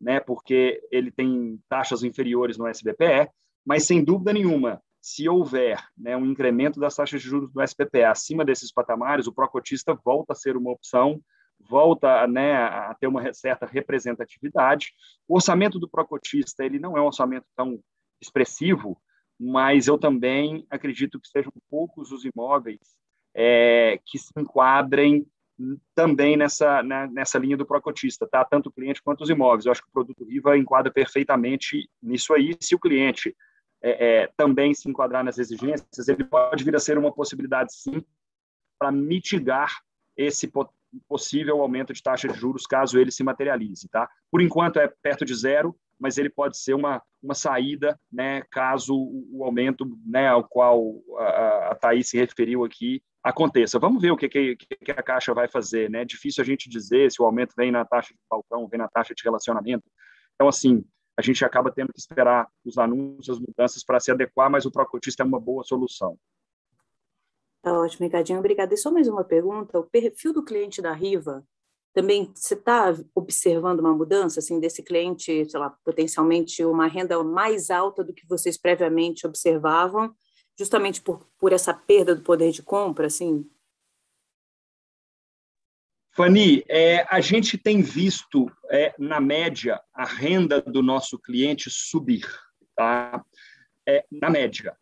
né, 0.00 0.20
porque 0.20 0.82
ele 0.90 1.10
tem 1.10 1.58
taxas 1.68 2.02
inferiores 2.02 2.58
no 2.58 2.66
SBPE, 2.66 3.30
mas, 3.64 3.86
sem 3.86 4.04
dúvida 4.04 4.32
nenhuma, 4.32 4.82
se 5.06 5.28
houver 5.28 5.80
né, 5.96 6.16
um 6.16 6.26
incremento 6.26 6.80
das 6.80 6.96
taxas 6.96 7.22
de 7.22 7.28
juros 7.28 7.52
do 7.52 7.62
SPPE 7.62 8.02
acima 8.02 8.44
desses 8.44 8.72
patamares, 8.72 9.28
o 9.28 9.32
procotista 9.32 9.94
volta 9.94 10.32
a 10.32 10.36
ser 10.36 10.56
uma 10.56 10.72
opção 10.72 11.22
volta 11.60 12.26
né, 12.26 12.56
a 12.56 12.92
ter 12.98 13.06
uma 13.06 13.32
certa 13.32 13.66
representatividade. 13.66 14.92
O 15.28 15.36
orçamento 15.36 15.78
do 15.78 15.88
Procotista 15.88 16.64
ele 16.64 16.80
não 16.80 16.98
é 16.98 17.00
um 17.00 17.06
orçamento 17.06 17.46
tão 17.56 17.80
expressivo, 18.20 19.00
mas 19.38 19.86
eu 19.86 19.96
também 19.96 20.66
acredito 20.68 21.20
que 21.20 21.28
sejam 21.28 21.52
poucos 21.70 22.10
os 22.10 22.24
imóveis 22.24 22.80
é, 23.32 24.00
que 24.04 24.18
se 24.18 24.32
enquadrem 24.36 25.24
também 25.94 26.36
nessa, 26.36 26.82
né, 26.82 27.08
nessa 27.12 27.38
linha 27.38 27.56
do 27.56 27.64
Procotista, 27.64 28.26
tá? 28.26 28.44
tanto 28.44 28.70
o 28.70 28.72
cliente 28.72 29.02
quanto 29.02 29.22
os 29.22 29.30
imóveis. 29.30 29.66
Eu 29.66 29.72
acho 29.72 29.82
que 29.82 29.88
o 29.88 29.92
produto 29.92 30.24
Riva 30.24 30.58
enquadra 30.58 30.92
perfeitamente 30.92 31.88
nisso 32.02 32.34
aí. 32.34 32.56
Se 32.60 32.74
o 32.74 32.78
cliente 32.78 33.34
é, 33.88 34.22
é, 34.22 34.30
também 34.36 34.74
se 34.74 34.88
enquadrar 34.88 35.22
nas 35.22 35.38
exigências, 35.38 36.08
ele 36.08 36.24
pode 36.24 36.64
vir 36.64 36.74
a 36.74 36.80
ser 36.80 36.98
uma 36.98 37.12
possibilidade, 37.12 37.72
sim, 37.72 38.04
para 38.76 38.90
mitigar 38.90 39.70
esse 40.16 40.50
possível 41.08 41.60
aumento 41.60 41.92
de 41.92 42.02
taxa 42.02 42.26
de 42.26 42.36
juros 42.36 42.66
caso 42.66 42.98
ele 42.98 43.12
se 43.12 43.22
materialize, 43.22 43.88
tá? 43.88 44.08
Por 44.30 44.42
enquanto 44.42 44.80
é 44.80 44.88
perto 44.88 45.24
de 45.24 45.34
zero, 45.34 45.76
mas 46.00 46.18
ele 46.18 46.28
pode 46.28 46.58
ser 46.58 46.74
uma, 46.74 47.00
uma 47.22 47.34
saída, 47.34 47.98
né, 48.10 48.42
caso 48.50 48.94
o 48.94 49.44
aumento, 49.44 49.86
né, 50.04 50.28
ao 50.28 50.42
qual 50.42 50.82
a, 51.18 51.70
a 51.70 51.74
Thaís 51.76 52.08
se 52.08 52.18
referiu 52.18 52.64
aqui 52.64 53.00
aconteça. 53.22 53.78
Vamos 53.78 54.02
ver 54.02 54.10
o 54.10 54.16
que, 54.16 54.28
que, 54.28 54.56
que, 54.56 54.90
a 54.90 55.02
Caixa 55.02 55.34
vai 55.34 55.48
fazer, 55.48 55.90
né? 55.90 56.02
É 56.02 56.04
difícil 56.04 56.42
a 56.42 56.46
gente 56.46 56.68
dizer 56.68 57.10
se 57.10 57.20
o 57.20 57.24
aumento 57.24 57.54
vem 57.56 57.72
na 57.72 57.84
taxa 57.84 58.14
de 58.14 58.20
balcão, 58.30 58.68
vem 58.68 58.78
na 58.78 58.88
taxa 58.88 59.14
de 59.14 59.22
relacionamento. 59.24 59.84
Então, 60.34 60.46
assim, 60.46 60.84
a 61.16 61.22
gente 61.22 61.44
acaba 61.44 61.72
tendo 61.72 61.92
que 61.92 61.98
esperar 61.98 62.48
os 62.64 62.76
anúncios, 62.76 63.30
as 63.30 63.38
mudanças 63.38 63.82
para 63.82 63.98
se 63.98 64.10
adequar, 64.10 64.50
mas 64.50 64.66
o 64.66 64.70
Procotista 64.70 65.22
é 65.22 65.26
uma 65.26 65.40
boa 65.40 65.64
solução. 65.64 66.18
Tá 67.62 67.72
ótimo, 67.72 68.04
Ricardinho, 68.04 68.38
obrigada. 68.38 68.74
E 68.74 68.76
só 68.76 68.90
mais 68.90 69.08
uma 69.08 69.24
pergunta, 69.24 69.78
o 69.78 69.84
perfil 69.84 70.32
do 70.32 70.44
cliente 70.44 70.82
da 70.82 70.92
Riva, 70.92 71.42
também 71.92 72.30
você 72.34 72.52
está 72.52 72.94
observando 73.14 73.80
uma 73.80 73.94
mudança, 73.94 74.38
assim, 74.38 74.60
desse 74.60 74.82
cliente, 74.82 75.48
sei 75.50 75.58
lá, 75.58 75.70
potencialmente 75.82 76.62
uma 76.62 76.86
renda 76.86 77.24
mais 77.24 77.70
alta 77.70 78.04
do 78.04 78.12
que 78.12 78.28
vocês 78.28 78.58
previamente 78.58 79.26
observavam, 79.26 80.14
justamente 80.58 81.00
por, 81.00 81.26
por 81.38 81.54
essa 81.54 81.72
perda 81.72 82.14
do 82.14 82.22
poder 82.22 82.50
de 82.50 82.62
compra, 82.62 83.06
assim? 83.06 83.48
Fanny, 86.16 86.64
é, 86.66 87.06
a 87.10 87.20
gente 87.20 87.58
tem 87.58 87.82
visto, 87.82 88.50
é, 88.70 88.94
na 88.98 89.20
média, 89.20 89.78
a 89.92 90.06
renda 90.06 90.62
do 90.62 90.82
nosso 90.82 91.18
cliente 91.18 91.68
subir, 91.70 92.26
tá? 92.74 93.22
É, 93.86 94.02
na 94.10 94.30
média. 94.30 94.74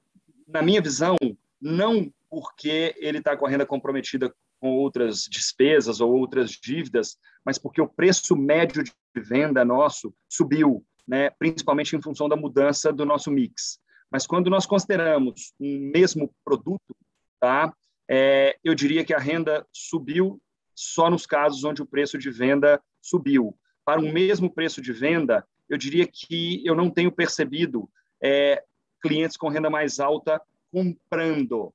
Na 0.46 0.62
minha 0.62 0.80
visão, 0.80 1.16
não 1.60 2.08
porque 2.30 2.94
ele 2.98 3.18
está 3.18 3.36
com 3.36 3.46
a 3.46 3.50
renda 3.50 3.66
comprometida 3.66 4.32
com 4.60 4.70
outras 4.76 5.24
despesas 5.28 6.00
ou 6.00 6.12
outras 6.12 6.52
dívidas, 6.52 7.18
mas 7.44 7.58
porque 7.58 7.82
o 7.82 7.88
preço 7.88 8.36
médio 8.36 8.84
de 8.84 8.92
venda 9.16 9.64
nosso 9.64 10.14
subiu, 10.28 10.86
né, 11.06 11.30
principalmente 11.30 11.96
em 11.96 12.00
função 12.00 12.28
da 12.28 12.36
mudança 12.36 12.92
do 12.92 13.04
nosso 13.04 13.32
mix. 13.32 13.80
Mas 14.08 14.24
quando 14.24 14.48
nós 14.48 14.66
consideramos 14.66 15.52
um 15.58 15.90
mesmo 15.92 16.32
produto, 16.44 16.96
tá, 17.40 17.74
é, 18.08 18.56
eu 18.62 18.72
diria 18.72 19.04
que 19.04 19.12
a 19.12 19.18
renda 19.18 19.66
subiu 19.72 20.40
só 20.74 21.08
nos 21.08 21.26
casos 21.26 21.64
onde 21.64 21.82
o 21.82 21.86
preço 21.86 22.18
de 22.18 22.30
venda 22.30 22.80
subiu. 23.00 23.56
Para 23.84 24.00
um 24.00 24.12
mesmo 24.12 24.50
preço 24.50 24.80
de 24.80 24.92
venda, 24.92 25.46
eu 25.68 25.78
diria 25.78 26.06
que 26.06 26.64
eu 26.64 26.74
não 26.74 26.90
tenho 26.90 27.12
percebido 27.12 27.88
é, 28.22 28.62
clientes 29.00 29.36
com 29.36 29.48
renda 29.48 29.70
mais 29.70 30.00
alta 30.00 30.40
comprando. 30.72 31.72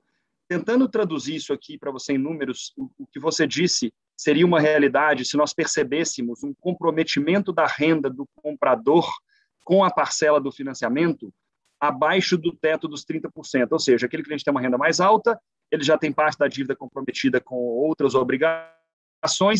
Tentando 0.47 0.89
traduzir 0.89 1.35
isso 1.35 1.53
aqui 1.53 1.77
para 1.77 1.91
você 1.91 2.13
em 2.13 2.17
números, 2.17 2.73
o, 2.75 2.89
o 2.97 3.07
que 3.07 3.19
você 3.19 3.45
disse 3.45 3.93
seria 4.17 4.45
uma 4.45 4.59
realidade 4.59 5.23
se 5.23 5.37
nós 5.37 5.53
percebêssemos 5.53 6.43
um 6.43 6.53
comprometimento 6.53 7.53
da 7.53 7.65
renda 7.65 8.09
do 8.09 8.27
comprador 8.35 9.07
com 9.63 9.83
a 9.83 9.91
parcela 9.91 10.41
do 10.41 10.51
financiamento 10.51 11.31
abaixo 11.79 12.37
do 12.37 12.51
teto 12.51 12.87
dos 12.87 13.05
30%. 13.05 13.67
Ou 13.71 13.79
seja, 13.79 14.07
aquele 14.07 14.23
cliente 14.23 14.43
tem 14.43 14.51
uma 14.51 14.59
renda 14.59 14.77
mais 14.77 14.99
alta, 14.99 15.39
ele 15.71 15.83
já 15.83 15.97
tem 15.97 16.11
parte 16.11 16.37
da 16.37 16.47
dívida 16.47 16.75
comprometida 16.75 17.39
com 17.39 17.55
outras 17.55 18.15
obrigações 18.15 18.78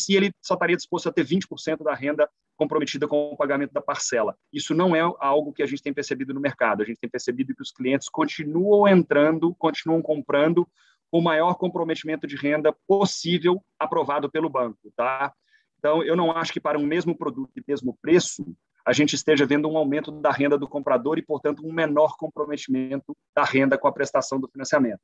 e 0.10 0.16
ele 0.16 0.32
só 0.42 0.54
estaria 0.54 0.76
disposto 0.76 1.10
a 1.10 1.12
ter 1.12 1.26
20% 1.26 1.84
da 1.84 1.94
renda 1.94 2.30
comprometida 2.56 3.08
com 3.08 3.32
o 3.32 3.38
pagamento 3.38 3.72
da 3.72 3.82
parcela. 3.82 4.36
Isso 4.52 4.74
não 4.74 4.96
é 4.96 5.00
algo 5.00 5.54
que 5.54 5.64
a 5.64 5.66
gente 5.66 5.82
tem 5.82 5.94
percebido 5.94 6.34
no 6.34 6.42
mercado. 6.42 6.82
A 6.82 6.86
gente 6.86 7.00
tem 7.00 7.10
percebido 7.10 7.56
que 7.56 7.62
os 7.62 7.72
clientes 7.72 8.10
continuam 8.10 8.88
entrando, 8.88 9.56
continuam 9.56 10.02
comprando 10.02 10.68
com 11.10 11.20
o 11.20 11.24
maior 11.24 11.56
comprometimento 11.56 12.28
de 12.28 12.36
renda 12.36 12.76
possível 12.88 13.64
aprovado 13.80 14.30
pelo 14.30 14.50
banco, 14.50 14.92
tá? 14.96 15.34
Então, 15.78 16.04
eu 16.04 16.16
não 16.16 16.32
acho 16.32 16.52
que 16.52 16.60
para 16.60 16.78
um 16.78 16.86
mesmo 16.86 17.16
produto 17.16 17.52
e 17.56 17.64
mesmo 17.66 17.98
preço, 18.02 18.46
a 18.86 18.92
gente 18.92 19.16
esteja 19.16 19.46
vendo 19.46 19.70
um 19.70 19.78
aumento 19.78 20.12
da 20.12 20.32
renda 20.32 20.58
do 20.58 20.68
comprador 20.68 21.18
e, 21.18 21.22
portanto, 21.22 21.66
um 21.66 21.72
menor 21.72 22.18
comprometimento 22.18 23.16
da 23.36 23.44
renda 23.44 23.78
com 23.78 23.88
a 23.88 23.92
prestação 23.92 24.40
do 24.40 24.50
financiamento. 24.50 25.00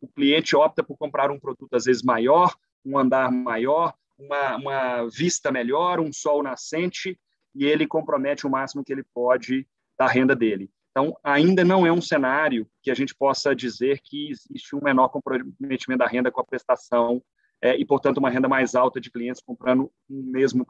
O 0.00 0.08
cliente 0.08 0.54
opta 0.54 0.82
por 0.82 0.96
comprar 0.96 1.30
um 1.30 1.38
produto, 1.38 1.74
às 1.74 1.84
vezes, 1.84 2.02
maior, 2.02 2.54
um 2.84 2.98
andar 2.98 3.30
maior, 3.30 3.94
uma, 4.18 4.56
uma 4.56 5.08
vista 5.08 5.50
melhor, 5.50 6.00
um 6.00 6.12
sol 6.12 6.42
nascente, 6.42 7.18
e 7.54 7.64
ele 7.64 7.86
compromete 7.86 8.46
o 8.46 8.50
máximo 8.50 8.84
que 8.84 8.92
ele 8.92 9.04
pode 9.14 9.66
da 9.98 10.06
renda 10.06 10.36
dele. 10.36 10.70
Então, 10.90 11.16
ainda 11.22 11.64
não 11.64 11.86
é 11.86 11.92
um 11.92 12.00
cenário 12.00 12.66
que 12.82 12.90
a 12.90 12.94
gente 12.94 13.14
possa 13.14 13.54
dizer 13.54 14.00
que 14.02 14.30
existe 14.30 14.74
um 14.74 14.82
menor 14.82 15.08
comprometimento 15.08 15.98
da 15.98 16.06
renda 16.06 16.30
com 16.30 16.40
a 16.40 16.44
prestação 16.44 17.22
é, 17.62 17.76
e, 17.76 17.84
portanto, 17.84 18.18
uma 18.18 18.30
renda 18.30 18.48
mais 18.48 18.74
alta 18.74 19.00
de 19.00 19.10
clientes 19.10 19.42
comprando 19.42 19.90
um 20.08 20.22
mesmo 20.22 20.66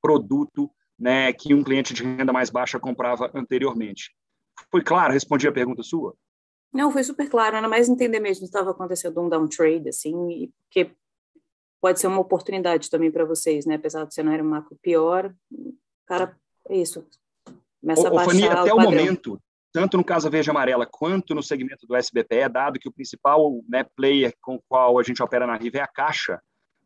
produto 0.00 0.70
né, 0.98 1.32
que 1.32 1.54
um 1.54 1.62
cliente 1.62 1.92
de 1.92 2.02
renda 2.02 2.32
mais 2.32 2.50
baixa 2.50 2.78
comprava 2.78 3.30
anteriormente. 3.34 4.14
Foi 4.70 4.82
claro? 4.82 5.12
Respondi 5.12 5.48
a 5.48 5.52
pergunta 5.52 5.82
sua? 5.82 6.14
Não, 6.72 6.90
foi 6.90 7.02
super 7.02 7.28
claro. 7.28 7.56
Era 7.56 7.68
mais 7.68 7.88
entender 7.88 8.20
mesmo 8.20 8.40
se 8.40 8.44
estava 8.44 8.70
acontecendo 8.70 9.20
um 9.20 9.28
downtrade, 9.28 9.88
assim, 9.88 10.52
porque 10.62 10.92
pode 11.80 12.00
ser 12.00 12.06
uma 12.06 12.20
oportunidade 12.20 12.90
também 12.90 13.10
para 13.10 13.24
vocês, 13.24 13.66
né? 13.66 13.76
Apesar 13.76 14.04
do 14.04 14.12
cenário 14.12 14.44
macro 14.44 14.76
pior, 14.82 15.34
cara, 16.06 16.36
é 16.68 16.76
isso. 16.76 17.06
Começa 17.80 18.08
a 18.08 18.10
baixar 18.10 18.30
Fania, 18.30 18.52
até 18.52 18.74
o, 18.74 18.76
o 18.76 18.80
momento, 18.80 19.40
tanto 19.72 19.96
no 19.96 20.04
Casa 20.04 20.28
Verde 20.28 20.50
Amarela 20.50 20.86
quanto 20.86 21.34
no 21.34 21.42
segmento 21.42 21.86
do 21.86 21.96
SBPE, 21.96 22.48
dado 22.52 22.78
que 22.78 22.88
o 22.88 22.92
principal 22.92 23.62
né, 23.68 23.84
player 23.96 24.34
com 24.40 24.56
o 24.56 24.62
qual 24.68 24.98
a 24.98 25.02
gente 25.02 25.22
opera 25.22 25.46
na 25.46 25.56
Riva 25.56 25.78
é 25.78 25.82
a 25.82 25.86
Caixa, 25.86 26.40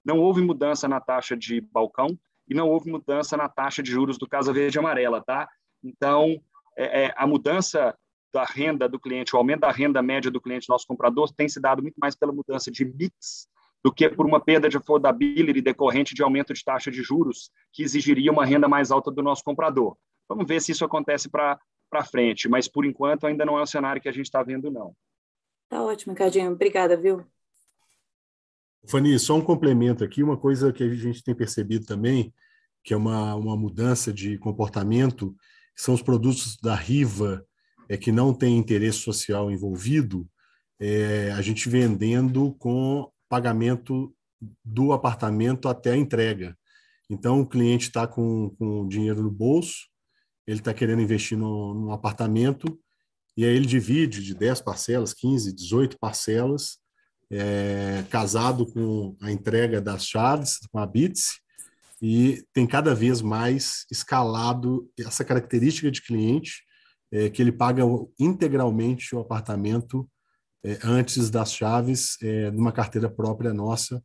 não 0.05 0.19
houve 0.19 0.41
mudança 0.41 0.87
na 0.87 1.01
taxa 1.01 1.37
de 1.37 1.61
balcão, 1.61 2.19
e 2.49 2.55
não 2.55 2.69
houve 2.69 2.91
mudança 2.91 3.37
na 3.37 3.49
taxa 3.49 3.83
de 3.83 3.91
juros 3.91 4.19
do 4.19 4.29
Casa 4.29 4.53
Verde 4.53 4.79
Amarela, 4.79 5.23
tá? 5.23 5.49
Então, 5.83 6.41
é, 6.77 7.07
é, 7.07 7.15
a 7.17 7.27
mudança 7.27 7.97
da 8.33 8.45
renda 8.45 8.89
do 8.89 8.99
cliente, 8.99 9.35
o 9.35 9.39
aumento 9.39 9.61
da 9.61 9.71
renda 9.71 10.03
média 10.03 10.31
do 10.31 10.41
cliente, 10.41 10.69
nosso 10.69 10.87
comprador, 10.87 11.33
tem 11.33 11.49
se 11.49 11.61
dado 11.61 11.83
muito 11.83 11.97
mais 11.97 12.15
pela 12.15 12.33
mudança 12.33 12.71
de 12.71 12.85
mix 12.85 13.49
do 13.85 13.93
que 13.93 14.09
por 14.09 14.25
uma 14.25 14.41
perda 14.41 14.67
de 14.67 14.79
affordability 14.79 15.61
decorrente 15.61 16.15
de 16.15 16.23
aumento 16.23 16.55
de 16.55 16.65
taxa 16.65 16.91
de 16.91 17.03
juros, 17.03 17.51
que 17.71 17.83
exigiria 17.83 18.33
uma 18.33 18.47
renda 18.47 18.67
mais 18.67 18.91
alta 18.91 19.11
do 19.11 19.23
nosso 19.23 19.45
comprador. 19.45 19.95
Vamos 20.27 20.47
ver 20.47 20.63
se 20.63 20.73
isso 20.73 20.87
acontece 20.87 21.29
para 21.29 21.59
frente, 22.11 22.49
mas 22.49 22.67
por 22.67 22.87
enquanto 22.87 23.27
ainda 23.27 23.45
não 23.45 23.59
é 23.59 23.63
o 23.63 23.67
cenário 23.67 24.01
que 24.01 24.09
a 24.09 24.13
gente 24.13 24.25
está 24.25 24.43
vendo, 24.43 24.71
não. 24.71 24.97
Tá 25.69 25.83
ótimo, 25.83 26.15
Cadinho. 26.15 26.53
Obrigada, 26.53 26.97
viu? 26.97 27.27
Fani, 28.89 29.19
só 29.19 29.37
um 29.37 29.43
complemento 29.43 30.03
aqui, 30.03 30.23
uma 30.23 30.37
coisa 30.37 30.73
que 30.73 30.83
a 30.83 30.95
gente 30.95 31.23
tem 31.23 31.35
percebido 31.35 31.85
também, 31.85 32.33
que 32.83 32.95
é 32.95 32.97
uma, 32.97 33.35
uma 33.35 33.57
mudança 33.57 34.13
de 34.13 34.39
comportamento, 34.39 35.35
são 35.77 35.95
os 35.95 36.03
produtos 36.03 36.57
da 36.57 36.75
Riva, 36.75 37.45
é, 37.89 37.99
que 37.99 38.11
não 38.11 38.33
tem 38.33 38.57
interesse 38.57 38.99
social 38.99 39.51
envolvido, 39.51 40.27
é, 40.81 41.31
a 41.33 41.43
gente 41.43 41.69
vendendo 41.69 42.55
com 42.59 43.11
pagamento 43.35 44.15
do 44.65 44.93
apartamento 44.93 45.69
até 45.69 45.91
a 45.91 45.97
entrega. 45.97 46.57
Então, 47.11 47.41
o 47.41 47.47
cliente 47.47 47.89
está 47.89 48.07
com, 48.07 48.55
com 48.57 48.87
dinheiro 48.87 49.25
no 49.25 49.31
bolso, 49.31 49.89
ele 50.47 50.61
está 50.61 50.73
querendo 50.73 51.03
investir 51.03 51.37
no, 51.37 51.91
apartamento, 51.91 52.79
e 53.37 53.45
aí 53.45 53.57
ele 53.57 53.67
divide 53.67 54.23
de 54.23 54.35
10 54.35 54.61
parcelas, 54.61 55.13
15, 55.13 55.53
18 55.53 55.99
parcelas, 55.99 56.79
é, 57.29 58.05
casado 58.09 58.73
com 58.73 59.17
a 59.21 59.33
entrega 59.33 59.81
das 59.81 60.07
chaves, 60.07 60.61
com 60.71 60.79
a 60.79 60.87
Bits, 60.87 61.41
e 62.01 62.45
tem 62.53 62.69
cada 62.69 62.95
vez 62.95 63.21
mais 63.21 63.85
escalado 63.91 64.89
essa 64.97 65.25
característica 65.25 65.91
de 65.91 66.01
cliente, 66.01 66.63
é, 67.11 67.29
que 67.29 67.43
ele 67.43 67.51
paga 67.51 67.83
integralmente 68.17 69.13
o 69.13 69.19
apartamento 69.19 70.09
é, 70.65 70.79
antes 70.83 71.29
das 71.29 71.53
chaves, 71.53 72.17
é, 72.23 72.51
numa 72.51 72.73
carteira 72.73 73.11
própria 73.11 73.53
nossa. 73.53 74.03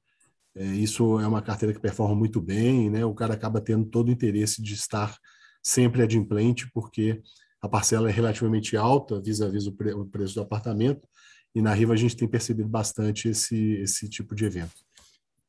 É, 0.53 0.64
isso 0.64 1.19
é 1.19 1.26
uma 1.26 1.41
carteira 1.41 1.73
que 1.73 1.80
performa 1.80 2.14
muito 2.15 2.41
bem, 2.41 2.90
né? 2.90 3.06
o 3.06 3.14
cara 3.14 3.34
acaba 3.34 3.61
tendo 3.61 3.86
todo 3.86 4.10
o 4.10 4.11
interesse 4.11 4.61
de 4.61 4.73
estar 4.73 5.18
sempre 5.64 6.03
adimplente, 6.03 6.69
porque 6.73 7.22
a 7.61 7.69
parcela 7.69 8.10
é 8.10 8.11
relativamente 8.11 8.76
alta 8.76 9.22
vis-à-vis 9.22 9.65
-vis 9.65 9.68
o, 9.68 9.76
pre 9.76 9.94
o 9.94 10.06
preço 10.06 10.36
do 10.36 10.41
apartamento, 10.41 11.07
e 11.56 11.61
na 11.61 11.73
Riva 11.73 11.94
a 11.94 11.98
gente 11.98 12.15
tem 12.15 12.27
percebido 12.27 12.69
bastante 12.69 13.30
esse, 13.30 13.73
esse 13.81 14.10
tipo 14.10 14.36
de 14.36 14.45
evento. 14.45 14.84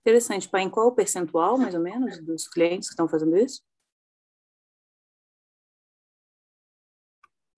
Interessante. 0.01 0.49
Pai, 0.49 0.63
em 0.63 0.71
qual 0.71 0.89
o 0.89 0.95
percentual, 0.95 1.59
mais 1.59 1.75
ou 1.75 1.81
menos, 1.81 2.19
dos 2.25 2.49
clientes 2.49 2.89
que 2.89 2.93
estão 2.93 3.09
fazendo 3.09 3.37
isso? 3.37 3.63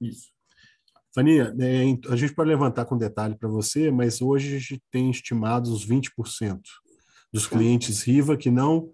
Isso. 0.01 0.33
Faninha, 1.15 1.55
é, 1.59 1.83
a 2.09 2.17
gente 2.17 2.35
pode 2.35 2.49
levantar 2.49 2.87
com 2.87 2.97
detalhe 2.97 3.37
para 3.37 3.49
você, 3.49 3.91
mas 3.91 4.23
hoje 4.23 4.57
a 4.57 4.59
gente 4.59 4.83
tem 4.91 5.11
estimados 5.11 5.71
os 5.71 5.87
20% 5.87 6.61
dos 7.33 7.47
clientes 7.47 8.03
Riva 8.03 8.37
que 8.37 8.51
não, 8.51 8.91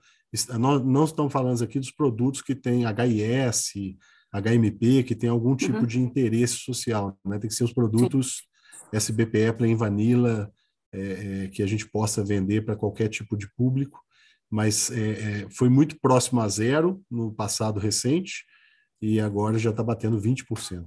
não, 0.59 0.78
não 0.78 1.05
estão 1.05 1.31
falando 1.31 1.62
aqui 1.62 1.78
dos 1.78 1.90
produtos 1.90 2.43
que 2.43 2.55
têm 2.55 2.85
HIS, 2.85 3.73
HMP, 4.32 5.03
que 5.05 5.15
tem 5.15 5.31
algum 5.31 5.57
tipo 5.57 5.78
uhum. 5.78 5.86
de 5.86 6.01
interesse 6.01 6.57
social. 6.59 7.16
Né? 7.24 7.39
Tem 7.39 7.49
que 7.49 7.55
ser 7.55 7.65
os 7.65 7.73
produtos 7.73 8.43
SBPE 8.93 9.53
Plain 9.57 9.77
Vanilla, 9.77 10.53
é, 10.93 11.45
é, 11.45 11.49
que 11.49 11.62
a 11.62 11.66
gente 11.66 11.86
possa 11.86 12.24
vender 12.24 12.65
para 12.65 12.77
qualquer 12.77 13.09
tipo 13.09 13.36
de 13.36 13.49
público, 13.55 14.01
mas 14.51 14.90
é, 14.90 15.11
é 15.43 15.51
foi 15.51 15.69
muito 15.69 15.99
próximo 16.01 16.40
a 16.40 16.49
zero 16.49 17.03
no 17.11 17.32
passado 17.32 17.78
recente 17.78 18.45
e 19.01 19.20
agora 19.20 19.59
já 19.59 19.70
está 19.70 19.82
batendo 19.82 20.20
20%. 20.20 20.86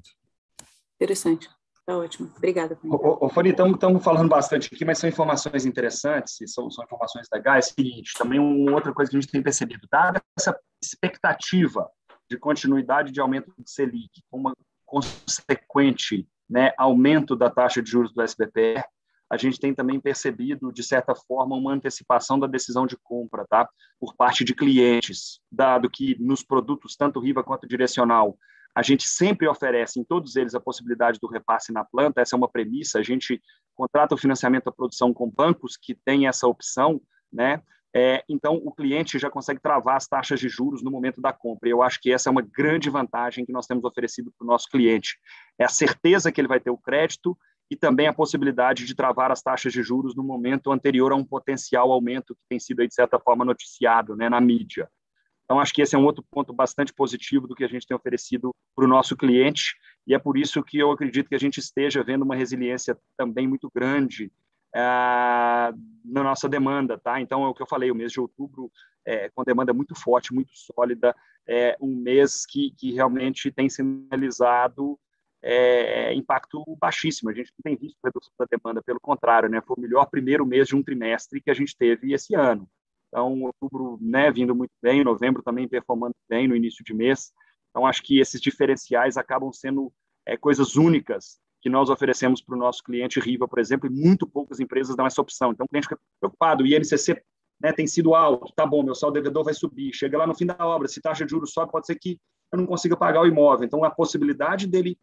Interessante. 1.01 1.49
Está 1.79 1.97
ótimo. 1.97 2.31
Obrigada. 2.37 2.77
Ô, 2.83 3.25
ô, 3.25 3.29
Fani, 3.29 3.49
estamos 3.49 4.03
falando 4.03 4.29
bastante 4.29 4.69
aqui, 4.71 4.85
mas 4.85 4.99
são 4.99 5.09
informações 5.09 5.65
interessantes, 5.65 6.37
são, 6.53 6.69
são 6.69 6.85
informações 6.85 7.27
legais. 7.33 7.69
É 7.69 7.71
o 7.71 7.73
seguinte, 7.73 8.13
também 8.15 8.39
uma 8.39 8.71
outra 8.71 8.93
coisa 8.93 9.09
que 9.09 9.17
a 9.17 9.19
gente 9.19 9.31
tem 9.31 9.41
percebido, 9.41 9.87
dada 9.91 10.21
essa 10.37 10.55
expectativa 10.79 11.89
de 12.29 12.37
continuidade 12.37 13.11
de 13.11 13.19
aumento 13.19 13.51
do 13.57 13.67
Selic, 13.67 14.21
uma 14.31 14.53
consequente 14.85 16.27
né, 16.47 16.71
aumento 16.77 17.35
da 17.35 17.49
taxa 17.49 17.81
de 17.81 17.89
juros 17.89 18.13
do 18.13 18.21
SBPR, 18.21 18.83
a 19.27 19.37
gente 19.37 19.59
tem 19.59 19.73
também 19.73 19.99
percebido, 19.99 20.71
de 20.71 20.83
certa 20.83 21.15
forma, 21.15 21.55
uma 21.55 21.73
antecipação 21.73 22.37
da 22.37 22.45
decisão 22.45 22.85
de 22.85 22.97
compra, 22.97 23.45
tá? 23.49 23.67
Por 23.99 24.13
parte 24.13 24.43
de 24.43 24.53
clientes, 24.53 25.39
dado 25.51 25.89
que 25.89 26.15
nos 26.19 26.43
produtos, 26.43 26.95
tanto 26.95 27.19
Riva 27.19 27.41
quanto 27.41 27.67
Direcional, 27.67 28.37
a 28.75 28.81
gente 28.81 29.07
sempre 29.07 29.47
oferece 29.47 29.99
em 29.99 30.03
todos 30.03 30.35
eles 30.35 30.55
a 30.55 30.59
possibilidade 30.59 31.19
do 31.19 31.27
repasse 31.27 31.71
na 31.71 31.83
planta, 31.83 32.21
essa 32.21 32.35
é 32.35 32.37
uma 32.37 32.49
premissa, 32.49 32.99
a 32.99 33.03
gente 33.03 33.41
contrata 33.75 34.15
o 34.15 34.17
financiamento 34.17 34.65
da 34.65 34.71
produção 34.71 35.13
com 35.13 35.29
bancos 35.29 35.77
que 35.77 35.93
têm 35.93 36.27
essa 36.27 36.47
opção, 36.47 37.01
né? 37.31 37.61
É, 37.93 38.23
então, 38.29 38.55
o 38.55 38.71
cliente 38.71 39.19
já 39.19 39.29
consegue 39.29 39.59
travar 39.59 39.97
as 39.97 40.07
taxas 40.07 40.39
de 40.39 40.47
juros 40.47 40.81
no 40.81 40.89
momento 40.89 41.19
da 41.19 41.33
compra. 41.33 41.67
E 41.67 41.73
eu 41.73 41.81
acho 41.81 41.99
que 42.01 42.11
essa 42.11 42.29
é 42.29 42.31
uma 42.31 42.41
grande 42.41 42.89
vantagem 42.89 43.45
que 43.45 43.51
nós 43.51 43.67
temos 43.67 43.83
oferecido 43.83 44.31
para 44.31 44.45
o 44.45 44.47
nosso 44.47 44.69
cliente. 44.69 45.17
É 45.59 45.65
a 45.65 45.69
certeza 45.69 46.31
que 46.31 46.39
ele 46.39 46.47
vai 46.47 46.59
ter 46.59 46.69
o 46.69 46.77
crédito 46.77 47.37
e 47.69 47.75
também 47.75 48.07
a 48.07 48.13
possibilidade 48.13 48.85
de 48.85 48.95
travar 48.95 49.31
as 49.31 49.41
taxas 49.41 49.73
de 49.73 49.83
juros 49.83 50.15
no 50.15 50.23
momento 50.23 50.71
anterior 50.71 51.11
a 51.11 51.15
um 51.15 51.23
potencial 51.23 51.91
aumento 51.91 52.35
que 52.35 52.41
tem 52.49 52.59
sido, 52.59 52.85
de 52.85 52.93
certa 52.93 53.19
forma, 53.19 53.43
noticiado 53.43 54.15
né, 54.15 54.29
na 54.29 54.39
mídia. 54.39 54.89
Então, 55.51 55.59
acho 55.59 55.73
que 55.73 55.81
esse 55.81 55.93
é 55.93 55.99
um 55.99 56.05
outro 56.05 56.23
ponto 56.31 56.53
bastante 56.53 56.93
positivo 56.93 57.45
do 57.45 57.53
que 57.53 57.65
a 57.65 57.67
gente 57.67 57.85
tem 57.85 57.93
oferecido 57.93 58.55
para 58.73 58.85
o 58.85 58.87
nosso 58.87 59.17
cliente, 59.17 59.75
e 60.07 60.15
é 60.15 60.17
por 60.17 60.37
isso 60.37 60.63
que 60.63 60.77
eu 60.77 60.89
acredito 60.91 61.27
que 61.27 61.35
a 61.35 61.37
gente 61.37 61.57
esteja 61.57 62.01
vendo 62.01 62.21
uma 62.21 62.37
resiliência 62.37 62.97
também 63.17 63.49
muito 63.49 63.69
grande 63.69 64.31
é, 64.73 64.79
na 66.05 66.23
nossa 66.23 66.47
demanda, 66.47 66.97
tá? 66.97 67.19
Então, 67.19 67.43
é 67.43 67.49
o 67.49 67.53
que 67.53 67.61
eu 67.61 67.67
falei, 67.67 67.91
o 67.91 67.95
mês 67.95 68.13
de 68.13 68.21
outubro 68.21 68.71
é, 69.05 69.27
com 69.35 69.43
demanda 69.43 69.73
muito 69.73 69.93
forte, 69.93 70.33
muito 70.33 70.51
sólida, 70.53 71.13
é, 71.45 71.75
um 71.81 71.97
mês 71.97 72.45
que, 72.45 72.71
que 72.71 72.93
realmente 72.93 73.51
tem 73.51 73.67
sinalizado 73.67 74.97
é, 75.43 76.13
impacto 76.13 76.63
baixíssimo. 76.79 77.29
A 77.29 77.33
gente 77.33 77.51
não 77.57 77.61
tem 77.61 77.75
visto 77.75 77.97
redução 78.01 78.31
da 78.39 78.45
demanda, 78.49 78.81
pelo 78.81 79.01
contrário, 79.01 79.49
né? 79.49 79.61
Foi 79.67 79.75
o 79.77 79.81
melhor 79.81 80.05
primeiro 80.05 80.45
mês 80.45 80.69
de 80.69 80.77
um 80.77 80.83
trimestre 80.83 81.41
que 81.41 81.51
a 81.51 81.53
gente 81.53 81.75
teve 81.75 82.13
esse 82.13 82.35
ano. 82.35 82.69
Então, 83.11 83.41
outubro, 83.41 83.97
né, 83.99 84.31
vindo 84.31 84.55
muito 84.55 84.71
bem, 84.81 85.03
novembro 85.03 85.43
também 85.43 85.67
performando 85.67 86.15
bem 86.29 86.47
no 86.47 86.55
início 86.55 86.83
de 86.83 86.93
mês. 86.93 87.33
Então, 87.69 87.85
acho 87.85 88.01
que 88.01 88.19
esses 88.19 88.39
diferenciais 88.39 89.17
acabam 89.17 89.51
sendo 89.51 89.91
é, 90.25 90.37
coisas 90.37 90.77
únicas 90.77 91.37
que 91.61 91.69
nós 91.69 91.89
oferecemos 91.89 92.41
para 92.41 92.55
o 92.55 92.57
nosso 92.57 92.81
cliente 92.81 93.19
Riva, 93.19 93.47
por 93.47 93.59
exemplo, 93.59 93.85
e 93.87 93.89
muito 93.89 94.25
poucas 94.25 94.61
empresas 94.61 94.95
dão 94.95 95.05
essa 95.05 95.21
opção. 95.21 95.51
Então, 95.51 95.65
o 95.65 95.69
cliente 95.69 95.89
fica 95.89 95.99
preocupado, 96.21 96.63
o 96.63 96.67
INCC 96.67 97.21
né, 97.61 97.73
tem 97.73 97.85
sido 97.85 98.15
alto, 98.15 98.51
tá 98.55 98.65
bom, 98.65 98.81
meu 98.81 98.95
saldo 98.95 99.15
devedor 99.15 99.43
vai 99.43 99.53
subir, 99.53 99.93
chega 99.93 100.17
lá 100.17 100.25
no 100.25 100.33
fim 100.33 100.45
da 100.45 100.55
obra, 100.65 100.87
se 100.87 101.01
taxa 101.01 101.25
de 101.25 101.31
juros 101.31 101.51
sobe, 101.51 101.71
pode 101.71 101.85
ser 101.85 101.95
que 101.95 102.17
eu 102.51 102.57
não 102.57 102.65
consiga 102.65 102.95
pagar 102.95 103.21
o 103.21 103.27
imóvel. 103.27 103.65
Então, 103.65 103.83
a 103.83 103.91
possibilidade 103.91 104.65
dele 104.65 104.97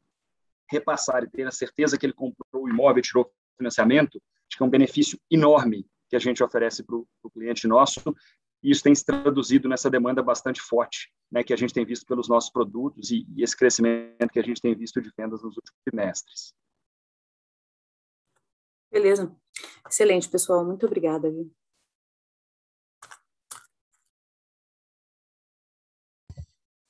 repassar 0.70 1.22
e 1.24 1.28
ter 1.28 1.46
a 1.46 1.50
certeza 1.50 1.98
que 1.98 2.06
ele 2.06 2.14
comprou 2.14 2.64
o 2.64 2.68
imóvel 2.68 2.98
e 2.98 3.02
tirou 3.02 3.30
financiamento, 3.56 4.20
acho 4.48 4.56
que 4.56 4.62
é 4.62 4.66
um 4.66 4.70
benefício 4.70 5.18
enorme 5.30 5.86
que 6.08 6.16
a 6.16 6.18
gente 6.18 6.42
oferece 6.42 6.82
para 6.82 6.96
o 6.96 7.30
cliente 7.30 7.66
nosso, 7.66 8.14
e 8.62 8.70
isso 8.70 8.82
tem 8.82 8.94
se 8.94 9.04
traduzido 9.04 9.68
nessa 9.68 9.90
demanda 9.90 10.22
bastante 10.22 10.60
forte, 10.60 11.12
né, 11.30 11.44
que 11.44 11.52
a 11.52 11.56
gente 11.56 11.72
tem 11.72 11.84
visto 11.84 12.06
pelos 12.06 12.28
nossos 12.28 12.50
produtos 12.50 13.10
e, 13.10 13.26
e 13.36 13.42
esse 13.42 13.56
crescimento 13.56 14.32
que 14.32 14.38
a 14.38 14.42
gente 14.42 14.60
tem 14.60 14.74
visto 14.74 15.00
de 15.00 15.12
vendas 15.16 15.42
nos 15.42 15.56
últimos 15.56 15.80
trimestres. 15.84 16.54
Beleza. 18.90 19.34
Excelente, 19.86 20.28
pessoal. 20.28 20.64
Muito 20.64 20.86
obrigada. 20.86 21.30
Viu? 21.30 21.52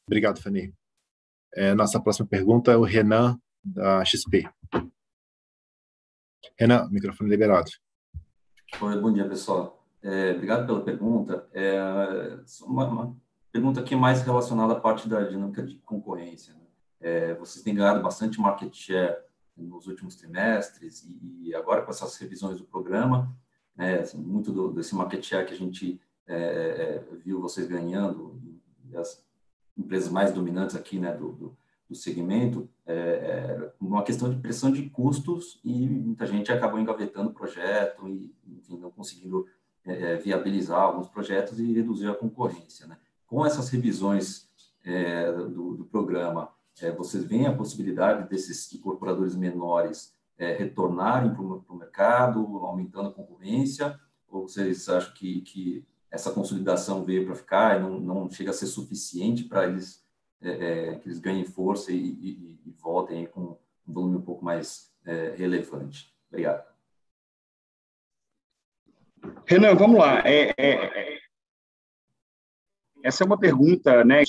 Obrigado, 0.06 0.40
Fanny. 0.40 0.72
É, 1.54 1.74
nossa 1.74 2.00
próxima 2.00 2.26
pergunta 2.26 2.72
é 2.72 2.76
o 2.76 2.82
Renan, 2.82 3.38
da 3.62 4.04
XP. 4.04 4.48
Renan, 6.58 6.88
microfone 6.90 7.28
liberado. 7.28 7.70
Oi, 8.76 9.00
bom 9.00 9.12
dia, 9.12 9.28
pessoal. 9.28 9.84
É, 10.00 10.32
obrigado 10.32 10.64
pela 10.64 10.80
pergunta. 10.84 11.48
É, 11.52 11.80
uma, 12.62 12.86
uma, 12.86 13.16
pergunta 13.50 13.80
aqui 13.80 13.96
mais 13.96 14.22
relacionada 14.22 14.74
à 14.74 14.78
parte 14.78 15.08
da 15.08 15.24
dinâmica 15.24 15.64
de 15.64 15.78
concorrência. 15.78 16.54
Né? 16.54 16.60
É, 17.00 17.34
vocês 17.34 17.64
têm 17.64 17.74
ganhado 17.74 18.00
bastante 18.00 18.40
market 18.40 18.72
share 18.72 19.16
nos 19.56 19.88
últimos 19.88 20.14
trimestres 20.14 21.02
e, 21.02 21.48
e 21.48 21.54
agora 21.56 21.82
com 21.82 21.90
essas 21.90 22.16
revisões 22.18 22.58
do 22.58 22.64
programa, 22.66 23.34
né, 23.74 24.00
assim, 24.00 24.18
muito 24.18 24.52
do, 24.52 24.72
desse 24.72 24.94
market 24.94 25.24
share 25.24 25.46
que 25.46 25.54
a 25.54 25.58
gente 25.58 26.00
é, 26.28 26.36
é, 26.36 27.16
viu 27.16 27.40
vocês 27.40 27.66
ganhando, 27.66 28.40
as 28.94 29.26
empresas 29.76 30.08
mais 30.08 30.30
dominantes 30.30 30.76
aqui 30.76 31.00
né, 31.00 31.12
do, 31.12 31.32
do, 31.32 31.58
do 31.88 31.96
segmento, 31.96 32.68
é, 32.86 32.94
é, 32.94 33.72
uma 33.80 34.04
questão 34.04 34.30
de 34.30 34.36
pressão 34.36 34.70
de 34.70 34.88
custos 34.90 35.58
e 35.64 35.88
muita 35.88 36.26
gente 36.26 36.52
acabou 36.52 36.78
engavetando 36.78 37.30
o 37.30 37.34
projeto 37.34 38.06
e, 38.06 38.32
enfim, 38.68 38.78
não 38.78 38.90
conseguindo 38.90 39.46
é, 39.84 40.12
é, 40.12 40.16
viabilizar 40.16 40.80
alguns 40.80 41.08
projetos 41.08 41.58
e 41.58 41.72
reduzir 41.72 42.08
a 42.08 42.14
concorrência. 42.14 42.86
Né? 42.86 42.98
Com 43.26 43.44
essas 43.44 43.68
revisões 43.70 44.48
é, 44.84 45.32
do, 45.32 45.76
do, 45.76 45.84
programa, 45.84 46.50
é, 46.80 46.92
vocês 46.92 47.24
veem 47.24 47.46
a 47.46 47.54
possibilidade 47.54 48.28
desses 48.28 48.72
incorporadores 48.72 49.34
menores 49.34 50.16
retornarem 50.56 51.34
para 51.34 51.42
o 51.42 51.76
mercado, 51.76 52.38
aumentando 52.58 53.08
a 53.08 53.12
concorrência, 53.12 53.98
ou 54.28 54.46
vocês 54.46 54.88
acham 54.88 55.12
que, 55.12 55.40
que 55.40 55.84
essa 56.08 56.30
consolidação 56.30 57.04
veio 57.04 57.26
para 57.26 57.34
ficar 57.34 57.76
e 57.76 57.82
não, 57.82 57.98
não 57.98 58.30
chega 58.30 58.50
a 58.50 58.54
ser 58.54 58.66
suficiente 58.66 59.42
para 59.42 59.66
eles 59.66 60.06
é, 60.40 60.50
é, 60.50 60.94
que 60.94 61.08
eles 61.08 61.18
ganhem 61.18 61.44
força 61.44 61.90
e, 61.90 61.96
e, 61.96 62.60
e 62.64 62.70
voltem 62.80 63.26
com 63.26 63.58
um 63.86 63.92
volume 63.92 64.18
um 64.18 64.22
pouco 64.22 64.44
mais 64.44 64.92
é, 65.04 65.34
relevante. 65.36 66.14
Obrigado. 66.30 66.64
Renan, 69.46 69.74
vamos 69.74 69.98
lá. 69.98 70.20
É, 70.26 70.52
é, 70.58 71.18
essa 73.02 73.24
é 73.24 73.26
uma 73.26 73.38
pergunta, 73.38 74.04
né, 74.04 74.22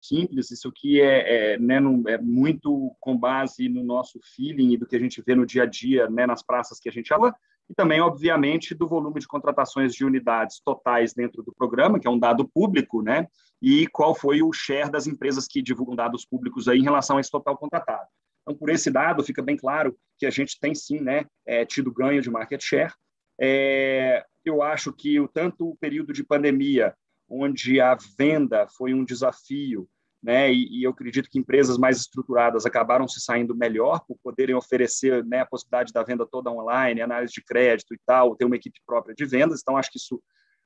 simples, 0.00 0.50
isso 0.50 0.68
aqui 0.68 1.00
é, 1.00 1.54
é, 1.54 1.58
né, 1.58 1.80
no, 1.80 2.08
é, 2.08 2.18
muito 2.18 2.94
com 3.00 3.16
base 3.16 3.68
no 3.68 3.82
nosso 3.82 4.18
feeling 4.34 4.72
e 4.72 4.76
do 4.76 4.86
que 4.86 4.96
a 4.96 4.98
gente 4.98 5.22
vê 5.22 5.34
no 5.34 5.46
dia 5.46 5.64
a 5.64 5.66
dia, 5.66 6.08
né, 6.08 6.26
nas 6.26 6.42
praças 6.42 6.78
que 6.78 6.88
a 6.88 6.92
gente 6.92 7.08
fala, 7.08 7.34
e 7.68 7.74
também, 7.74 8.00
obviamente, 8.00 8.74
do 8.74 8.88
volume 8.88 9.20
de 9.20 9.28
contratações 9.28 9.94
de 9.94 10.04
unidades 10.04 10.60
totais 10.64 11.12
dentro 11.12 11.42
do 11.42 11.52
programa, 11.52 12.00
que 12.00 12.06
é 12.06 12.10
um 12.10 12.18
dado 12.18 12.48
público, 12.48 13.02
né? 13.02 13.28
E 13.60 13.86
qual 13.88 14.14
foi 14.14 14.42
o 14.42 14.50
share 14.52 14.90
das 14.90 15.06
empresas 15.06 15.46
que 15.46 15.60
divulgam 15.60 15.94
dados 15.94 16.24
públicos 16.24 16.66
aí 16.66 16.78
em 16.78 16.84
relação 16.84 17.18
a 17.18 17.20
esse 17.20 17.30
total 17.30 17.58
contratado. 17.58 18.08
Então, 18.40 18.56
por 18.56 18.70
esse 18.70 18.90
dado, 18.90 19.22
fica 19.22 19.42
bem 19.42 19.56
claro 19.56 19.94
que 20.16 20.24
a 20.24 20.30
gente 20.30 20.58
tem 20.58 20.74
sim, 20.74 21.00
né, 21.00 21.26
é, 21.46 21.66
tido 21.66 21.92
ganho 21.92 22.22
de 22.22 22.30
market 22.30 22.62
share. 22.62 22.94
É, 23.40 24.24
eu 24.44 24.62
acho 24.62 24.92
que 24.92 25.20
o 25.20 25.28
tanto 25.28 25.68
o 25.68 25.76
período 25.76 26.12
de 26.12 26.24
pandemia, 26.24 26.94
onde 27.28 27.80
a 27.80 27.96
venda 28.16 28.66
foi 28.68 28.94
um 28.94 29.04
desafio, 29.04 29.88
né? 30.22 30.52
E, 30.52 30.80
e, 30.80 30.84
eu 30.84 30.90
acredito 30.90 31.30
que 31.30 31.38
empresas 31.38 31.78
mais 31.78 31.98
estruturadas 31.98 32.66
acabaram 32.66 33.06
se 33.06 33.20
saindo 33.20 33.54
melhor 33.54 34.04
por 34.06 34.18
poderem 34.22 34.54
oferecer 34.54 35.24
né, 35.24 35.40
a 35.40 35.46
possibilidade 35.46 35.92
da 35.92 36.02
venda 36.02 36.26
toda 36.26 36.50
online, 36.50 37.00
análise 37.00 37.32
de 37.32 37.42
crédito 37.42 37.94
e 37.94 38.00
tal, 38.04 38.34
ter 38.34 38.44
uma 38.44 38.56
equipe 38.56 38.80
própria 38.84 39.14
de 39.14 39.24
vendas. 39.24 39.60
Então, 39.60 39.76
acho 39.76 39.90
que 39.90 39.98
isso 39.98 40.20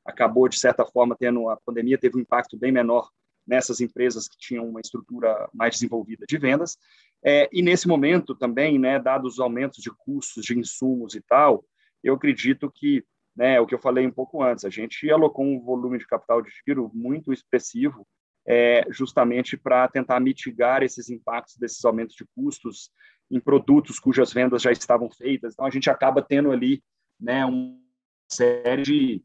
acabou, 0.04 0.48
de 0.48 0.58
certa 0.58 0.86
forma, 0.86 1.16
tendo 1.18 1.48
a 1.50 1.56
pandemia, 1.56 1.98
teve 1.98 2.16
um 2.16 2.20
impacto 2.20 2.56
bem 2.56 2.72
menor 2.72 3.10
nessas 3.46 3.80
empresas 3.80 4.28
que 4.28 4.36
tinham 4.38 4.68
uma 4.68 4.80
estrutura 4.80 5.48
mais 5.52 5.74
desenvolvida 5.74 6.24
de 6.26 6.38
vendas. 6.38 6.78
É, 7.24 7.48
e 7.52 7.60
nesse 7.60 7.86
momento 7.86 8.34
também, 8.34 8.78
né, 8.78 8.98
dados 8.98 9.34
os 9.34 9.40
aumentos 9.40 9.82
de 9.82 9.90
custos 9.90 10.44
de 10.44 10.58
insumos 10.58 11.14
e 11.14 11.20
tal, 11.20 11.64
eu 12.02 12.14
acredito 12.14 12.70
que, 12.70 13.04
né, 13.36 13.60
o 13.60 13.66
que 13.66 13.74
eu 13.74 13.78
falei 13.78 14.06
um 14.06 14.10
pouco 14.10 14.42
antes, 14.42 14.64
a 14.64 14.70
gente 14.70 15.10
alocou 15.10 15.44
um 15.44 15.60
volume 15.60 15.98
de 15.98 16.06
capital 16.06 16.42
de 16.42 16.50
giro 16.66 16.90
muito 16.94 17.32
expressivo 17.32 18.06
é, 18.46 18.84
justamente 18.90 19.56
para 19.56 19.88
tentar 19.88 20.18
mitigar 20.20 20.82
esses 20.82 21.08
impactos 21.08 21.56
desses 21.56 21.84
aumentos 21.84 22.16
de 22.16 22.24
custos 22.34 22.90
em 23.30 23.40
produtos 23.40 23.98
cujas 23.98 24.32
vendas 24.32 24.62
já 24.62 24.72
estavam 24.72 25.08
feitas. 25.10 25.54
Então, 25.54 25.64
a 25.64 25.70
gente 25.70 25.88
acaba 25.88 26.20
tendo 26.20 26.50
ali 26.50 26.82
né, 27.18 27.44
uma 27.44 27.78
série 28.28 28.82
de 28.82 29.22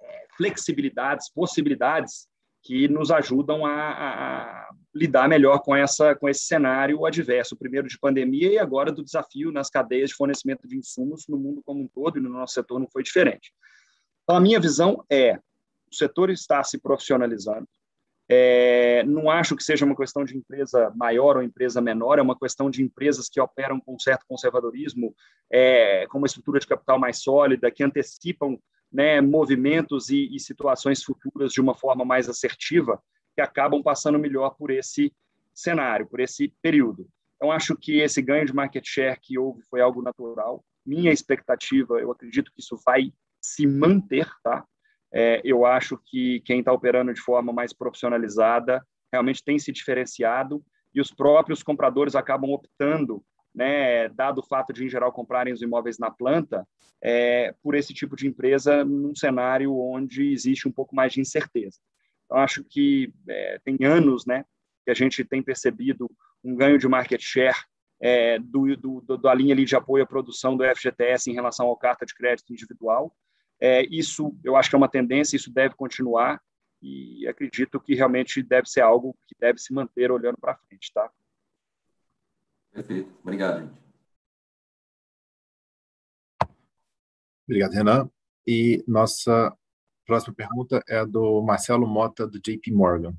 é, 0.00 0.26
flexibilidades, 0.36 1.30
possibilidades 1.30 2.28
que 2.62 2.88
nos 2.88 3.10
ajudam 3.10 3.64
a, 3.64 3.72
a, 3.72 4.70
lidar 4.94 5.28
melhor 5.28 5.60
com 5.60 5.74
essa 5.74 6.14
com 6.14 6.28
esse 6.28 6.44
cenário 6.44 7.04
adverso, 7.06 7.56
primeiro 7.56 7.88
de 7.88 7.98
pandemia 7.98 8.52
e 8.52 8.58
agora 8.58 8.92
do 8.92 9.04
desafio 9.04 9.52
nas 9.52 9.70
cadeias 9.70 10.10
de 10.10 10.16
fornecimento 10.16 10.66
de 10.68 10.76
insumos 10.76 11.26
no 11.28 11.38
mundo 11.38 11.62
como 11.64 11.82
um 11.82 11.88
todo 11.88 12.18
e 12.18 12.20
no 12.20 12.28
nosso 12.28 12.54
setor 12.54 12.78
não 12.78 12.88
foi 12.88 13.02
diferente. 13.02 13.52
Então 14.22 14.36
a 14.36 14.40
minha 14.40 14.60
visão 14.60 15.04
é 15.10 15.38
o 15.90 15.94
setor 15.94 16.30
está 16.30 16.62
se 16.62 16.78
profissionalizando, 16.78 17.66
é, 18.32 19.02
não 19.02 19.28
acho 19.28 19.56
que 19.56 19.64
seja 19.64 19.84
uma 19.84 19.96
questão 19.96 20.24
de 20.24 20.36
empresa 20.36 20.92
maior 20.94 21.36
ou 21.36 21.42
empresa 21.42 21.80
menor, 21.80 22.16
é 22.16 22.22
uma 22.22 22.38
questão 22.38 22.70
de 22.70 22.80
empresas 22.80 23.28
que 23.28 23.40
operam 23.40 23.80
com 23.80 23.98
certo 23.98 24.24
conservadorismo, 24.28 25.12
é, 25.52 26.06
com 26.06 26.18
uma 26.18 26.28
estrutura 26.28 26.60
de 26.60 26.66
capital 26.68 26.96
mais 26.96 27.20
sólida, 27.20 27.72
que 27.72 27.82
antecipam 27.82 28.56
né, 28.92 29.20
movimentos 29.20 30.08
e, 30.08 30.34
e, 30.34 30.40
situações 30.40 31.02
futuras 31.02 31.52
de 31.52 31.60
uma 31.60 31.74
forma 31.74 32.04
mais 32.04 32.28
assertiva, 32.28 33.00
que 33.34 33.40
acabam 33.40 33.82
passando 33.82 34.18
melhor 34.18 34.56
por 34.56 34.70
esse 34.70 35.12
cenário, 35.54 36.06
por 36.06 36.20
esse 36.20 36.52
período. 36.60 37.08
Então, 37.36 37.52
acho 37.52 37.76
que 37.76 38.00
esse 38.00 38.20
ganho 38.20 38.44
de 38.44 38.54
market 38.54 38.84
share 38.86 39.18
que 39.20 39.38
houve 39.38 39.62
foi 39.62 39.80
algo 39.80 40.02
natural. 40.02 40.64
Minha 40.84 41.12
expectativa, 41.12 41.98
eu 41.98 42.10
acredito 42.10 42.52
que 42.52 42.60
isso 42.60 42.78
vai 42.84 43.12
se 43.40 43.66
manter, 43.66 44.28
tá? 44.42 44.64
É, 45.12 45.40
eu 45.44 45.64
acho 45.64 45.98
que 46.04 46.40
quem 46.40 46.60
está 46.60 46.72
operando 46.72 47.12
de 47.12 47.20
forma 47.20 47.52
mais 47.52 47.72
profissionalizada 47.72 48.84
realmente 49.12 49.42
tem 49.42 49.58
se 49.58 49.72
diferenciado 49.72 50.62
e 50.94 51.00
os 51.00 51.12
próprios 51.12 51.62
compradores 51.62 52.14
acabam 52.14 52.50
optando, 52.50 53.24
né, 53.54 54.08
dado 54.10 54.38
o 54.38 54.46
fato 54.46 54.72
de, 54.72 54.84
em 54.84 54.88
geral, 54.88 55.12
comprarem 55.12 55.52
os 55.52 55.62
imóveis 55.62 55.98
na 55.98 56.10
planta, 56.10 56.66
é, 57.02 57.54
por 57.62 57.74
esse 57.74 57.92
tipo 57.94 58.14
de 58.14 58.26
empresa 58.26 58.84
num 58.84 59.14
cenário 59.14 59.76
onde 59.76 60.32
existe 60.32 60.68
um 60.68 60.72
pouco 60.72 60.94
mais 60.94 61.12
de 61.12 61.20
incerteza. 61.20 61.78
Então, 62.24 62.38
acho 62.38 62.62
que 62.64 63.12
é, 63.28 63.58
tem 63.64 63.76
anos 63.84 64.26
né, 64.26 64.44
que 64.84 64.90
a 64.90 64.94
gente 64.94 65.24
tem 65.24 65.42
percebido 65.42 66.10
um 66.44 66.54
ganho 66.54 66.78
de 66.78 66.88
market 66.88 67.20
share 67.20 67.56
é, 68.00 68.38
do, 68.38 68.76
do, 68.76 69.18
da 69.18 69.34
linha 69.34 69.54
ali 69.54 69.64
de 69.64 69.76
apoio 69.76 70.04
à 70.04 70.06
produção 70.06 70.56
do 70.56 70.64
FGTS 70.64 71.30
em 71.30 71.34
relação 71.34 71.70
à 71.70 71.78
carta 71.78 72.06
de 72.06 72.14
crédito 72.14 72.52
individual, 72.52 73.14
é, 73.60 73.84
isso, 73.90 74.34
eu 74.42 74.56
acho 74.56 74.70
que 74.70 74.74
é 74.74 74.78
uma 74.78 74.88
tendência, 74.88 75.36
isso 75.36 75.52
deve 75.52 75.74
continuar 75.74 76.40
e 76.82 77.28
acredito 77.28 77.78
que 77.78 77.94
realmente 77.94 78.42
deve 78.42 78.66
ser 78.66 78.80
algo 78.80 79.14
que 79.28 79.36
deve 79.38 79.58
se 79.58 79.72
manter 79.72 80.10
olhando 80.10 80.38
para 80.40 80.56
frente, 80.56 80.90
tá? 80.94 81.10
Perfeito. 82.72 83.10
Obrigado, 83.22 83.60
gente. 83.60 83.80
Obrigado, 87.46 87.72
Renan. 87.72 88.10
E 88.46 88.84
nossa 88.86 89.56
próxima 90.06 90.34
pergunta 90.34 90.82
é 90.88 91.04
do 91.04 91.42
Marcelo 91.42 91.86
Mota, 91.86 92.26
do 92.26 92.40
JP 92.40 92.72
Morgan. 92.72 93.14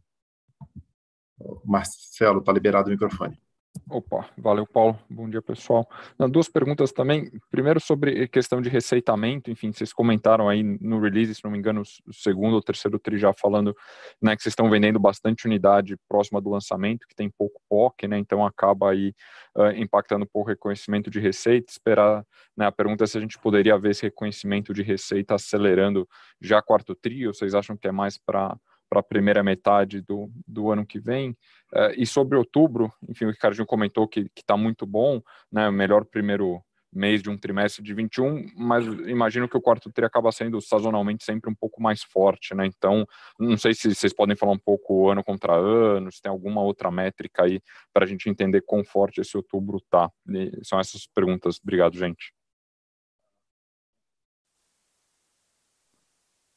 Marcelo, 1.66 2.40
está 2.40 2.52
liberado 2.52 2.88
o 2.88 2.92
microfone. 2.92 3.42
Opa, 3.90 4.30
valeu, 4.38 4.66
Paulo. 4.66 5.00
Bom 5.10 5.30
dia, 5.30 5.42
pessoal. 5.42 5.88
duas 6.30 6.50
perguntas 6.50 6.92
também. 6.92 7.32
Primeiro, 7.50 7.80
sobre 7.80 8.28
questão 8.28 8.62
de 8.62 8.70
receitamento. 8.70 9.50
Enfim, 9.50 9.72
vocês 9.72 9.94
comentaram 9.94 10.50
aí 10.50 10.62
no 10.62 11.00
release, 11.00 11.36
se 11.36 11.44
não 11.44 11.52
me 11.52 11.58
engano, 11.58 11.82
o 11.82 12.14
segundo 12.14 12.54
ou 12.54 12.62
terceiro 12.62 13.00
tri 13.00 13.18
já 13.18 13.34
falando 13.34 13.76
né, 14.22 14.36
que 14.36 14.44
vocês 14.44 14.52
estão 14.52 14.70
vendendo 14.70 15.00
bastante 15.00 15.46
unidade 15.46 15.98
próxima 16.08 16.42
do 16.42 16.50
lançamento, 16.50 17.08
que 17.08 17.16
tem 17.16 17.30
pouco 17.30 17.62
POC, 17.70 18.08
né? 18.08 18.18
Então 18.18 18.46
acaba 18.46 18.92
aí 18.92 19.14
uh, 19.58 19.72
impactando 19.76 20.26
por 20.26 20.44
reconhecimento 20.44 21.10
de 21.10 21.20
receita. 21.20 21.72
Esperar, 21.72 22.26
né? 22.56 22.66
A 22.66 22.72
pergunta 22.72 23.04
é 23.06 23.08
se 23.08 23.18
a 23.18 23.22
gente 23.22 23.40
poderia 23.40 23.78
ver 23.78 23.92
esse 23.92 24.04
reconhecimento 24.04 24.74
de 24.74 24.84
receita 24.84 25.36
acelerando 25.36 26.08
já 26.42 26.62
quarto 26.62 26.94
tri, 26.94 27.28
ou 27.28 27.34
vocês 27.34 27.54
acham 27.54 27.78
que 27.78 27.88
é 27.88 27.92
mais 27.92 28.18
para 28.18 28.58
para 28.92 29.00
a 29.00 29.04
primeira 29.04 29.42
metade 29.42 30.02
do, 30.02 30.30
do 30.46 30.70
ano 30.70 30.86
que 30.86 31.00
vem. 31.00 31.30
Uh, 31.74 31.96
e 31.96 32.06
sobre 32.06 32.38
outubro, 32.38 32.92
enfim, 33.08 33.24
o 33.24 33.30
Ricardinho 33.30 33.66
comentou 33.66 34.06
que 34.06 34.30
está 34.36 34.58
muito 34.58 34.86
bom, 34.86 35.22
né, 35.50 35.70
o 35.70 35.72
melhor 35.72 36.04
primeiro 36.04 36.62
mês 36.94 37.24
de 37.24 37.30
um 37.30 37.38
trimestre 37.38 37.82
de 37.82 37.94
21, 37.94 38.48
mas 38.54 38.86
imagino 39.08 39.48
que 39.48 39.56
o 39.56 39.62
quarto 39.62 39.90
tri 39.90 40.04
acaba 40.04 40.30
sendo 40.30 40.60
sazonalmente 40.60 41.24
sempre 41.24 41.50
um 41.50 41.56
pouco 41.56 41.82
mais 41.82 42.04
forte, 42.04 42.54
né? 42.54 42.66
Então, 42.66 43.08
não 43.40 43.56
sei 43.56 43.74
se 43.74 43.96
vocês 43.96 44.12
podem 44.14 44.36
falar 44.36 44.52
um 44.52 44.60
pouco 44.60 45.10
ano 45.10 45.24
contra 45.24 45.56
ano, 45.56 46.12
se 46.12 46.22
tem 46.22 46.30
alguma 46.30 46.62
outra 46.62 46.92
métrica 46.92 47.44
aí 47.46 47.62
para 47.94 48.04
a 48.04 48.08
gente 48.08 48.30
entender 48.30 48.62
quão 48.66 48.84
forte 48.84 49.22
esse 49.22 49.38
outubro 49.38 49.80
tá. 49.90 50.12
E 50.28 50.52
são 50.64 50.78
essas 50.82 51.08
perguntas. 51.08 51.62
Obrigado, 51.64 51.98
gente. 51.98 52.34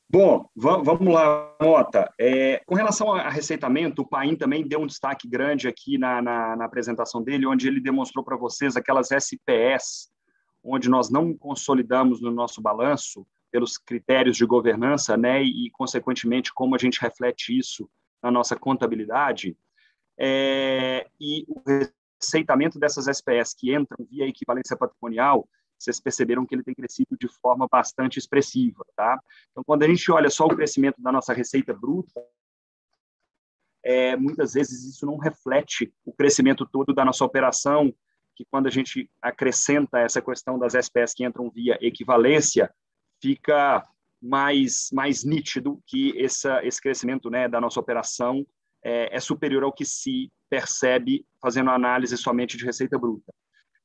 Bom, 0.08 0.48
vamos 0.54 1.12
lá, 1.12 1.56
Mota. 1.60 2.12
É, 2.20 2.62
com 2.66 2.74
relação 2.74 3.12
a 3.12 3.28
receitamento, 3.28 4.02
o 4.02 4.06
Paim 4.06 4.36
também 4.36 4.66
deu 4.66 4.80
um 4.80 4.86
destaque 4.86 5.26
grande 5.26 5.66
aqui 5.66 5.98
na, 5.98 6.22
na, 6.22 6.56
na 6.56 6.64
apresentação 6.64 7.22
dele, 7.22 7.46
onde 7.46 7.66
ele 7.66 7.80
demonstrou 7.80 8.24
para 8.24 8.36
vocês 8.36 8.76
aquelas 8.76 9.10
SPS, 9.10 10.10
onde 10.62 10.88
nós 10.88 11.10
não 11.10 11.34
consolidamos 11.36 12.20
no 12.20 12.30
nosso 12.30 12.60
balanço 12.60 13.26
pelos 13.50 13.78
critérios 13.78 14.36
de 14.36 14.44
governança, 14.44 15.16
né, 15.16 15.42
e, 15.42 15.70
consequentemente, 15.70 16.52
como 16.52 16.74
a 16.74 16.78
gente 16.78 17.00
reflete 17.00 17.56
isso 17.56 17.88
na 18.22 18.30
nossa 18.30 18.56
contabilidade. 18.56 19.56
É, 20.18 21.06
e 21.20 21.44
o 21.48 21.62
receitamento 22.20 22.78
dessas 22.78 23.06
SPS 23.06 23.54
que 23.56 23.74
entram 23.74 24.06
via 24.10 24.26
equivalência 24.26 24.76
patrimonial 24.76 25.48
vocês 25.78 26.00
perceberam 26.00 26.46
que 26.46 26.54
ele 26.54 26.62
tem 26.62 26.74
crescido 26.74 27.16
de 27.18 27.28
forma 27.28 27.66
bastante 27.70 28.18
expressiva, 28.18 28.84
tá? 28.96 29.18
Então, 29.50 29.62
quando 29.64 29.82
a 29.82 29.88
gente 29.88 30.10
olha 30.10 30.30
só 30.30 30.46
o 30.46 30.54
crescimento 30.54 31.00
da 31.00 31.12
nossa 31.12 31.32
receita 31.32 31.74
bruta, 31.74 32.22
é, 33.84 34.16
muitas 34.16 34.54
vezes 34.54 34.84
isso 34.84 35.04
não 35.04 35.18
reflete 35.18 35.92
o 36.04 36.12
crescimento 36.12 36.66
todo 36.66 36.94
da 36.94 37.04
nossa 37.04 37.24
operação, 37.24 37.94
que 38.34 38.44
quando 38.50 38.66
a 38.66 38.70
gente 38.70 39.10
acrescenta 39.20 39.98
essa 39.98 40.22
questão 40.22 40.58
das 40.58 40.74
SPS 40.74 41.14
que 41.14 41.24
entram 41.24 41.50
via 41.50 41.78
equivalência, 41.80 42.72
fica 43.20 43.86
mais 44.20 44.88
mais 44.90 45.22
nítido 45.22 45.82
que 45.86 46.18
essa, 46.20 46.64
esse 46.64 46.80
crescimento 46.80 47.28
né, 47.28 47.46
da 47.46 47.60
nossa 47.60 47.78
operação 47.78 48.44
é, 48.82 49.14
é 49.14 49.20
superior 49.20 49.62
ao 49.62 49.72
que 49.72 49.84
se 49.84 50.32
percebe 50.48 51.26
fazendo 51.40 51.70
análise 51.70 52.16
somente 52.16 52.56
de 52.56 52.64
receita 52.64 52.98
bruta. 52.98 53.32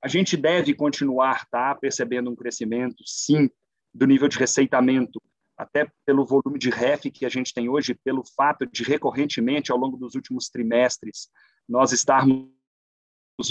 A 0.02 0.08
gente 0.08 0.38
deve 0.38 0.74
continuar 0.74 1.46
tá, 1.50 1.76
percebendo 1.76 2.30
um 2.30 2.36
crescimento, 2.36 3.04
sim, 3.06 3.50
do 3.94 4.06
nível 4.06 4.28
de 4.28 4.38
receitamento, 4.38 5.22
até 5.58 5.92
pelo 6.06 6.26
volume 6.26 6.58
de 6.58 6.70
REF 6.70 7.12
que 7.12 7.26
a 7.26 7.30
gente 7.30 7.54
tem 7.54 7.68
hoje, 7.68 7.94
pelo 7.94 8.24
fato 8.24 8.66
de 8.66 8.84
recorrentemente, 8.84 9.72
ao 9.72 9.78
longo 9.78 9.98
dos 9.98 10.16
últimos 10.16 10.48
trimestres, 10.48 11.30
nós 11.68 11.92
estarmos 11.92 12.50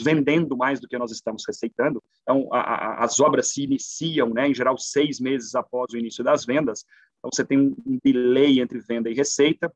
vendendo 0.02 0.56
mais 0.56 0.80
do 0.80 0.88
que 0.88 0.96
nós 0.96 1.10
estamos 1.10 1.44
receitando. 1.46 2.02
Então, 2.22 2.48
a, 2.52 2.60
a, 2.60 3.04
as 3.04 3.20
obras 3.20 3.52
se 3.52 3.62
iniciam, 3.62 4.30
né, 4.30 4.48
em 4.48 4.54
geral, 4.54 4.78
seis 4.78 5.20
meses 5.20 5.54
após 5.54 5.92
o 5.92 5.98
início 5.98 6.24
das 6.24 6.46
vendas. 6.46 6.84
Então, 7.18 7.30
você 7.32 7.44
tem 7.44 7.58
um 7.58 7.98
delay 8.02 8.60
entre 8.60 8.80
venda 8.80 9.10
e 9.10 9.14
receita. 9.14 9.70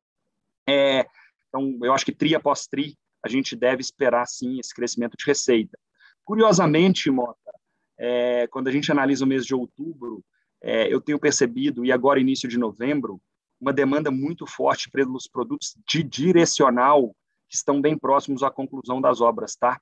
É, 0.66 1.07
então, 1.49 1.78
eu 1.82 1.93
acho 1.93 2.05
que 2.05 2.12
tri 2.12 2.35
após 2.35 2.66
tri, 2.66 2.97
a 3.23 3.28
gente 3.28 3.55
deve 3.55 3.82
esperar, 3.82 4.27
sim, 4.27 4.59
esse 4.59 4.74
crescimento 4.74 5.16
de 5.16 5.24
receita. 5.24 5.78
Curiosamente, 6.24 7.11
Mota, 7.11 7.53
é, 7.99 8.47
quando 8.49 8.69
a 8.69 8.73
gente 8.73 8.90
analisa 8.90 9.24
o 9.24 9.28
mês 9.28 9.44
de 9.44 9.55
outubro, 9.55 10.24
é, 10.62 10.93
eu 10.93 11.01
tenho 11.01 11.19
percebido, 11.19 11.85
e 11.85 11.93
agora 11.93 12.20
início 12.20 12.49
de 12.49 12.59
novembro, 12.59 13.20
uma 13.61 13.73
demanda 13.73 14.11
muito 14.11 14.47
forte 14.47 14.90
pelos 14.90 15.28
produtos 15.28 15.77
de 15.86 16.03
direcional 16.03 17.15
que 17.49 17.57
estão 17.57 17.81
bem 17.81 17.97
próximos 17.97 18.43
à 18.43 18.51
conclusão 18.51 19.01
das 19.01 19.20
obras, 19.20 19.55
tá? 19.55 19.81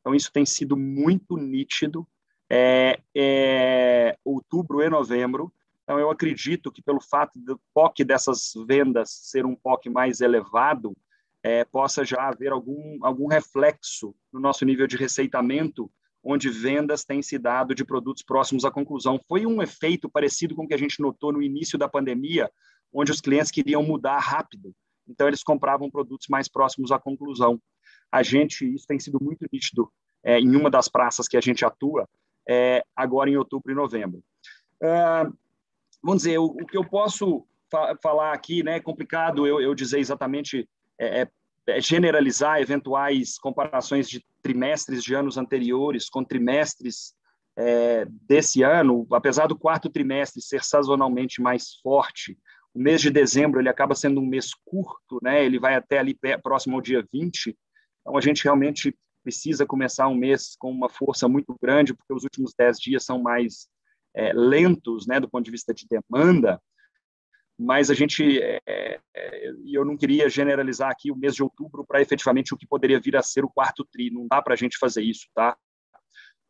Então, 0.00 0.14
isso 0.14 0.32
tem 0.32 0.46
sido 0.46 0.76
muito 0.76 1.36
nítido. 1.36 2.06
É, 2.50 2.98
é, 3.16 4.16
outubro 4.24 4.82
e 4.82 4.88
novembro. 4.88 5.52
Então, 5.84 5.98
eu 5.98 6.10
acredito 6.10 6.72
que 6.72 6.82
pelo 6.82 7.00
fato 7.00 7.38
do 7.38 7.60
POC 7.72 8.04
dessas 8.04 8.52
vendas 8.66 9.10
ser 9.10 9.46
um 9.46 9.54
POC 9.54 9.88
mais 9.88 10.20
elevado, 10.20 10.96
é, 11.42 11.64
possa 11.64 12.04
já 12.04 12.28
haver 12.28 12.52
algum, 12.52 12.98
algum 13.02 13.26
reflexo 13.26 14.14
no 14.32 14.40
nosso 14.40 14.64
nível 14.64 14.86
de 14.86 14.96
receitamento, 14.96 15.90
onde 16.22 16.50
vendas 16.50 17.04
têm 17.04 17.22
se 17.22 17.38
dado 17.38 17.74
de 17.74 17.84
produtos 17.84 18.22
próximos 18.22 18.64
à 18.64 18.70
conclusão. 18.70 19.20
Foi 19.26 19.46
um 19.46 19.62
efeito 19.62 20.08
parecido 20.08 20.54
com 20.54 20.64
o 20.64 20.68
que 20.68 20.74
a 20.74 20.78
gente 20.78 21.00
notou 21.00 21.32
no 21.32 21.42
início 21.42 21.78
da 21.78 21.88
pandemia, 21.88 22.50
onde 22.92 23.10
os 23.10 23.20
clientes 23.20 23.50
queriam 23.50 23.82
mudar 23.82 24.18
rápido, 24.18 24.74
então 25.08 25.26
eles 25.26 25.42
compravam 25.42 25.90
produtos 25.90 26.28
mais 26.28 26.48
próximos 26.48 26.92
à 26.92 26.98
conclusão. 26.98 27.60
A 28.12 28.22
gente, 28.22 28.64
isso 28.74 28.86
tem 28.86 28.98
sido 28.98 29.18
muito 29.20 29.46
nítido 29.52 29.90
é, 30.22 30.38
em 30.38 30.54
uma 30.54 30.70
das 30.70 30.88
praças 30.88 31.26
que 31.26 31.36
a 31.36 31.40
gente 31.40 31.64
atua, 31.64 32.08
é, 32.48 32.84
agora 32.94 33.30
em 33.30 33.36
outubro 33.36 33.72
e 33.72 33.74
novembro. 33.74 34.22
Uh, 34.82 35.32
vamos 36.02 36.22
dizer, 36.22 36.38
o, 36.38 36.46
o, 36.46 36.66
que 36.66 36.76
eu 36.76 36.84
posso 36.84 37.46
fa 37.70 37.96
falar 38.02 38.32
aqui, 38.32 38.62
né, 38.62 38.76
é 38.76 38.80
complicado 38.80 39.46
eu, 39.46 39.60
eu 39.60 39.74
dizer 39.74 39.98
exatamente 39.98 40.68
é, 41.00 41.22
é, 41.22 41.28
é, 41.66 41.80
generalizar 41.80 42.60
eventuais 42.60 43.38
comparações 43.38 44.06
de 44.08 44.22
trimestres 44.42 45.02
de 45.02 45.14
anos 45.14 45.38
anteriores 45.38 46.10
com 46.10 46.22
trimestres 46.22 47.14
é, 47.56 48.06
desse 48.28 48.62
ano, 48.62 49.06
apesar 49.10 49.46
do 49.46 49.58
quarto 49.58 49.88
trimestre 49.88 50.42
ser 50.42 50.62
sazonalmente 50.62 51.40
mais 51.40 51.74
forte, 51.82 52.38
o 52.74 52.78
mês 52.78 53.00
de 53.00 53.10
dezembro 53.10 53.60
ele 53.60 53.68
acaba 53.68 53.94
sendo 53.94 54.20
um 54.20 54.26
mês 54.26 54.50
curto, 54.64 55.18
né? 55.22 55.44
Ele 55.44 55.58
vai 55.58 55.74
até 55.74 55.98
ali 55.98 56.16
próximo 56.42 56.76
ao 56.76 56.82
dia 56.82 57.04
20. 57.12 57.56
Então 58.00 58.16
a 58.16 58.20
gente 58.20 58.44
realmente 58.44 58.94
precisa 59.24 59.66
começar 59.66 60.06
um 60.06 60.14
mês 60.14 60.54
com 60.56 60.70
uma 60.70 60.88
força 60.88 61.26
muito 61.28 61.56
grande, 61.60 61.94
porque 61.94 62.12
os 62.12 62.24
últimos 62.24 62.54
dez 62.56 62.78
dias 62.78 63.04
são 63.04 63.20
mais 63.20 63.68
é, 64.14 64.32
lentos, 64.32 65.06
né, 65.06 65.18
do 65.18 65.28
ponto 65.28 65.44
de 65.44 65.50
vista 65.50 65.74
de 65.74 65.86
demanda 65.88 66.60
mas 67.62 67.90
a 67.90 67.94
gente, 67.94 68.40
é, 68.42 68.58
é, 68.66 69.52
eu 69.70 69.84
não 69.84 69.94
queria 69.94 70.30
generalizar 70.30 70.90
aqui 70.90 71.12
o 71.12 71.16
mês 71.16 71.34
de 71.34 71.42
outubro 71.42 71.84
para 71.84 72.00
efetivamente 72.00 72.54
o 72.54 72.56
que 72.56 72.66
poderia 72.66 72.98
vir 72.98 73.16
a 73.16 73.22
ser 73.22 73.44
o 73.44 73.50
quarto 73.50 73.84
tri, 73.84 74.10
não 74.10 74.26
dá 74.26 74.40
para 74.40 74.54
a 74.54 74.56
gente 74.56 74.78
fazer 74.78 75.02
isso, 75.02 75.26
tá? 75.34 75.54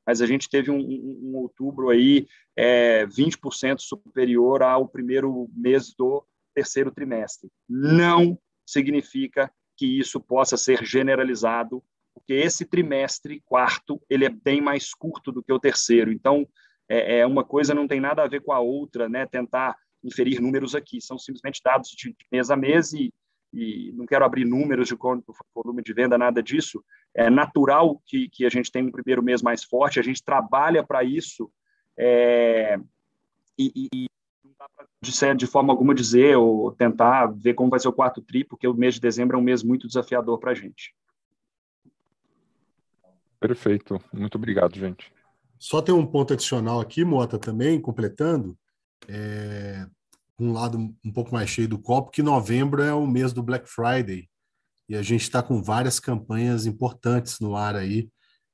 Mas 0.07 0.23
a 0.23 0.27
gente 0.27 0.49
teve 0.49 0.71
um, 0.71 0.79
um, 0.79 1.21
um 1.25 1.37
outubro 1.39 1.91
aí 1.91 2.29
é, 2.57 3.05
20% 3.07 3.81
superior 3.81 4.63
ao 4.63 4.87
primeiro 4.87 5.51
mês 5.53 5.93
do 5.99 6.25
terceiro 6.55 6.93
trimestre. 6.93 7.51
Não 7.69 8.39
significa 8.65 9.53
que 9.77 9.99
isso 9.99 10.21
possa 10.21 10.57
ser 10.57 10.85
generalizado, 10.85 11.83
porque 12.15 12.35
esse 12.35 12.65
trimestre 12.65 13.43
quarto 13.45 14.01
ele 14.09 14.25
é 14.25 14.31
bem 14.31 14.61
mais 14.61 14.95
curto 14.95 15.33
do 15.33 15.43
que 15.43 15.53
o 15.53 15.59
terceiro. 15.59 16.13
Então, 16.13 16.47
é, 16.89 17.19
é 17.19 17.27
uma 17.27 17.43
coisa 17.43 17.75
não 17.75 17.89
tem 17.89 17.99
nada 17.99 18.23
a 18.23 18.29
ver 18.29 18.43
com 18.43 18.53
a 18.53 18.61
outra, 18.61 19.09
né? 19.09 19.27
Tentar 19.27 19.77
inferir 20.03 20.41
números 20.41 20.75
aqui, 20.75 21.01
são 21.01 21.19
simplesmente 21.19 21.61
dados 21.65 21.91
de 21.91 22.15
mês 22.31 22.51
a 22.51 22.57
mês 22.57 22.93
e, 22.93 23.13
e 23.53 23.93
não 23.93 24.07
quero 24.07 24.25
abrir 24.25 24.45
números 24.45 24.89
de 24.89 24.97
quanto 24.97 25.35
volume 25.55 25.83
de 25.83 25.93
venda, 25.93 26.17
nada 26.17 26.43
disso. 26.43 26.83
É 27.15 27.29
natural 27.29 28.01
que, 28.07 28.29
que 28.29 28.45
a 28.45 28.49
gente 28.49 28.71
tenha 28.71 28.85
um 28.85 28.93
primeiro 28.93 29.23
mês 29.23 29.43
mais 29.43 29.65
forte, 29.65 30.01
a 30.01 30.03
gente 30.03 30.23
trabalha 30.23 30.85
para 30.85 31.03
isso 31.05 31.51
é, 31.99 32.79
e, 33.59 33.89
e, 33.93 34.07
não 34.43 34.53
dá 34.59 34.67
para 34.75 34.87
de, 35.03 35.39
de 35.39 35.47
forma 35.47 35.73
alguma 35.73 35.95
dizer 35.95 36.37
ou 36.37 36.73
tentar 36.73 37.27
ver 37.27 37.55
como 37.55 37.71
vai 37.71 37.81
ser 37.81 37.89
o 37.89 37.93
quarto 37.93 38.23
tri, 38.23 38.45
porque 38.45 38.67
o 38.67 38.75
mês 38.75 38.95
de 38.95 39.01
dezembro 39.01 39.37
é 39.37 39.41
um 39.41 39.45
mês 39.45 39.63
muito 39.63 39.87
desafiador 39.87 40.39
para 40.39 40.53
a 40.53 40.55
gente. 40.55 40.95
Perfeito, 43.39 44.01
muito 44.13 44.37
obrigado, 44.37 44.79
gente. 44.79 45.13
Só 45.59 45.83
tem 45.83 45.95
um 45.95 46.07
ponto 46.07 46.33
adicional 46.33 46.81
aqui, 46.81 47.05
Mota, 47.05 47.39
também, 47.39 47.81
completando 47.81 48.57
é, 49.09 49.87
um 50.39 50.53
lado 50.53 50.79
um 51.05 51.13
pouco 51.13 51.33
mais 51.33 51.51
cheio 51.51 51.69
do 51.69 51.79
copo, 51.79 52.11
que 52.11 52.23
novembro 52.23 52.83
é 52.83 52.93
o 52.93 53.07
mês 53.07 53.33
do 53.33 53.43
Black 53.43 53.69
Friday 53.69 54.29
e 54.91 54.97
a 54.97 55.03
gente 55.03 55.23
está 55.23 55.41
com 55.41 55.63
várias 55.63 56.01
campanhas 56.01 56.67
importantes 56.67 57.39
no 57.39 57.55
ar 57.55 57.77
aí. 57.77 58.11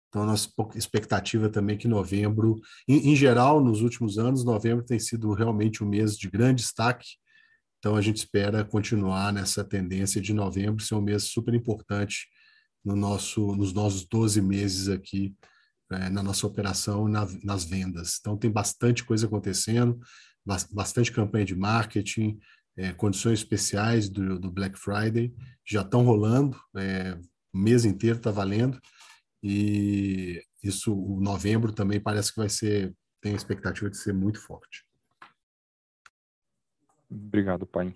Então, 0.09 0.23
a 0.23 0.27
nossa 0.27 0.51
expectativa 0.75 1.49
também 1.49 1.77
é 1.77 1.79
que 1.79 1.89
novembro, 1.89 2.61
em, 2.87 3.13
em 3.13 3.17
geral, 3.17 3.59
nos 3.59 3.81
últimos 3.81 4.19
anos, 4.19 4.45
novembro 4.45 4.85
tem 4.85 4.99
sido 4.99 5.33
realmente 5.33 5.83
um 5.83 5.89
mês 5.89 6.17
de 6.17 6.29
grande 6.29 6.63
destaque 6.63 7.07
Então, 7.79 7.97
a 7.97 8.03
gente 8.03 8.19
espera 8.19 8.65
continuar 8.65 9.33
nessa 9.33 9.65
tendência 9.65 10.21
de 10.21 10.35
novembro 10.35 10.85
ser 10.85 10.95
um 10.95 11.01
mês 11.01 11.25
super 11.25 11.55
importante 11.55 12.27
no 12.85 12.95
nosso, 12.95 13.55
nos 13.57 13.73
nossos 13.73 14.07
12 14.07 14.43
meses 14.43 14.89
aqui 14.89 15.35
é, 15.91 16.11
na 16.11 16.23
nossa 16.23 16.47
operação, 16.47 17.09
na, 17.09 17.27
nas 17.43 17.65
vendas. 17.65 18.19
Então, 18.21 18.37
tem 18.37 18.51
bastante 18.51 19.05
coisa 19.05 19.27
acontecendo, 19.27 19.99
bastante 20.47 21.13
campanha 21.13 21.45
de 21.45 21.57
marketing, 21.57 22.39
é, 22.77 22.93
condições 22.93 23.41
especiais 23.41 24.09
do, 24.09 24.39
do, 24.39 24.51
Black 24.51 24.79
Friday 24.79 25.35
já 25.65 25.81
estão 25.81 26.05
rolando, 26.05 26.61
é, 26.77 27.19
o 27.53 27.59
mês 27.59 27.85
inteiro 27.85 28.19
está 28.19 28.31
valendo, 28.31 28.81
e 29.43 30.43
isso, 30.63 30.95
o 30.95 31.21
novembro 31.21 31.73
também 31.73 32.01
parece 32.01 32.33
que 32.33 32.39
vai 32.39 32.49
ser, 32.49 32.95
tem 33.21 33.33
a 33.33 33.37
expectativa 33.37 33.91
de 33.91 33.97
ser 33.97 34.13
muito 34.13 34.41
forte. 34.41 34.85
Obrigado, 37.11 37.67
pai. 37.67 37.95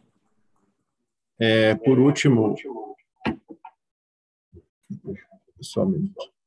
É, 1.39 1.75
por 1.75 1.99
último, 1.99 2.55
só 5.61 5.85
um 5.85 5.91
minuto. 5.91 6.40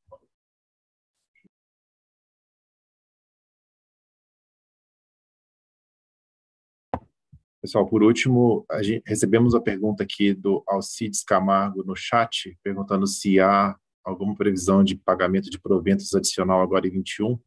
Pessoal, 7.63 7.87
por 7.87 8.03
último, 8.03 8.65
a 8.69 8.83
gente, 8.83 9.01
recebemos 9.07 9.55
a 9.55 9.61
pergunta 9.61 10.03
aqui 10.03 10.33
do 10.33 10.61
Alcides 10.67 11.23
Camargo 11.23 11.81
no 11.81 11.95
chat, 11.95 12.59
perguntando 12.61 13.07
se 13.07 13.39
há 13.39 13.73
alguma 14.03 14.35
previsão 14.35 14.83
de 14.83 14.97
pagamento 14.97 15.49
de 15.49 15.57
proventos 15.57 16.13
adicional 16.13 16.61
agora 16.61 16.85
em 16.85 16.91
21. 16.91 17.39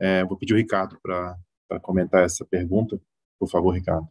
É, 0.00 0.24
vou 0.24 0.36
pedir 0.36 0.54
o 0.54 0.56
Ricardo 0.56 0.98
para 1.00 1.36
comentar 1.80 2.24
essa 2.24 2.44
pergunta. 2.44 3.00
Por 3.38 3.48
favor, 3.48 3.70
Ricardo. 3.70 4.08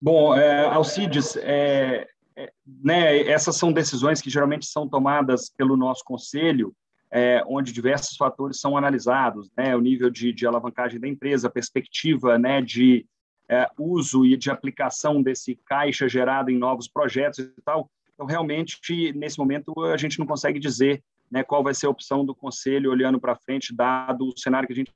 Bom, 0.00 0.32
é, 0.32 0.64
Alcides, 0.66 1.34
é, 1.38 2.06
é, 2.36 2.52
né, 2.84 3.22
essas 3.22 3.56
são 3.56 3.72
decisões 3.72 4.22
que 4.22 4.30
geralmente 4.30 4.66
são 4.66 4.88
tomadas 4.88 5.50
pelo 5.50 5.76
nosso 5.76 6.04
conselho, 6.04 6.72
é, 7.10 7.42
onde 7.48 7.72
diversos 7.72 8.16
fatores 8.16 8.60
são 8.60 8.76
analisados, 8.76 9.50
né, 9.56 9.74
o 9.74 9.80
nível 9.80 10.08
de, 10.08 10.32
de 10.32 10.46
alavancagem 10.46 11.00
da 11.00 11.08
empresa, 11.08 11.48
a 11.48 11.50
perspectiva 11.50 12.38
né, 12.38 12.62
de 12.62 13.04
é, 13.52 13.68
uso 13.78 14.24
e 14.24 14.34
de 14.34 14.50
aplicação 14.50 15.22
desse 15.22 15.54
caixa 15.66 16.08
gerado 16.08 16.50
em 16.50 16.56
novos 16.56 16.88
projetos 16.88 17.40
e 17.40 17.62
tal. 17.62 17.90
Então, 18.14 18.24
realmente, 18.24 19.12
nesse 19.12 19.38
momento, 19.38 19.78
a 19.84 19.96
gente 19.98 20.18
não 20.18 20.26
consegue 20.26 20.58
dizer 20.58 21.04
né, 21.30 21.42
qual 21.42 21.62
vai 21.62 21.74
ser 21.74 21.86
a 21.86 21.90
opção 21.90 22.24
do 22.24 22.34
conselho 22.34 22.90
olhando 22.90 23.20
para 23.20 23.36
frente, 23.36 23.74
dado 23.74 24.26
o 24.26 24.38
cenário 24.38 24.66
que 24.66 24.72
a 24.72 24.76
gente 24.76 24.92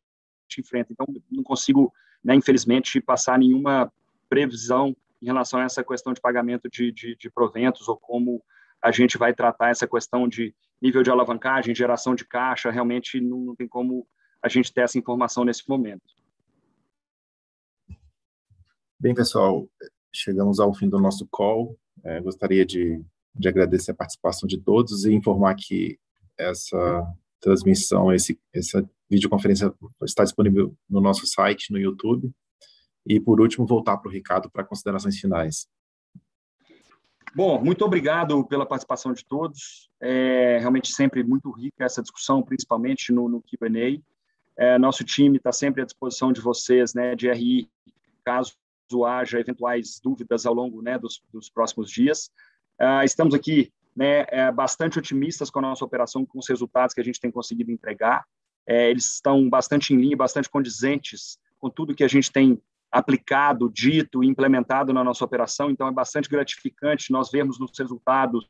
enfrenta. 0.59 0.91
Então, 0.91 1.07
não 1.31 1.43
consigo, 1.43 1.93
né, 2.24 2.35
infelizmente, 2.35 2.99
passar 2.99 3.39
nenhuma 3.39 3.93
previsão 4.27 4.97
em 5.20 5.27
relação 5.27 5.61
a 5.61 5.65
essa 5.65 5.85
questão 5.85 6.15
de 6.15 6.20
pagamento 6.20 6.66
de, 6.70 6.91
de, 6.91 7.15
de 7.15 7.31
proventos 7.31 7.89
ou 7.89 7.97
como 7.99 8.43
a 8.81 8.91
gente 8.91 9.19
vai 9.19 9.35
tratar 9.35 9.69
essa 9.69 9.87
questão 9.87 10.27
de 10.27 10.55
nível 10.81 11.03
de 11.03 11.11
alavancagem, 11.11 11.74
geração 11.74 12.15
de 12.15 12.24
caixa. 12.24 12.70
Realmente, 12.70 13.20
não, 13.20 13.39
não 13.39 13.55
tem 13.55 13.69
como 13.69 14.07
a 14.43 14.49
gente 14.49 14.73
ter 14.73 14.83
essa 14.83 14.99
informação 14.99 15.45
nesse 15.45 15.69
momento. 15.69 16.16
Bem, 19.07 19.15
pessoal, 19.15 19.69
chegamos 20.12 20.59
ao 20.59 20.74
fim 20.74 20.89
do 20.89 20.99
nosso 20.99 21.28
call. 21.31 21.78
É, 22.03 22.20
gostaria 22.20 22.66
de, 22.66 23.01
de 23.37 23.49
agradecer 23.49 23.93
a 23.93 23.95
participação 23.95 24.49
de 24.49 24.59
todos 24.59 25.05
e 25.05 25.15
informar 25.15 25.55
que 25.55 25.97
essa 26.37 27.07
transmissão, 27.41 28.12
esse, 28.12 28.37
essa 28.53 28.85
videoconferência 29.09 29.73
está 30.03 30.24
disponível 30.24 30.77
no 30.91 31.01
nosso 31.01 31.24
site, 31.24 31.70
no 31.70 31.78
YouTube. 31.78 32.33
E, 33.07 33.20
por 33.20 33.41
último, 33.41 33.65
voltar 33.65 33.97
para 33.99 34.09
o 34.09 34.12
Ricardo 34.12 34.51
para 34.51 34.65
considerações 34.65 35.16
finais. 35.20 35.69
Bom, 37.33 37.62
muito 37.62 37.85
obrigado 37.85 38.45
pela 38.49 38.66
participação 38.66 39.12
de 39.12 39.24
todos. 39.24 39.89
É 40.03 40.59
realmente 40.59 40.91
sempre 40.91 41.23
muito 41.23 41.49
rica 41.53 41.85
essa 41.85 42.03
discussão, 42.03 42.43
principalmente 42.43 43.12
no, 43.12 43.28
no 43.28 43.41
Q&A. 43.41 44.03
É, 44.59 44.77
nosso 44.81 45.05
time 45.05 45.37
está 45.37 45.53
sempre 45.53 45.83
à 45.83 45.85
disposição 45.85 46.33
de 46.33 46.41
vocês, 46.41 46.93
né, 46.93 47.15
de 47.15 47.31
RI, 47.31 47.70
caso 48.24 48.53
haja 49.04 49.40
eventuais 49.40 50.00
dúvidas 50.02 50.46
ao 50.46 50.54
longo 50.54 50.82
né, 50.82 50.98
dos, 50.98 51.22
dos 51.32 51.48
próximos 51.50 51.90
dias. 51.90 52.30
Uh, 52.80 53.04
estamos 53.04 53.34
aqui 53.34 53.72
né, 53.96 54.26
é, 54.28 54.52
bastante 54.52 54.98
otimistas 54.98 55.48
com 55.48 55.58
a 55.58 55.62
nossa 55.62 55.84
operação, 55.84 56.26
com 56.26 56.38
os 56.38 56.48
resultados 56.48 56.94
que 56.94 57.00
a 57.00 57.04
gente 57.04 57.20
tem 57.20 57.30
conseguido 57.30 57.70
entregar. 57.70 58.24
É, 58.66 58.90
eles 58.90 59.14
estão 59.14 59.48
bastante 59.48 59.94
em 59.94 59.96
linha, 59.96 60.16
bastante 60.16 60.50
condizentes 60.50 61.38
com 61.58 61.70
tudo 61.70 61.94
que 61.94 62.04
a 62.04 62.08
gente 62.08 62.30
tem 62.30 62.60
aplicado, 62.90 63.70
dito 63.70 64.22
e 64.22 64.26
implementado 64.26 64.92
na 64.92 65.02
nossa 65.02 65.24
operação. 65.24 65.70
Então, 65.70 65.88
é 65.88 65.92
bastante 65.92 66.28
gratificante 66.28 67.10
nós 67.10 67.30
vermos 67.30 67.58
nos 67.58 67.76
resultados 67.78 68.46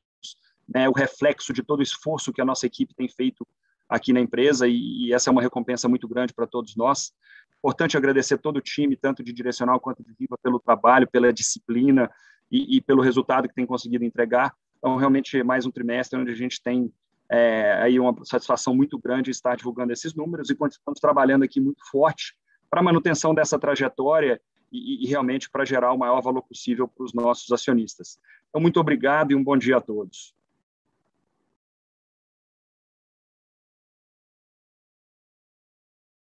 né, 0.68 0.88
o 0.88 0.92
reflexo 0.92 1.52
de 1.52 1.62
todo 1.62 1.80
o 1.80 1.82
esforço 1.82 2.32
que 2.32 2.40
a 2.40 2.44
nossa 2.44 2.66
equipe 2.66 2.94
tem 2.94 3.08
feito 3.08 3.46
aqui 3.88 4.12
na 4.12 4.20
empresa 4.20 4.66
e, 4.66 5.06
e 5.06 5.12
essa 5.12 5.30
é 5.30 5.32
uma 5.32 5.42
recompensa 5.42 5.88
muito 5.88 6.08
grande 6.08 6.34
para 6.34 6.46
todos 6.46 6.74
nós. 6.74 7.12
Importante 7.58 7.96
agradecer 7.96 8.38
todo 8.38 8.58
o 8.58 8.60
time, 8.60 8.96
tanto 8.96 9.22
de 9.22 9.32
direcional 9.32 9.80
quanto 9.80 10.02
de 10.02 10.12
Viva, 10.18 10.38
pelo 10.42 10.60
trabalho, 10.60 11.08
pela 11.08 11.32
disciplina 11.32 12.10
e, 12.50 12.76
e 12.76 12.80
pelo 12.80 13.02
resultado 13.02 13.48
que 13.48 13.54
tem 13.54 13.66
conseguido 13.66 14.04
entregar. 14.04 14.54
Então, 14.78 14.96
realmente, 14.96 15.42
mais 15.42 15.66
um 15.66 15.70
trimestre 15.70 16.18
onde 16.18 16.30
a 16.30 16.36
gente 16.36 16.62
tem 16.62 16.92
é, 17.28 17.72
aí 17.82 17.98
uma 17.98 18.14
satisfação 18.24 18.74
muito 18.74 18.98
grande 18.98 19.30
estar 19.30 19.56
divulgando 19.56 19.92
esses 19.92 20.14
números 20.14 20.48
e 20.50 20.54
continuamos 20.54 21.00
trabalhando 21.00 21.42
aqui 21.42 21.60
muito 21.60 21.82
forte 21.90 22.36
para 22.70 22.80
a 22.80 22.84
manutenção 22.84 23.34
dessa 23.34 23.58
trajetória 23.58 24.40
e, 24.70 25.04
e 25.04 25.08
realmente 25.08 25.50
para 25.50 25.64
gerar 25.64 25.92
o 25.92 25.98
maior 25.98 26.20
valor 26.20 26.42
possível 26.42 26.86
para 26.86 27.04
os 27.04 27.12
nossos 27.12 27.50
acionistas. 27.50 28.18
Então, 28.48 28.60
muito 28.60 28.78
obrigado 28.78 29.32
e 29.32 29.34
um 29.34 29.42
bom 29.42 29.56
dia 29.56 29.78
a 29.78 29.80
todos. 29.80 30.34